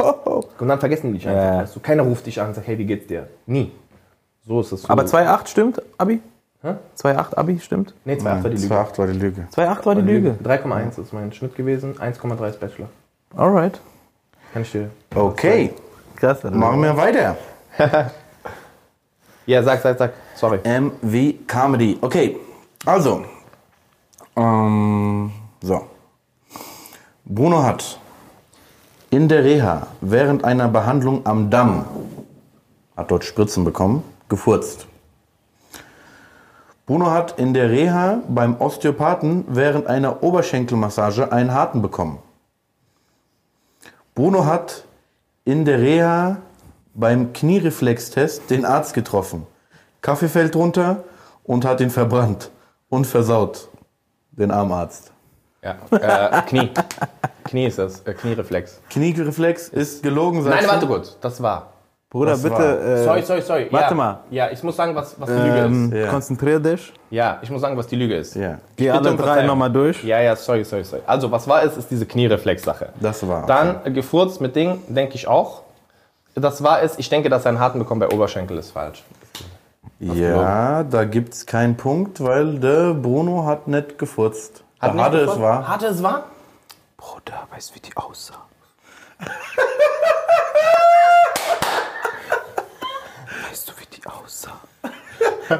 Und 0.59 0.69
dann 0.69 0.79
vergessen 0.81 1.13
die 1.13 1.19
dich 1.19 1.29
einfach, 1.29 1.43
Ja. 1.43 1.59
weißt 1.63 1.77
du? 1.77 1.81
Keiner 1.81 2.03
ruft 2.03 2.27
dich 2.27 2.41
an 2.41 2.49
und 2.49 2.55
sagt, 2.55 2.67
hey, 2.67 2.79
wie 2.79 2.87
geht's 2.87 3.07
dir? 3.07 3.27
Nie. 3.47 3.73
So 4.47 4.61
ist 4.61 4.73
es. 4.73 4.83
So. 4.83 4.89
Aber 4.89 5.03
2,8 5.05 5.47
stimmt, 5.49 5.83
Abi? 5.99 6.21
Hä? 6.63 6.75
2,8 6.99 7.35
Abi 7.37 7.59
stimmt? 7.61 7.95
Nee, 8.05 8.15
2,8 8.15 8.43
war 8.43 8.51
die 8.51 8.57
Lüge. 8.57 8.67
2,8 8.75 8.99
war 8.99 9.07
die 9.07 9.13
Lüge. 9.19 9.47
2,8 9.55 9.87
war 9.87 9.95
die 9.95 10.01
Lüge. 10.03 10.35
3,1 10.43 11.01
ist 11.03 11.13
mein 11.13 11.33
Schnitt 11.33 11.55
gewesen, 11.55 11.95
1,3 11.99 12.49
ist 12.49 12.61
Bachelor. 12.61 12.89
Alright. 13.37 13.79
Kann 14.57 14.63
ich 14.63 14.73
dir. 14.73 14.91
Okay, 15.15 15.75
Krass. 16.17 16.43
Alter. 16.43 16.57
machen 16.57 16.83
wir 16.83 16.97
weiter. 16.97 17.37
Ja, 19.45 19.63
sag, 19.63 19.83
sag, 19.83 19.99
sag. 19.99 20.13
Sorry. 20.35 20.61
M 20.65 20.93
wie 21.03 21.35
Comedy. 21.47 21.99
Okay, 22.01 22.39
also. 22.87 23.23
Ähm, 24.35 25.31
so. 25.61 25.83
Bruno 27.27 27.63
hat 27.63 28.01
in 29.11 29.29
der 29.29 29.45
Reha 29.45 29.89
während 30.01 30.43
einer 30.43 30.69
Behandlung 30.69 31.27
am 31.27 31.51
Damm, 31.51 31.85
hat 32.97 33.11
dort 33.11 33.25
Spritzen 33.25 33.63
bekommen, 33.63 34.03
gefurzt. 34.31 34.87
Bruno 36.87 37.11
hat 37.11 37.39
in 37.39 37.53
der 37.53 37.71
Reha 37.71 38.21
beim 38.27 38.59
Osteopathen 38.59 39.45
während 39.49 39.87
einer 39.87 40.23
Oberschenkelmassage 40.23 41.31
einen 41.31 41.53
Harten 41.53 41.83
bekommen. 41.83 42.19
Bruno 44.17 44.47
hat 44.47 44.85
in 45.45 45.67
der 45.67 45.79
Reha 45.79 46.39
beim 46.95 47.35
Kniereflextest 47.35 48.49
den 48.49 48.65
Arzt 48.65 48.95
getroffen. 48.95 49.47
Kaffee 50.01 50.31
fällt 50.31 50.57
runter 50.57 51.05
und 51.45 51.67
hat 51.67 51.83
ihn 51.83 51.91
verbrannt 51.91 52.51
und 52.89 53.07
versaut. 53.07 53.69
Den 54.33 54.51
Armarzt. 54.51 55.13
Ja. 55.63 55.77
Äh, 55.91 56.43
Knie. 56.47 56.71
Knie 57.45 57.67
ist 57.67 57.79
das. 57.79 58.01
Äh, 58.07 58.15
Kniereflex. 58.15 58.81
Kniereflex 58.89 59.69
ist 59.69 60.03
gelogen, 60.03 60.43
sagst 60.43 60.63
Nein, 60.63 60.71
warte 60.71 60.87
kurz. 60.87 61.19
Das 61.21 61.43
war. 61.43 61.75
Bruder, 62.17 62.33
Was 62.33 62.43
bitte. 62.43 62.55
war? 62.55 62.83
Äh, 62.83 63.05
Sorry, 63.05 63.23
sorry, 63.23 63.43
sorry. 63.43 63.69
warte 63.71 63.91
ja. 63.91 63.95
mal. 63.95 64.21
Ja, 64.31 64.51
ich 64.51 64.63
muss 64.63 64.75
sagen, 64.75 64.95
was, 64.95 65.21
was 65.21 65.29
die 65.29 65.35
Lüge 65.35 65.59
ähm, 65.59 65.93
ist. 65.93 65.99
Ja. 65.99 66.09
Konzentrier 66.09 66.61
dich. 66.61 66.93
Ja, 67.11 67.39
ich 67.43 67.51
muss 67.51 67.61
sagen, 67.61 67.77
was 67.77 67.87
die 67.89 67.97
Lüge 67.97 68.17
ist. 68.17 68.35
Ja, 68.37 68.57
Geh 68.75 68.89
alle 68.89 69.11
um 69.11 69.19
drei 69.19 69.43
nochmal 69.43 69.71
durch. 69.71 70.03
Ja, 70.03 70.19
ja, 70.23 70.35
sorry, 70.35 70.65
sorry, 70.65 70.83
sorry. 70.85 71.03
Also, 71.07 71.31
was 71.31 71.47
war 71.47 71.63
es, 71.63 71.77
ist 71.77 71.91
diese 71.91 72.07
Kniereflex-Sache. 72.07 72.89
das 73.01 73.29
war. 73.29 73.45
Dann 73.45 73.81
äh, 73.85 73.91
gefurzt 73.91 74.41
mit 74.41 74.57
Ding, 74.57 74.79
denke 74.89 75.15
ich 75.15 75.29
auch. 75.29 75.61
Das 76.35 76.63
war 76.63 76.81
es. 76.81 76.99
Ich 76.99 77.11
denke, 77.11 77.29
dass 77.29 77.45
er 77.45 77.51
einen 77.51 77.61
harten 77.61 77.81
bekommen 77.81 78.01
bei 78.01 78.09
Oberschenkel 78.09 78.57
ist 78.57 78.71
falsch. 78.71 79.05
ja, 80.01 80.85
da 80.85 81.05
gibt's 81.05 81.45
keinen 81.45 81.77
Punkt, 81.77 82.25
weil 82.25 82.59
der 82.59 82.95
Bruno 82.95 83.45
hat 83.45 83.69
nicht 83.69 83.99
gefurzt. 83.99 84.65
Hat 84.81 84.95
nicht 84.95 85.05
hatte 85.05 85.17
es 85.19 85.23
gefurzt? 85.25 85.43
war. 85.43 85.69
Hatte 85.69 85.87
es 85.89 86.03
war? 86.03 86.25
Bruder, 86.97 87.47
weißt 87.51 87.71
du, 87.71 87.75
wie 87.75 87.81
die 87.81 87.95
aussah? 87.95 88.47
aussah? 94.07 94.61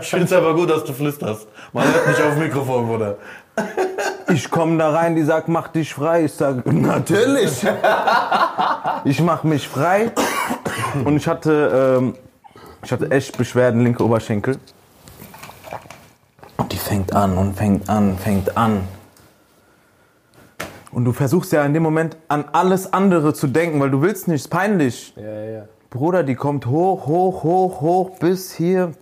Ich 0.01 0.11
find's 0.11 0.33
aber 0.33 0.55
gut, 0.55 0.69
dass 0.71 0.85
du 0.85 0.93
flüsterst. 0.93 1.47
Man 1.73 1.85
hört 1.93 2.09
nicht 2.09 2.21
auf 2.21 2.37
Mikrofon, 2.37 2.87
Bruder. 2.87 3.17
Ich 4.29 4.51
komme 4.51 4.77
da 4.79 4.91
rein, 4.91 5.15
die 5.15 5.23
sagt, 5.23 5.49
mach 5.49 5.69
dich 5.69 5.95
frei. 5.95 6.25
Ich 6.25 6.33
sage, 6.33 6.69
natürlich. 6.71 7.65
ich 9.05 9.21
mach 9.23 9.45
mich 9.45 9.69
frei. 9.69 10.11
Und 11.05 11.17
ich 11.17 11.29
hatte, 11.29 11.99
ähm, 11.99 12.15
ich 12.83 12.93
hatte 12.93 13.11
echt 13.11 13.39
Beschwerden, 13.39 13.83
linke 13.83 14.05
Oberschenkel. 14.05 14.59
Und 16.57 16.73
die 16.73 16.79
fängt 16.79 17.15
an 17.15 17.39
und 17.39 17.57
fängt 17.57 17.89
an, 17.89 18.19
fängt 18.19 18.57
an. 18.57 18.89
Und 20.91 21.05
du 21.05 21.13
versuchst 21.13 21.53
ja 21.53 21.65
in 21.65 21.75
dem 21.75 21.83
Moment 21.83 22.17
an 22.29 22.47
alles 22.53 22.93
andere 22.93 23.35
zu 23.35 23.47
denken, 23.47 23.81
weil 23.81 23.91
du 23.91 24.01
willst 24.03 24.29
nicht, 24.29 24.43
ist 24.43 24.49
peinlich. 24.49 25.15
Ja, 25.17 25.23
ja, 25.23 25.45
ja. 25.45 25.65
Bruder, 25.91 26.23
die 26.23 26.35
kommt 26.35 26.67
hoch, 26.67 27.07
hoch, 27.07 27.43
hoch, 27.43 27.81
hoch 27.81 28.19
bis 28.19 28.53
hier. 28.53 28.93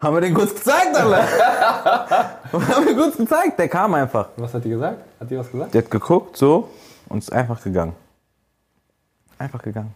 Haben 0.00 0.16
wir 0.16 0.20
den 0.20 0.34
kurz 0.34 0.54
gezeigt, 0.54 0.96
Alter? 0.96 1.22
haben 2.52 2.86
wir 2.86 2.96
kurz 2.96 3.16
gezeigt. 3.16 3.58
Der 3.58 3.68
kam 3.68 3.94
einfach. 3.94 4.28
Was 4.36 4.54
hat 4.54 4.64
die 4.64 4.70
gesagt? 4.70 4.98
Hat 5.18 5.30
die 5.30 5.38
was 5.38 5.50
gesagt? 5.50 5.74
Der 5.74 5.82
hat 5.82 5.90
geguckt, 5.90 6.36
so, 6.36 6.68
und 7.08 7.18
ist 7.18 7.32
einfach 7.32 7.62
gegangen. 7.62 7.94
Einfach 9.38 9.62
gegangen. 9.62 9.94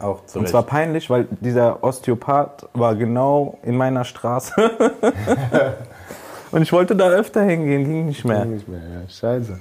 Auch 0.00 0.24
zu 0.26 0.38
Und 0.38 0.48
zwar 0.48 0.62
peinlich, 0.62 1.10
weil 1.10 1.26
dieser 1.40 1.82
Osteopath 1.82 2.68
war 2.72 2.94
genau 2.94 3.58
in 3.62 3.76
meiner 3.76 4.04
Straße. 4.04 4.54
Und 6.50 6.62
ich 6.62 6.72
wollte 6.72 6.96
da 6.96 7.10
öfter 7.10 7.42
hingehen, 7.42 7.84
ging 7.84 8.06
nicht 8.06 8.24
mehr. 8.24 8.44
Nicht 8.44 8.68
mehr, 8.68 8.80
ja. 8.80 9.08
Scheiße. 9.08 9.58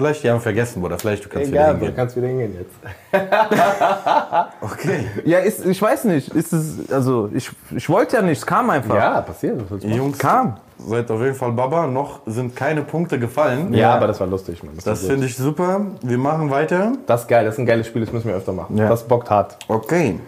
Vielleicht 0.00 0.24
die 0.24 0.30
haben 0.30 0.40
vergessen, 0.40 0.82
oder 0.82 0.98
vielleicht 0.98 1.22
du 1.26 1.28
kannst 1.28 1.48
Egal, 1.50 1.62
wieder 1.62 1.74
du 1.74 1.78
hingehen. 1.80 1.96
kannst 1.96 2.16
wieder 2.16 2.26
hingehen 2.28 2.56
jetzt. 2.58 2.74
Okay. 4.62 5.06
Ja, 5.26 5.40
ist, 5.40 5.66
ich 5.66 5.80
weiß 5.80 6.04
nicht. 6.04 6.28
Ist 6.34 6.54
es, 6.54 6.90
also 6.90 7.28
ich, 7.34 7.50
ich 7.76 7.86
wollte 7.90 8.16
ja 8.16 8.22
nicht, 8.22 8.38
es 8.38 8.46
kam 8.46 8.70
einfach. 8.70 8.94
Ja, 8.94 9.20
passiert. 9.20 9.60
Du? 9.68 9.76
Jungs, 9.86 10.16
Kam. 10.18 10.56
seid 10.78 11.10
auf 11.10 11.20
jeden 11.20 11.34
Fall 11.34 11.52
Baba. 11.52 11.86
Noch 11.86 12.20
sind 12.24 12.56
keine 12.56 12.80
Punkte 12.82 13.18
gefallen. 13.18 13.74
Ja, 13.74 13.94
aber 13.94 14.06
das 14.06 14.18
war 14.20 14.26
lustig, 14.26 14.62
Mann. 14.62 14.72
Das 14.82 15.00
gut. 15.02 15.10
finde 15.10 15.26
ich 15.26 15.36
super. 15.36 15.82
Wir 16.02 16.16
machen 16.16 16.50
weiter. 16.50 16.92
Das 17.06 17.22
ist 17.22 17.28
geil, 17.28 17.44
das 17.44 17.56
ist 17.56 17.58
ein 17.58 17.66
geiles 17.66 17.86
Spiel, 17.86 18.02
das 18.02 18.12
müssen 18.12 18.28
wir 18.28 18.36
öfter 18.36 18.54
machen. 18.54 18.78
Ja. 18.78 18.88
Das 18.88 19.06
bockt 19.06 19.28
hart. 19.28 19.58
Okay. 19.68 20.18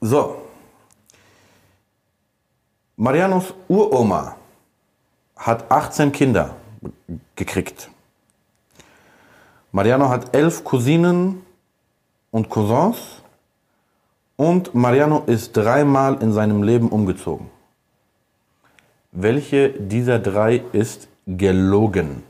So. 0.00 0.36
Marianos 2.96 3.52
Uroma 3.68 4.36
hat 5.36 5.70
18 5.70 6.12
Kinder 6.12 6.50
gekriegt. 7.36 7.90
Mariano 9.78 10.08
hat 10.08 10.34
elf 10.34 10.64
Cousinen 10.64 11.42
und 12.32 12.48
Cousins. 12.48 13.22
Und 14.34 14.74
Mariano 14.74 15.22
ist 15.26 15.56
dreimal 15.56 16.20
in 16.20 16.32
seinem 16.32 16.64
Leben 16.64 16.88
umgezogen. 16.88 17.48
Welche 19.12 19.70
dieser 19.70 20.18
drei 20.18 20.64
ist 20.72 21.06
gelogen? 21.28 22.24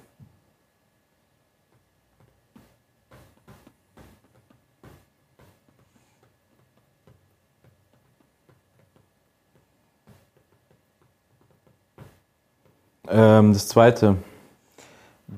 Ähm, 13.09 13.55
das 13.55 13.69
zweite. 13.69 14.19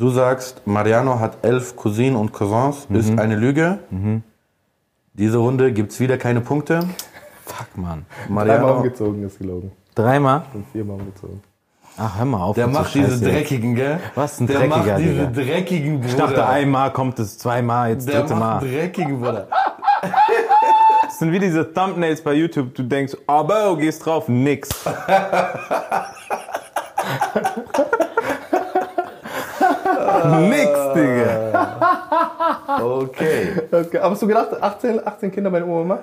Du 0.01 0.09
sagst, 0.09 0.67
Mariano 0.67 1.21
hat 1.21 1.37
elf 1.43 1.77
Cousinen 1.77 2.17
und 2.17 2.33
Cousins, 2.33 2.87
ist 2.91 3.19
eine 3.19 3.37
Lüge. 3.37 3.79
Diese 5.13 5.37
Runde 5.39 5.73
gibt 5.73 5.93
es 5.93 6.01
wieder 6.01 6.17
keine 6.17 6.41
Punkte. 6.41 6.81
Fuck, 7.45 7.67
Mann. 7.77 8.07
Dreimal 8.27 8.47
Mariano, 8.47 8.77
umgezogen 8.79 9.23
ist 9.27 9.39
gelogen. 9.39 9.73
Dreimal? 9.95 10.43
Und 10.55 10.65
viermal 10.73 10.97
umgezogen. 11.01 11.43
Ach, 11.99 12.17
hör 12.19 12.25
mal 12.25 12.43
auf. 12.45 12.55
der 12.55 12.67
mit 12.69 12.77
so 12.77 12.81
macht 12.83 12.95
diese 12.95 13.11
Scheiße. 13.11 13.25
dreckigen, 13.25 13.75
gell? 13.75 14.01
Was 14.15 14.41
ein 14.41 14.47
Der 14.47 14.57
dreckiger, 14.61 14.77
macht 14.79 14.99
diese 15.01 15.27
Digga. 15.27 15.43
dreckigen 15.53 16.01
Bruder. 16.01 16.09
Ich 16.11 16.17
dachte, 16.17 16.47
einmal 16.49 16.93
kommt 16.93 17.19
es, 17.19 17.37
zweimal, 17.37 17.91
jetzt 17.91 18.09
Der 18.09 18.21
dritte 18.21 18.37
macht 18.37 18.63
Mal. 18.63 18.71
dreckigen 18.71 19.21
Bruder. 19.21 19.49
Das 21.05 21.19
sind 21.19 21.33
wie 21.33 21.39
diese 21.41 21.71
Thumbnails 21.75 22.23
bei 22.23 22.33
YouTube. 22.33 22.75
Du 22.75 22.83
denkst, 22.83 23.15
aber 23.27 23.65
du 23.71 23.77
gehst 23.77 24.07
drauf, 24.07 24.27
nix. 24.29 24.71
nix, 30.39 30.71
Digga. 30.95 31.77
Okay. 32.81 33.53
Okay. 33.71 33.99
Aber 33.99 34.11
hast 34.11 34.23
du 34.23 34.27
gedacht, 34.27 34.61
18, 34.61 35.07
18 35.07 35.33
Kinder 35.33 35.51
bei 35.51 35.59
der 35.59 35.69
Oma? 35.69 36.01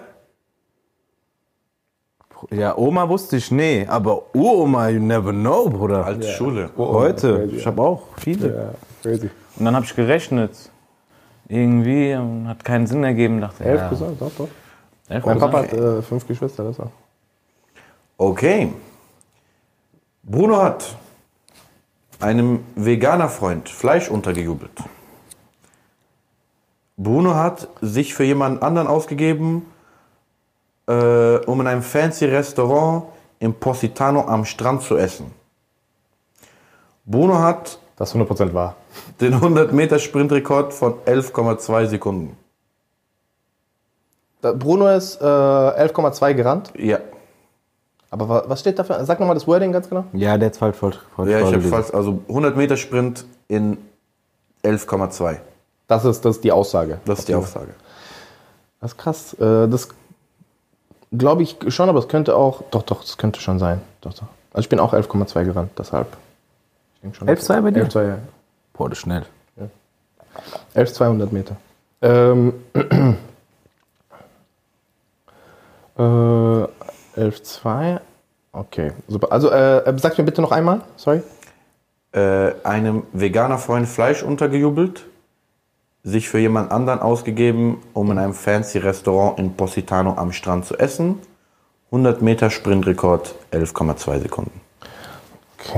Ja, 2.51 2.77
Oma 2.77 3.07
wusste 3.09 3.37
ich, 3.37 3.51
nee. 3.51 3.85
Aber 3.87 4.35
Uroma, 4.35 4.89
you 4.89 4.99
never 4.99 5.31
know, 5.31 5.69
Bruder. 5.69 6.05
Als 6.05 6.29
Schule. 6.31 6.69
Heute. 6.77 7.35
crazy, 7.35 7.55
Ich 7.55 7.61
ja. 7.61 7.71
habe 7.71 7.81
auch 7.81 8.03
viele. 8.17 8.55
Ja, 8.55 8.73
crazy. 9.01 9.29
Und 9.57 9.65
dann 9.65 9.75
habe 9.75 9.85
ich 9.85 9.95
gerechnet. 9.95 10.51
Irgendwie 11.47 12.15
hat 12.15 12.63
keinen 12.65 12.87
Sinn 12.87 13.03
ergeben. 13.03 13.39
Dachte, 13.41 13.63
Elf 13.63 13.81
ja, 13.81 13.89
gesagt, 13.89 14.21
doch, 14.21 14.31
doch. 14.37 14.49
elf 15.07 15.25
Mein 15.25 15.39
Cousins. 15.39 15.39
Papa 15.39 15.57
hat 15.59 15.73
äh, 15.73 16.01
fünf 16.01 16.27
Geschwister, 16.27 16.63
das 16.65 16.79
auch. 16.79 16.91
Okay. 18.17 18.73
Bruno 20.23 20.61
hat 20.61 20.85
einem 22.19 22.63
Veganer-Freund 22.75 23.69
Fleisch 23.69 24.09
untergejubelt. 24.09 24.71
Bruno 26.97 27.35
hat 27.35 27.67
sich 27.81 28.13
für 28.13 28.23
jemanden 28.23 28.63
anderen 28.63 28.87
ausgegeben, 28.87 29.65
äh, 30.87 31.37
um 31.45 31.61
in 31.61 31.67
einem 31.67 31.83
fancy 31.83 32.25
Restaurant 32.25 33.05
im 33.39 33.53
Positano 33.53 34.27
am 34.27 34.45
Strand 34.45 34.81
zu 34.81 34.97
essen. 34.97 35.31
Bruno 37.05 37.39
hat 37.39 37.79
Das 37.97 38.13
ist 38.13 38.15
100% 38.15 38.53
wahr. 38.53 38.75
den 39.19 39.33
100-Meter-Sprintrekord 39.35 40.73
von 40.73 40.99
11,2 41.05 41.87
Sekunden. 41.87 42.37
Bruno 44.41 44.87
ist 44.89 45.19
äh, 45.19 45.25
11,2 45.25 46.33
gerannt. 46.35 46.71
Ja, 46.77 46.99
Aber 48.09 48.29
wa- 48.29 48.43
was 48.47 48.59
steht 48.61 48.79
dafür? 48.79 49.03
Sag 49.05 49.19
nochmal 49.19 49.35
das 49.35 49.47
Wording 49.47 49.71
ganz 49.71 49.89
genau. 49.89 50.05
Ja, 50.13 50.37
der 50.37 50.53
falsch, 50.53 50.77
falsch, 50.77 50.97
falsch 51.15 51.29
ja 51.29 51.39
ich 51.39 51.45
habe 51.53 51.61
fast, 51.61 51.93
also 51.93 52.21
100-Meter-Sprint 52.29 53.25
in 53.47 53.77
11,2. 54.63 55.37
Das 55.87 56.05
ist, 56.05 56.23
das 56.25 56.37
ist 56.37 56.43
die 56.43 56.51
Aussage. 56.51 56.99
Das 57.05 57.19
ist 57.19 57.27
die 57.27 57.35
Aussage. 57.35 57.73
Das 58.81 58.91
ist 58.91 58.97
krass. 58.97 59.33
Äh, 59.35 59.67
das 59.67 59.89
glaube 61.11 61.43
ich 61.43 61.57
schon, 61.69 61.89
aber 61.89 61.99
es 61.99 62.07
könnte 62.07 62.35
auch. 62.35 62.63
Doch, 62.71 62.83
doch, 62.83 63.01
das 63.01 63.17
könnte 63.17 63.39
schon 63.41 63.59
sein. 63.59 63.81
Doch, 64.01 64.13
doch. 64.13 64.23
Also 64.53 64.65
ich 64.65 64.69
bin 64.69 64.79
auch 64.79 64.93
11,2 64.93 65.43
gerannt, 65.45 65.71
deshalb. 65.77 66.07
Ich 66.95 67.01
denke 67.01 67.17
schon. 67.17 67.27
11,2 67.29 67.61
bei 67.61 67.71
dir? 67.71 67.85
11,2, 67.87 68.07
ja. 68.07 68.17
Boah, 68.73 68.89
das 68.89 68.97
ist 68.99 69.01
schnell. 69.03 69.25
11,200 70.75 71.31
Meter. 71.33 71.55
Ähm, 72.01 72.53
äh, 75.97 76.67
11,2. 77.17 77.99
Okay, 78.53 78.91
super. 79.07 79.31
Also, 79.31 79.49
äh, 79.49 79.93
sag 79.97 80.17
mir 80.17 80.23
bitte 80.23 80.41
noch 80.41 80.51
einmal, 80.51 80.81
sorry. 80.95 81.21
äh, 82.13 82.53
einem 82.63 83.03
Veganer-Freund 83.13 83.87
Fleisch 83.87 84.23
untergejubelt, 84.23 85.05
sich 86.03 86.29
für 86.29 86.39
jemand 86.39 86.71
anderen 86.71 86.99
ausgegeben, 86.99 87.83
um 87.93 88.11
in 88.11 88.17
einem 88.17 88.33
fancy 88.33 88.77
Restaurant 88.79 89.39
in 89.39 89.55
Positano 89.55 90.13
am 90.15 90.31
Strand 90.31 90.65
zu 90.65 90.77
essen. 90.77 91.19
100 91.91 92.21
Meter 92.21 92.49
Sprintrekord, 92.49 93.35
11,2 93.51 94.21
Sekunden. 94.21 94.61
Ich 95.63 95.71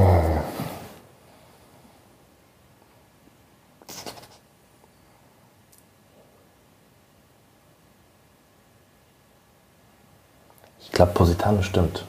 glaube, 10.99 11.13
Positano 11.13 11.61
stimmt. 11.61 12.03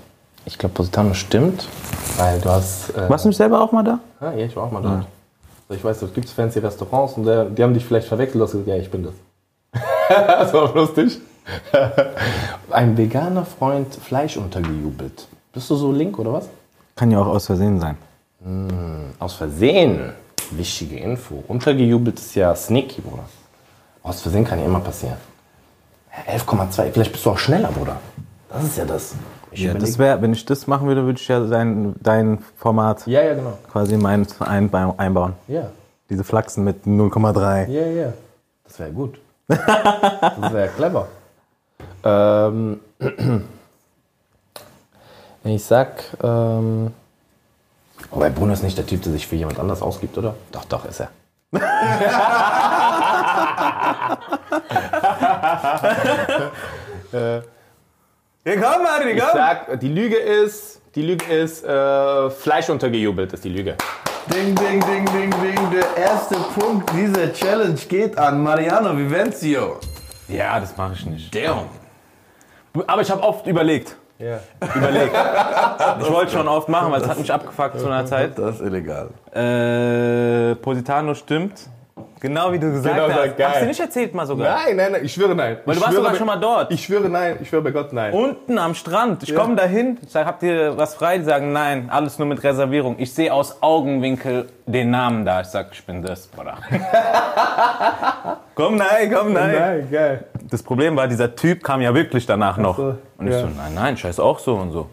Ich 0.45 0.59
glaube, 0.59 0.75
Positano 0.75 1.15
stimmt, 1.15 1.69
weil 2.17 2.41
du 2.41 2.51
hast. 2.51 2.91
Äh, 2.91 3.09
Warst 3.09 3.25
du 3.25 3.29
nicht 3.29 3.37
selber 3.37 3.61
auch 3.61 3.71
mal 3.71 3.85
da? 3.85 4.01
Ah, 4.19 4.33
ja, 4.33 4.47
ich 4.47 4.57
war 4.57 4.65
auch 4.65 4.73
mal 4.73 4.83
dort. 4.83 5.07
Also 5.69 5.79
ich 5.79 5.85
weiß, 5.85 6.03
es 6.03 6.13
gibt 6.13 6.29
fancy 6.29 6.59
Restaurants 6.59 7.13
und 7.15 7.25
der, 7.25 7.45
die 7.45 7.63
haben 7.63 7.73
dich 7.73 7.85
vielleicht 7.85 8.09
verwechselt. 8.09 8.41
Du 8.41 8.45
hast 8.45 8.51
gesagt, 8.51 8.69
ja, 8.69 8.77
ich 8.77 8.91
bin 8.91 9.05
das. 9.05 9.13
das 10.09 10.53
war 10.53 10.65
auch 10.65 10.75
lustig. 10.75 11.21
Ein 12.71 12.97
veganer 12.97 13.45
Freund 13.45 13.95
Fleisch 13.95 14.37
untergejubelt. 14.37 15.29
Bist 15.53 15.71
du 15.71 15.77
so 15.77 15.93
link 15.93 16.19
oder 16.19 16.33
was? 16.33 16.49
Kann 16.97 17.13
ja 17.13 17.21
auch 17.21 17.29
aus 17.29 17.47
Versehen 17.47 17.79
sein. 17.79 17.97
Aus 19.21 19.35
Versehen. 19.35 20.15
Wichtige 20.51 20.99
Info. 20.99 21.45
Untergejubelt 21.47 22.19
ist 22.19 22.35
ja 22.35 22.57
sneaky, 22.57 23.03
Bruder. 23.03 23.25
Aus 24.03 24.21
Versehen 24.21 24.45
kann 24.45 24.59
ja 24.59 24.65
immer 24.65 24.81
passieren. 24.81 25.17
Ja, 26.27 26.35
11,2. 26.35 26.91
Vielleicht 26.91 27.13
bist 27.13 27.25
du 27.25 27.31
auch 27.31 27.39
schneller, 27.39 27.69
Bruder. 27.69 28.01
Das 28.51 28.65
ist 28.65 28.77
ja 28.77 28.85
das. 28.85 29.15
Ich 29.53 29.61
Ja, 29.63 29.75
das 29.75 29.99
wär, 29.99 30.21
wenn 30.23 30.33
ich 30.33 30.45
das 30.45 30.67
machen 30.67 30.87
würde, 30.89 31.05
würde 31.05 31.21
ich 31.21 31.29
ja 31.29 31.41
dein, 31.41 31.95
dein 32.01 32.39
Format 32.57 33.07
ja, 33.07 33.23
ja, 33.23 33.35
genau. 33.35 33.59
quasi 33.71 33.97
mein 33.97 34.27
einba- 34.27 34.97
einbauen. 34.99 35.35
Ja. 35.49 35.71
Diese 36.09 36.25
Flachsen 36.25 36.65
mit 36.65 36.85
0,3. 36.85 37.69
Ja, 37.69 37.87
ja. 37.87 38.13
Das 38.65 38.79
wäre 38.79 38.91
gut. 38.91 39.21
das 39.49 40.53
wäre 40.53 40.69
clever. 40.77 41.09
Ähm, 42.05 42.81
wenn 42.99 43.45
ich 45.45 45.65
sag, 45.65 46.05
ähm, 46.23 46.93
wobei 48.11 48.31
Bruno 48.31 48.53
ist 48.53 48.63
nicht 48.63 48.79
der 48.79 48.87
Typ, 48.87 49.03
der 49.03 49.13
sich 49.13 49.27
für 49.27 49.37
jemand 49.37 49.59
anders 49.59 49.83
ausgibt, 49.83 50.17
oder? 50.19 50.35
Doch, 50.53 50.65
doch, 50.67 50.85
ist 50.85 51.01
er. 51.01 51.09
Ja, 58.45 58.55
komm, 58.55 58.83
Mann, 58.83 59.07
Ich 59.15 59.23
sag, 59.23 59.79
die 59.81 59.89
Lüge 59.89 60.17
ist, 60.17 60.81
die 60.95 61.03
Lüge 61.03 61.27
ist, 61.27 61.63
äh, 61.63 62.31
Fleisch 62.31 62.71
untergejubelt 62.71 63.35
ist 63.35 63.45
die 63.45 63.51
Lüge. 63.51 63.77
Ding, 64.33 64.55
ding, 64.55 64.81
ding, 64.81 65.05
ding, 65.13 65.31
ding. 65.43 65.71
Der 65.71 65.97
erste 66.03 66.37
Punkt 66.59 66.91
dieser 66.95 67.33
Challenge 67.35 67.75
geht 67.89 68.17
an 68.17 68.43
Mariano 68.43 68.97
Vivenzio. 68.97 69.79
Ja, 70.29 70.59
das 70.59 70.75
mache 70.75 70.95
ich 70.95 71.05
nicht. 71.05 71.35
Damn. 71.35 71.67
Aber 72.87 73.03
ich 73.03 73.11
habe 73.11 73.23
oft 73.23 73.47
überlegt. 73.47 73.97
Ja. 74.19 74.41
Überlegt. 74.75 75.15
Ich 76.01 76.11
wollte 76.11 76.33
schon 76.33 76.49
oft 76.49 76.69
machen, 76.69 76.93
weil 76.93 77.03
es 77.03 77.09
hat 77.09 77.19
mich 77.19 77.33
abgefuckt 77.33 77.79
zu 77.79 77.87
einer 77.87 78.07
Zeit. 78.07 78.39
Das 78.39 78.57
ist 78.57 78.61
illegal. 78.63 79.11
Äh, 79.35 80.55
Positano 80.57 81.15
stimmt. 81.15 81.69
Genau 82.21 82.53
wie 82.53 82.59
du 82.59 82.71
gesagt 82.71 82.95
Genau, 82.95 83.09
hast. 83.09 83.37
geil. 83.39 83.49
Hast 83.49 83.63
du 83.63 83.67
nicht 83.67 83.81
erzählt 83.81 84.15
mal 84.15 84.27
sogar? 84.27 84.57
Nein, 84.67 84.77
nein, 84.77 84.93
nein, 84.93 85.05
ich 85.05 85.13
schwöre 85.15 85.35
nein. 85.35 85.57
Weil 85.65 85.75
ich 85.75 85.81
du 85.81 85.85
warst 85.87 85.97
sogar 85.97 86.13
bei- 86.13 86.19
schon 86.19 86.27
mal 86.27 86.37
dort. 86.37 86.71
Ich 86.71 86.85
schwöre 86.85 87.09
nein, 87.09 87.39
ich 87.41 87.49
schwöre 87.49 87.63
bei 87.63 87.71
Gott 87.71 87.93
nein. 87.95 88.13
Unten 88.13 88.59
am 88.59 88.75
Strand. 88.75 89.23
Ich 89.23 89.35
komme 89.35 89.57
dahin, 89.57 89.97
ich 90.03 90.11
sage, 90.11 90.27
habt 90.27 90.43
ihr 90.43 90.77
was 90.77 90.95
frei? 90.95 91.17
Die 91.19 91.25
sagen, 91.25 91.53
nein, 91.53 91.89
alles 91.91 92.19
nur 92.19 92.29
mit 92.29 92.43
Reservierung. 92.45 92.97
Ich 92.99 93.15
sehe 93.15 93.33
aus 93.33 93.63
Augenwinkel 93.63 94.49
den 94.67 94.91
Namen 94.91 95.25
da. 95.25 95.41
Ich 95.41 95.47
sag, 95.49 95.69
ich 95.73 95.85
bin 95.87 96.03
das, 96.03 96.27
Bruder. 96.27 96.59
komm, 98.55 98.77
nein, 98.77 99.11
komm, 99.13 99.33
nein. 99.33 99.55
Nein, 99.59 99.89
geil. 99.91 100.25
Das 100.51 100.63
Problem 100.63 100.97
war, 100.97 101.09
dieser 101.09 101.35
Typ 101.35 101.63
kam 101.65 101.81
ja 101.81 101.95
wirklich 101.95 102.27
danach 102.27 102.57
noch. 102.59 102.77
so, 102.77 102.95
und 103.19 103.27
ich 103.29 103.33
ja. 103.33 103.41
so, 103.41 103.47
nein, 103.47 103.75
nein, 103.75 103.97
scheiß 103.97 104.21
auch 104.21 104.39
so 104.39 104.57
und 104.57 104.73
so. 104.73 104.89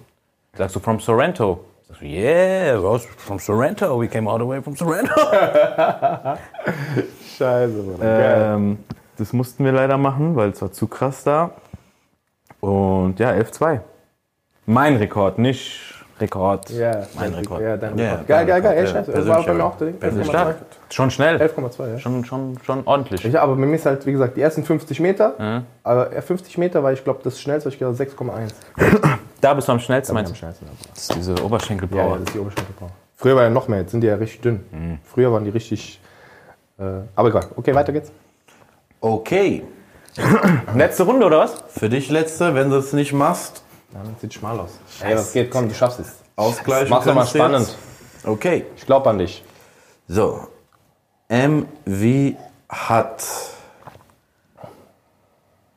Sagst 0.54 0.76
du, 0.76 0.80
from 0.80 1.00
Sorrento? 1.00 1.64
Yeah, 2.02 2.78
was, 2.82 3.06
from 3.06 3.40
Sorrento. 3.40 3.98
We 4.00 4.08
came 4.08 4.28
all 4.28 4.38
the 4.38 4.46
way 4.46 4.62
from 4.62 4.76
Sorrento. 4.76 5.16
Scheiße. 7.38 7.98
Geil. 8.00 8.56
Ähm, 8.56 8.78
das 9.18 9.34
mussten 9.34 9.66
wir 9.66 9.72
leider 9.72 9.98
machen, 9.98 10.36
weil 10.36 10.50
es 10.52 10.62
war 10.62 10.72
zu 10.72 10.88
krass 10.88 11.24
da. 11.24 11.52
Und 12.60 13.20
ja, 13.20 13.32
11-2. 13.32 13.82
Mein 14.68 14.98
Rekord, 14.98 15.40
nicht 15.40 15.97
Rekord. 16.20 16.70
Ja, 16.72 17.04
mein 17.16 17.32
dein- 17.32 17.34
Rekord. 17.36 17.62
Ja, 17.62 17.78
dein 17.78 17.98
Ja, 17.98 18.12
Rekord. 18.12 18.28
Geil, 18.28 18.46
geil, 18.46 18.62
geil. 18.62 18.78
Ey, 18.78 18.84
ja, 18.86 18.90
scheiße. 18.92 19.12
Das 19.12 19.28
war 19.28 19.38
bei 19.38 19.44
persönlicher 19.44 19.54
mir 19.54 19.64
auch 19.66 19.78
der 19.78 19.88
Ding. 19.88 19.98
Persönlicher 20.00 20.34
11,2. 20.48 20.56
Schon 20.90 21.12
schnell. 21.12 21.38
11,2, 21.42 21.88
ja. 21.92 22.00
Schon, 22.00 22.26
schon, 22.26 22.58
schon 22.66 22.82
ordentlich. 22.88 23.24
Ja, 23.24 23.42
aber 23.44 23.56
bei 23.56 23.66
mir 23.66 23.76
ist 23.76 23.86
halt, 23.86 24.06
wie 24.06 24.12
gesagt, 24.14 24.36
die 24.38 24.42
ersten 24.42 24.64
50 24.64 25.00
Meter. 25.00 25.64
Aber 25.84 26.12
äh, 26.14 26.22
50 26.22 26.58
Meter 26.58 26.82
war 26.84 26.92
ich 26.94 27.04
glaube 27.04 27.20
das 27.24 27.40
schnellste, 27.40 27.70
ich 27.70 27.78
glaube 27.78 27.96
6,1. 27.96 28.54
Da 29.40 29.54
bist 29.54 29.68
du 29.68 29.72
am 29.74 29.80
schnellsten, 29.80 30.12
Am 30.12 30.16
meinst 30.16 30.32
du? 30.32 30.36
schnellsten. 30.36 30.66
Ja, 30.66 30.72
Das 30.96 31.04
ist 31.04 31.16
diese 31.16 31.36
ja, 31.36 31.44
Oberschenkelpower. 31.44 32.14
das 32.18 32.22
ist 32.22 32.34
die 32.34 32.40
Oberschenkelpower. 32.40 32.90
Früher 33.16 33.36
war 33.36 33.44
ja 33.44 33.52
noch 33.52 33.68
mehr, 33.68 33.82
jetzt 33.82 33.92
sind 33.92 34.02
die 34.02 34.08
ja 34.08 34.16
richtig 34.16 34.42
dünn. 34.42 35.00
Früher 35.04 35.32
waren 35.32 35.44
die 35.44 35.52
richtig. 35.52 36.00
Äh, 36.80 36.84
aber 37.16 37.30
egal. 37.30 37.44
Okay, 37.56 37.76
weiter 37.76 37.94
geht's. 37.94 38.12
Okay, 39.00 39.64
Letzte 40.76 41.04
Runde, 41.04 41.26
oder 41.28 41.40
was? 41.40 41.64
für 41.68 41.88
dich 41.90 42.10
letzte, 42.10 42.56
wenn 42.56 42.72
du 42.72 42.78
es 42.78 42.94
nicht 42.94 43.14
machst, 43.14 43.62
Das 44.04 44.22
sieht 44.22 44.34
schmal 44.34 44.60
aus. 44.60 44.72
Ey, 45.02 45.16
was 45.16 45.32
geht? 45.34 45.52
Komm, 45.52 45.68
du 45.70 45.76
schaffst 45.76 46.00
es. 46.00 46.14
Ausgleich. 46.36 46.90
Mach's 46.90 47.06
doch 47.06 47.16
mal 47.16 47.26
spannend. 47.26 47.76
Okay, 48.24 48.66
Ich 48.76 48.86
glaube 48.86 49.10
an 49.10 49.18
dich. 49.20 49.44
so. 50.08 50.48
M 51.30 51.68
wie 51.86 52.38
hat. 52.70 53.24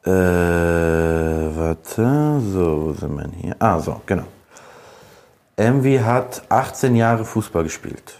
Äh, 0.05 0.11
warte, 0.11 2.41
so, 2.41 2.85
wo 2.87 2.93
sind 2.93 3.14
wir 3.16 3.23
denn 3.25 3.33
hier? 3.33 3.57
Ah, 3.59 3.79
so, 3.81 4.01
genau. 4.07 4.25
MV 5.57 6.05
hat 6.05 6.43
18 6.49 6.97
Jahre 6.97 7.25
Fußball 7.25 7.64
gespielt. 7.64 8.14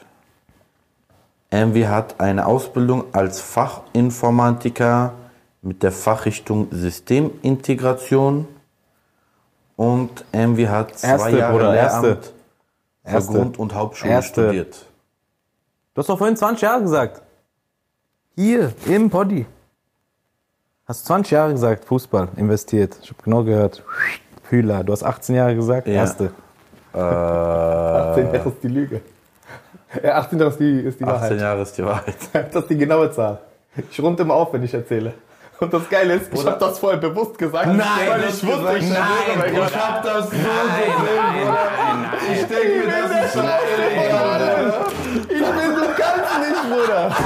MV 1.51 1.86
hat 1.88 2.20
eine 2.20 2.46
Ausbildung 2.46 3.05
als 3.12 3.40
Fachinformatiker 3.40 5.14
mit 5.62 5.82
der 5.82 5.92
Fachrichtung 5.92 6.68
Systemintegration 6.70 8.46
und 9.80 10.24
MV 10.34 10.68
hat 10.68 10.98
zwei 10.98 11.08
Erste, 11.08 11.38
Jahre 11.38 11.52
Bruder, 11.54 11.72
Lehramt 11.72 12.04
erste. 12.06 12.32
für 13.02 13.10
Erste. 13.14 13.32
Grund- 13.32 13.58
und 13.58 13.74
Hauptschule 13.74 14.12
Erste. 14.12 14.42
studiert. 14.44 14.84
Du 15.94 15.98
hast 16.00 16.08
doch 16.10 16.18
vorhin 16.18 16.36
20 16.36 16.60
Jahre 16.60 16.82
gesagt. 16.82 17.22
Hier, 18.36 18.74
im 18.84 19.08
Poddy. 19.08 19.46
Hast 20.86 21.06
20 21.06 21.30
Jahre 21.30 21.52
gesagt, 21.52 21.86
Fußball, 21.86 22.28
investiert. 22.36 22.98
Ich 23.02 23.08
habe 23.08 23.22
genau 23.22 23.42
gehört. 23.42 23.82
Fühler, 24.42 24.84
du 24.84 24.92
hast 24.92 25.02
18 25.02 25.34
Jahre 25.36 25.54
gesagt, 25.54 25.86
Ja. 25.86 25.94
erste. 25.94 26.30
18 26.92 28.34
Jahre 28.34 28.48
ist 28.50 28.62
die 28.62 28.68
Lüge. 28.68 29.00
Ja, 30.02 30.18
18 30.18 30.38
Jahre 30.40 30.50
ist 30.50 30.60
die, 30.60 30.80
ist 30.80 31.00
die 31.00 31.04
18 31.04 31.06
Wahrheit. 31.22 31.40
Jahre 31.40 31.62
ist 31.62 31.78
die 31.78 31.84
Wahrheit. 31.86 32.16
Das 32.52 32.62
ist 32.64 32.68
die 32.70 32.76
genaue 32.76 33.10
Zahl. 33.12 33.38
Ich 33.90 33.98
runde 34.02 34.22
immer 34.24 34.34
auf, 34.34 34.52
wenn 34.52 34.62
ich 34.62 34.74
erzähle. 34.74 35.14
Und 35.61 35.74
das 35.74 35.88
Geile 35.90 36.14
ist, 36.14 36.32
ich 36.32 36.46
habe 36.46 36.58
das 36.58 36.78
vorher 36.78 36.98
bewusst 36.98 37.36
gesagt. 37.36 37.66
Nein, 37.66 37.78
weil 38.08 38.20
ich 38.22 38.46
wusste, 38.46 38.78
ich 38.78 38.88
Nein, 38.88 39.52
ich 39.52 39.76
hab 39.76 40.02
das 40.02 40.24
so 40.24 40.30
gesehen, 40.30 40.46
Bruder. 40.96 42.12
Ich 42.32 42.46
denke 42.46 42.86
mir, 42.86 42.86
das 42.86 43.26
ist 43.26 43.32
schon 43.34 43.44
illegal. 43.44 44.86
Ich 45.28 45.28
bin, 45.28 45.74
du 45.74 45.82
kannst 45.98 46.38
nicht, 46.40 46.62
Bruder. 46.70 47.16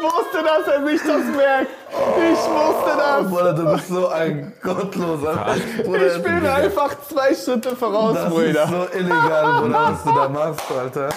Ich 0.00 0.04
wusste, 0.04 0.44
dass 0.44 0.74
er 0.74 0.86
sich 0.86 1.00
das 1.00 1.36
merkt. 1.36 1.70
Ich 1.90 2.38
wusste 2.38 2.96
das. 2.96 3.28
Bruder, 3.28 3.52
du 3.52 3.72
bist 3.72 3.88
so 3.88 4.08
ein 4.08 4.52
gottloser 4.62 5.56
Bruder. 5.84 6.16
Ich 6.16 6.22
bin 6.22 6.46
einfach 6.46 6.90
zwei 7.08 7.34
Schritte 7.34 7.74
voraus, 7.74 8.14
das 8.14 8.24
ist 8.24 8.30
Bruder. 8.30 8.66
so 8.68 8.98
illegal, 8.98 9.60
Bruder, 9.62 9.80
was 9.92 10.04
du 10.04 10.12
da 10.12 10.28
machst, 10.28 10.62
Alter. 10.78 11.08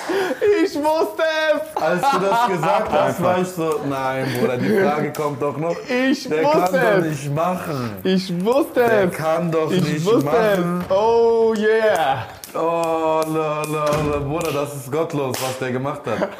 Ich 0.63 0.75
wusste 0.75 1.23
es. 1.53 1.81
Als 1.81 2.01
du 2.01 2.19
das 2.19 2.47
gesagt 2.47 2.91
hast, 2.91 3.23
war 3.23 3.37
ich 3.41 3.47
so, 3.49 3.79
nein, 3.87 4.27
Bruder, 4.39 4.57
die 4.57 4.79
Frage 4.79 5.13
kommt 5.13 5.41
doch 5.41 5.57
noch. 5.57 5.75
Ich 5.87 6.27
Der 6.29 6.41
kann 6.43 6.61
wusste 6.61 6.79
doch 6.79 6.97
es. 6.99 7.05
nicht 7.05 7.35
machen. 7.35 7.97
Ich 8.03 8.45
wusste 8.45 8.79
Der 8.79 9.03
es. 9.03 9.15
kann 9.17 9.51
doch 9.51 9.71
Ich 9.71 9.83
nicht 9.83 10.05
wusste 10.05 10.25
machen. 10.25 10.85
es. 10.89 10.95
Oh 10.95 11.53
yeah. 11.57 12.25
Oh, 12.53 13.21
la, 13.27 13.61
la, 13.63 13.85
la, 13.85 14.17
Bruder, 14.19 14.51
das 14.51 14.73
ist 14.75 14.91
gottlos, 14.91 15.37
was 15.41 15.59
der 15.59 15.71
gemacht 15.71 16.01
hat. 16.05 16.29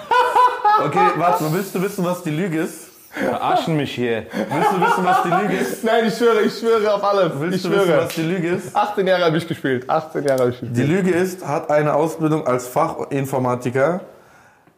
Okay, 0.86 1.11
warte, 1.17 1.45
willst 1.51 1.75
du 1.75 1.82
wissen, 1.82 2.05
was 2.05 2.23
die 2.23 2.32
Lüge 2.32 2.61
ist? 2.61 2.89
Verarschen 3.11 3.75
mich 3.75 3.93
hier. 3.93 4.25
Willst 4.32 4.71
du 4.71 4.82
wissen, 4.82 5.03
was 5.03 5.23
die 5.23 5.29
Lüge 5.29 5.55
ist? 5.61 5.84
Nein, 5.84 6.07
ich 6.07 6.15
schwöre, 6.15 6.41
ich 6.41 6.57
schwöre 6.57 6.93
auf 6.93 7.03
alles. 7.03 7.34
Willst 7.36 7.57
ich 7.57 7.63
du 7.63 7.71
wissen, 7.71 7.84
schwöre. 7.86 8.05
was 8.05 8.15
die 8.15 8.21
Lüge 8.21 8.47
ist? 8.49 8.75
18 8.75 9.07
Jahre 9.07 9.25
habe 9.25 9.38
ich 9.38 9.47
gespielt. 9.47 9.89
18 9.89 10.23
Jahre 10.23 10.39
habe 10.39 10.49
ich 10.51 10.59
gespielt. 10.59 10.77
Die 10.77 10.91
Lüge 10.91 11.11
ist, 11.11 11.45
hat 11.45 11.69
eine 11.69 11.93
Ausbildung 11.93 12.47
als 12.47 12.67
Fachinformatiker 12.67 13.99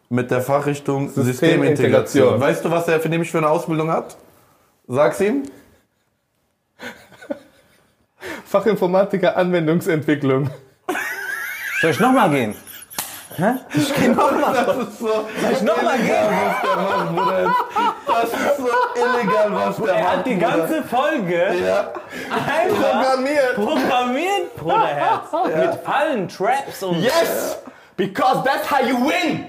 mit 0.08 0.30
der 0.30 0.40
Fachrichtung 0.42 1.08
Systemintegration. 1.10 1.26
Systemintegration. 1.26 2.40
Weißt 2.40 2.64
du, 2.64 2.70
was 2.70 2.88
er 2.88 2.98
für 3.00 3.08
nämlich 3.08 3.30
für 3.30 3.38
eine 3.38 3.48
Ausbildung 3.48 3.90
hat? 3.90 4.16
Sag's 4.88 5.20
ihm. 5.20 5.44
Fachinformatiker 8.46 9.36
Anwendungsentwicklung. 9.36 10.50
Soll 11.80 11.90
ich 11.90 12.00
nochmal 12.00 12.30
gehen? 12.30 12.54
Das 13.36 14.76
ist 14.86 14.98
so 14.98 15.06
Soll 15.06 15.52
ich 15.52 15.62
nochmal 15.62 15.98
gehen? 15.98 16.14
was 16.30 16.62
der 16.62 16.76
macht, 16.76 17.16
Bruder. 17.16 17.54
Das 18.06 18.24
ist 18.24 18.56
so 18.58 18.68
illegal, 18.94 19.48
was 19.52 19.76
der 19.76 19.94
Er 19.94 20.02
macht. 20.04 20.16
hat 20.16 20.26
die 20.26 20.38
ganze 20.38 20.82
Folge 20.84 21.54
Ja. 21.64 21.90
einfach 22.30 22.90
Programmiert. 23.02 23.54
programmiert, 23.56 24.56
Bruderherz. 24.56 25.32
Mit 25.56 25.74
Fallen, 25.84 26.28
Traps 26.28 26.82
und... 26.82 27.00
Yes! 27.00 27.58
Because 27.96 28.42
that's 28.44 28.70
how 28.70 28.80
you 28.86 28.96
win! 29.06 29.46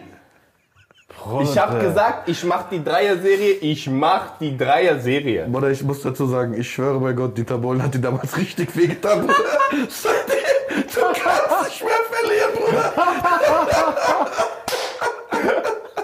Ich 1.42 1.58
habe 1.58 1.80
gesagt, 1.80 2.30
ich 2.30 2.44
mach 2.44 2.70
die 2.70 2.84
Dreier-Serie, 2.84 3.54
ich 3.54 3.90
mach 3.90 4.38
die 4.40 4.56
Dreier-Serie. 4.56 5.48
Bruder, 5.50 5.70
ich 5.72 5.82
muss 5.82 6.02
dazu 6.02 6.28
sagen, 6.28 6.54
ich 6.54 6.70
schwöre 6.72 7.00
bei 7.00 7.14
Gott, 7.14 7.36
Dieter 7.38 7.58
Bohlen 7.58 7.82
hat 7.82 7.94
dir 7.96 8.00
damals 8.00 8.38
richtig 8.38 8.76
wehgetan, 8.76 9.22
Bruder. 9.22 9.34
Du 10.96 11.02
kannst 11.02 11.70
nicht 11.70 11.84
mehr 11.84 11.92
verlieren, 12.10 12.52
Bruder. 12.56 12.94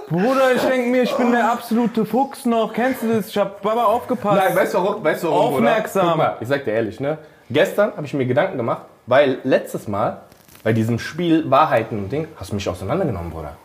Bruder, 0.09 0.51
ich 0.55 0.61
denke 0.61 0.89
mir, 0.89 1.03
ich 1.03 1.13
bin 1.15 1.31
der 1.31 1.49
absolute 1.51 2.05
Fuchs 2.05 2.45
noch. 2.45 2.73
Kennst 2.73 3.01
du 3.03 3.13
das? 3.13 3.29
Ich 3.29 3.37
hab 3.37 3.61
Baba 3.61 3.85
aufgepasst. 3.85 4.41
Nein, 4.43 4.55
weißt 4.55 4.73
du 4.73 4.77
warum? 4.79 5.03
Weißt 5.03 5.23
du 5.23 5.27
warum 5.29 5.55
Aufmerksam. 5.55 6.01
Bruder? 6.01 6.11
Guck 6.11 6.17
mal, 6.17 6.37
ich 6.41 6.47
sag 6.49 6.65
dir 6.65 6.71
ehrlich, 6.73 6.99
ne? 6.99 7.17
Gestern 7.49 7.93
habe 7.95 8.05
ich 8.05 8.13
mir 8.13 8.25
Gedanken 8.25 8.57
gemacht, 8.57 8.83
weil 9.05 9.39
letztes 9.43 9.87
Mal 9.87 10.21
bei 10.63 10.73
diesem 10.73 10.99
Spiel 10.99 11.49
Wahrheiten 11.49 11.97
und 11.97 12.11
Ding 12.11 12.27
hast 12.35 12.51
du 12.51 12.55
mich 12.55 12.67
auseinandergenommen, 12.67 13.31
Bruder. 13.31 13.55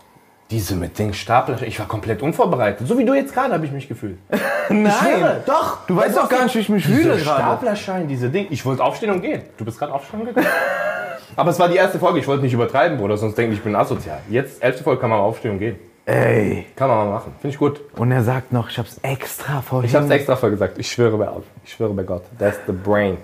Diese 0.51 0.77
mit 0.77 0.97
Ding 0.97 1.13
Stapler, 1.13 1.61
ich 1.63 1.81
war 1.81 1.89
komplett 1.89 2.23
unvorbereitet. 2.23 2.87
So 2.87 2.97
wie 2.97 3.05
du 3.05 3.15
jetzt 3.15 3.35
gerade 3.35 3.53
habe 3.53 3.67
ich 3.67 3.73
mich 3.73 3.89
gefühlt. 3.89 4.19
Nein. 4.69 5.43
Doch, 5.45 5.85
Du 5.89 5.97
weißt 5.97 6.17
doch 6.17 6.29
gar 6.29 6.45
nicht, 6.45 6.55
wie 6.55 6.61
ich 6.61 6.69
mich 6.69 6.85
fühle 6.87 7.17
gerade. 7.17 7.21
Staplerschein, 7.21 8.07
diese 8.07 8.29
Ding. 8.29 8.47
Ich 8.51 8.65
wollte 8.65 8.85
aufstehen 8.85 9.11
und 9.11 9.23
gehen. 9.23 9.43
Du 9.59 9.65
bist 9.65 9.79
gerade 9.81 9.93
aufstehen 9.93 10.25
gegangen. 10.25 10.47
Aber 11.35 11.51
es 11.51 11.59
war 11.59 11.69
die 11.69 11.77
erste 11.77 11.99
Folge, 11.99 12.19
ich 12.21 12.27
wollte 12.29 12.43
nicht 12.45 12.53
übertreiben, 12.53 12.99
Bruder, 12.99 13.17
sonst 13.17 13.37
denken 13.37 13.51
die, 13.53 13.57
ich 13.59 13.65
bin 13.65 13.75
asozial. 13.75 14.19
Jetzt, 14.31 14.63
elfte 14.63 14.85
Folge, 14.85 15.01
kann 15.01 15.11
man 15.11 15.19
mal 15.19 15.25
aufstehen 15.25 15.53
und 15.53 15.59
gehen. 15.59 15.77
Ey. 16.05 16.67
Kann 16.77 16.89
man 16.89 16.99
mal 16.99 17.11
machen. 17.15 17.33
Finde 17.41 17.55
ich 17.55 17.59
gut. 17.59 17.81
Und 17.97 18.13
er 18.13 18.23
sagt 18.23 18.53
noch, 18.53 18.71
ich 18.71 18.79
hab's 18.79 18.99
extra 19.03 19.61
vorhin. 19.61 19.89
Ich 19.91 19.95
habe 19.97 20.05
es 20.05 20.11
extra 20.13 20.37
voll 20.37 20.51
gesagt. 20.51 20.79
Ich 20.79 20.89
schwöre 20.91 21.17
bei, 21.19 21.29
ich 21.65 21.73
schwöre 21.73 21.93
bei 21.95 22.05
Gott. 22.05 22.23
That's 22.39 22.59
the 22.67 22.73
brain. 22.73 23.17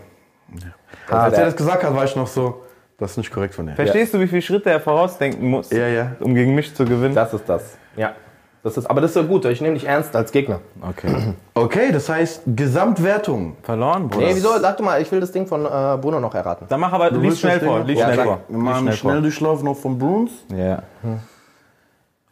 Als 1.08 1.38
er 1.38 1.44
das 1.46 1.56
gesagt 1.56 1.84
hat, 1.84 1.94
war 1.94 2.04
ich 2.04 2.16
noch 2.16 2.26
so, 2.26 2.62
das 2.98 3.12
ist 3.12 3.16
nicht 3.18 3.30
korrekt 3.32 3.54
von 3.54 3.66
dir. 3.66 3.74
Verstehst 3.74 4.14
du, 4.14 4.20
wie 4.20 4.26
viele 4.26 4.42
Schritte 4.42 4.70
er 4.70 4.80
vorausdenken 4.80 5.48
muss, 5.48 5.70
Ja, 5.70 5.86
ja. 5.86 6.12
um 6.20 6.34
gegen 6.34 6.54
mich 6.54 6.74
zu 6.74 6.84
gewinnen? 6.84 7.14
Das 7.14 7.32
ist 7.32 7.48
das. 7.48 7.76
Ja. 7.96 8.14
Das 8.62 8.76
ist, 8.76 8.86
aber 8.86 9.00
das 9.00 9.10
ist 9.10 9.14
so 9.14 9.24
gut. 9.24 9.44
Ich 9.46 9.60
nehme 9.60 9.74
dich 9.74 9.86
ernst 9.88 10.14
als 10.14 10.30
Gegner. 10.30 10.60
Okay. 10.80 11.34
Okay, 11.54 11.90
das 11.90 12.08
heißt 12.08 12.42
Gesamtwertung. 12.46 13.56
Verloren, 13.62 14.08
Bruder. 14.08 14.26
Nee, 14.26 14.36
wieso? 14.36 14.56
Sag 14.60 14.76
du 14.76 14.84
mal, 14.84 15.02
ich 15.02 15.10
will 15.10 15.18
das 15.18 15.32
Ding 15.32 15.48
von 15.48 15.64
äh, 15.64 15.98
Bruno 16.00 16.20
noch 16.20 16.34
erraten. 16.34 16.66
Dann 16.68 16.78
mach 16.78 16.92
aber, 16.92 17.10
lies 17.10 17.22
willst 17.22 17.40
schnell 17.40 17.58
vor, 17.58 17.80
noch? 17.80 17.86
lies 17.86 17.98
Ja, 17.98 18.12
schnell 18.12 18.24
vor. 18.24 18.40
Wir 18.46 18.56
Lies 18.56 18.64
machen 18.64 18.76
einen 18.76 18.96
schnell. 18.96 19.12
Schnelldurchlauf 19.12 19.62
noch 19.64 19.76
von 19.76 19.98
Bruns. 19.98 20.30
Ja. 20.56 20.82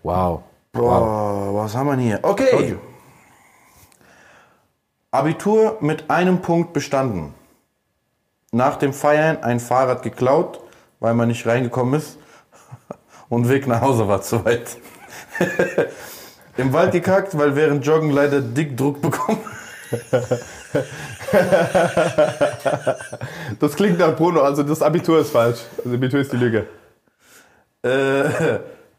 Wow. 0.04 0.42
Boah, 0.72 1.50
was 1.52 1.74
haben 1.74 1.88
wir 1.88 1.96
denn 1.96 2.04
hier? 2.04 2.20
Okay. 2.22 2.78
Abitur 5.10 5.78
mit 5.80 6.08
einem 6.08 6.40
Punkt 6.40 6.72
bestanden. 6.72 7.34
Nach 8.52 8.76
dem 8.76 8.92
Feiern 8.92 9.42
ein 9.42 9.58
Fahrrad 9.58 10.04
geklaut, 10.04 10.60
weil 11.00 11.14
man 11.14 11.26
nicht 11.26 11.44
reingekommen 11.44 11.94
ist. 11.94 12.18
Und 13.28 13.48
Weg 13.48 13.66
nach 13.66 13.80
Hause 13.80 14.06
war 14.06 14.22
zu 14.22 14.44
weit. 14.44 14.76
Im 16.60 16.72
Wald 16.72 16.92
gekackt, 16.92 17.36
weil 17.38 17.56
während 17.56 17.86
Joggen 17.86 18.10
leider 18.10 18.40
Dickdruck 18.40 19.00
bekommen. 19.00 19.40
Das 23.58 23.74
klingt 23.74 23.98
nach 23.98 24.14
Bruno, 24.14 24.42
also 24.42 24.62
das 24.62 24.82
Abitur 24.82 25.20
ist 25.20 25.30
falsch. 25.30 25.60
Das 25.82 25.92
Abitur 25.92 26.20
ist 26.20 26.32
die 26.32 26.36
Lüge. 26.36 26.66
Äh, 27.82 28.58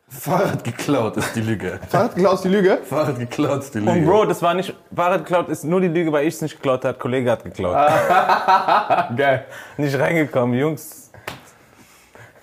Fahrrad 0.09 0.63
geklaut 0.63 1.15
ist 1.17 1.35
die 1.35 1.41
Lüge. 1.41 1.79
Fahrrad 1.87 2.15
Klaus 2.15 2.41
die 2.41 2.49
Lüge? 2.49 2.79
Fahrrad 2.83 3.17
geklaut 3.19 3.61
ist 3.61 3.73
die 3.75 3.79
Lüge. 3.79 3.91
Und 3.91 4.05
Bro, 4.05 4.25
das 4.25 4.41
war 4.41 4.53
nicht, 4.53 4.75
Fahrrad 4.93 5.19
geklaut 5.19 5.49
ist 5.49 5.63
nur 5.63 5.79
die 5.81 5.87
Lüge, 5.87 6.11
weil 6.11 6.27
ich 6.27 6.33
es 6.35 6.41
nicht 6.41 6.55
geklaut 6.55 6.83
habe. 6.83 6.97
Kollege 6.97 7.31
hat 7.31 7.43
geklaut. 7.43 7.75
Geil. 9.17 9.45
Nicht 9.77 9.97
reingekommen, 9.97 10.59
Jungs. 10.59 11.11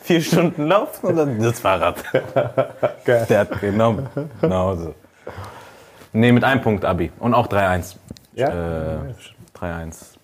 Vier 0.00 0.22
Stunden 0.22 0.66
laufen 0.68 1.06
und 1.06 1.16
dann 1.16 1.42
das 1.42 1.60
Fahrrad. 1.60 2.02
Geil. 3.04 3.26
Der 3.28 3.40
hat 3.40 3.60
genommen. 3.60 4.08
Nach 4.40 4.50
Hause. 4.50 4.94
Nee, 6.12 6.32
mit 6.32 6.44
einem 6.44 6.62
Punkt 6.62 6.84
Abi. 6.84 7.12
Und 7.18 7.34
auch 7.34 7.46
3-1. 7.48 7.96
Ja? 8.34 8.48
Äh, 8.48 9.14
3-1. 9.58 10.16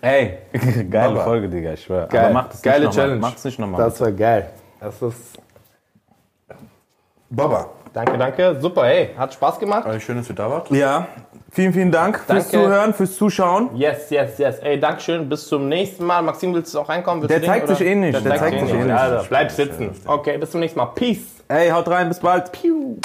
Ey, 0.00 0.38
geile 0.90 1.14
Baba. 1.14 1.24
Folge, 1.24 1.48
Digga, 1.48 1.74
ich 1.74 1.84
schwör. 1.84 2.06
Geil. 2.08 2.24
Aber 2.24 2.34
mach 2.34 2.48
das 2.48 2.62
Geile 2.62 2.86
nicht. 2.86 2.94
Challenge. 2.96 3.20
Mach 3.20 3.32
das 3.32 3.44
nicht 3.44 3.58
nochmal. 3.58 3.80
Das 3.84 4.00
war 4.00 4.10
geil. 4.12 4.50
Das 4.80 5.00
ist. 5.00 5.38
Baba. 7.30 7.66
Danke, 7.92 8.16
danke. 8.18 8.56
Super, 8.60 8.84
hey. 8.86 9.10
Hat 9.16 9.34
Spaß 9.34 9.58
gemacht. 9.58 9.86
Äh, 9.86 10.00
Schön, 10.00 10.16
dass 10.16 10.28
ihr 10.28 10.34
da 10.34 10.50
wart. 10.50 10.70
Ja, 10.70 11.06
vielen, 11.50 11.72
vielen 11.74 11.92
Dank 11.92 12.16
fürs 12.18 12.26
Danke. 12.50 12.66
Zuhören, 12.66 12.94
fürs 12.94 13.16
Zuschauen. 13.16 13.76
Yes, 13.76 14.08
yes, 14.10 14.38
yes. 14.38 14.58
Ey, 14.60 14.80
Dankeschön. 14.80 15.28
Bis 15.28 15.46
zum 15.46 15.68
nächsten 15.68 16.04
Mal. 16.04 16.22
Maxim, 16.22 16.54
willst 16.54 16.74
du 16.74 16.80
auch 16.80 16.88
reinkommen? 16.88 17.22
Willst 17.22 17.34
Der 17.36 17.42
zeigt 17.42 17.68
den, 17.68 17.76
sich 17.76 17.86
oder? 17.86 17.90
eh 17.90 17.94
nicht. 17.94 18.24
Der 18.24 18.36
zeigt 18.36 18.60
sich 18.60 18.70
eh 18.72 18.82
nicht. 18.82 18.90
Also, 18.90 19.26
bleib 19.28 19.50
sitzen. 19.50 19.90
Okay, 20.06 20.38
bis 20.38 20.50
zum 20.50 20.60
nächsten 20.60 20.78
Mal. 20.78 20.86
Peace. 20.86 21.20
Ey, 21.48 21.68
haut 21.70 21.86
rein, 21.88 22.08
bis 22.08 22.18
bald. 22.18 22.50
Piu. 22.50 22.96